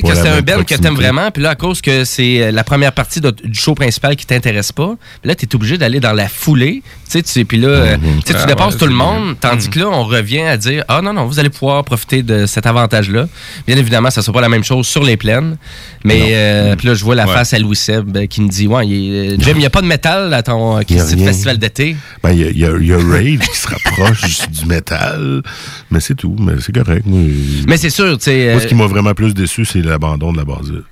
Que 0.00 0.14
c'était 0.14 0.28
un 0.28 0.40
ben 0.42 0.64
que 0.64 0.74
t'aimes 0.74 0.94
vraiment, 0.94 1.30
puis 1.30 1.42
là, 1.42 1.50
à 1.50 1.54
cause 1.54 1.80
que 1.80 2.04
c'est 2.04 2.42
euh, 2.42 2.50
la 2.52 2.64
première 2.64 2.92
partie 2.92 3.20
de- 3.20 3.30
du 3.30 3.58
show 3.58 3.74
principal 3.74 4.16
qui 4.16 4.26
t'intéresse 4.26 4.72
pas, 4.72 4.94
puis 5.22 5.28
là, 5.28 5.34
t'es 5.34 5.52
obligé 5.54 5.76
d'aller 5.78 6.00
dans 6.00 6.12
la 6.12 6.28
foulée, 6.28 6.82
tu 7.10 7.20
sais, 7.24 7.44
puis 7.44 7.58
là, 7.58 7.68
euh, 7.68 7.96
tu 7.96 8.32
sais, 8.32 8.34
tu 8.34 8.40
Ah, 8.42 8.46
dépasses 8.46 8.74
ouais, 8.74 8.78
tout 8.78 8.86
le 8.86 8.94
monde, 8.94 9.36
tandis 9.40 9.68
que 9.68 9.78
là, 9.80 9.88
on 9.88 10.04
revient 10.04 10.42
à 10.42 10.56
dire, 10.56 10.84
ah 10.88 11.00
non, 11.02 11.12
non, 11.12 11.26
vous 11.26 11.38
allez 11.38 11.50
pouvoir 11.50 11.84
profiter 11.84 12.22
de 12.22 12.46
cet 12.46 12.66
avantage-là. 12.66 13.26
Bien 13.66 13.76
évidemment, 13.76 14.10
ça 14.10 14.22
sera 14.22 14.32
pas 14.32 14.40
la 14.40 14.48
même 14.48 14.64
chose 14.64 14.86
sur 14.86 15.02
les 15.04 15.16
plaines, 15.16 15.56
mais 16.04 16.30
euh, 16.32 16.76
puis 16.76 16.88
là, 16.88 16.94
je 16.94 17.04
vois 17.04 17.14
la 17.14 17.26
Ouais. 17.26 17.34
face 17.34 17.52
à 17.54 17.58
Louis 17.58 17.76
Seb 17.76 18.26
qui 18.28 18.40
me 18.42 18.48
dit, 18.48 18.66
ouais, 18.66 18.86
il 18.86 18.99
est- 19.08 19.40
Jim, 19.42 19.52
il 19.54 19.58
n'y 19.60 19.66
a 19.66 19.70
pas 19.70 19.82
de 19.82 19.86
métal 19.86 20.32
à 20.34 20.42
ton 20.42 20.78
euh, 20.78 20.82
festival 20.86 21.58
d'été? 21.58 21.96
Ben, 22.22 22.32
il 22.32 22.40
y 22.40 22.44
a, 22.44 22.50
y 22.50 22.64
a- 22.72 22.76
il 22.78 22.86
y 22.86 22.92
a 22.92 22.98
Rage 22.98 23.38
qui 23.50 23.56
se 23.56 23.68
rapproche 23.68 24.48
du 24.50 24.66
métal, 24.66 25.42
mais 25.90 26.00
c'est 26.00 26.14
tout, 26.14 26.36
mais 26.38 26.54
c'est 26.60 26.74
correct. 26.74 27.04
Mais 27.06 27.76
c'est 27.76 27.90
sûr, 27.90 28.18
tu 28.18 28.24
sais. 28.24 28.50
Moi, 28.52 28.60
ce 28.60 28.66
qui 28.66 28.74
euh, 28.74 28.78
m'a 28.78 28.86
vraiment 28.86 29.14
plus 29.14 29.34
déçu, 29.34 29.64
c'est 29.64 29.82
l'abandon 29.82 30.32
de 30.32 30.38
la 30.38 30.44
basile. 30.44 30.82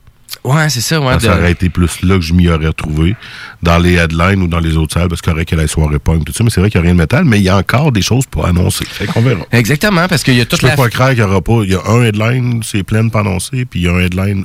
Ouais, 0.45 0.69
c'est 0.71 0.81
ça, 0.81 1.01
ouais. 1.01 1.19
Ça 1.21 1.35
de- 1.35 1.41
aurait 1.41 1.51
été 1.53 1.69
plus 1.69 2.03
là 2.03 2.15
que 2.15 2.21
je 2.23 2.33
m'y 2.33 2.49
aurais 2.49 2.69
retrouvé, 2.69 3.17
dans 3.63 3.79
les 3.79 3.95
headlines 3.95 4.43
ou 4.43 4.47
dans 4.47 4.61
les 4.61 4.77
autres 4.77 4.95
salles, 4.95 5.09
parce 5.09 5.21
qu'il 5.21 5.31
y 5.33 5.35
aurait 5.35 5.45
que 5.45 5.57
la 5.57 5.67
soirée 5.67 5.99
punk, 5.99 6.25
tout 6.25 6.33
ça, 6.33 6.45
mais 6.45 6.51
c'est 6.51 6.61
vrai 6.61 6.71
qu'il 6.71 6.81
n'y 6.81 6.87
a 6.87 6.91
rien 6.91 6.95
de 6.95 7.01
métal, 7.01 7.25
mais 7.25 7.39
il 7.39 7.43
y 7.45 7.49
a 7.49 7.57
encore 7.57 7.93
des 7.93 8.03
choses 8.03 8.25
pour 8.27 8.47
annoncer. 8.47 8.85
Fait 8.87 9.07
qu'on 9.07 9.21
verra. 9.21 9.41
Exactement, 9.53 10.07
parce 10.09 10.23
qu'il 10.23 10.35
y 10.37 10.41
a 10.41 10.45
toute 10.47 10.61
Je 10.61 10.63
peux 10.67 10.69
la 10.69 10.77
pas 10.77 10.89
croire 10.89 11.09
qu'il 11.11 11.19
n'y 11.19 11.25
aura 11.25 11.41
pas. 11.43 11.61
Il 11.65 11.71
y 11.71 11.75
a 11.75 11.81
un 11.87 12.03
headline, 12.03 12.63
c'est 12.63 12.83
plein 12.83 13.09
pas 13.09 13.21
annoncé, 13.21 13.65
puis 13.65 13.81
il 13.81 13.87
y 13.87 13.89
a 13.89 13.93
un 13.93 13.99
headline 14.01 14.45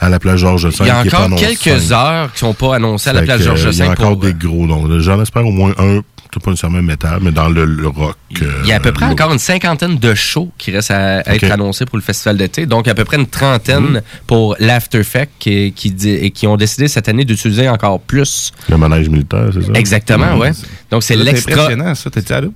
à, 0.00 0.04
à 0.04 0.08
la 0.08 0.18
plage 0.18 0.40
Georges 0.40 0.66
V 0.66 0.74
Il 0.80 0.86
y 0.86 0.90
a 0.90 1.00
encore 1.00 1.36
quelques 1.38 1.92
heures 1.92 2.32
qui 2.32 2.38
sont 2.40 2.54
pas 2.54 2.76
annoncées 2.76 3.10
à 3.10 3.12
la 3.12 3.26
que, 3.26 3.38
Georges 3.42 3.66
euh, 3.66 3.70
Il 3.72 3.78
y 3.78 3.82
a 3.82 3.84
V. 3.84 3.90
encore 3.90 4.14
pour- 4.18 4.24
euh, 4.24 4.32
des 4.32 4.46
gros 4.46 4.66
noms. 4.66 5.00
J'en 5.00 5.20
espère 5.22 5.46
au 5.46 5.52
moins 5.52 5.72
un, 5.78 6.00
pas 6.42 6.50
nécessairement 6.50 6.82
métal, 6.82 7.18
mais 7.22 7.30
dans 7.32 7.48
le, 7.48 7.64
le 7.64 7.88
rock. 7.88 8.16
euh, 8.42 8.60
Il 8.64 8.68
y 8.68 8.72
a 8.72 8.76
à 8.76 8.80
peu 8.80 8.92
près 8.92 9.06
encore 9.06 9.32
une 9.32 9.38
cinquantaine 9.38 9.98
de 9.98 10.14
shows 10.14 10.50
qui 10.58 10.70
restent 10.70 10.90
à, 10.90 11.20
être 11.34 11.50
annoncés 11.50 11.84
pour 11.86 11.96
le 11.96 12.02
festival 12.02 12.36
d'été. 12.36 12.66
Donc, 12.66 12.88
à 12.88 12.94
peu 12.94 13.04
près 13.04 13.16
une 13.16 13.26
trentaine 13.26 13.76
Mhm. 13.76 14.02
pour 14.26 14.56
l'Afterfect 14.58 15.32
qui, 15.38 15.72
qui, 15.72 15.94
et 16.08 16.30
qui 16.30 16.46
ont 16.46 16.56
décidé 16.56 16.88
cette 16.88 17.08
année 17.08 17.24
d'utiliser 17.24 17.68
encore 17.68 18.00
plus. 18.00 18.52
Le 18.68 18.76
manège 18.76 19.08
militaire, 19.08 19.48
c'est 19.52 19.62
ça? 19.64 19.72
Exactement, 19.74 20.34
Mhm. 20.34 20.40
ouais. 20.40 20.52
Donc, 20.90 21.02
c'est 21.02 21.16
l'extra. 21.16 21.52
impressionnant, 21.52 21.94
ça. 21.94 22.10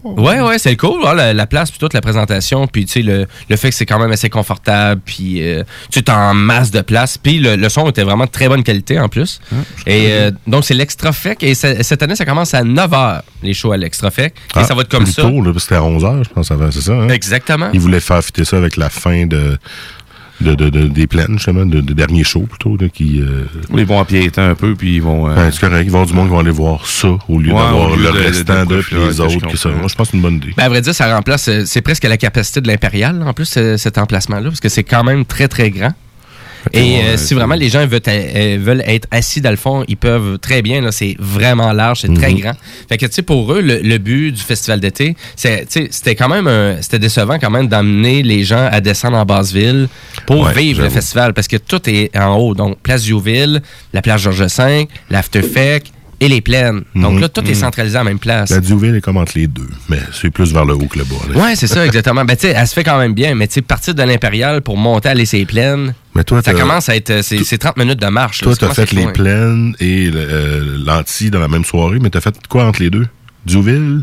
Ouais, 0.04 0.40
ouais, 0.40 0.58
c'est 0.58 0.76
cool. 0.76 1.00
hein, 1.06 1.14
la, 1.14 1.32
la 1.32 1.46
place, 1.46 1.70
puis 1.70 1.78
toute 1.80 1.94
la 1.94 2.00
présentation, 2.00 2.66
puis 2.66 2.84
tu 2.86 2.92
sais, 2.92 3.02
le, 3.02 3.26
le 3.48 3.56
fait 3.56 3.70
que 3.70 3.74
c'est 3.74 3.86
quand 3.86 3.98
même 3.98 4.12
assez 4.12 4.28
confortable, 4.30 5.00
puis 5.04 5.42
euh, 5.42 5.62
tu 5.90 5.98
es 6.00 6.10
en 6.10 6.34
masse 6.34 6.70
de 6.70 6.80
place, 6.80 7.18
puis 7.18 7.38
le, 7.38 7.56
le 7.56 7.68
son 7.68 7.88
était 7.88 8.02
vraiment 8.02 8.24
de 8.24 8.30
très 8.30 8.48
bonne 8.48 8.62
qualité 8.62 8.98
en 8.98 9.08
plus. 9.08 9.40
et 9.86 10.08
euh, 10.12 10.30
donc, 10.46 10.64
c'est 10.64 10.74
l'extra 10.74 11.12
fec, 11.12 11.42
et 11.42 11.54
cette 11.54 12.02
année, 12.02 12.16
ça 12.16 12.24
commence 12.24 12.54
à 12.54 12.62
9h, 12.62 13.22
les 13.42 13.54
shows 13.60 13.72
à 13.72 13.76
l'extra 13.76 14.10
et 14.18 14.32
Ah, 14.54 14.64
ça 14.64 14.74
va 14.74 14.82
être 14.82 14.88
comme 14.90 15.04
plus 15.04 15.12
ça. 15.12 15.22
tôt, 15.22 15.40
là, 15.42 15.52
parce 15.52 15.56
que 15.56 15.60
c'était 15.62 15.74
à 15.76 15.82
11h, 15.82 16.24
je 16.24 16.30
pense, 16.30 16.50
avant, 16.50 16.70
c'est 16.70 16.80
ça? 16.80 16.92
hein? 16.92 17.08
Exactement. 17.08 17.68
Ils 17.72 17.80
voulaient 17.80 18.00
faire 18.00 18.22
fitter 18.24 18.44
ça 18.44 18.56
avec 18.56 18.76
la 18.76 18.88
fin 18.90 19.26
de, 19.26 19.56
de, 20.40 20.54
de- 20.54 20.70
de- 20.70 20.88
des 20.88 21.06
plaines, 21.06 21.34
justement, 21.34 21.66
de, 21.66 21.80
de 21.80 21.92
dernier 21.92 22.24
show, 22.24 22.40
plutôt, 22.40 22.76
là, 22.80 22.88
qui... 22.88 23.20
euh, 23.20 23.44
Ils 23.76 23.84
vont 23.84 23.98
empiéter 23.98 24.40
un 24.40 24.54
peu, 24.54 24.74
puis 24.74 24.96
ils 24.96 25.02
vont. 25.02 25.28
euh, 25.28 25.34
ben, 25.34 25.50
c'est 25.50 25.60
correct, 25.60 25.82
il 25.84 25.90
va 25.90 25.98
y 25.98 26.00
avoir 26.02 26.06
du 26.06 26.14
monde 26.14 26.28
qui 26.28 26.34
va 26.34 26.40
aller 26.40 26.50
voir 26.50 26.86
ça, 26.86 27.08
au 27.28 27.38
lieu 27.38 27.52
Ouais, 27.52 27.58
d'avoir 27.60 27.94
le 27.96 28.08
restant 28.10 28.64
de- 28.64 28.80
puis 28.80 28.96
les 28.96 29.20
autres. 29.20 29.30
je 29.32 29.38
qui 29.46 29.56
ça. 29.58 29.68
comprends. 29.68 29.80
Moi, 29.80 29.88
je 29.88 29.94
pense 29.94 30.06
que 30.08 30.10
c'est 30.12 30.16
une 30.16 30.22
bonne 30.22 30.36
idée. 30.36 30.54
Ben, 30.56 30.64
à 30.64 30.68
vrai 30.70 30.80
dire, 30.80 30.94
ça 30.94 31.14
remplace, 31.14 31.48
euh, 31.48 31.64
c'est 31.66 31.82
presque 31.82 32.04
la 32.04 32.16
capacité 32.16 32.60
de 32.62 32.68
l'Impérial, 32.68 33.22
en 33.26 33.32
plus, 33.34 33.44
ce- 33.46 33.76
cet 33.76 33.98
emplacement-là, 33.98 34.48
parce 34.48 34.60
que 34.60 34.68
c'est 34.70 34.84
quand 34.84 35.04
même 35.04 35.24
très, 35.26 35.46
très 35.48 35.70
grand. 35.70 35.92
Et 36.72 36.98
euh, 37.02 37.16
si 37.16 37.34
vraiment 37.34 37.54
les 37.54 37.68
gens 37.68 37.86
veulent, 37.86 38.00
euh, 38.08 38.58
veulent 38.60 38.82
être 38.86 39.08
assis 39.10 39.40
dans 39.40 39.50
le 39.50 39.56
fond, 39.56 39.84
ils 39.88 39.96
peuvent 39.96 40.38
très 40.38 40.62
bien. 40.62 40.80
là, 40.80 40.92
C'est 40.92 41.16
vraiment 41.18 41.72
large, 41.72 42.00
c'est 42.02 42.14
très 42.14 42.32
Mhm. 42.32 42.40
grand. 42.40 42.52
Fait 42.88 42.96
que, 42.98 43.06
tu 43.06 43.12
sais, 43.12 43.22
pour 43.22 43.52
eux, 43.52 43.60
le, 43.60 43.78
le 43.78 43.98
but 43.98 44.32
du 44.32 44.40
festival 44.42 44.80
d'été, 44.80 45.16
c'était 45.36 46.14
quand 46.14 46.28
même 46.28 46.46
un- 46.46 46.80
c'était 46.82 46.98
décevant 46.98 47.38
quand 47.38 47.50
même 47.50 47.68
d'amener 47.68 48.22
les 48.22 48.44
gens 48.44 48.68
à 48.70 48.80
descendre 48.80 49.16
en 49.16 49.24
Basse-Ville 49.24 49.88
pour 50.26 50.40
Ouais, 50.46 50.52
vivre 50.54 50.82
le 50.82 50.90
festival. 50.90 51.32
Parce 51.34 51.48
que 51.48 51.56
tout 51.56 51.80
est 51.88 52.16
en 52.16 52.36
haut. 52.36 52.54
Donc, 52.54 52.78
Place 52.82 53.02
Diouville, 53.04 53.62
la 53.92 54.02
place 54.02 54.20
Georges 54.22 54.42
V, 54.58 54.88
l'Afterfect 55.10 55.92
et 56.20 56.28
les 56.28 56.40
plaines. 56.42 56.82
Donc 56.94 57.18
là, 57.20 57.28
tout 57.28 57.40
est 57.42 57.48
Mhm. 57.48 57.54
centralisé 57.54 57.96
à 57.96 58.00
la 58.00 58.04
même 58.04 58.18
place. 58.18 58.50
La 58.50 58.60
Diouville 58.60 58.94
est 58.94 59.00
comme 59.00 59.16
entre 59.16 59.32
les 59.36 59.46
deux, 59.46 59.68
mais 59.88 59.98
c'est 60.12 60.30
plus 60.30 60.52
vers 60.52 60.64
le 60.66 60.74
haut 60.74 60.86
que 60.86 60.98
le 60.98 61.04
bas. 61.04 61.16
Ouais, 61.42 61.56
c'est 61.56 61.66
ça, 61.66 61.84
exactement. 61.86 62.24
Ben, 62.24 62.36
tu 62.36 62.42
sais, 62.48 62.54
elle 62.56 62.66
se 62.66 62.74
fait 62.74 62.84
quand 62.84 62.98
même 62.98 63.14
bien, 63.14 63.34
mais 63.34 63.48
tu 63.48 63.54
sais, 63.54 63.62
partir 63.62 63.94
de 63.94 64.02
l'Impérial 64.02 64.60
pour 64.60 64.76
monter 64.76 65.08
à 65.08 65.14
l'essai 65.14 65.44
plaines, 65.46 65.94
Mais 66.14 66.24
toi, 66.24 66.42
ça 66.42 66.52
commence 66.52 66.88
à 66.88 66.96
être. 66.96 67.22
C'est 67.22 67.42
c'est 67.44 67.58
30 67.58 67.76
minutes 67.78 68.00
de 68.00 68.06
marche. 68.08 68.40
Toi, 68.42 68.54
t'as 68.56 68.74
fait 68.74 68.92
les 68.92 69.02
loin. 69.04 69.12
plaines 69.12 69.74
et 69.80 70.10
euh, 70.14 70.76
l'anti 70.84 71.30
dans 71.30 71.38
la 71.40 71.48
même 71.48 71.64
soirée, 71.64 71.98
mais 72.00 72.10
t'as 72.10 72.20
fait 72.20 72.34
quoi 72.48 72.64
entre 72.64 72.82
les 72.82 72.90
deux? 72.90 73.06
Diouville 73.46 74.02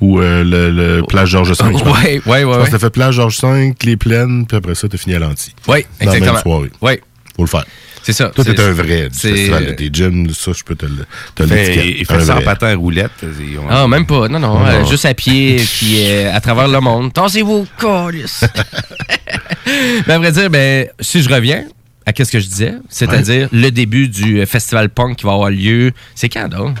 ou 0.00 0.20
euh, 0.20 0.44
le, 0.44 0.70
le 0.70 1.02
plage 1.02 1.30
Georges 1.30 1.50
V? 1.58 1.64
Ouais, 1.64 2.20
ouais, 2.26 2.44
ouais, 2.44 2.52
Je 2.52 2.58
pense 2.58 2.66
que 2.66 2.70
t'as 2.72 2.78
fait 2.78 2.90
plage 2.90 3.14
Georges 3.14 3.40
V, 3.42 3.74
les 3.82 3.96
plaines, 3.96 4.44
puis 4.46 4.56
après 4.58 4.74
ça, 4.74 4.86
t'as 4.88 4.98
fini 4.98 5.14
à 5.16 5.18
l'anti. 5.18 5.54
Oui, 5.66 5.84
Dans 6.00 6.06
la 6.10 6.16
exactement. 6.16 6.32
même 6.34 6.42
soirée. 6.42 6.70
Oui. 6.82 6.92
Faut 7.34 7.42
le 7.42 7.48
faire. 7.48 7.64
C'est 8.06 8.12
ça. 8.12 8.26
Toi, 8.28 8.44
t'es 8.44 8.60
un 8.60 8.70
vrai 8.70 9.08
du 9.08 9.18
c'est- 9.18 9.32
festival 9.32 9.66
de 9.66 9.72
tes 9.72 9.90
Jim, 9.92 10.26
ça, 10.32 10.52
je 10.56 10.62
peux 10.62 10.76
te 10.76 10.86
le 10.86 11.04
te 11.34 11.42
Il 11.42 11.48
fait, 11.48 11.56
l'étiquette. 11.56 11.96
il 11.98 12.06
fait 12.06 12.14
Un 12.14 12.20
ça 12.20 12.36
en 12.36 12.40
patin 12.40 12.76
roulette. 12.76 13.10
Ah, 13.68 13.88
même 13.88 14.06
pas. 14.06 14.28
Non, 14.28 14.38
non. 14.38 14.64
Euh, 14.64 14.84
juste 14.84 15.06
à 15.06 15.12
pied, 15.12 15.56
puis 15.56 16.04
euh, 16.06 16.32
à 16.32 16.40
travers 16.40 16.68
le 16.68 16.78
monde. 16.78 17.12
Tassez-vous, 17.12 17.66
calice. 17.80 18.44
ben, 20.06 20.14
à 20.14 20.18
vrai 20.18 20.30
dire, 20.30 20.48
ben, 20.50 20.86
si 21.00 21.20
je 21.20 21.28
reviens 21.28 21.64
à 22.06 22.12
qu'est-ce 22.12 22.30
que 22.30 22.38
je 22.38 22.46
disais, 22.46 22.74
c'est-à-dire 22.88 23.48
le 23.50 23.70
début 23.70 24.06
du 24.06 24.40
euh, 24.40 24.46
festival 24.46 24.88
punk 24.88 25.16
qui 25.16 25.26
va 25.26 25.32
avoir 25.32 25.50
lieu, 25.50 25.90
c'est 26.14 26.28
quand, 26.28 26.46
donc? 26.48 26.76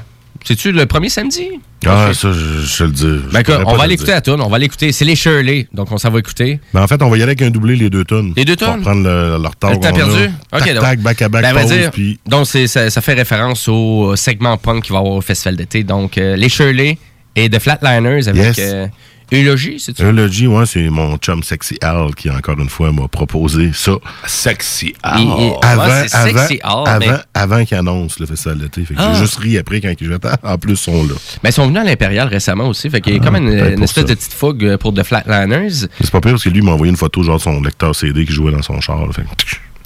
C'est-tu 0.46 0.70
le 0.70 0.86
premier 0.86 1.08
samedi? 1.08 1.48
Ah, 1.84 2.10
ça, 2.14 2.30
je, 2.32 2.64
je 2.64 2.84
le 2.84 2.90
dis. 2.90 3.02
Je 3.02 3.32
Ben, 3.32 3.42
on 3.66 3.74
va 3.76 3.86
l'écouter 3.86 4.12
à 4.12 4.20
tune. 4.20 4.40
On 4.40 4.48
va 4.48 4.58
l'écouter. 4.58 4.92
C'est 4.92 5.04
les 5.04 5.16
Shirley, 5.16 5.66
donc 5.74 5.90
on 5.90 5.98
s'en 5.98 6.10
va 6.10 6.20
écouter. 6.20 6.60
Mais 6.72 6.80
en 6.80 6.86
fait, 6.86 7.02
on 7.02 7.08
va 7.10 7.16
y 7.16 7.22
aller 7.22 7.30
avec 7.32 7.42
un 7.42 7.50
doublé, 7.50 7.74
les 7.76 7.90
deux 7.90 8.04
tonnes. 8.04 8.32
Les 8.36 8.44
deux 8.44 8.54
Pour 8.56 8.68
tonnes? 8.68 8.80
prendre 8.82 9.02
le, 9.02 9.38
le 9.42 9.48
retard. 9.48 9.72
A. 9.72 9.78
perdu? 9.78 10.30
Tac, 10.50 10.62
Ok, 10.62 10.72
donc. 10.74 10.82
tac, 10.84 11.00
back 11.00 11.22
à 11.22 11.28
back, 11.28 11.42
Ben, 11.42 11.60
pause, 11.62 11.72
dire, 11.72 11.90
puis... 11.90 12.18
Donc, 12.26 12.46
ça, 12.46 12.90
ça 12.90 13.00
fait 13.00 13.14
référence 13.14 13.66
au 13.68 14.14
segment 14.14 14.56
punk 14.56 14.84
qui 14.84 14.92
va 14.92 14.98
avoir 14.98 15.14
au 15.14 15.20
festival 15.20 15.56
d'été. 15.56 15.82
Donc, 15.82 16.16
euh, 16.16 16.36
les 16.36 16.48
Shirley 16.48 16.96
et 17.34 17.50
The 17.50 17.58
Flatliners 17.58 18.28
avec 18.28 18.56
Yes. 18.56 18.58
euh, 18.60 18.86
Eulogie, 19.32 19.80
c'est-tu? 19.80 20.02
Eulogie, 20.04 20.46
ouais, 20.46 20.66
c'est 20.66 20.88
mon 20.88 21.16
chum 21.16 21.42
Sexy 21.42 21.76
Al 21.82 22.14
qui, 22.14 22.30
encore 22.30 22.58
une 22.60 22.68
fois, 22.68 22.92
m'a 22.92 23.08
proposé 23.08 23.70
ça. 23.74 23.92
Sexy 24.26 24.94
Il- 25.16 25.20
il- 25.20 25.52
Avant, 25.62 25.86
ouais, 25.88 26.08
c'est 26.08 26.16
avant, 26.16 26.38
Sexy 26.46 26.60
Al, 26.62 26.72
avant, 26.86 26.98
mais- 27.00 27.18
avant 27.34 27.64
qu'il 27.64 27.76
annonce 27.76 28.20
le 28.20 28.26
festival 28.26 28.58
d'été. 28.58 28.84
Fait 28.84 28.94
que 28.94 29.00
Ah. 29.02 29.12
J'ai 29.14 29.20
juste 29.20 29.36
ri 29.38 29.58
après 29.58 29.80
quand 29.80 29.92
ils 30.00 30.08
j'attends. 30.08 30.28
En 30.44 30.58
plus, 30.58 30.72
ils 30.72 30.76
sont 30.76 31.02
là. 31.04 31.14
Ben, 31.42 31.48
ils 31.48 31.52
sont 31.52 31.66
venus 31.66 31.80
à 31.80 31.84
l'Impérial 31.84 32.28
récemment 32.28 32.68
aussi. 32.68 32.88
Fait 32.88 33.00
qu'il 33.00 33.14
y 33.14 33.16
a 33.16 33.20
comme 33.20 33.36
une, 33.36 33.50
peut-être 33.50 33.76
une 33.76 33.82
espèce 33.82 34.04
ça. 34.04 34.08
de 34.10 34.14
petite 34.14 34.32
fougue 34.32 34.64
euh, 34.64 34.78
pour 34.78 34.94
The 34.94 35.02
Flatliners. 35.02 35.70
C'est 36.00 36.10
pas 36.10 36.20
pire 36.20 36.32
parce 36.32 36.44
que 36.44 36.48
lui, 36.50 36.58
il 36.58 36.64
m'a 36.64 36.72
envoyé 36.72 36.90
une 36.90 36.96
photo, 36.96 37.22
genre, 37.22 37.38
de 37.38 37.42
son 37.42 37.60
lecteur 37.60 37.94
CD 37.96 38.24
qui 38.24 38.32
jouait 38.32 38.52
dans 38.52 38.62
son 38.62 38.80
char. 38.80 39.04
là. 39.06 39.12
Fait 39.12 39.22
que, 39.22 39.28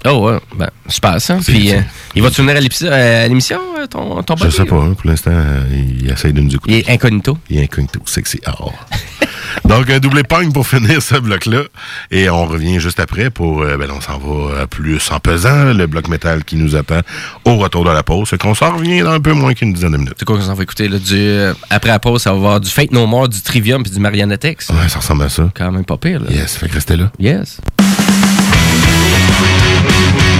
Oh, 0.05 0.29
ouais. 0.31 0.39
Ben, 0.57 0.69
super 0.87 1.21
ça. 1.21 1.37
C'est- 1.41 1.51
Puis, 1.51 1.69
c'est- 1.69 1.77
euh, 1.77 1.81
il 2.15 2.23
va-tu 2.23 2.41
venir 2.41 2.55
à 2.55 2.59
euh, 2.93 3.25
à 3.25 3.27
l'émission, 3.27 3.59
euh, 3.79 3.85
ton, 3.87 4.23
ton 4.23 4.35
Je 4.37 4.49
sais 4.49 4.65
pas, 4.65 4.75
hein, 4.77 4.93
pour 4.99 5.09
l'instant, 5.09 5.31
euh, 5.31 5.63
il 5.99 6.09
essaye 6.09 6.33
de 6.33 6.41
nous 6.41 6.53
écouter. 6.55 6.73
Il 6.73 6.79
est 6.79 6.89
incognito. 6.93 7.37
Il 7.49 7.59
est 7.59 7.63
incognito, 7.63 7.99
Sexy 8.05 8.39
Al. 8.45 8.55
Donc, 9.65 9.89
un 9.89 9.99
doublé 9.99 10.23
punk 10.23 10.53
pour 10.53 10.65
finir 10.65 11.01
ce 11.01 11.15
bloc-là. 11.15 11.63
Et 12.09 12.29
on 12.29 12.45
revient 12.45 12.79
juste 12.79 12.99
après 12.99 13.29
pour, 13.29 13.59
ben, 13.63 13.89
on 13.91 13.99
s'en 14.01 14.17
va 14.17 14.65
plus 14.65 15.11
en 15.11 15.19
pesant, 15.19 15.65
le 15.73 15.85
bloc 15.87 16.07
métal 16.07 16.43
qui 16.45 16.55
nous 16.55 16.75
attend 16.75 17.01
au 17.45 17.57
retour 17.57 17.83
de 17.85 17.91
la 17.91 18.01
pause. 18.01 18.29
Fait 18.29 18.37
qu'on 18.37 18.55
s'en 18.55 18.75
revient 18.77 19.01
dans 19.01 19.11
un 19.11 19.19
peu 19.19 19.33
moins 19.33 19.53
qu'une 19.53 19.73
dizaine 19.73 19.91
de 19.91 19.97
minutes. 19.97 20.15
C'est 20.17 20.25
quoi 20.25 20.37
qu'on 20.37 20.43
s'en 20.43 20.53
va 20.55 20.63
écouter? 20.63 20.87
Là, 20.87 20.97
du, 20.99 21.37
après 21.69 21.89
la 21.91 21.99
pause, 21.99 22.21
ça 22.21 22.31
va 22.31 22.37
avoir 22.37 22.59
du 22.61 22.69
Fate 22.69 22.91
No 22.91 23.05
More, 23.07 23.27
du 23.29 23.41
Trivium 23.41 23.83
puis 23.83 23.91
du 23.91 23.99
Marionettex. 23.99 24.69
Ouais, 24.69 24.87
ça 24.89 24.99
ressemble 24.99 25.23
à 25.23 25.29
ça. 25.29 25.49
Quand 25.53 25.71
même 25.71 25.85
pas 25.85 25.97
pire. 25.97 26.21
Là. 26.21 26.27
Yes, 26.31 26.55
fait 26.55 26.67
que 26.69 26.73
restez 26.73 26.95
là. 26.97 27.11
Yes. 27.19 27.57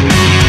Thank 0.03 0.40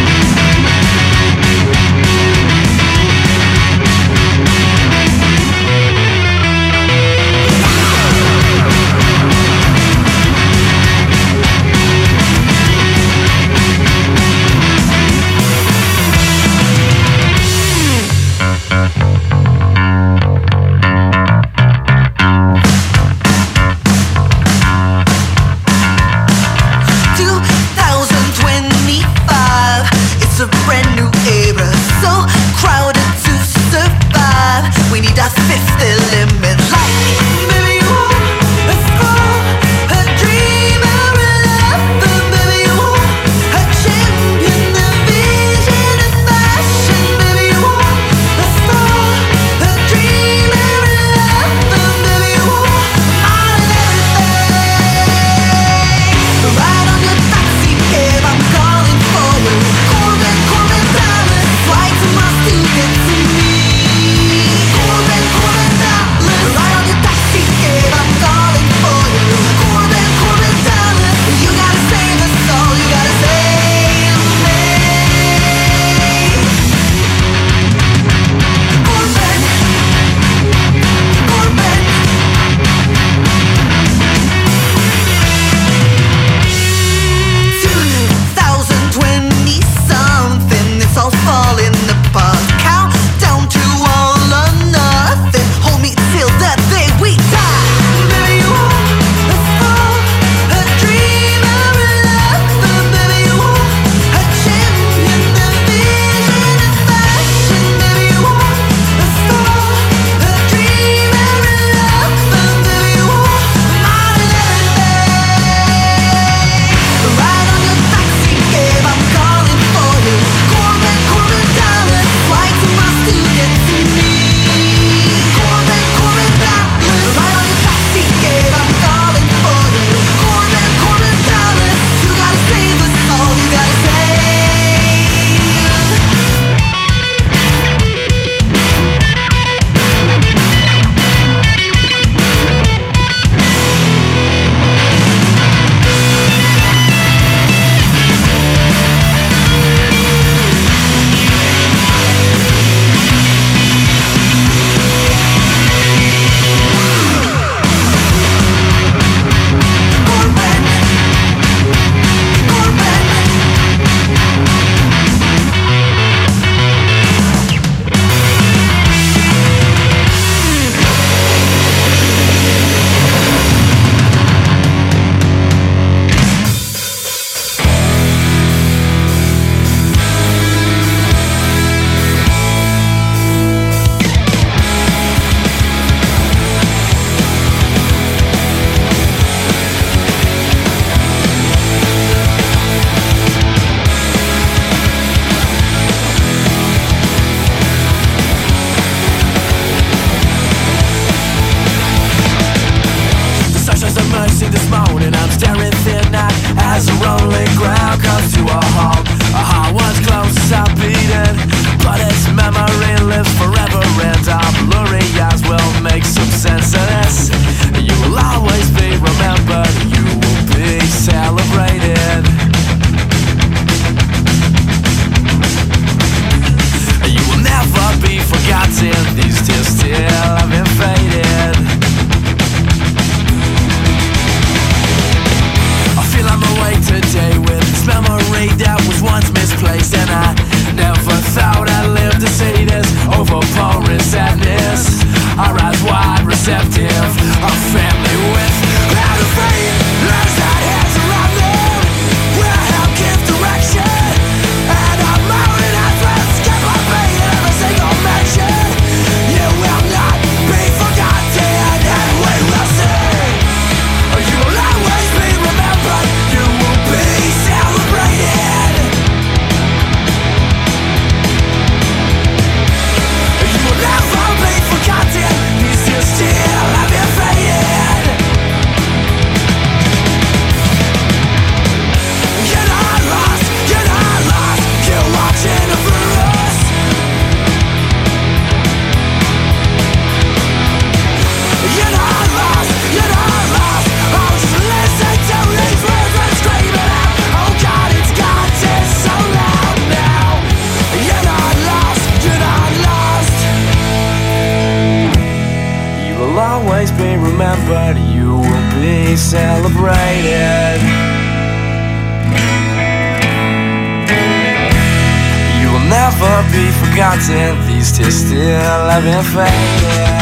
forgotten 316.92 317.66
these 317.66 317.90
tasty 317.96 318.36
loving 318.36 319.22
faded. 319.32 320.21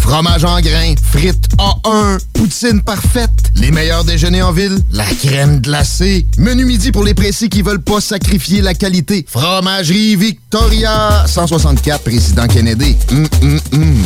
Fromage 0.00 0.44
en 0.44 0.60
grains, 0.60 0.94
frites 1.12 1.46
A1, 1.56 2.18
poutine 2.32 2.82
parfaite, 2.82 3.30
les 3.54 3.70
meilleurs 3.70 4.02
déjeuners 4.02 4.42
en 4.42 4.50
ville, 4.50 4.76
la 4.90 5.04
crème 5.04 5.60
glacée. 5.60 6.26
Menu 6.36 6.64
midi 6.64 6.90
pour 6.90 7.04
les 7.04 7.14
pressés 7.14 7.48
qui 7.48 7.62
veulent 7.62 7.82
pas 7.82 8.00
sacrifier 8.00 8.60
la 8.60 8.74
qualité. 8.74 9.24
Fromagerie 9.28 10.16
Victoria. 10.16 11.24
164 11.28 12.02
Président 12.02 12.48
Kennedy. 12.48 12.96
Hum, 13.12 13.28
hum, 13.40 13.60
hum. 13.72 14.04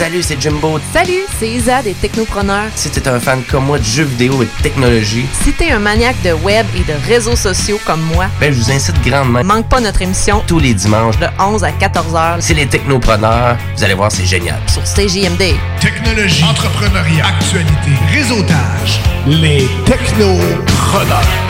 Salut, 0.00 0.22
c'est 0.22 0.40
Jimbo. 0.40 0.80
Salut, 0.94 1.26
c'est 1.38 1.50
Isa 1.50 1.82
des 1.82 1.92
Technopreneurs. 1.92 2.70
Si 2.74 2.88
t'es 2.88 3.06
un 3.06 3.20
fan 3.20 3.42
comme 3.50 3.66
moi 3.66 3.78
de 3.78 3.84
jeux 3.84 4.04
vidéo 4.04 4.42
et 4.42 4.46
de 4.46 4.62
technologie, 4.62 5.26
Si 5.44 5.52
t'es 5.52 5.72
un 5.72 5.78
maniaque 5.78 6.22
de 6.22 6.32
web 6.32 6.64
et 6.74 6.90
de 6.90 6.94
réseaux 7.06 7.36
sociaux 7.36 7.78
comme 7.84 8.00
moi, 8.14 8.24
ben 8.40 8.50
je 8.50 8.58
vous 8.58 8.70
incite 8.72 8.98
grandement. 9.02 9.44
manque 9.44 9.68
pas 9.68 9.78
notre 9.78 10.00
émission 10.00 10.42
Tous 10.46 10.58
les 10.58 10.72
dimanches, 10.72 11.18
de 11.18 11.26
11 11.38 11.64
à 11.64 11.72
14 11.72 12.14
heures 12.14 12.36
c'est 12.40 12.54
les 12.54 12.66
technopreneurs. 12.66 13.58
Vous 13.76 13.84
allez 13.84 13.92
voir, 13.92 14.10
c'est 14.10 14.24
génial. 14.24 14.58
sur 14.68 14.82
CJMD. 14.84 15.56
Technologie, 15.82 16.44
entrepreneuriat, 16.44 17.26
actualité, 17.26 17.90
réseautage. 18.10 19.02
Les 19.26 19.68
technopreneurs. 19.84 21.49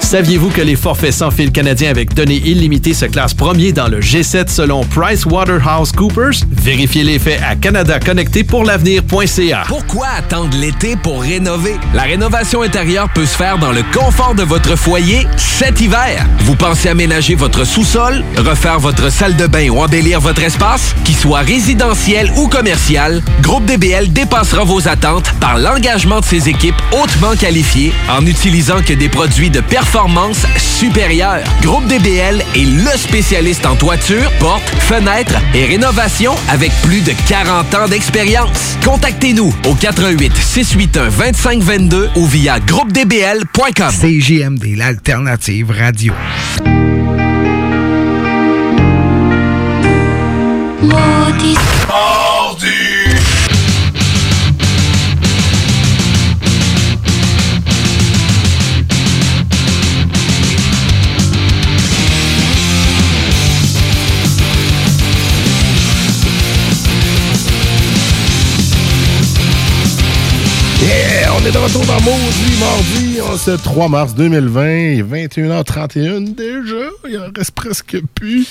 Saviez-vous 0.00 0.50
que 0.50 0.60
les 0.60 0.76
forfaits 0.76 1.12
sans 1.12 1.30
fil 1.30 1.52
canadiens 1.52 1.90
avec 1.90 2.14
données 2.14 2.42
illimitées 2.44 2.94
se 2.94 3.04
classent 3.04 3.34
premier 3.34 3.72
dans 3.72 3.86
le 3.86 4.00
G7 4.00 4.48
selon 4.48 4.82
PricewaterhouseCoopers? 4.84 6.44
Vérifiez 6.50 7.04
les 7.04 7.18
faits 7.18 7.40
à 7.48 7.54
canadaconnecté-pour-l'avenir.ca. 7.54 9.64
Pourquoi 9.68 10.08
attendre 10.18 10.56
l'été 10.58 10.96
pour 10.96 11.22
rénover? 11.22 11.74
La 11.94 12.02
rénovation 12.02 12.62
intérieure 12.62 13.08
peut 13.14 13.26
se 13.26 13.36
faire 13.36 13.58
dans 13.58 13.72
le 13.72 13.82
confort 13.92 14.34
de 14.34 14.42
votre 14.42 14.76
foyer 14.76 15.26
cet 15.36 15.80
hiver. 15.80 16.26
Vous 16.40 16.56
pensez 16.56 16.88
aménager 16.88 17.36
votre 17.36 17.64
sous-sol, 17.64 18.24
refaire 18.38 18.80
votre 18.80 19.12
salle 19.12 19.36
de 19.36 19.46
bain 19.46 19.68
ou 19.68 19.78
embellir 19.78 20.20
votre 20.20 20.42
espace? 20.42 20.94
Qu'il 21.04 21.16
soit 21.16 21.40
résidentiel 21.40 22.32
ou 22.36 22.48
commercial, 22.48 23.22
Groupe 23.42 23.66
DBL 23.66 24.12
dépassera 24.12 24.64
vos 24.64 24.88
attentes 24.88 25.32
par 25.40 25.58
l'engagement 25.58 26.20
de 26.20 26.24
ses 26.24 26.48
équipes 26.48 26.80
hautement 26.90 27.36
qualifiées 27.36 27.92
en 28.10 28.26
utilisant 28.26 28.82
que 28.82 28.94
des 28.94 29.08
produits 29.08 29.50
de 29.50 29.60
performance 29.60 29.89
supérieure. 30.56 31.42
Groupe 31.62 31.86
DBL 31.86 32.42
est 32.54 32.64
le 32.64 32.96
spécialiste 32.96 33.66
en 33.66 33.74
toiture, 33.74 34.30
portes, 34.38 34.68
fenêtres 34.78 35.36
et 35.52 35.64
rénovation 35.64 36.34
avec 36.48 36.70
plus 36.82 37.00
de 37.00 37.12
40 37.28 37.74
ans 37.74 37.88
d'expérience. 37.88 38.76
Contactez-nous 38.84 39.52
au 39.66 39.74
88 39.74 40.32
681 40.36 41.10
2522 41.10 42.10
ou 42.16 42.26
via 42.26 42.60
groupedbl.com. 42.60 43.90
CJMD, 43.90 44.76
l'alternative 44.76 45.72
radio. 45.72 46.14
On 71.42 71.46
est 71.46 71.52
de 71.52 71.58
retour 71.58 71.86
dans 71.86 72.00
Maudit 72.02 72.58
Mardi, 72.60 73.18
ce 73.38 73.52
3 73.52 73.88
mars 73.88 74.14
2020, 74.14 75.00
21h31 75.02 76.34
déjà. 76.34 76.84
Il 77.08 77.18
en 77.18 77.32
reste 77.34 77.52
presque 77.52 77.96
plus. 78.14 78.46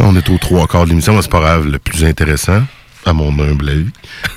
On 0.00 0.16
est 0.16 0.28
au 0.28 0.36
trois 0.38 0.66
quarts 0.66 0.84
de 0.84 0.90
l'émission, 0.90 1.20
c'est 1.22 1.30
pas 1.30 1.38
grave. 1.38 1.68
Le 1.68 1.78
plus 1.78 2.04
intéressant, 2.04 2.62
à 3.06 3.12
mon 3.12 3.30
humble 3.38 3.68
avis, 3.68 3.86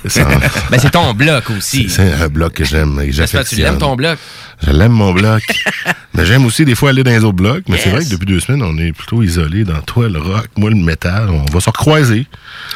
c'est 0.06 0.24
Ben, 0.70 0.78
c'est 0.80 0.90
ton 0.90 1.12
bloc 1.14 1.50
aussi. 1.50 1.88
c'est 1.88 2.12
un 2.12 2.28
bloc 2.28 2.54
que 2.54 2.64
j'aime 2.64 2.98
et 3.02 3.06
que 3.08 3.12
J'espère 3.12 3.44
que 3.44 3.48
tu 3.48 3.56
l'aimes, 3.56 3.78
ton 3.78 3.96
bloc. 3.96 4.18
Je 4.64 4.70
l'aime, 4.70 4.92
mon 4.92 5.12
bloc. 5.12 5.42
mais 6.14 6.24
j'aime 6.24 6.44
aussi 6.46 6.64
des 6.64 6.74
fois 6.74 6.90
aller 6.90 7.02
dans 7.02 7.10
les 7.10 7.24
autres 7.24 7.36
blocs. 7.36 7.64
Mais 7.68 7.78
c'est 7.78 7.90
vrai 7.90 8.04
que 8.04 8.10
depuis 8.10 8.26
deux 8.26 8.40
semaines, 8.40 8.62
on 8.62 8.76
est 8.78 8.92
plutôt 8.92 9.22
isolés 9.22 9.64
dans 9.64 9.80
toi, 9.80 10.08
le 10.08 10.20
rock, 10.20 10.46
moi, 10.56 10.70
le 10.70 10.76
métal. 10.76 11.28
On 11.30 11.44
va 11.52 11.60
se 11.60 11.68
recroiser. 11.68 12.26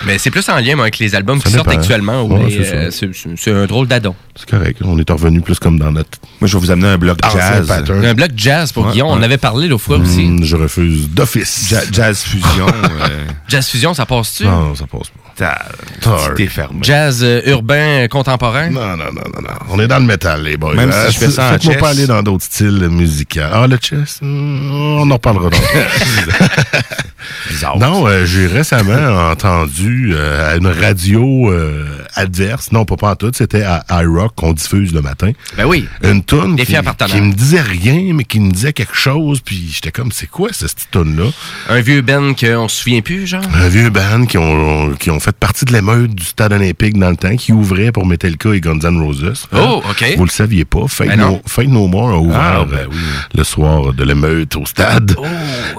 Mais 0.05 0.19
c'est 0.19 0.31
plus 0.31 0.49
en 0.49 0.57
lien 0.59 0.75
moi, 0.75 0.85
avec 0.85 0.99
les 0.99 1.15
albums 1.15 1.41
Ça 1.41 1.49
qui 1.49 1.55
sortent 1.55 1.69
actuellement. 1.69 2.25
Ouais, 2.25 2.51
c'est 2.51 3.05
euh, 3.07 3.13
c'est 3.37 3.53
un 3.53 3.67
drôle 3.67 3.87
d'adon. 3.87 4.15
C'est 4.35 4.51
correct. 4.51 4.79
On 4.85 4.99
est 4.99 5.11
revenu 5.11 5.41
plus 5.41 5.59
comme 5.59 5.79
dans 5.79 5.93
notre. 5.93 6.19
Moi, 6.41 6.49
je 6.49 6.57
vais 6.57 6.61
vous 6.61 6.71
amener 6.71 6.89
un 6.89 6.99
bloc 6.99 7.19
ancien 7.25 7.39
jazz. 7.41 7.67
pattern. 7.69 8.05
Un 8.05 8.15
bloc 8.15 8.31
jazz 8.37 8.73
pour 8.73 8.87
Ouais, 8.87 8.93
Guillaume. 8.93 9.09
On 9.09 9.23
avait 9.23 9.39
parlé 9.39 9.69
l'autre 9.69 9.85
fois 9.85 9.99
aussi. 9.99 10.25
Hmm, 10.27 10.43
je 10.43 10.57
refuse 10.57 11.09
d'office. 11.11 11.69
Ja- 11.71 11.85
jazz 11.91 12.21
fusion. 12.23 12.67
euh, 13.01 13.25
Jazz 13.49 13.67
fusion, 13.69 13.95
ça 13.95 14.05
passe-tu? 14.07 14.45
Non, 14.45 14.75
ça 14.75 14.87
passe 14.87 15.09
pas. 15.09 15.26
Tar. 15.37 15.69
T'es 16.35 16.47
fermé. 16.47 16.79
Jazz 16.83 17.23
euh, 17.23 17.43
urbain 17.47 18.05
euh, 18.05 18.09
contemporain? 18.09 18.71
Non, 18.71 18.97
non, 18.97 18.99
non, 19.13 19.13
non, 19.35 19.43
non. 19.43 19.49
On 19.69 19.79
est 19.79 19.87
dans 19.89 19.99
le 19.99 20.07
métal, 20.07 20.43
les 20.43 20.57
boys. 20.57 20.75
Même 20.75 20.91
si 20.91 20.97
Euh, 20.99 21.11
je 21.11 21.19
fais 21.19 21.31
ça 21.31 21.49
en 21.49 21.53
Faites-moi 21.53 21.75
chess. 21.75 21.83
pas 21.83 21.89
aller 21.91 22.07
dans 22.07 22.23
d'autres 22.23 22.45
styles 22.45 22.89
musicaux. 22.91 23.41
Ah, 23.53 23.67
le 23.67 23.77
chess, 23.81 24.19
hmm, 24.23 24.71
on 24.73 25.11
en 25.11 25.15
reparlera. 25.15 25.51
donc. 25.51 25.61
Non, 27.81 28.07
euh, 28.07 28.25
j'ai 28.25 28.47
récemment 28.47 29.31
entendu 29.31 30.13
euh, 30.15 30.53
à 30.53 30.57
une 30.57 30.69
radio 30.69 31.53
adverse, 32.15 32.71
non 32.73 32.85
pas, 32.85 32.97
pas 32.97 33.11
en 33.11 33.17
tout, 33.17 33.31
c'était 33.35 33.63
à 33.63 33.85
iRock 33.91 34.35
qu'on 34.35 34.53
diffuse 34.53 34.93
le 34.95 35.03
matin. 35.03 35.33
Ben 35.57 35.65
oui. 35.65 35.87
Une 36.03 36.23
toune 36.23 36.57
qui, 36.57 36.73
me 36.75 37.33
disait 37.33 37.61
rien, 37.61 38.13
mais 38.15 38.25
qui 38.25 38.41
me 38.41 38.53
disait 38.53 38.73
quelque 38.73 38.95
chose, 38.95 39.41
puis 39.41 39.71
j'étais 39.73 39.91
comme, 39.91 40.13
c'est 40.13 40.29
quoi 40.29 40.51
cette 40.53 40.89
toune-là? 40.91 41.25
Un 41.69 41.81
vieux 41.81 42.03
Ben 42.03 42.35
qu'on 42.35 42.69
se 42.69 42.83
souvient 42.83 43.01
plus, 43.01 43.27
genre? 43.27 43.43
Un 43.55 43.69
vieux 43.69 43.91
band 43.91 44.27
qui 44.27 44.39
ont, 44.39 44.91
qui 44.93 45.11
ont 45.11 45.21
fait 45.21 45.26
partie 45.33 45.65
de 45.65 45.73
l'émeute 45.73 46.15
du 46.15 46.25
stade 46.25 46.53
olympique 46.53 46.99
dans 46.99 47.11
le 47.11 47.17
temps, 47.17 47.35
qui 47.37 47.53
ouvrait 47.53 47.93
pour 47.93 48.07
Metallica 48.07 48.55
et 48.55 48.61
Guns 48.61 48.79
N' 48.81 49.01
Roses. 49.01 49.49
Oh, 49.53 49.83
OK. 49.89 50.15
Vous 50.17 50.25
le 50.25 50.31
saviez 50.31 50.65
pas. 50.65 50.87
Fate, 50.89 51.09
Ben 51.09 51.19
no, 51.19 51.41
Fate 51.47 51.69
No 51.69 51.87
More 51.89 52.11
a 52.11 52.19
ouvert 52.19 52.41
Ah, 52.41 52.65
ben 52.65 52.79
euh, 52.79 52.87
le 53.35 53.45
soir 53.45 53.93
de 53.93 54.05
l'émeute 54.05 54.55
au 54.57 54.67
stade. 54.67 55.15
Oh, 55.19 55.25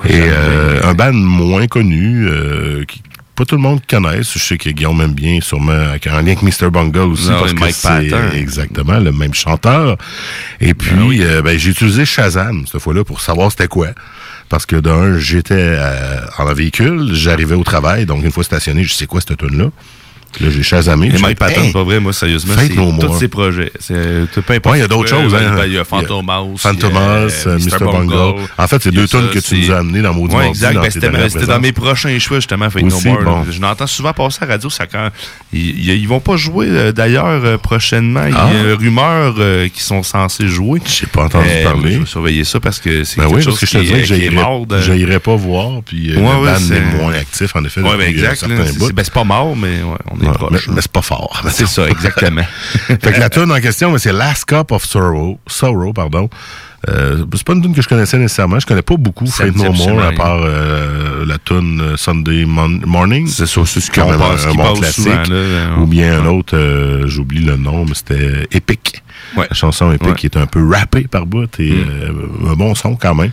et 0.06 0.14
euh, 0.15 0.82
un 0.84 0.94
band 0.94 1.14
moins 1.14 1.68
connu, 1.68 2.28
euh, 2.28 2.84
qui 2.86 3.02
pas 3.38 3.45
tout 3.45 3.56
le 3.56 3.61
monde 3.61 3.82
connaisse. 3.88 4.34
Je 4.34 4.40
sais 4.40 4.57
que 4.57 4.72
Guillaume 4.72 4.99
aime 4.99 5.14
bien, 5.14 5.40
sûrement, 5.41 5.72
avec 5.72 6.07
un 6.07 6.24
lien 6.24 6.36
avec 6.36 6.41
Mr. 6.41 6.72
Bungle 6.72 6.98
aussi, 7.11 7.30
Non, 7.30 7.40
parce 7.40 7.53
que 7.53 7.72
c'est 7.72 8.10
exactement 8.36 8.98
le 8.98 9.11
même 9.11 9.36
chanteur. 9.36 9.95
Et 10.60 10.74
puis, 10.74 11.22
euh, 11.22 11.44
ben, 11.44 11.56
j'ai 11.57 11.69
utilisé 11.69 12.03
Shazam 12.03 12.65
cette 12.65 12.82
fois-là 12.82 13.03
pour 13.03 13.22
savoir 13.22 13.52
c'était 13.52 13.68
quoi. 13.68 13.90
Parce 14.49 14.65
que 14.65 14.78
d'un, 14.78 15.18
j'étais 15.18 15.56
euh, 15.57 16.22
en 16.38 16.53
véhicule, 16.53 17.14
j'arrivais 17.14 17.56
au 17.56 17.64
travail, 17.64 18.06
donc 18.06 18.24
une 18.24 18.32
fois 18.32 18.44
stationné, 18.44 18.84
je 18.84 18.94
sais 18.94 19.06
quoi 19.06 19.19
cette 19.22 19.38
tune-là. 19.38 19.72
Puis 20.38 20.45
Là, 20.45 20.51
j'ai 20.51 20.61
chasamé. 20.64 21.11
Mike 21.19 21.39
Patton, 21.39 21.64
Hey, 21.64 21.72
pas 21.72 21.84
vrai, 21.84 21.99
moi, 21.99 22.14
sérieusement, 22.14 22.53
c'est 22.57 22.69
tous 22.69 23.18
ses 23.19 23.27
projets. 23.27 23.72
Peu 23.88 24.53
importe. 24.53 24.65
Ouais, 24.73 24.77
il 24.77 24.81
y 24.81 24.84
a 24.84 24.88
d'autres 24.88 25.09
choses. 25.09 25.34
Hein. 25.34 25.39
Il 25.39 25.43
y 25.43 25.61
a 25.61 25.65
il 25.68 25.73
y 25.73 25.77
a, 25.77 25.84
euh, 27.47 27.57
Mr. 27.57 27.80
Bungle. 27.85 28.41
En 28.57 28.68
fait, 28.68 28.84
c'est 28.84 28.91
deux 28.91 29.07
ça, 29.07 29.19
que 29.34 29.39
tu 29.39 29.55
nous 29.57 29.72
as 29.72 29.77
amenées 29.77 30.01
dans 30.01 30.14
Maudit 30.14 30.35
Ouais, 30.35 30.47
exact. 30.49 30.76
Ben, 30.80 31.30
C'était 31.30 31.45
dans 31.47 31.59
mes 31.59 31.72
prochains 31.72 32.18
choix, 32.19 32.38
justement, 32.38 32.68
Aussi, 32.68 33.07
No 33.07 33.22
More. 33.22 33.45
Je 33.49 33.59
l'entends 33.59 33.88
souvent 33.88 34.14
passer 34.14 34.39
à 34.41 34.45
la 34.45 34.53
radio. 34.53 34.69
Ça, 34.69 34.85
quand, 34.85 35.09
ils, 35.51 35.89
ils 35.89 36.07
vont 36.07 36.19
pas 36.19 36.35
jouer, 36.38 36.68
euh, 36.69 36.91
d'ailleurs, 36.91 37.26
euh, 37.43 37.57
prochainement. 37.57 38.26
Il 38.27 38.34
y 38.34 38.38
Ah. 38.38 38.49
a 38.73 38.76
rumeurs 38.76 39.35
euh, 39.39 39.68
qui 39.69 39.81
sont 39.81 40.03
censés 40.03 40.47
jouer. 40.47 40.80
J'ai 40.85 41.07
pas 41.07 41.23
entendu 41.23 41.47
parler. 41.64 41.93
Je 41.93 41.99
vais 41.99 42.05
surveiller 42.05 42.43
ça 42.43 42.59
parce 42.59 42.80
que 42.80 43.03
c'est 43.03 43.18
Ben 43.18 43.23
quelque 43.23 43.35
oui, 43.38 43.41
chose 43.43 43.59
parce 43.59 43.72
que 43.72 43.80
je 43.80 43.84
te 44.03 44.03
qui, 44.14 44.26
est- 44.26 44.30
mort. 44.30 44.65
de- 44.65 44.81
j'aillerais 44.81 45.19
pas 45.19 45.35
voir, 45.35 45.81
puis 45.84 46.07
le 46.09 46.22
band 46.22 46.43
c'est- 46.59 46.76
est 46.76 46.97
moins 47.01 47.14
actif, 47.14 47.55
en 47.55 47.64
effet, 47.64 47.81
Ouais, 47.81 47.97
ben 47.97 48.07
exact. 48.09 48.45
C'est 49.07 49.14
pas 49.14 49.23
mort, 49.23 49.55
mais 49.55 49.80
on 50.11 50.23
est 50.23 50.27
Proche. 50.34 50.68
mais, 50.70 50.82
c'est 50.82 50.91
pas 50.91 51.02
fort. 51.02 51.44
C'est 51.49 51.68
ça, 51.68 51.88
exactement. 51.88 52.44
fait 52.72 52.98
que 52.98 53.20
la 53.20 53.30
tune 53.30 53.52
en 53.52 53.60
question, 53.60 53.98
c'est 53.98 54.14
Last 54.14 54.45
Cup 54.45 54.72
of 54.72 54.86
Sorrow, 54.86 55.40
Sorrow 55.48 55.94
pardon. 55.94 56.30
Euh, 56.90 57.26
c'est 57.34 57.44
pas 57.44 57.54
une 57.54 57.62
tune 57.64 57.74
que 57.74 57.82
je 57.82 57.88
connaissais 57.90 58.18
nécessairement. 58.18 58.60
Je 58.60 58.66
connais 58.68 58.84
pas 58.84 58.95
beaucoup 58.98 59.26
dit 59.26 59.34
No 59.56 59.74
More, 59.74 60.02
à 60.02 60.12
part 60.12 60.41
euh, 60.44 61.26
la 61.26 61.38
tune 61.40 61.82
euh, 61.82 61.98
Sunday 61.98 62.45
Mon- 62.45 62.82
Morning. 62.86 63.28
C'est 63.28 63.48
ça, 63.48 63.62
c'est 63.66 63.80
ce 63.82 63.91
qu'on 63.91 64.10
même 64.10 64.20
passe, 64.20 64.45
un, 64.45 64.54
bon 64.54 64.74
classique. 64.74 65.04
souvent, 65.04 65.24
là. 65.28 65.78
Ou 65.80 65.88
bien 65.88 66.22
un 66.22 66.26
autre, 66.28 66.56
euh, 66.56 67.08
j'oublie 67.08 67.44
le 67.44 67.58
nom, 67.58 67.84
mais 67.86 67.95
c'était 67.95 68.48
Epic. 68.52 69.02
Ouais. 69.36 69.45
La 69.49 69.56
chanson 69.56 69.91
Epic 69.91 70.08
Ouais. 70.08 70.16
qui 70.16 70.26
est 70.28 70.38
un 70.38 70.45
peu 70.45 70.66
rappée 70.70 71.08
par 71.08 71.26
bout 71.26 71.49
et 71.60 71.72
euh, 71.72 72.12
un 72.49 72.54
bon 72.54 72.74
son 72.76 72.95
quand 72.95 73.14
même. 73.16 73.32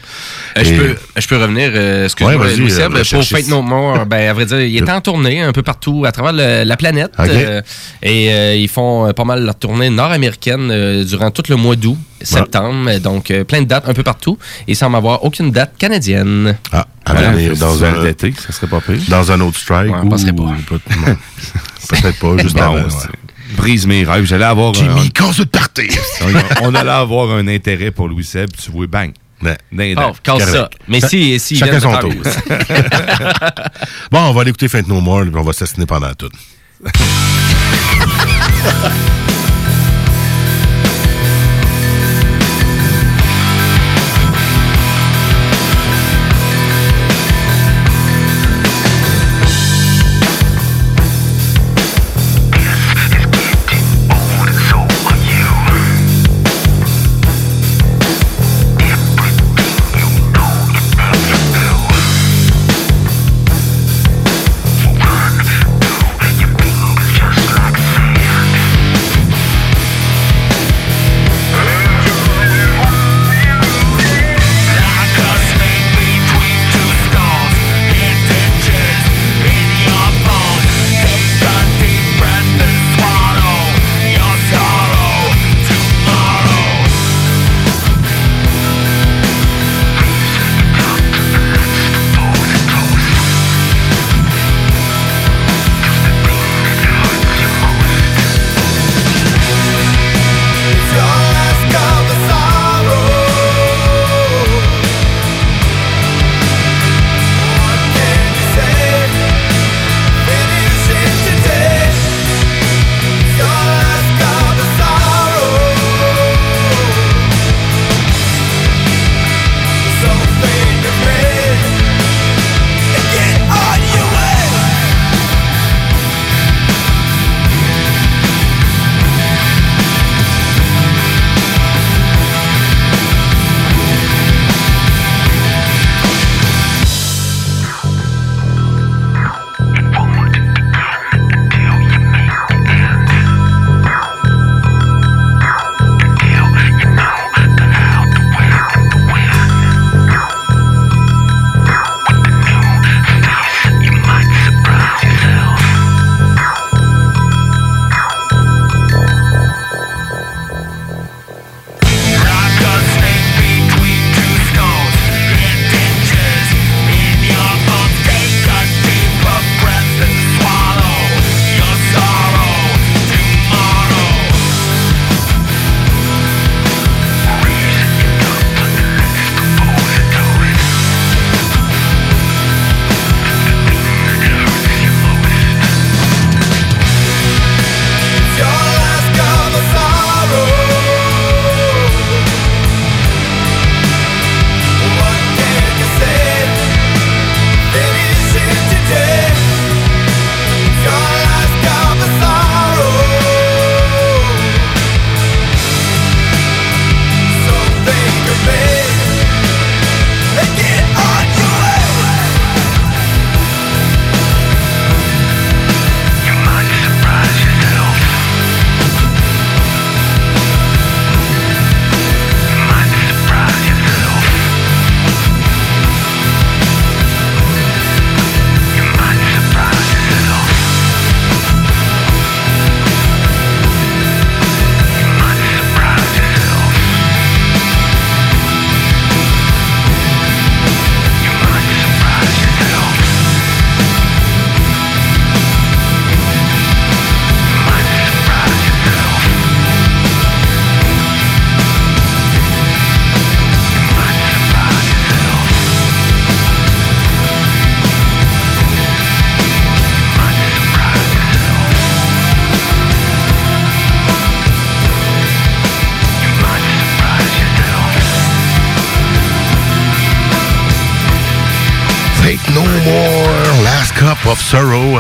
Euh, 0.58 0.64
je, 0.64 0.74
peux, 0.74 0.96
je 1.16 1.26
peux 1.28 1.36
revenir, 1.36 1.70
euh, 1.74 2.04
excuse-moi, 2.04 2.36
Ouais, 2.36 2.46
euh, 2.70 3.04
pour 3.10 3.24
Fate. 3.24 3.48
No 3.48 3.62
More, 3.62 4.04
ben, 4.06 4.28
à 4.28 4.32
vrai 4.32 4.46
dire, 4.46 4.60
il 4.60 4.76
est 4.76 4.90
en 4.90 5.00
tournée 5.00 5.40
un 5.42 5.52
peu 5.52 5.62
partout 5.62 6.04
à 6.06 6.12
travers 6.12 6.32
le- 6.32 6.64
la 6.64 6.76
planète. 6.76 7.12
Euh, 7.20 7.62
et 8.02 8.32
euh, 8.32 8.54
ils 8.56 8.68
font 8.68 9.06
euh, 9.06 9.12
pas 9.12 9.24
mal 9.24 9.44
leur 9.44 9.54
tournée 9.54 9.88
nord-américaine 9.90 10.68
euh, 10.70 11.04
durant 11.04 11.30
tout 11.30 11.44
le 11.48 11.56
mois 11.56 11.76
d'août, 11.76 11.98
septembre. 12.22 12.88
euh, 12.90 12.98
Donc, 12.98 13.30
euh, 13.30 13.44
plein 13.44 13.60
de 13.62 13.66
dates 13.66 13.88
un 13.88 13.94
peu 13.94 14.02
partout. 14.02 14.38
Et 14.66 14.72
il 14.72 14.76
semble 14.76 14.96
avoir 14.96 15.24
aucune 15.24 15.50
date 15.52 15.74
canadienne. 15.78 16.56
Ah, 16.72 16.86
Voilà. 17.06 17.54
dans 17.54 17.84
un, 17.84 18.02
d'été, 18.02 18.32
ça 18.36 18.52
serait 18.52 18.66
pas 18.66 18.80
pire. 18.80 18.98
dans 19.08 19.30
un 19.30 19.40
autre 19.42 19.58
strike. 19.58 19.92
Ouais, 19.92 19.98
on 20.02 20.08
passerait 20.08 20.32
ou- 20.32 20.44
pas. 20.46 20.54
Peut-être 21.88 22.18
pas, 22.18 22.42
juste 22.42 22.56
Bon, 22.56 22.62
avant. 22.62 22.88
Brise 23.56 23.86
mes 23.86 24.04
rêves. 24.04 24.24
J'allais 24.24 24.44
avoir 24.44 24.70
un- 24.70 24.74
Jimmy, 24.74 25.10
casse 25.10 25.38
de 25.38 25.44
partir. 25.44 25.90
on, 26.60 26.68
on 26.68 26.74
allait 26.74 26.90
avoir 26.90 27.30
un 27.30 27.46
intérêt 27.48 27.90
pour 27.90 28.08
Louis 28.08 28.24
Seb, 28.24 28.50
tu 28.52 28.70
vois, 28.70 28.86
bang. 28.86 29.12
Ouais. 29.42 29.56
Oh, 29.72 30.00
dents. 30.00 30.12
casse 30.22 30.50
ça. 30.50 30.70
Mais 30.88 31.00
si, 31.00 31.38
si, 31.38 31.56
chacun 31.56 31.80
son 31.80 31.96
tour. 31.98 32.12
bon, 34.10 34.20
on 34.20 34.32
va 34.32 34.40
aller 34.40 34.50
écouter 34.50 34.68
Fate 34.68 34.88
No 34.88 35.00
More, 35.00 35.22
puis 35.22 35.32
on 35.34 35.42
va 35.42 35.52
s'assassiner 35.52 35.86
pendant 35.86 36.12
tout. 36.14 36.30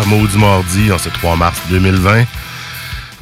Maudit 0.06 0.36
Mardi, 0.38 0.92
en 0.92 0.98
ce 0.98 1.08
3 1.08 1.36
mars 1.36 1.58
2020. 1.70 2.24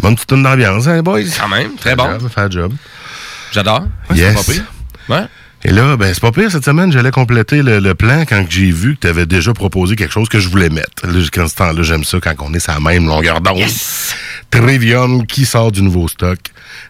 Bonne 0.01 0.15
petite 0.15 0.29
tonne 0.29 0.43
d'ambiance, 0.43 0.87
hein, 0.89 1.03
boys? 1.03 1.21
Quand 1.39 1.49
même, 1.49 1.75
très 1.77 1.95
bon. 1.95 2.19
Faire 2.29 2.51
job. 2.51 2.73
J'adore. 3.53 3.87
Ouais, 4.11 4.17
yes. 4.17 4.35
c'est 4.39 4.47
pas 4.47 4.53
pire. 4.53 4.73
Ouais. 5.09 5.27
Et 5.65 5.71
là, 5.71 5.97
ben, 5.97 6.13
c'est 6.13 6.21
pas 6.21 6.33
pire, 6.33 6.51
cette 6.51 6.65
semaine, 6.65 6.91
j'allais 6.91 7.13
compléter 7.13 7.63
le, 7.63 7.79
le 7.79 7.95
plan 7.95 8.23
quand 8.29 8.45
j'ai 8.49 8.73
vu 8.73 8.97
que 8.97 9.01
tu 9.03 9.07
avais 9.07 9.27
déjà 9.27 9.53
proposé 9.53 9.95
quelque 9.95 10.13
chose 10.13 10.29
que 10.29 10.41
je 10.41 10.49
voulais 10.49 10.71
mettre. 10.71 11.07
Là, 11.07 11.21
quand 11.33 11.47
ce 11.47 11.55
temps-là, 11.55 11.83
j'aime 11.83 12.03
ça 12.03 12.19
quand 12.21 12.35
on 12.41 12.53
est 12.53 12.59
sur 12.59 12.73
la 12.73 12.81
même 12.81 13.07
longueur 13.07 13.41
d'onde. 13.41 13.63
Trivium 14.51 15.25
qui 15.27 15.45
sort 15.45 15.71
du 15.71 15.83
nouveau 15.83 16.09
stock. 16.09 16.39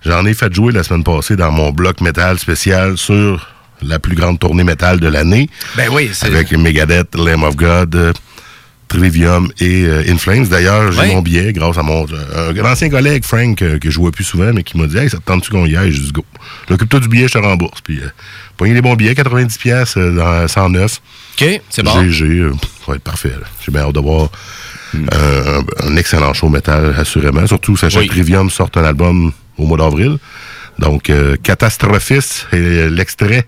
J'en 0.05 0.25
ai 0.25 0.33
fait 0.35 0.53
jouer 0.53 0.73
la 0.73 0.83
semaine 0.83 1.05
passée 1.05 1.37
dans 1.37 1.53
mon 1.53 1.71
bloc 1.71 2.01
métal 2.01 2.39
spécial 2.39 2.97
sur 2.97 3.49
la 3.83 3.99
plus 3.99 4.15
grande 4.15 4.39
tournée 4.39 4.65
métal 4.65 5.01
de 5.01 5.09
l'année. 5.09 5.51
Ben 5.77 5.89
oui, 5.93 6.11
c'est. 6.13 6.27
Avec 6.27 6.53
Megadeth, 6.53 7.15
Lamb 7.15 7.43
of 7.45 7.57
God, 7.57 7.95
euh, 7.95 8.13
Trivium 8.93 9.51
et 9.61 9.85
euh, 9.85 10.05
In 10.09 10.19
Flames. 10.19 10.47
D'ailleurs, 10.47 10.93
j'ai 10.93 11.15
mon 11.15 11.23
billet 11.23 11.53
grâce 11.53 11.79
à 11.79 11.83
mon 11.83 12.07
euh, 12.13 12.53
un 12.55 12.71
ancien 12.73 12.89
collègue, 12.91 13.25
Frank, 13.25 13.61
euh, 13.63 13.79
que 13.79 13.91
je 13.91 13.99
vois 13.99 14.11
plus 14.13 14.25
souvent, 14.25 14.53
mais 14.53 14.63
qui 14.63 14.79
m'a 14.79 14.87
dit 14.87 14.99
Hey, 14.99 15.09
ça 15.11 15.19
te 15.19 15.23
tente-tu 15.25 15.51
qu'on 15.51 15.67
y 15.67 15.77
aille? 15.77 15.93
J'ai 15.93 16.01
dit 16.03 16.13
go. 16.13 16.25
Occupe-toi 16.71 17.01
du 17.01 17.09
billet, 17.09 17.29
je 17.29 17.33
te 17.35 17.39
rembourse. 17.39 17.81
Puis, 17.83 18.01
euh, 18.01 18.09
les 18.65 18.81
bons 18.81 18.95
billets, 18.95 19.15
90$ 19.15 19.59
piastres, 19.59 19.99
euh, 19.99 20.17
dans 20.17 20.47
109. 20.49 21.01
OK, 21.41 21.61
c'est 21.69 21.83
bon. 21.83 22.03
GG, 22.05 22.51
ça 22.53 22.87
va 22.89 22.95
être 22.95 23.03
parfait. 23.03 23.33
J'ai 23.65 23.73
bien 23.73 23.83
hâte 23.83 23.95
de 23.95 24.01
voir 24.01 24.31
euh, 24.95 25.61
un, 25.81 25.89
un 25.89 25.97
excellent 25.97 26.33
show 26.33 26.49
métal, 26.49 26.95
assurément. 26.97 27.47
Surtout, 27.47 27.77
sachant 27.77 28.01
Oui. 28.01 28.07
que 28.09 28.13
Trivium 28.13 28.51
sort 28.51 28.71
un 28.77 28.85
album 28.85 29.33
au 29.59 29.67
mois 29.67 29.79
d'avril. 29.79 30.19
Donc, 30.79 31.11
euh, 31.11 31.37
Catastrophis 31.43 32.45
est 32.53 32.89
l'extrait 32.91 33.47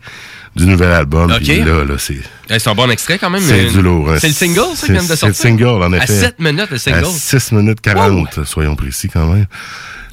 du 0.57 0.67
nouvel 0.67 0.93
album. 0.93 1.31
OK. 1.31 1.39
Puis 1.43 1.61
là, 1.63 1.85
là, 1.85 1.95
c'est... 1.99 2.19
C'est 2.49 2.69
un 2.69 2.75
bon 2.75 2.91
extrait 2.91 3.19
quand 3.19 3.31
même. 3.31 3.41
C'est 3.43 3.65
du 3.71 3.83
lourd. 3.83 4.11
C'est 4.19 4.29
le 4.29 4.35
single, 4.35 4.61
ça, 4.77 4.87
qui 4.87 4.93
vient 4.93 5.03
de 5.03 5.07
C'est 5.09 5.17
sortir? 5.17 5.29
le 5.29 5.35
single, 5.35 5.83
en 5.83 5.93
effet. 5.95 6.03
À 6.03 6.07
7 6.07 6.39
minutes, 6.41 6.71
le 6.71 6.79
single? 6.79 7.05
À 7.05 7.11
6 7.11 7.53
minutes 7.53 7.81
40, 7.81 8.45
soyons 8.45 8.77
précis 8.77 9.09
quand 9.09 9.27
même. 9.27 9.47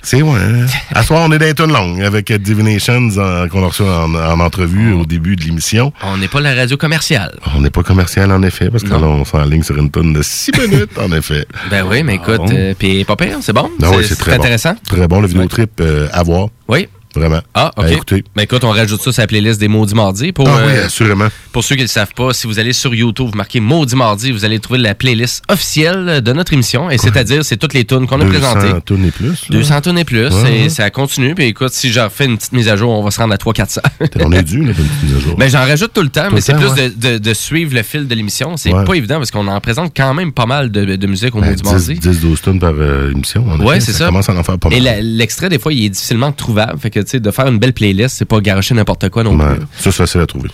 C'est 0.03 0.23
ouais. 0.23 0.39
hein. 0.39 0.65
À 0.95 1.03
soir, 1.03 1.21
on 1.27 1.31
est 1.31 1.37
dans 1.37 1.45
les 1.45 1.53
tunes 1.53 1.71
longues 1.71 2.01
avec 2.01 2.31
Divinations 2.31 3.09
qu'on 3.51 3.63
a 3.63 3.67
reçu 3.67 3.83
en, 3.83 4.15
en 4.15 4.39
entrevue 4.39 4.93
au 4.93 5.05
début 5.05 5.35
de 5.35 5.43
l'émission. 5.43 5.93
On 6.01 6.17
n'est 6.17 6.27
pas 6.27 6.41
la 6.41 6.55
radio 6.55 6.75
commerciale. 6.75 7.37
On 7.55 7.61
n'est 7.61 7.69
pas 7.69 7.83
commercial, 7.83 8.31
en 8.31 8.41
effet, 8.41 8.71
parce 8.71 8.83
que 8.83 8.89
là, 8.89 8.97
on 8.97 9.23
s'enligne 9.25 9.61
sur 9.61 9.77
une 9.77 9.91
tonne 9.91 10.13
de 10.13 10.23
6 10.23 10.51
minutes, 10.59 10.97
en 10.97 11.11
effet. 11.11 11.45
Ben 11.69 11.85
oui, 11.87 12.01
mais 12.01 12.15
écoute, 12.15 12.37
bon? 12.37 12.49
euh, 12.51 12.73
puis 12.79 13.03
pas 13.03 13.15
pire, 13.15 13.37
c'est 13.41 13.53
bon. 13.53 13.69
Non, 13.79 13.91
oui, 13.95 14.03
c'est 14.07 14.15
très 14.17 14.37
bon. 14.37 14.41
intéressant. 14.41 14.73
Très 14.87 15.07
bon, 15.07 15.21
le 15.21 15.27
vidéotrip 15.27 15.69
euh, 15.81 16.07
à 16.11 16.23
voir. 16.23 16.47
Oui. 16.67 16.87
Vraiment. 17.15 17.41
Ah, 17.53 17.71
OK. 17.77 18.23
Ben 18.35 18.43
écoute, 18.43 18.63
on 18.63 18.69
rajoute 18.71 19.01
ça 19.01 19.11
sur 19.11 19.21
la 19.21 19.27
playlist 19.27 19.59
des 19.59 19.67
Maudits 19.67 19.95
Mardis. 19.95 20.31
Pour, 20.31 20.47
Ah 20.47 20.61
oui, 20.65 20.73
euh, 20.75 20.85
assurément. 20.85 21.27
Pour 21.51 21.63
ceux 21.63 21.75
qui 21.75 21.81
ne 21.81 21.85
le 21.85 21.89
savent 21.89 22.13
pas, 22.15 22.33
si 22.33 22.47
vous 22.47 22.57
allez 22.59 22.73
sur 22.73 22.93
YouTube, 22.95 23.27
vous 23.31 23.37
marquez 23.37 23.59
Maudits 23.59 23.95
Mardi, 23.95 24.31
vous 24.31 24.45
allez 24.45 24.59
trouver 24.59 24.79
la 24.79 24.95
playlist 24.95 25.43
officielle 25.49 26.21
de 26.21 26.33
notre 26.33 26.53
émission. 26.53 26.89
Et 26.89 26.97
c'est-à-dire, 26.97 27.43
c'est 27.43 27.57
toutes 27.57 27.73
les 27.73 27.85
tunes 27.85 28.07
qu'on 28.07 28.19
a 28.21 28.25
200 28.25 28.53
présentées. 28.53 28.81
tonnes 28.85 29.05
et 29.05 29.11
plus. 29.11 29.27
là. 29.49 29.57
200 29.57 29.81
tonnes 29.81 29.97
et 29.99 30.05
plus. 30.05 30.27
Ouais, 30.29 30.59
et 30.61 30.69
ça 30.69 30.89
continue. 30.89 31.35
Puis 31.35 31.45
écoute, 31.45 31.71
si 31.73 31.91
j'en 31.91 32.05
refais 32.05 32.25
une 32.25 32.37
petite 32.37 32.53
mise 32.53 32.67
à 32.69 32.75
jour, 32.77 32.89
on 32.91 33.03
va 33.03 33.11
se 33.11 33.19
rendre 33.19 33.33
à 33.33 33.37
300-400. 33.37 33.79
On 34.21 34.31
est 34.31 34.43
dû, 34.43 34.59
là, 34.63 34.69
une 34.69 34.73
petite 34.75 35.03
mise 35.03 35.15
à 35.15 35.19
jour. 35.19 35.35
Ben, 35.37 35.49
j'en 35.49 35.59
rajoute 35.65 35.91
tout 35.93 36.01
le 36.01 36.09
temps, 36.09 36.27
Tout 36.29 36.35
mais 36.35 36.41
c'est 36.41 36.53
plus 36.55 36.67
ouais. 36.67 36.89
de, 36.89 37.13
de- 37.13 37.17
de 37.17 37.33
suivre 37.33 37.75
le 37.75 37.83
fil 37.83 38.07
de 38.07 38.15
l'émission. 38.15 38.55
C'est 38.57 38.71
Ouais. 38.73 38.85
pas 38.85 38.93
évident 38.93 39.17
parce 39.17 39.31
qu'on 39.31 39.47
en 39.47 39.59
présente 39.59 39.91
quand 39.95 40.13
même 40.13 40.31
pas 40.31 40.45
mal 40.45 40.71
de, 40.71 40.95
de 40.95 41.07
musique 41.07 41.35
au 41.35 41.41
Ben, 41.41 41.49
Maudits 41.49 41.63
Mardi. 41.63 41.93
10-12 41.95 42.41
tonnes 42.41 42.59
par 42.59 42.73
euh, 42.77 43.11
émission. 43.11 43.45
effet. 43.69 43.79
c'est 43.81 43.93
ça. 43.93 44.05
commence 44.05 44.29
à 44.29 44.33
en 44.35 44.43
faire 44.43 44.57
pas 44.57 44.69
mal. 44.69 44.77
Et 44.87 45.01
l'extrait, 45.01 45.49
des 45.49 45.59
fois, 45.59 45.73
il 45.73 45.85
est 45.85 45.89
difficilement 45.89 46.31
trouvable. 46.31 46.79
Fait 46.79 46.89
que, 46.89 47.00
tu 47.03 47.11
sais, 47.11 47.19
de 47.19 47.31
faire 47.31 47.47
une 47.47 47.59
belle 47.59 47.73
playlist, 47.73 48.17
c'est 48.17 48.25
pas 48.25 48.39
garocher 48.41 48.73
n'importe 48.75 49.09
quoi 49.09 49.23
non 49.23 49.35
Ouais. 49.37 49.55
plus. 49.55 49.65
Ça, 49.77 49.83
c'est 49.83 49.91
facile 49.93 50.21
à 50.21 50.25
trouver. 50.27 50.49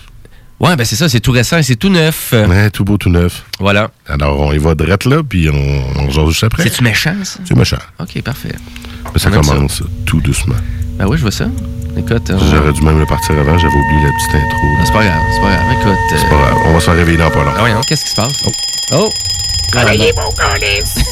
Ouais, 0.60 0.74
ben 0.74 0.84
c'est 0.84 0.96
ça, 0.96 1.08
c'est 1.08 1.20
tout 1.20 1.30
récent 1.30 1.58
et 1.58 1.62
c'est 1.62 1.76
tout 1.76 1.88
neuf. 1.88 2.32
Ouais, 2.32 2.68
tout 2.70 2.84
beau, 2.84 2.96
tout 2.96 3.10
neuf. 3.10 3.44
Voilà. 3.60 3.90
Alors, 4.08 4.40
on 4.40 4.52
y 4.52 4.58
va 4.58 4.74
direct 4.74 5.04
là, 5.04 5.22
puis 5.22 5.48
on, 5.48 6.00
on 6.00 6.10
jase 6.10 6.30
juste 6.30 6.42
après. 6.44 6.64
C'est-tu 6.64 6.82
méchant, 6.82 7.14
ça? 7.22 7.38
C'est 7.44 7.54
méchant. 7.56 7.78
Ok, 8.00 8.20
parfait. 8.22 8.54
Mais 9.12 9.20
ça 9.20 9.30
commence 9.30 9.82
tout 10.04 10.20
doucement. 10.20 10.56
Ben 10.98 11.06
oui, 11.06 11.16
je 11.16 11.22
vois 11.22 11.30
ça. 11.30 11.46
Écoute, 11.96 12.30
on- 12.32 12.38
J'aurais 12.38 12.72
dû 12.72 12.82
même 12.82 12.98
le 12.98 13.06
partir 13.06 13.38
avant, 13.38 13.56
j'avais 13.56 13.72
oublié 13.74 14.02
la 14.04 14.12
petite 14.12 14.34
intro. 14.34 14.66
là. 14.78 14.84
c'est 14.84 14.92
pas 14.92 15.04
grave, 15.04 15.22
c'est 15.32 15.40
pas 15.40 15.56
grave. 15.56 15.72
Écoute. 15.80 15.98
C'est 16.10 16.16
euh, 16.26 16.28
pas 16.30 16.36
grave, 16.36 16.54
on 16.66 16.72
va 16.74 16.80
s'en 16.80 16.92
réveiller 16.92 17.18
dans 17.18 17.30
pas 17.30 17.44
long. 17.44 17.52
Ah 17.54 17.60
voyons, 17.60 17.80
qu'est-ce 17.88 18.04
qui 18.04 18.10
se 18.10 18.16
passe? 18.16 18.42
Oh! 18.92 19.10
Réveillez 19.72 20.12
vos 20.12 20.32
colis. 20.32 21.04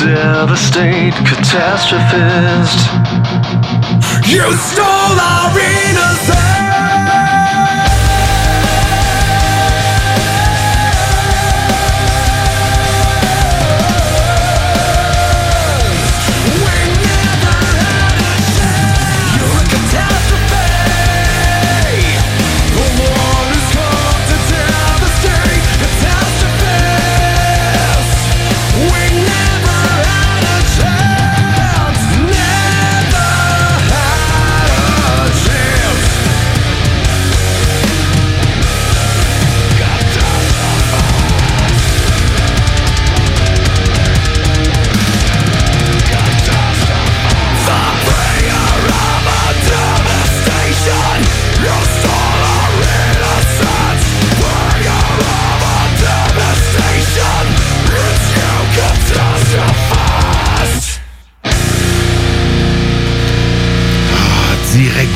Devastate 0.00 1.12
catastrophist. 1.26 2.78
You 4.28 4.52
stole 4.56 5.18
our 5.18 5.58
innocence. 5.58 6.37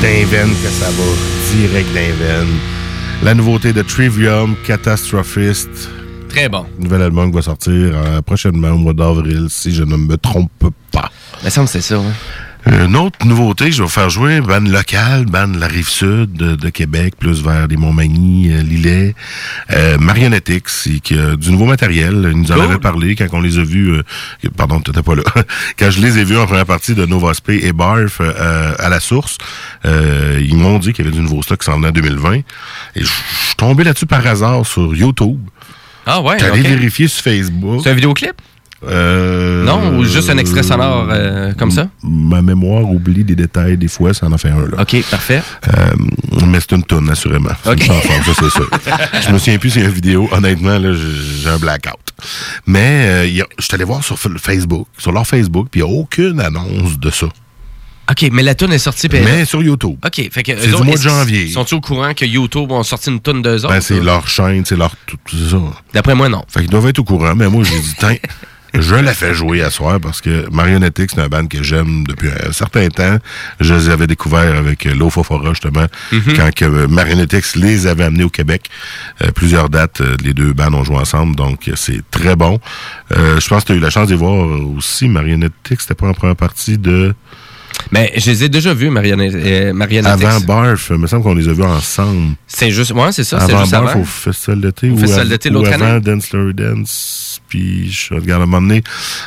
D'un 0.03 0.27
veine 0.27 0.51
que 0.51 0.69
ça 0.69 0.91
va. 0.91 1.55
Direct 1.55 1.89
d'un 1.95 2.13
veine. 2.15 2.59
La 3.23 3.35
nouveauté 3.35 3.73
de 3.73 3.83
Trivium, 3.83 4.57
Catastrophist. 4.67 5.69
Très 6.29 6.49
bon. 6.49 6.67
Nouvel 6.81 7.03
album 7.03 7.31
qui 7.31 7.37
va 7.37 7.43
sortir 7.43 7.73
euh, 7.73 8.21
prochainement 8.21 8.71
au 8.71 8.79
mois 8.79 8.95
d'avril, 8.95 9.47
si 9.49 9.73
je 9.73 9.85
ne 9.85 9.97
me 9.97 10.17
trompe 10.17 10.51
pas. 10.91 11.09
Il 11.43 11.45
me 11.45 11.51
semble 11.51 11.67
que 11.67 11.73
c'est 11.75 11.83
ça, 11.83 11.99
hein. 11.99 12.13
Une 12.65 12.95
autre 12.97 13.27
nouveauté, 13.27 13.73
je 13.73 13.83
vais 13.83 13.89
faire 13.89 14.09
jouer 14.09 14.37
une 14.37 14.47
bande 14.47 14.69
locale, 14.69 15.27
bande 15.27 15.53
de 15.53 15.59
la 15.59 15.67
rive 15.67 15.89
sud 15.89 16.33
de, 16.33 16.55
de 16.55 16.69
Québec, 16.69 17.15
plus 17.19 17.43
vers 17.43 17.67
les 17.67 17.77
Montmagny, 17.77 18.53
euh, 18.53 18.63
Lillet, 18.63 19.17
euh, 19.73 19.99
Marionnettix, 19.99 20.89
qui 21.03 21.19
a 21.19 21.35
du 21.35 21.51
nouveau 21.51 21.65
matériel. 21.65 22.31
Ils 22.33 22.39
nous 22.39 22.53
en 22.53 22.61
avaient 22.61 22.79
parlé 22.79 23.17
quand 23.17 23.27
on 23.33 23.41
les 23.41 23.59
a 23.59 23.65
vus, 23.65 23.91
euh, 23.91 24.03
pardon, 24.57 24.81
tu 24.81 24.91
n'étais 24.93 25.03
pas 25.03 25.17
là, 25.17 25.25
quand 25.79 25.91
je 25.91 26.01
les 26.01 26.19
ai 26.19 26.25
vus 26.25 26.39
en 26.39 26.47
première 26.47 26.67
partie 26.67 26.95
de 26.95 27.05
Nova 27.05 27.35
Spay 27.35 27.59
et 27.65 27.73
Barf 27.73 28.21
euh, 28.21 28.75
à 28.79 28.89
la 28.89 29.01
source, 29.01 29.39
euh, 29.85 30.41
ils 30.41 30.57
m'ont 30.57 30.79
dit 30.79 30.93
qu'il 30.93 31.05
y 31.05 31.09
avait 31.09 31.17
du 31.17 31.23
nouveau 31.23 31.43
stock 31.43 31.59
qui 31.59 31.67
s'en 31.67 31.77
venait 31.77 31.89
en 31.89 31.93
2020. 31.93 32.35
Et 32.35 32.43
je 32.95 33.07
suis 33.07 33.57
tombé 33.57 33.83
là-dessus 33.83 34.07
par 34.07 34.25
hasard 34.25 34.65
sur 34.65 34.95
YouTube. 34.95 35.41
Ah 36.07 36.21
ouais, 36.21 36.39
J'allais 36.39 36.63
vérifier 36.63 37.09
sur 37.09 37.25
Facebook. 37.25 37.81
C'est 37.83 37.91
un 37.91 37.95
vidéoclip? 37.95 38.35
Euh, 38.87 39.65
Non, 39.65 39.97
ou 39.99 40.05
juste 40.05 40.29
un 40.31 40.39
extrait 40.39 40.63
sonore 40.63 41.09
euh, 41.11 41.53
comme 41.55 41.71
ça? 41.71 41.89
Ma 42.03 42.43
mémoire 42.43 42.89
oublie 42.91 43.25
des 43.25 43.37
détails, 43.37 43.77
des 43.77 43.89
fois, 43.89 44.13
ça 44.15 44.27
en 44.27 44.33
a 44.33 44.39
fait 44.39 44.51
un, 44.51 44.61
là. 44.69 44.81
OK, 44.83 44.97
parfait. 45.11 45.43
Euh, 45.69 45.93
mais 46.47 46.59
c'est 46.61 46.73
une 46.73 46.83
toune, 46.85 47.09
assurément. 47.11 47.51
C'est 47.63 47.71
Ok. 47.71 47.87
une 47.87 47.93
ça, 47.95 48.33
c'est 48.41 48.51
ça. 48.51 49.21
Je 49.27 49.33
me 49.33 49.39
souviens 49.39 49.59
plus 49.59 49.71
si 49.71 49.79
c'est 49.81 49.85
une 49.87 49.93
vidéo. 49.93 50.29
Honnêtement, 50.33 50.79
là, 50.79 50.93
j'ai 50.93 51.49
un 51.49 51.59
blackout. 51.59 51.93
Mais 52.67 53.29
je 53.29 53.45
suis 53.65 53.75
allé 53.75 53.85
voir 53.85 54.03
sur 54.03 54.19
Facebook, 54.19 54.87
sur 54.99 55.13
leur 55.13 55.27
Facebook, 55.27 55.69
puis 55.71 55.81
il 55.81 55.85
n'y 55.87 55.91
a 55.91 56.01
aucune 56.01 56.41
annonce 56.41 56.99
de 56.99 57.11
ça. 57.11 57.27
OK, 58.11 58.29
mais 58.33 58.43
la 58.43 58.55
tune 58.57 58.73
est 58.73 58.79
sortie. 58.79 59.09
Mais 59.13 59.45
sur 59.45 59.63
YouTube. 59.63 59.97
OK, 60.05 60.29
fait 60.33 60.43
que. 60.43 60.53
C'est 60.59 60.67
du 60.77 60.83
mois 60.83 60.97
de 60.97 61.01
janvier. 61.01 61.49
Sont-ils 61.49 61.77
au 61.77 61.81
courant 61.81 62.13
que 62.15 62.25
YouTube 62.25 62.71
ont 62.73 62.83
sorti 62.83 63.11
une 63.11 63.21
tonne 63.21 63.43
d'eux 63.43 63.65
autres? 63.65 63.69
Ben, 63.69 63.81
c'est 63.81 64.01
leur 64.01 64.29
chaîne, 64.29 64.65
c'est 64.65 64.77
leur 64.77 64.95
tout 65.07 65.17
ça. 65.29 65.57
D'après 65.95 66.15
moi, 66.15 66.29
non. 66.29 66.43
Fait 66.49 66.61
qu'ils 66.61 66.71
doivent 66.71 66.89
être 66.89 66.99
au 66.99 67.05
courant, 67.05 67.35
mais 67.37 67.49
moi, 67.49 67.63
j'ai 67.65 67.79
dit, 67.79 67.95
tiens, 67.99 68.17
je 68.75 68.95
la 68.95 69.13
fais 69.15 69.35
jouer 69.35 69.63
à 69.63 69.71
soir 69.71 70.01
parce 70.01 70.21
que 70.21 70.49
Marionnettix, 70.51 71.15
c'est 71.15 71.21
un 71.21 71.29
band 71.29 71.47
que 71.47 71.63
j'aime 71.63 72.05
depuis 72.07 72.29
un 72.29 72.53
certain 72.53 72.89
temps. 72.89 73.19
Je 73.61 73.75
les 73.75 73.89
avais 73.91 74.07
découverts 74.07 74.57
avec 74.57 74.87
euh, 74.87 74.95
Lofofora, 74.95 75.51
justement, 75.51 75.87
Mhm. 76.11 76.23
quand 76.37 76.51
que 76.55 76.65
euh, 76.65 76.89
Marionnettix 76.89 77.57
les 77.57 77.87
avait 77.87 78.05
amenés 78.05 78.25
au 78.25 78.31
Québec. 78.31 78.69
Euh, 79.23 79.31
plusieurs 79.33 79.69
dates, 79.69 80.01
les 80.23 80.33
deux 80.35 80.53
bands 80.53 80.73
ont 80.75 80.85
joué 80.85 80.97
ensemble, 80.97 81.37
donc 81.37 81.71
c'est 81.75 82.01
très 82.11 82.37
bon. 82.37 82.61
Euh, 83.17 83.39
je 83.41 83.49
pense 83.49 83.63
que 83.63 83.69
tu 83.69 83.73
as 83.73 83.77
eu 83.77 83.81
la 83.81 83.91
chance 83.91 84.09
d'y 84.09 84.15
voir 84.15 84.33
aussi. 84.77 85.09
Marionnettix, 85.09 85.83
c'était 85.83 85.95
pas 85.95 86.07
en 86.09 86.15
première 86.15 86.37
partie 86.37 86.79
de... 86.79 87.15
Mais 87.91 88.13
je 88.17 88.31
les 88.31 88.45
ai 88.45 88.49
déjà 88.49 88.73
vus, 88.75 88.91
Marionnette, 88.91 89.35
euh. 89.35 89.73
Avant 90.05 90.41
Barf, 90.41 90.89
il 90.91 90.99
me 90.99 91.07
semble 91.07 91.23
qu'on 91.23 91.35
les 91.35 91.49
a 91.49 91.53
vus 91.53 91.63
ensemble. 91.63 92.35
C'est 92.47 92.71
juste. 92.71 92.93
Ouais, 92.93 93.13
c'est 93.13 93.25
ça, 93.25 93.41
c'est 93.41 93.53
avant 93.53 93.61
juste 93.61 93.73
Barf 93.73 93.91
avant. 93.91 94.01
au 94.01 94.05
Festival 94.05 94.61
d'été 94.61 94.91
Au 94.91 94.93
ou, 94.95 94.99
Festival 94.99 95.29
d'été 95.29 95.51
l'autre 95.51 95.73
avant 95.73 95.85
année. 95.87 96.01
Dance 96.01 96.27
Slurry 96.27 96.55
Dance. 96.55 97.41
Puis 97.49 97.91
je 97.91 98.15
regarde 98.15 98.41
à 98.41 98.45
un 98.45 98.47
moment 98.47 98.63
donné, 98.67 98.83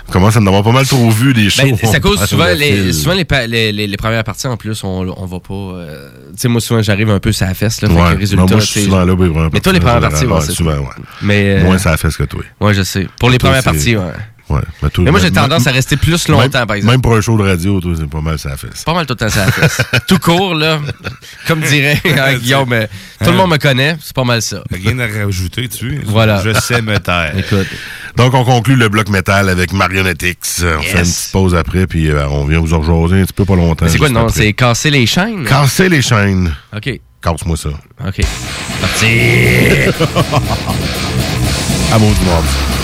on 0.08 0.12
commence 0.12 0.36
à 0.36 0.40
en 0.40 0.48
avoir 0.48 0.64
pas 0.64 0.72
mal 0.72 0.88
trop 0.88 1.10
vu 1.12 1.34
des 1.34 1.50
shows. 1.50 1.64
Ben, 1.82 1.96
à 1.96 2.00
cause 2.00 2.24
souvent 2.26 2.46
les, 2.58 2.92
souvent 2.94 3.14
les, 3.14 3.26
les, 3.48 3.72
les, 3.72 3.88
les 3.88 3.98
premières 3.98 4.24
parties 4.24 4.48
en 4.48 4.58
plus 4.58 4.84
on, 4.84 5.08
on 5.18 5.26
va 5.26 5.40
pas 5.40 5.54
euh, 5.54 6.10
tu 6.30 6.42
sais 6.42 6.48
moi 6.48 6.60
souvent 6.62 6.82
j'arrive 6.82 7.10
un 7.10 7.20
peu 7.20 7.32
sur 7.32 7.46
la 7.46 7.54
fesse 7.54 7.82
là 7.82 7.90
fait 7.90 7.94
Ouais, 7.96 8.14
que 8.16 8.20
résultat 8.20 8.44
non, 8.46 8.50
moi, 8.52 8.60
je 8.60 8.66
suis 8.66 8.82
souvent 8.84 9.06
là, 9.06 9.14
oui, 9.14 9.28
vraiment, 9.30 9.50
mais 9.54 9.60
toi 9.60 9.74
les 9.74 9.80
premières 9.80 10.00
parties 10.00 10.26
ouais, 10.26 10.42
c'est 10.42 10.52
souvent, 10.54 10.72
ça. 10.74 10.80
ouais. 10.82 10.88
mais 11.22 11.60
euh, 11.60 11.64
Moins 11.64 11.78
ça 11.78 11.92
a 11.92 11.98
fait 11.98 12.10
que 12.16 12.24
toi. 12.24 12.42
ouais 12.62 12.74
je 12.74 12.82
sais 12.84 13.08
pour 13.20 13.30
les 13.30 13.38
premières 13.38 13.64
parties 13.64 13.96
ouais 13.96 14.04
Ouais. 14.48 14.62
Mais, 14.84 14.90
toi, 14.92 15.04
Mais 15.04 15.10
moi, 15.12 15.20
j'ai 15.20 15.32
même- 15.32 15.34
tendance 15.34 15.66
à 15.66 15.72
rester 15.72 15.98
plus 15.98 16.30
même- 16.30 16.38
longtemps, 16.40 16.66
par 16.68 16.76
exemple. 16.76 16.94
Même 16.94 17.02
pour 17.02 17.16
un 17.16 17.22
show 17.22 17.36
de 17.38 17.42
radio, 17.44 17.82
toi, 17.82 17.94
c'est 17.98 18.08
pas 18.08 18.22
mal 18.22 18.38
ça 18.38 18.52
a 18.54 18.58
fait. 18.58 18.68
pas 18.86 18.94
mal 18.94 19.06
tout 19.08 19.16
le 19.20 19.28
temps 19.28 19.36
la 19.36 19.52
fesse 19.52 19.82
tout 20.08 20.20
court 20.20 20.54
là 20.54 20.80
comme 21.48 21.62
dirait 21.62 22.00
hein, 22.06 22.36
Guillaume 22.36 22.72
euh, 22.74 22.86
tout 23.24 23.32
le 23.32 23.38
monde 23.38 23.50
me 23.52 23.58
connaît 23.58 23.98
c'est 24.04 24.14
pas 24.16 24.24
mal 24.24 24.42
ça 24.44 24.62
Rien 24.72 25.00
à 25.00 25.08
rajouter 25.08 25.68
dessus. 25.68 26.00
Voilà. 26.06 26.42
Je 26.44 26.54
sais 26.54 26.82
me 26.84 27.00
taire. 27.00 27.34
écoute 27.38 27.66
Donc, 28.18 28.34
on 28.36 28.46
conclut 28.46 28.76
le 28.76 28.88
bloc 28.88 29.10
métal 29.10 29.50
avec 29.50 29.74
Marionnettix. 29.74 30.64
On 30.64 30.80
fait 30.82 31.00
une 31.00 31.04
petite 31.04 31.32
pause 31.32 31.56
après, 31.56 31.88
puis 31.88 32.10
euh, 32.12 32.28
on 32.30 32.46
vient 32.46 32.60
vous 32.60 32.74
en 32.76 32.82
rejaser 32.82 33.22
un 33.22 33.26
petit 33.26 33.34
peu 33.34 33.46
pas 33.46 33.56
longtemps. 33.56 33.86
Mais 33.86 33.92
c'est 33.92 33.98
quoi 33.98 34.10
le 34.10 34.14
nom? 34.14 34.30
c'est 34.30 34.54
casser 34.54 34.92
les 34.92 35.08
chaînes? 35.08 35.46
Casser 35.46 35.90
les 35.90 36.04
chaînes. 36.04 36.54
ok 36.76 37.00
Casse-moi 37.22 37.58
ça. 37.58 37.70
ok 38.08 38.22
parti 38.80 39.08
Amour 41.94 42.12
du 42.14 42.26
monde. 42.26 42.75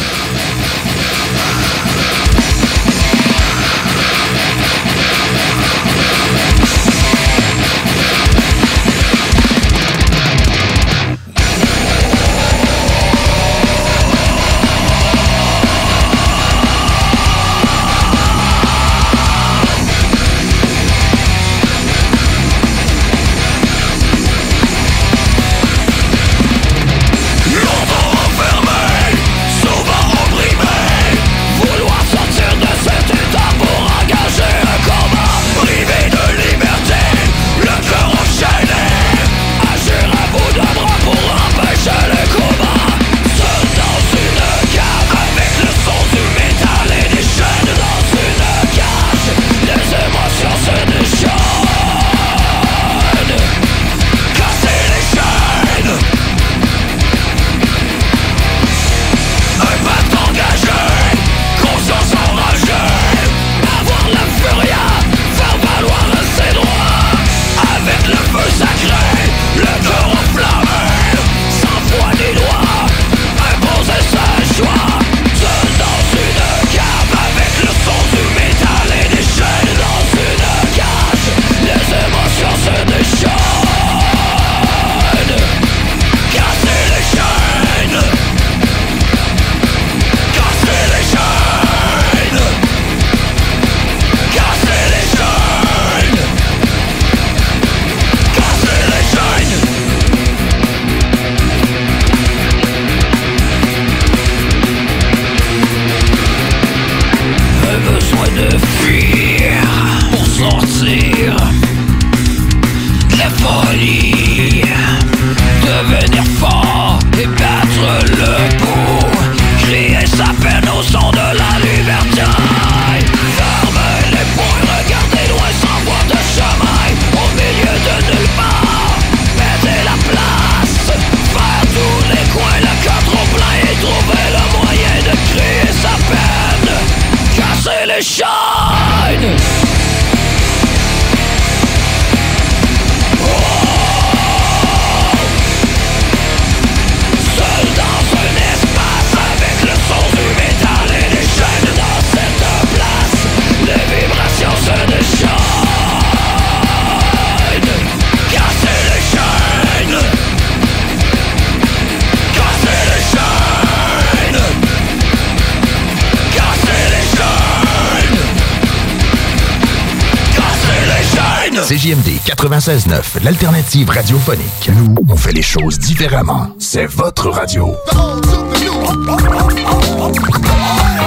96.9, 172.37 173.23
l'alternative 173.23 173.89
radiophonique. 173.89 174.69
Nous, 174.73 174.95
on 175.09 175.17
fait 175.17 175.33
les 175.33 175.41
choses 175.41 175.77
différemment. 175.77 176.47
C'est 176.59 176.85
votre 176.85 177.29
radio. 177.29 177.75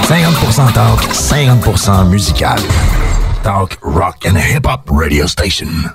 50% 0.07 0.73
talk, 0.73 1.01
50% 1.11 2.09
musical. 2.09 2.59
Talk, 3.43 3.77
rock 3.81 4.27
and 4.27 4.37
hip-hop 4.37 4.87
radio 4.91 5.27
station. 5.27 5.89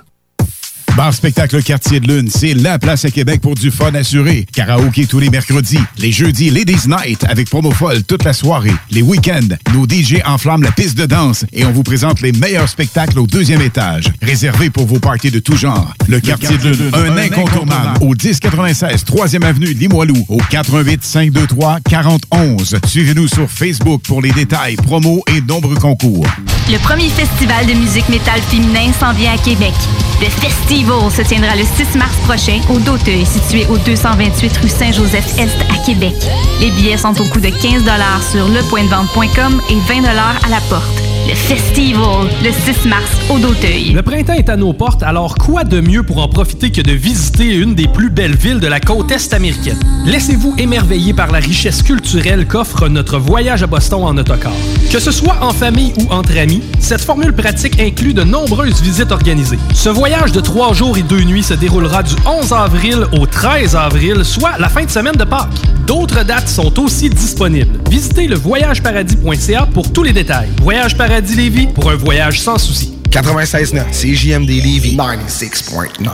Bar 0.97 1.13
Spectacle 1.13 1.63
Quartier 1.63 2.01
de 2.01 2.07
Lune, 2.07 2.29
c'est 2.29 2.53
la 2.53 2.77
place 2.77 3.05
à 3.05 3.11
Québec 3.11 3.39
pour 3.39 3.55
du 3.55 3.71
fun 3.71 3.95
assuré. 3.95 4.45
Karaoké 4.53 5.07
tous 5.07 5.19
les 5.19 5.29
mercredis. 5.29 5.79
Les 5.97 6.11
jeudis, 6.11 6.49
Ladies 6.49 6.87
Night 6.87 7.23
avec 7.29 7.49
promo 7.49 7.71
folle 7.71 8.03
toute 8.03 8.25
la 8.25 8.33
soirée. 8.33 8.73
Les 8.89 9.01
week-ends, 9.01 9.55
nos 9.73 9.85
DJ 9.87 10.21
enflamment 10.25 10.63
la 10.63 10.71
piste 10.71 10.97
de 10.97 11.05
danse 11.05 11.45
et 11.53 11.65
on 11.65 11.71
vous 11.71 11.83
présente 11.83 12.21
les 12.21 12.31
meilleurs 12.31 12.67
spectacles 12.67 13.19
au 13.19 13.27
deuxième 13.27 13.61
étage. 13.61 14.05
Réservé 14.21 14.69
pour 14.69 14.85
vos 14.85 14.99
parties 14.99 15.31
de 15.31 15.39
tout 15.39 15.55
genre. 15.55 15.93
Le, 16.07 16.19
Quartier 16.19 16.57
de 16.57 16.75
un, 16.93 17.17
incontournable. 17.17 17.97
Au 18.01 18.09
1096 18.09 19.03
3e 19.05 19.43
Avenue 19.43 19.73
Limoilou. 19.73 20.25
Au 20.29 20.37
88 20.49 21.03
523 21.03 21.79
4011. 21.89 22.77
Suivez-nous 22.85 23.27
sur 23.27 23.49
Facebook 23.49 24.01
pour 24.07 24.21
les 24.21 24.31
détails, 24.31 24.75
promos 24.75 25.23
et 25.35 25.41
nombreux 25.41 25.75
concours. 25.75 26.25
Le 26.69 26.77
premier 26.77 27.09
festival 27.09 27.65
de 27.65 27.73
musique 27.73 28.07
métal 28.09 28.41
féminin 28.41 28.91
s'en 28.99 29.13
vient 29.13 29.33
à 29.33 29.37
Québec. 29.37 29.73
Le 30.21 30.27
Festival 30.27 31.11
se 31.11 31.23
tiendra 31.23 31.55
le 31.55 31.63
6 31.63 31.97
mars 31.97 32.15
prochain 32.25 32.59
au 32.69 32.77
Doteuil, 32.77 33.25
situé 33.25 33.65
au 33.67 33.77
228 33.77 34.57
rue 34.57 34.69
Saint-Joseph-Est 34.69 35.55
à 35.69 35.85
Québec. 35.85 36.13
Les 36.59 36.69
billets 36.71 36.97
sont 36.97 37.19
au 37.19 37.25
coût 37.25 37.39
de 37.39 37.49
15 37.49 37.83
sur 38.31 38.47
lepointdevente.com 38.47 39.60
et 39.69 39.79
20 39.79 40.03
à 40.05 40.49
la 40.49 40.61
porte. 40.69 41.10
Le 41.27 41.35
Festival, 41.35 42.27
le 42.43 42.51
6 42.51 42.87
mars 42.89 43.11
au 43.29 43.37
Doteuil. 43.37 43.91
Le 43.93 44.01
printemps 44.01 44.33
est 44.33 44.49
à 44.49 44.57
nos 44.57 44.73
portes, 44.73 45.03
alors 45.03 45.35
quoi 45.35 45.63
de 45.63 45.79
mieux 45.79 46.03
pour 46.03 46.17
en 46.21 46.27
profiter 46.27 46.71
que 46.71 46.81
de 46.81 46.91
visiter 46.91 47.55
une 47.55 47.75
des 47.75 47.87
plus 47.87 48.09
belles 48.09 48.35
villes 48.35 48.59
de 48.59 48.67
la 48.67 48.79
côte 48.79 49.11
est 49.11 49.33
américaine? 49.33 49.77
Laissez-vous 50.05 50.55
émerveiller 50.57 51.13
par 51.13 51.31
la 51.31 51.37
richesse 51.37 51.83
culturelle 51.83 52.47
qu'offre 52.47 52.89
notre 52.89 53.17
voyage 53.19 53.61
à 53.61 53.67
Boston 53.67 54.03
en 54.03 54.17
autocar. 54.17 54.51
Que 54.91 54.99
ce 54.99 55.11
soit 55.11 55.37
en 55.41 55.53
famille 55.53 55.93
ou 55.97 56.11
entre 56.11 56.37
amis, 56.37 56.63
cette 56.79 57.01
formule 57.01 57.33
pratique 57.33 57.79
inclut 57.79 58.13
de 58.13 58.23
nombreuses 58.23 58.81
visites 58.81 59.11
organisées. 59.11 59.59
Ce 59.73 59.89
voyage 59.89 60.31
de 60.31 60.41
trois 60.41 60.73
jours 60.73 60.97
et 60.97 61.03
deux 61.03 61.23
nuits 61.23 61.43
se 61.43 61.53
déroulera 61.53 62.03
du 62.03 62.15
11 62.25 62.51
avril 62.51 63.05
au 63.13 63.25
13 63.25 63.75
avril, 63.75 64.25
soit 64.25 64.57
la 64.59 64.69
fin 64.69 64.85
de 64.85 64.89
semaine 64.89 65.15
de 65.15 65.23
Pâques. 65.23 65.49
D'autres 65.85 66.23
dates 66.23 66.49
sont 66.49 66.79
aussi 66.79 67.09
disponibles. 67.09 67.79
Visitez 67.89 68.27
le 68.27 68.35
voyageparadis.ca 68.35 69.67
pour 69.73 69.91
tous 69.91 70.03
les 70.03 70.13
détails. 70.13 70.49
Voyage 70.61 70.97
Paradis 70.97 71.10
Lévis 71.19 71.67
pour 71.67 71.91
un 71.91 71.95
voyage 71.95 72.39
sans 72.39 72.57
souci. 72.57 72.93
96.9, 73.09 73.91
CJMD 73.91 74.47
Lévis 74.47 74.95
96.9. 74.95 76.09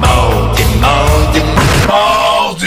Mardi, 0.00 0.62
mardi, 0.80 1.40
mardi. 1.88 2.66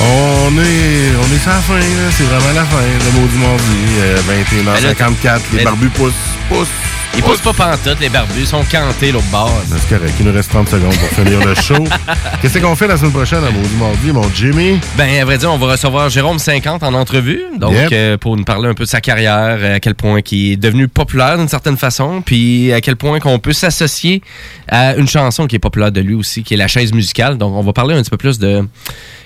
On 0.00 0.58
est, 0.58 1.14
on 1.16 1.34
est 1.34 1.38
sur 1.38 1.50
la 1.50 1.60
fin, 1.60 1.78
là. 1.78 2.10
c'est 2.10 2.24
vraiment 2.24 2.52
la 2.54 2.64
fin, 2.64 2.82
le 2.82 3.20
mot 3.20 3.26
du 3.28 3.38
mardi. 3.38 3.62
Euh, 4.00 4.18
21h54, 4.64 5.40
les 5.52 5.64
barbus 5.64 5.90
poussent, 5.90 6.12
poussent. 6.48 6.68
Ils 7.16 7.22
poussent 7.22 7.40
pas 7.40 7.52
pantoute, 7.54 7.98
les 8.00 8.08
barbus. 8.10 8.34
Ils 8.40 8.46
sont 8.46 8.62
cantés 8.70 9.10
l'autre 9.10 9.26
bord. 9.32 9.50
C'est 9.66 9.88
correct, 9.98 10.14
il 10.20 10.26
nous 10.26 10.32
reste 10.32 10.50
30 10.50 10.68
secondes 10.68 10.94
pour 10.96 11.08
finir 11.08 11.44
le 11.44 11.54
show. 11.54 11.82
Qu'est-ce 12.42 12.58
qu'on 12.58 12.76
fait 12.76 12.86
la 12.86 12.96
semaine 12.98 13.12
prochaine 13.12 13.42
à 13.42 13.50
Maudit 13.50 13.74
Mardi, 13.76 14.12
mon 14.12 14.28
Jimmy? 14.34 14.78
Ben, 14.98 15.20
à 15.20 15.24
vrai 15.24 15.38
dire, 15.38 15.50
on 15.52 15.56
va 15.58 15.72
recevoir 15.72 16.10
Jérôme 16.10 16.38
50 16.38 16.82
en 16.82 16.92
entrevue. 16.94 17.42
Donc, 17.58 17.72
Yep. 17.72 17.88
euh, 17.92 18.16
pour 18.18 18.36
nous 18.36 18.44
parler 18.44 18.68
un 18.68 18.74
peu 18.74 18.84
de 18.84 18.88
sa 18.88 19.00
carrière, 19.00 19.56
euh, 19.58 19.76
à 19.76 19.80
quel 19.80 19.94
point 19.94 20.20
il 20.30 20.52
est 20.52 20.56
devenu 20.56 20.88
populaire 20.88 21.38
d'une 21.38 21.48
certaine 21.48 21.76
façon, 21.78 22.20
puis 22.24 22.72
à 22.72 22.80
quel 22.82 22.96
point 22.96 23.18
qu'on 23.18 23.38
peut 23.38 23.54
s'associer 23.54 24.22
à 24.68 24.94
une 24.96 25.08
chanson 25.08 25.46
qui 25.46 25.56
est 25.56 25.60
populaire 25.60 25.90
de 25.92 26.00
lui 26.02 26.14
aussi, 26.14 26.42
qui 26.42 26.54
est 26.54 26.58
la 26.58 26.68
chaise 26.68 26.92
musicale. 26.92 27.38
Donc, 27.38 27.54
on 27.54 27.62
va 27.62 27.72
parler 27.72 27.94
un 27.94 28.02
petit 28.02 28.10
peu 28.10 28.18
plus 28.18 28.38
de 28.38 28.62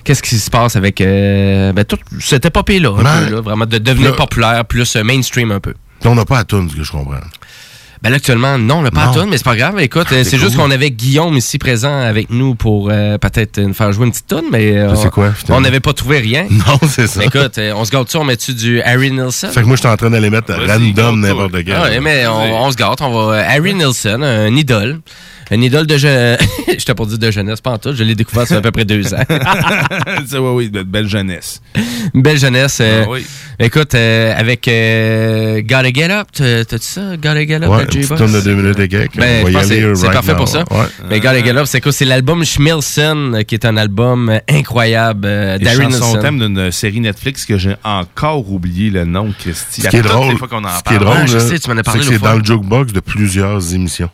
qu'est-ce 0.05 0.23
qui 0.23 0.35
se 0.37 0.49
passe 0.49 0.75
avec 0.77 1.01
euh, 1.01 1.73
ben, 1.73 1.83
toute 1.83 2.01
cette 2.21 2.45
épopée-là, 2.45 2.91
Ben, 3.03 3.35
vraiment 3.41 3.65
de 3.65 3.77
devenir 3.77 4.15
populaire, 4.15 4.63
plus 4.65 4.95
mainstream 4.95 5.51
un 5.51 5.59
peu. 5.59 5.73
On 6.05 6.15
n'a 6.15 6.25
pas 6.25 6.39
à 6.39 6.43
tune, 6.45 6.67
ce 6.69 6.75
que 6.75 6.83
je 6.83 6.91
comprends. 6.91 7.15
Ben 8.01 8.09
là, 8.09 8.15
actuellement, 8.15 8.57
non, 8.57 8.77
on 8.77 8.81
n'a 8.81 8.89
pas 8.89 9.05
Non. 9.05 9.11
à 9.11 9.13
tourne, 9.13 9.29
mais 9.29 9.37
c'est 9.37 9.43
pas 9.43 9.55
grave. 9.55 9.79
Écoute, 9.79 10.07
Ah, 10.09 10.15
euh, 10.15 10.23
c'est 10.23 10.39
juste 10.39 10.55
qu'on 10.57 10.71
avait 10.71 10.89
Guillaume 10.89 11.37
ici 11.37 11.59
présent 11.59 11.99
avec 12.01 12.31
nous 12.31 12.55
pour 12.55 12.89
euh, 12.91 13.19
peut-être 13.19 13.59
nous 13.59 13.75
faire 13.75 13.91
jouer 13.93 14.05
une 14.07 14.11
petite 14.11 14.25
tonne, 14.25 14.45
mais 14.51 14.75
euh, 14.75 14.95
quoi, 15.11 15.31
on 15.49 15.61
n'avait 15.61 15.79
pas 15.81 15.93
trouvé 15.93 16.17
rien. 16.17 16.47
Non, 16.49 16.79
c'est 16.89 17.05
ça. 17.05 17.19
Mais 17.19 17.27
écoute, 17.27 17.57
euh, 17.59 17.73
on 17.75 17.85
se 17.85 17.91
gâte-tu, 17.91 18.17
on 18.17 18.23
met-tu 18.23 18.55
du 18.55 18.81
Harry 18.81 19.11
Nilsson? 19.11 19.49
Fait 19.49 19.61
que 19.61 19.67
moi, 19.67 19.75
je 19.75 19.81
suis 19.81 19.89
en 19.89 19.97
train 19.97 20.09
d'aller 20.09 20.31
mettre 20.31 20.51
random 20.51 21.19
n'importe 21.19 21.63
quel. 21.63 21.75
Ah 21.75 21.83
ouais, 21.83 21.99
mais 21.99 22.25
on, 22.25 22.63
on 22.63 22.71
se 22.71 22.75
gâte. 22.75 23.01
On 23.01 23.11
va. 23.11 23.33
euh, 23.35 23.43
Harry 23.47 23.75
Nilsson, 23.75 24.21
un 24.23 24.55
idole. 24.55 24.99
Un 25.53 25.61
idole 25.61 25.85
de 25.85 25.97
jeunesse. 25.97 26.39
Je 26.67 26.85
t'ai 26.85 26.93
pas 26.93 27.05
dit 27.05 27.17
de 27.19 27.29
jeunesse, 27.31 27.59
pas 27.59 27.71
en 27.71 27.77
tout. 27.77 27.93
Je 27.93 28.03
l'ai 28.03 28.15
découvert 28.15 28.43
ça 28.47 28.55
fait 28.55 28.59
à 28.59 28.61
peu 28.61 28.71
près 28.71 28.85
deux 28.85 29.13
ans. 29.13 29.17
C'est 30.27 30.37
oui, 30.37 30.49
oui, 30.55 30.69
de 30.69 30.83
belle 30.83 31.07
jeunesse. 31.07 31.61
Une 32.13 32.21
belle 32.21 32.37
jeunesse. 32.39 32.77
euh, 32.81 33.03
Ah 33.05 33.09
oui. 33.09 33.25
Écoute, 33.59 33.93
euh, 33.93 34.33
avec 34.37 34.67
euh, 34.67 35.61
Gotta 35.61 35.89
Get 35.93 36.09
Up, 36.09 36.27
t'as- 36.33 36.65
t'as-tu 36.65 36.85
ça? 36.85 37.17
Gotta 37.17 37.45
Get 37.45 37.55
Up, 37.63 37.69
Ouais, 37.69 37.85
de 37.85 37.95
une 37.95 38.01
J-Box? 38.03 38.21
de 38.31 38.41
deux 38.41 38.55
minutes 38.55 38.79
et 38.79 38.87
quelques. 38.87 39.17
Ben, 39.17 39.41
On 39.41 39.43
va 39.43 39.49
je 39.49 39.51
y 39.51 39.53
pense 39.53 39.67
que 39.67 39.73
aller 39.73 39.95
c'est 39.95 40.01
right 40.07 40.13
parfait 40.13 40.31
now. 40.31 40.37
pour 40.37 40.47
ça. 40.47 40.59
Ouais. 40.71 40.85
Mais 41.09 41.19
Gotta 41.19 41.43
Get 41.43 41.57
Up, 41.57 41.65
c'est 41.65 41.81
quoi? 41.81 41.91
C'est 41.91 42.05
l'album 42.05 42.43
Schmilson, 42.45 43.33
euh, 43.35 43.41
qui 43.43 43.55
est 43.55 43.65
un 43.65 43.77
album 43.77 44.29
euh, 44.29 44.39
incroyable 44.49 45.25
euh, 45.27 45.57
chansons 45.59 45.87
Nilsson. 45.87 46.19
thème 46.21 46.39
d'une 46.39 46.71
série 46.71 47.01
Netflix 47.01 47.45
que 47.45 47.57
j'ai 47.57 47.75
encore 47.83 48.49
oublié 48.51 48.89
le 48.89 49.05
nom, 49.05 49.33
Christy. 49.37 49.81
Ce 49.81 49.87
qui 49.89 49.97
est 49.97 50.01
drôle, 50.01 50.31
les 50.31 50.37
fois 50.37 50.47
qu'on 50.47 50.63
en 50.63 50.69
ce 50.77 50.83
qui 50.83 50.93
est 50.93 50.99
drôle, 50.99 51.27
je 51.27 51.37
là, 51.37 51.39
sais, 51.43 51.59
tu 51.59 51.69
m'en 51.69 51.77
as 51.77 51.83
parlé 51.83 52.01
c'est 52.01 52.07
que 52.07 52.13
c'est 52.15 52.23
dans 52.23 52.35
le 52.35 52.43
jukebox 52.43 52.93
de 52.93 52.99
plusieurs 53.01 53.73
émissions. 53.73 54.09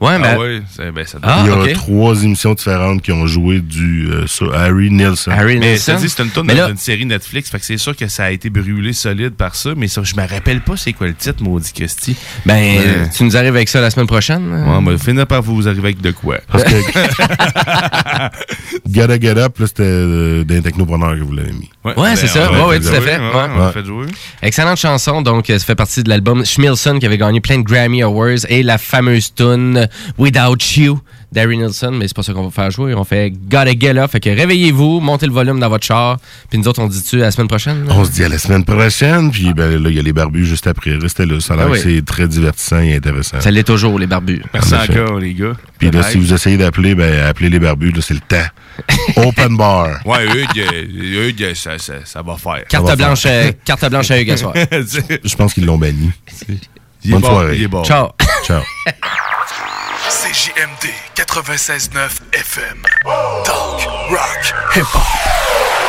Ouais, 0.00 0.18
mais. 0.18 0.28
Ah 0.28 0.36
c'est- 0.74 0.92
ben, 0.92 1.06
ça 1.06 1.18
Ah, 1.22 1.44
Il 1.46 1.68
y 1.68 1.70
a 1.70 1.74
trois 1.74 2.22
émissions 2.22 2.54
différentes 2.54 3.02
qui 3.02 3.12
ont 3.12 3.26
joué 3.26 3.60
du 3.60 4.08
euh, 4.10 4.26
sur 4.26 4.54
Harry 4.54 4.90
Nilsson. 4.90 5.30
Harry 5.30 5.58
Mais 5.58 5.72
Nilsson. 5.72 5.92
ça 5.92 5.98
dit, 5.98 6.08
c'est 6.08 6.22
une 6.22 6.30
tonne 6.30 6.46
Mais 6.46 6.54
là- 6.54 6.66
d'une 6.68 6.76
série 6.76 7.06
Netflix, 7.06 7.50
fait 7.50 7.58
que 7.58 7.64
c'est 7.64 7.78
sûr 7.78 7.96
que 7.96 8.06
ça 8.08 8.24
a 8.24 8.30
été 8.30 8.50
brûlé 8.50 8.92
solide 8.92 9.34
par 9.34 9.54
ça, 9.54 9.70
mais 9.76 9.88
ça, 9.88 10.02
je 10.04 10.14
me 10.14 10.26
rappelle 10.26 10.60
pas 10.60 10.76
c'est 10.76 10.92
quoi 10.92 11.06
le 11.06 11.14
titre, 11.14 11.42
maudit 11.42 11.72
Christy. 11.72 12.16
Ben, 12.44 12.54
Ouais. 12.54 12.78
euh, 12.86 13.04
tu 13.16 13.24
nous 13.24 13.36
arrives 13.36 13.56
avec 13.56 13.68
ça 13.68 13.80
la 13.80 13.90
semaine 13.90 14.06
prochaine? 14.06 14.52
Ouais, 14.52 14.62
on 14.66 14.82
va 14.82 14.98
finir 14.98 15.26
par 15.26 15.42
vous 15.42 15.66
arriver 15.66 15.88
avec 15.88 16.00
de 16.00 16.10
quoi. 16.10 16.38
Parce 16.50 16.64
que 16.64 16.70
Gotta 18.88 19.18
Get 19.20 19.38
Up, 19.38 19.58
là, 19.58 19.66
c'était 19.66 19.82
euh, 19.84 20.44
d'un 20.44 20.60
technopreneur 20.60 21.14
que 21.14 21.20
vous 21.22 21.32
l'avez 21.34 21.52
mis. 21.52 21.70
Ouais, 21.84 22.16
c'est 22.16 22.26
ça. 22.26 22.50
ouais, 22.50 22.56
Ouais, 22.56 22.62
ouais, 22.62 22.68
ouais, 22.68 22.80
tout 22.80 22.88
à 22.88 23.00
fait. 23.00 23.18
ouais, 23.18 23.24
Ouais. 23.24 23.30
on 23.54 23.58
l'a 23.58 23.66
Ouais. 23.66 23.72
fait 23.72 23.84
jouer. 23.84 24.06
Excellente 24.42 24.78
chanson, 24.78 25.22
donc 25.22 25.50
euh, 25.50 25.58
ça 25.58 25.64
fait 25.64 25.74
partie 25.74 26.02
de 26.02 26.08
l'album 26.08 26.44
Schmilson 26.44 26.98
qui 26.98 27.06
avait 27.06 27.18
gagné 27.18 27.40
plein 27.40 27.58
de 27.58 27.62
Grammy 27.64 28.02
Awards 28.02 28.44
et 28.48 28.62
la 28.62 28.78
fameuse 28.78 29.32
tune 29.34 29.85
Without 30.18 30.56
You 30.76 31.00
d'Harry 31.32 31.58
Nilsson, 31.58 31.90
mais 31.92 32.06
c'est 32.08 32.16
pas 32.16 32.22
ça 32.22 32.32
qu'on 32.32 32.44
va 32.44 32.50
faire 32.50 32.70
jouer. 32.70 32.94
On 32.94 33.04
fait 33.04 33.30
Gotta 33.30 33.72
Get 33.78 33.98
Up, 33.98 34.10
fait 34.10 34.20
que 34.20 34.30
réveillez-vous, 34.30 35.00
montez 35.00 35.26
le 35.26 35.32
volume 35.32 35.58
dans 35.60 35.68
votre 35.68 35.84
char, 35.84 36.18
puis 36.48 36.58
nous 36.58 36.66
autres 36.68 36.80
on 36.80 36.86
dit-tu 36.86 37.18
la 37.18 37.30
semaine 37.30 37.48
prochaine? 37.48 37.84
là? 37.86 37.92
On 37.94 38.04
se 38.04 38.10
dit 38.12 38.24
à 38.24 38.28
la 38.28 38.38
semaine 38.38 38.64
prochaine, 38.64 39.30
puis 39.30 39.52
ben, 39.52 39.70
là, 39.82 39.90
il 39.90 39.96
y 39.96 39.98
a 39.98 40.02
les 40.02 40.12
barbus 40.12 40.46
juste 40.46 40.66
après. 40.66 40.94
Restez 40.96 41.26
là, 41.26 41.38
ça 41.40 41.54
a 41.54 41.56
l'air 41.56 41.66
Ah 41.68 41.72
oui. 41.72 41.82
que 41.82 41.88
c'est 41.90 42.04
très 42.04 42.26
divertissant 42.28 42.80
et 42.80 42.94
intéressant. 42.94 43.40
Ça 43.40 43.50
l'est 43.50 43.64
toujours, 43.64 43.98
les 43.98 44.06
barbus. 44.06 44.40
Merci 44.54 44.74
En 44.74 44.78
encore, 44.82 45.18
les 45.18 45.34
gars. 45.34 45.52
Puis 45.78 45.90
là, 45.90 46.02
si 46.04 46.16
vous 46.16 46.32
essayez 46.32 46.56
d'appeler, 46.56 46.94
ben, 46.94 47.24
appelez 47.26 47.50
les 47.50 47.58
barbus, 47.58 47.90
là, 47.90 48.00
c'est 48.00 48.14
le 48.14 48.20
temps. 48.20 48.46
Open 49.16 49.56
bar. 49.56 49.98
Ouais, 50.06 50.24
Hugues, 50.26 50.60
euh, 50.72 51.28
Hugues, 51.28 51.54
ça, 51.54 51.78
ça, 51.78 51.94
ça 52.04 52.22
va 52.22 52.36
faire. 52.36 52.64
Carte 52.68 52.86
va 52.86 52.96
blanche, 52.96 53.22
faire. 53.22 53.46
euh, 53.48 53.52
carte 53.64 53.88
blanche 53.90 54.10
à 54.10 54.20
Hugues 54.20 54.30
à 54.30 54.36
soir. 54.36 54.54
Je 54.54 55.34
pense 55.36 55.52
qu'ils 55.54 55.66
l'ont 55.66 55.78
banni. 55.78 56.10
Bonne 57.04 57.20
bon, 57.20 57.28
soirée. 57.28 57.66
bon. 57.66 57.84
Ciao. 57.84 58.08
Ciao. 58.46 58.62
CJMD 60.08 60.86
96.9 61.16 62.20
FM. 62.30 62.82
Talk, 63.44 63.84
rock, 64.10 64.42
hip-hop. 64.72 65.85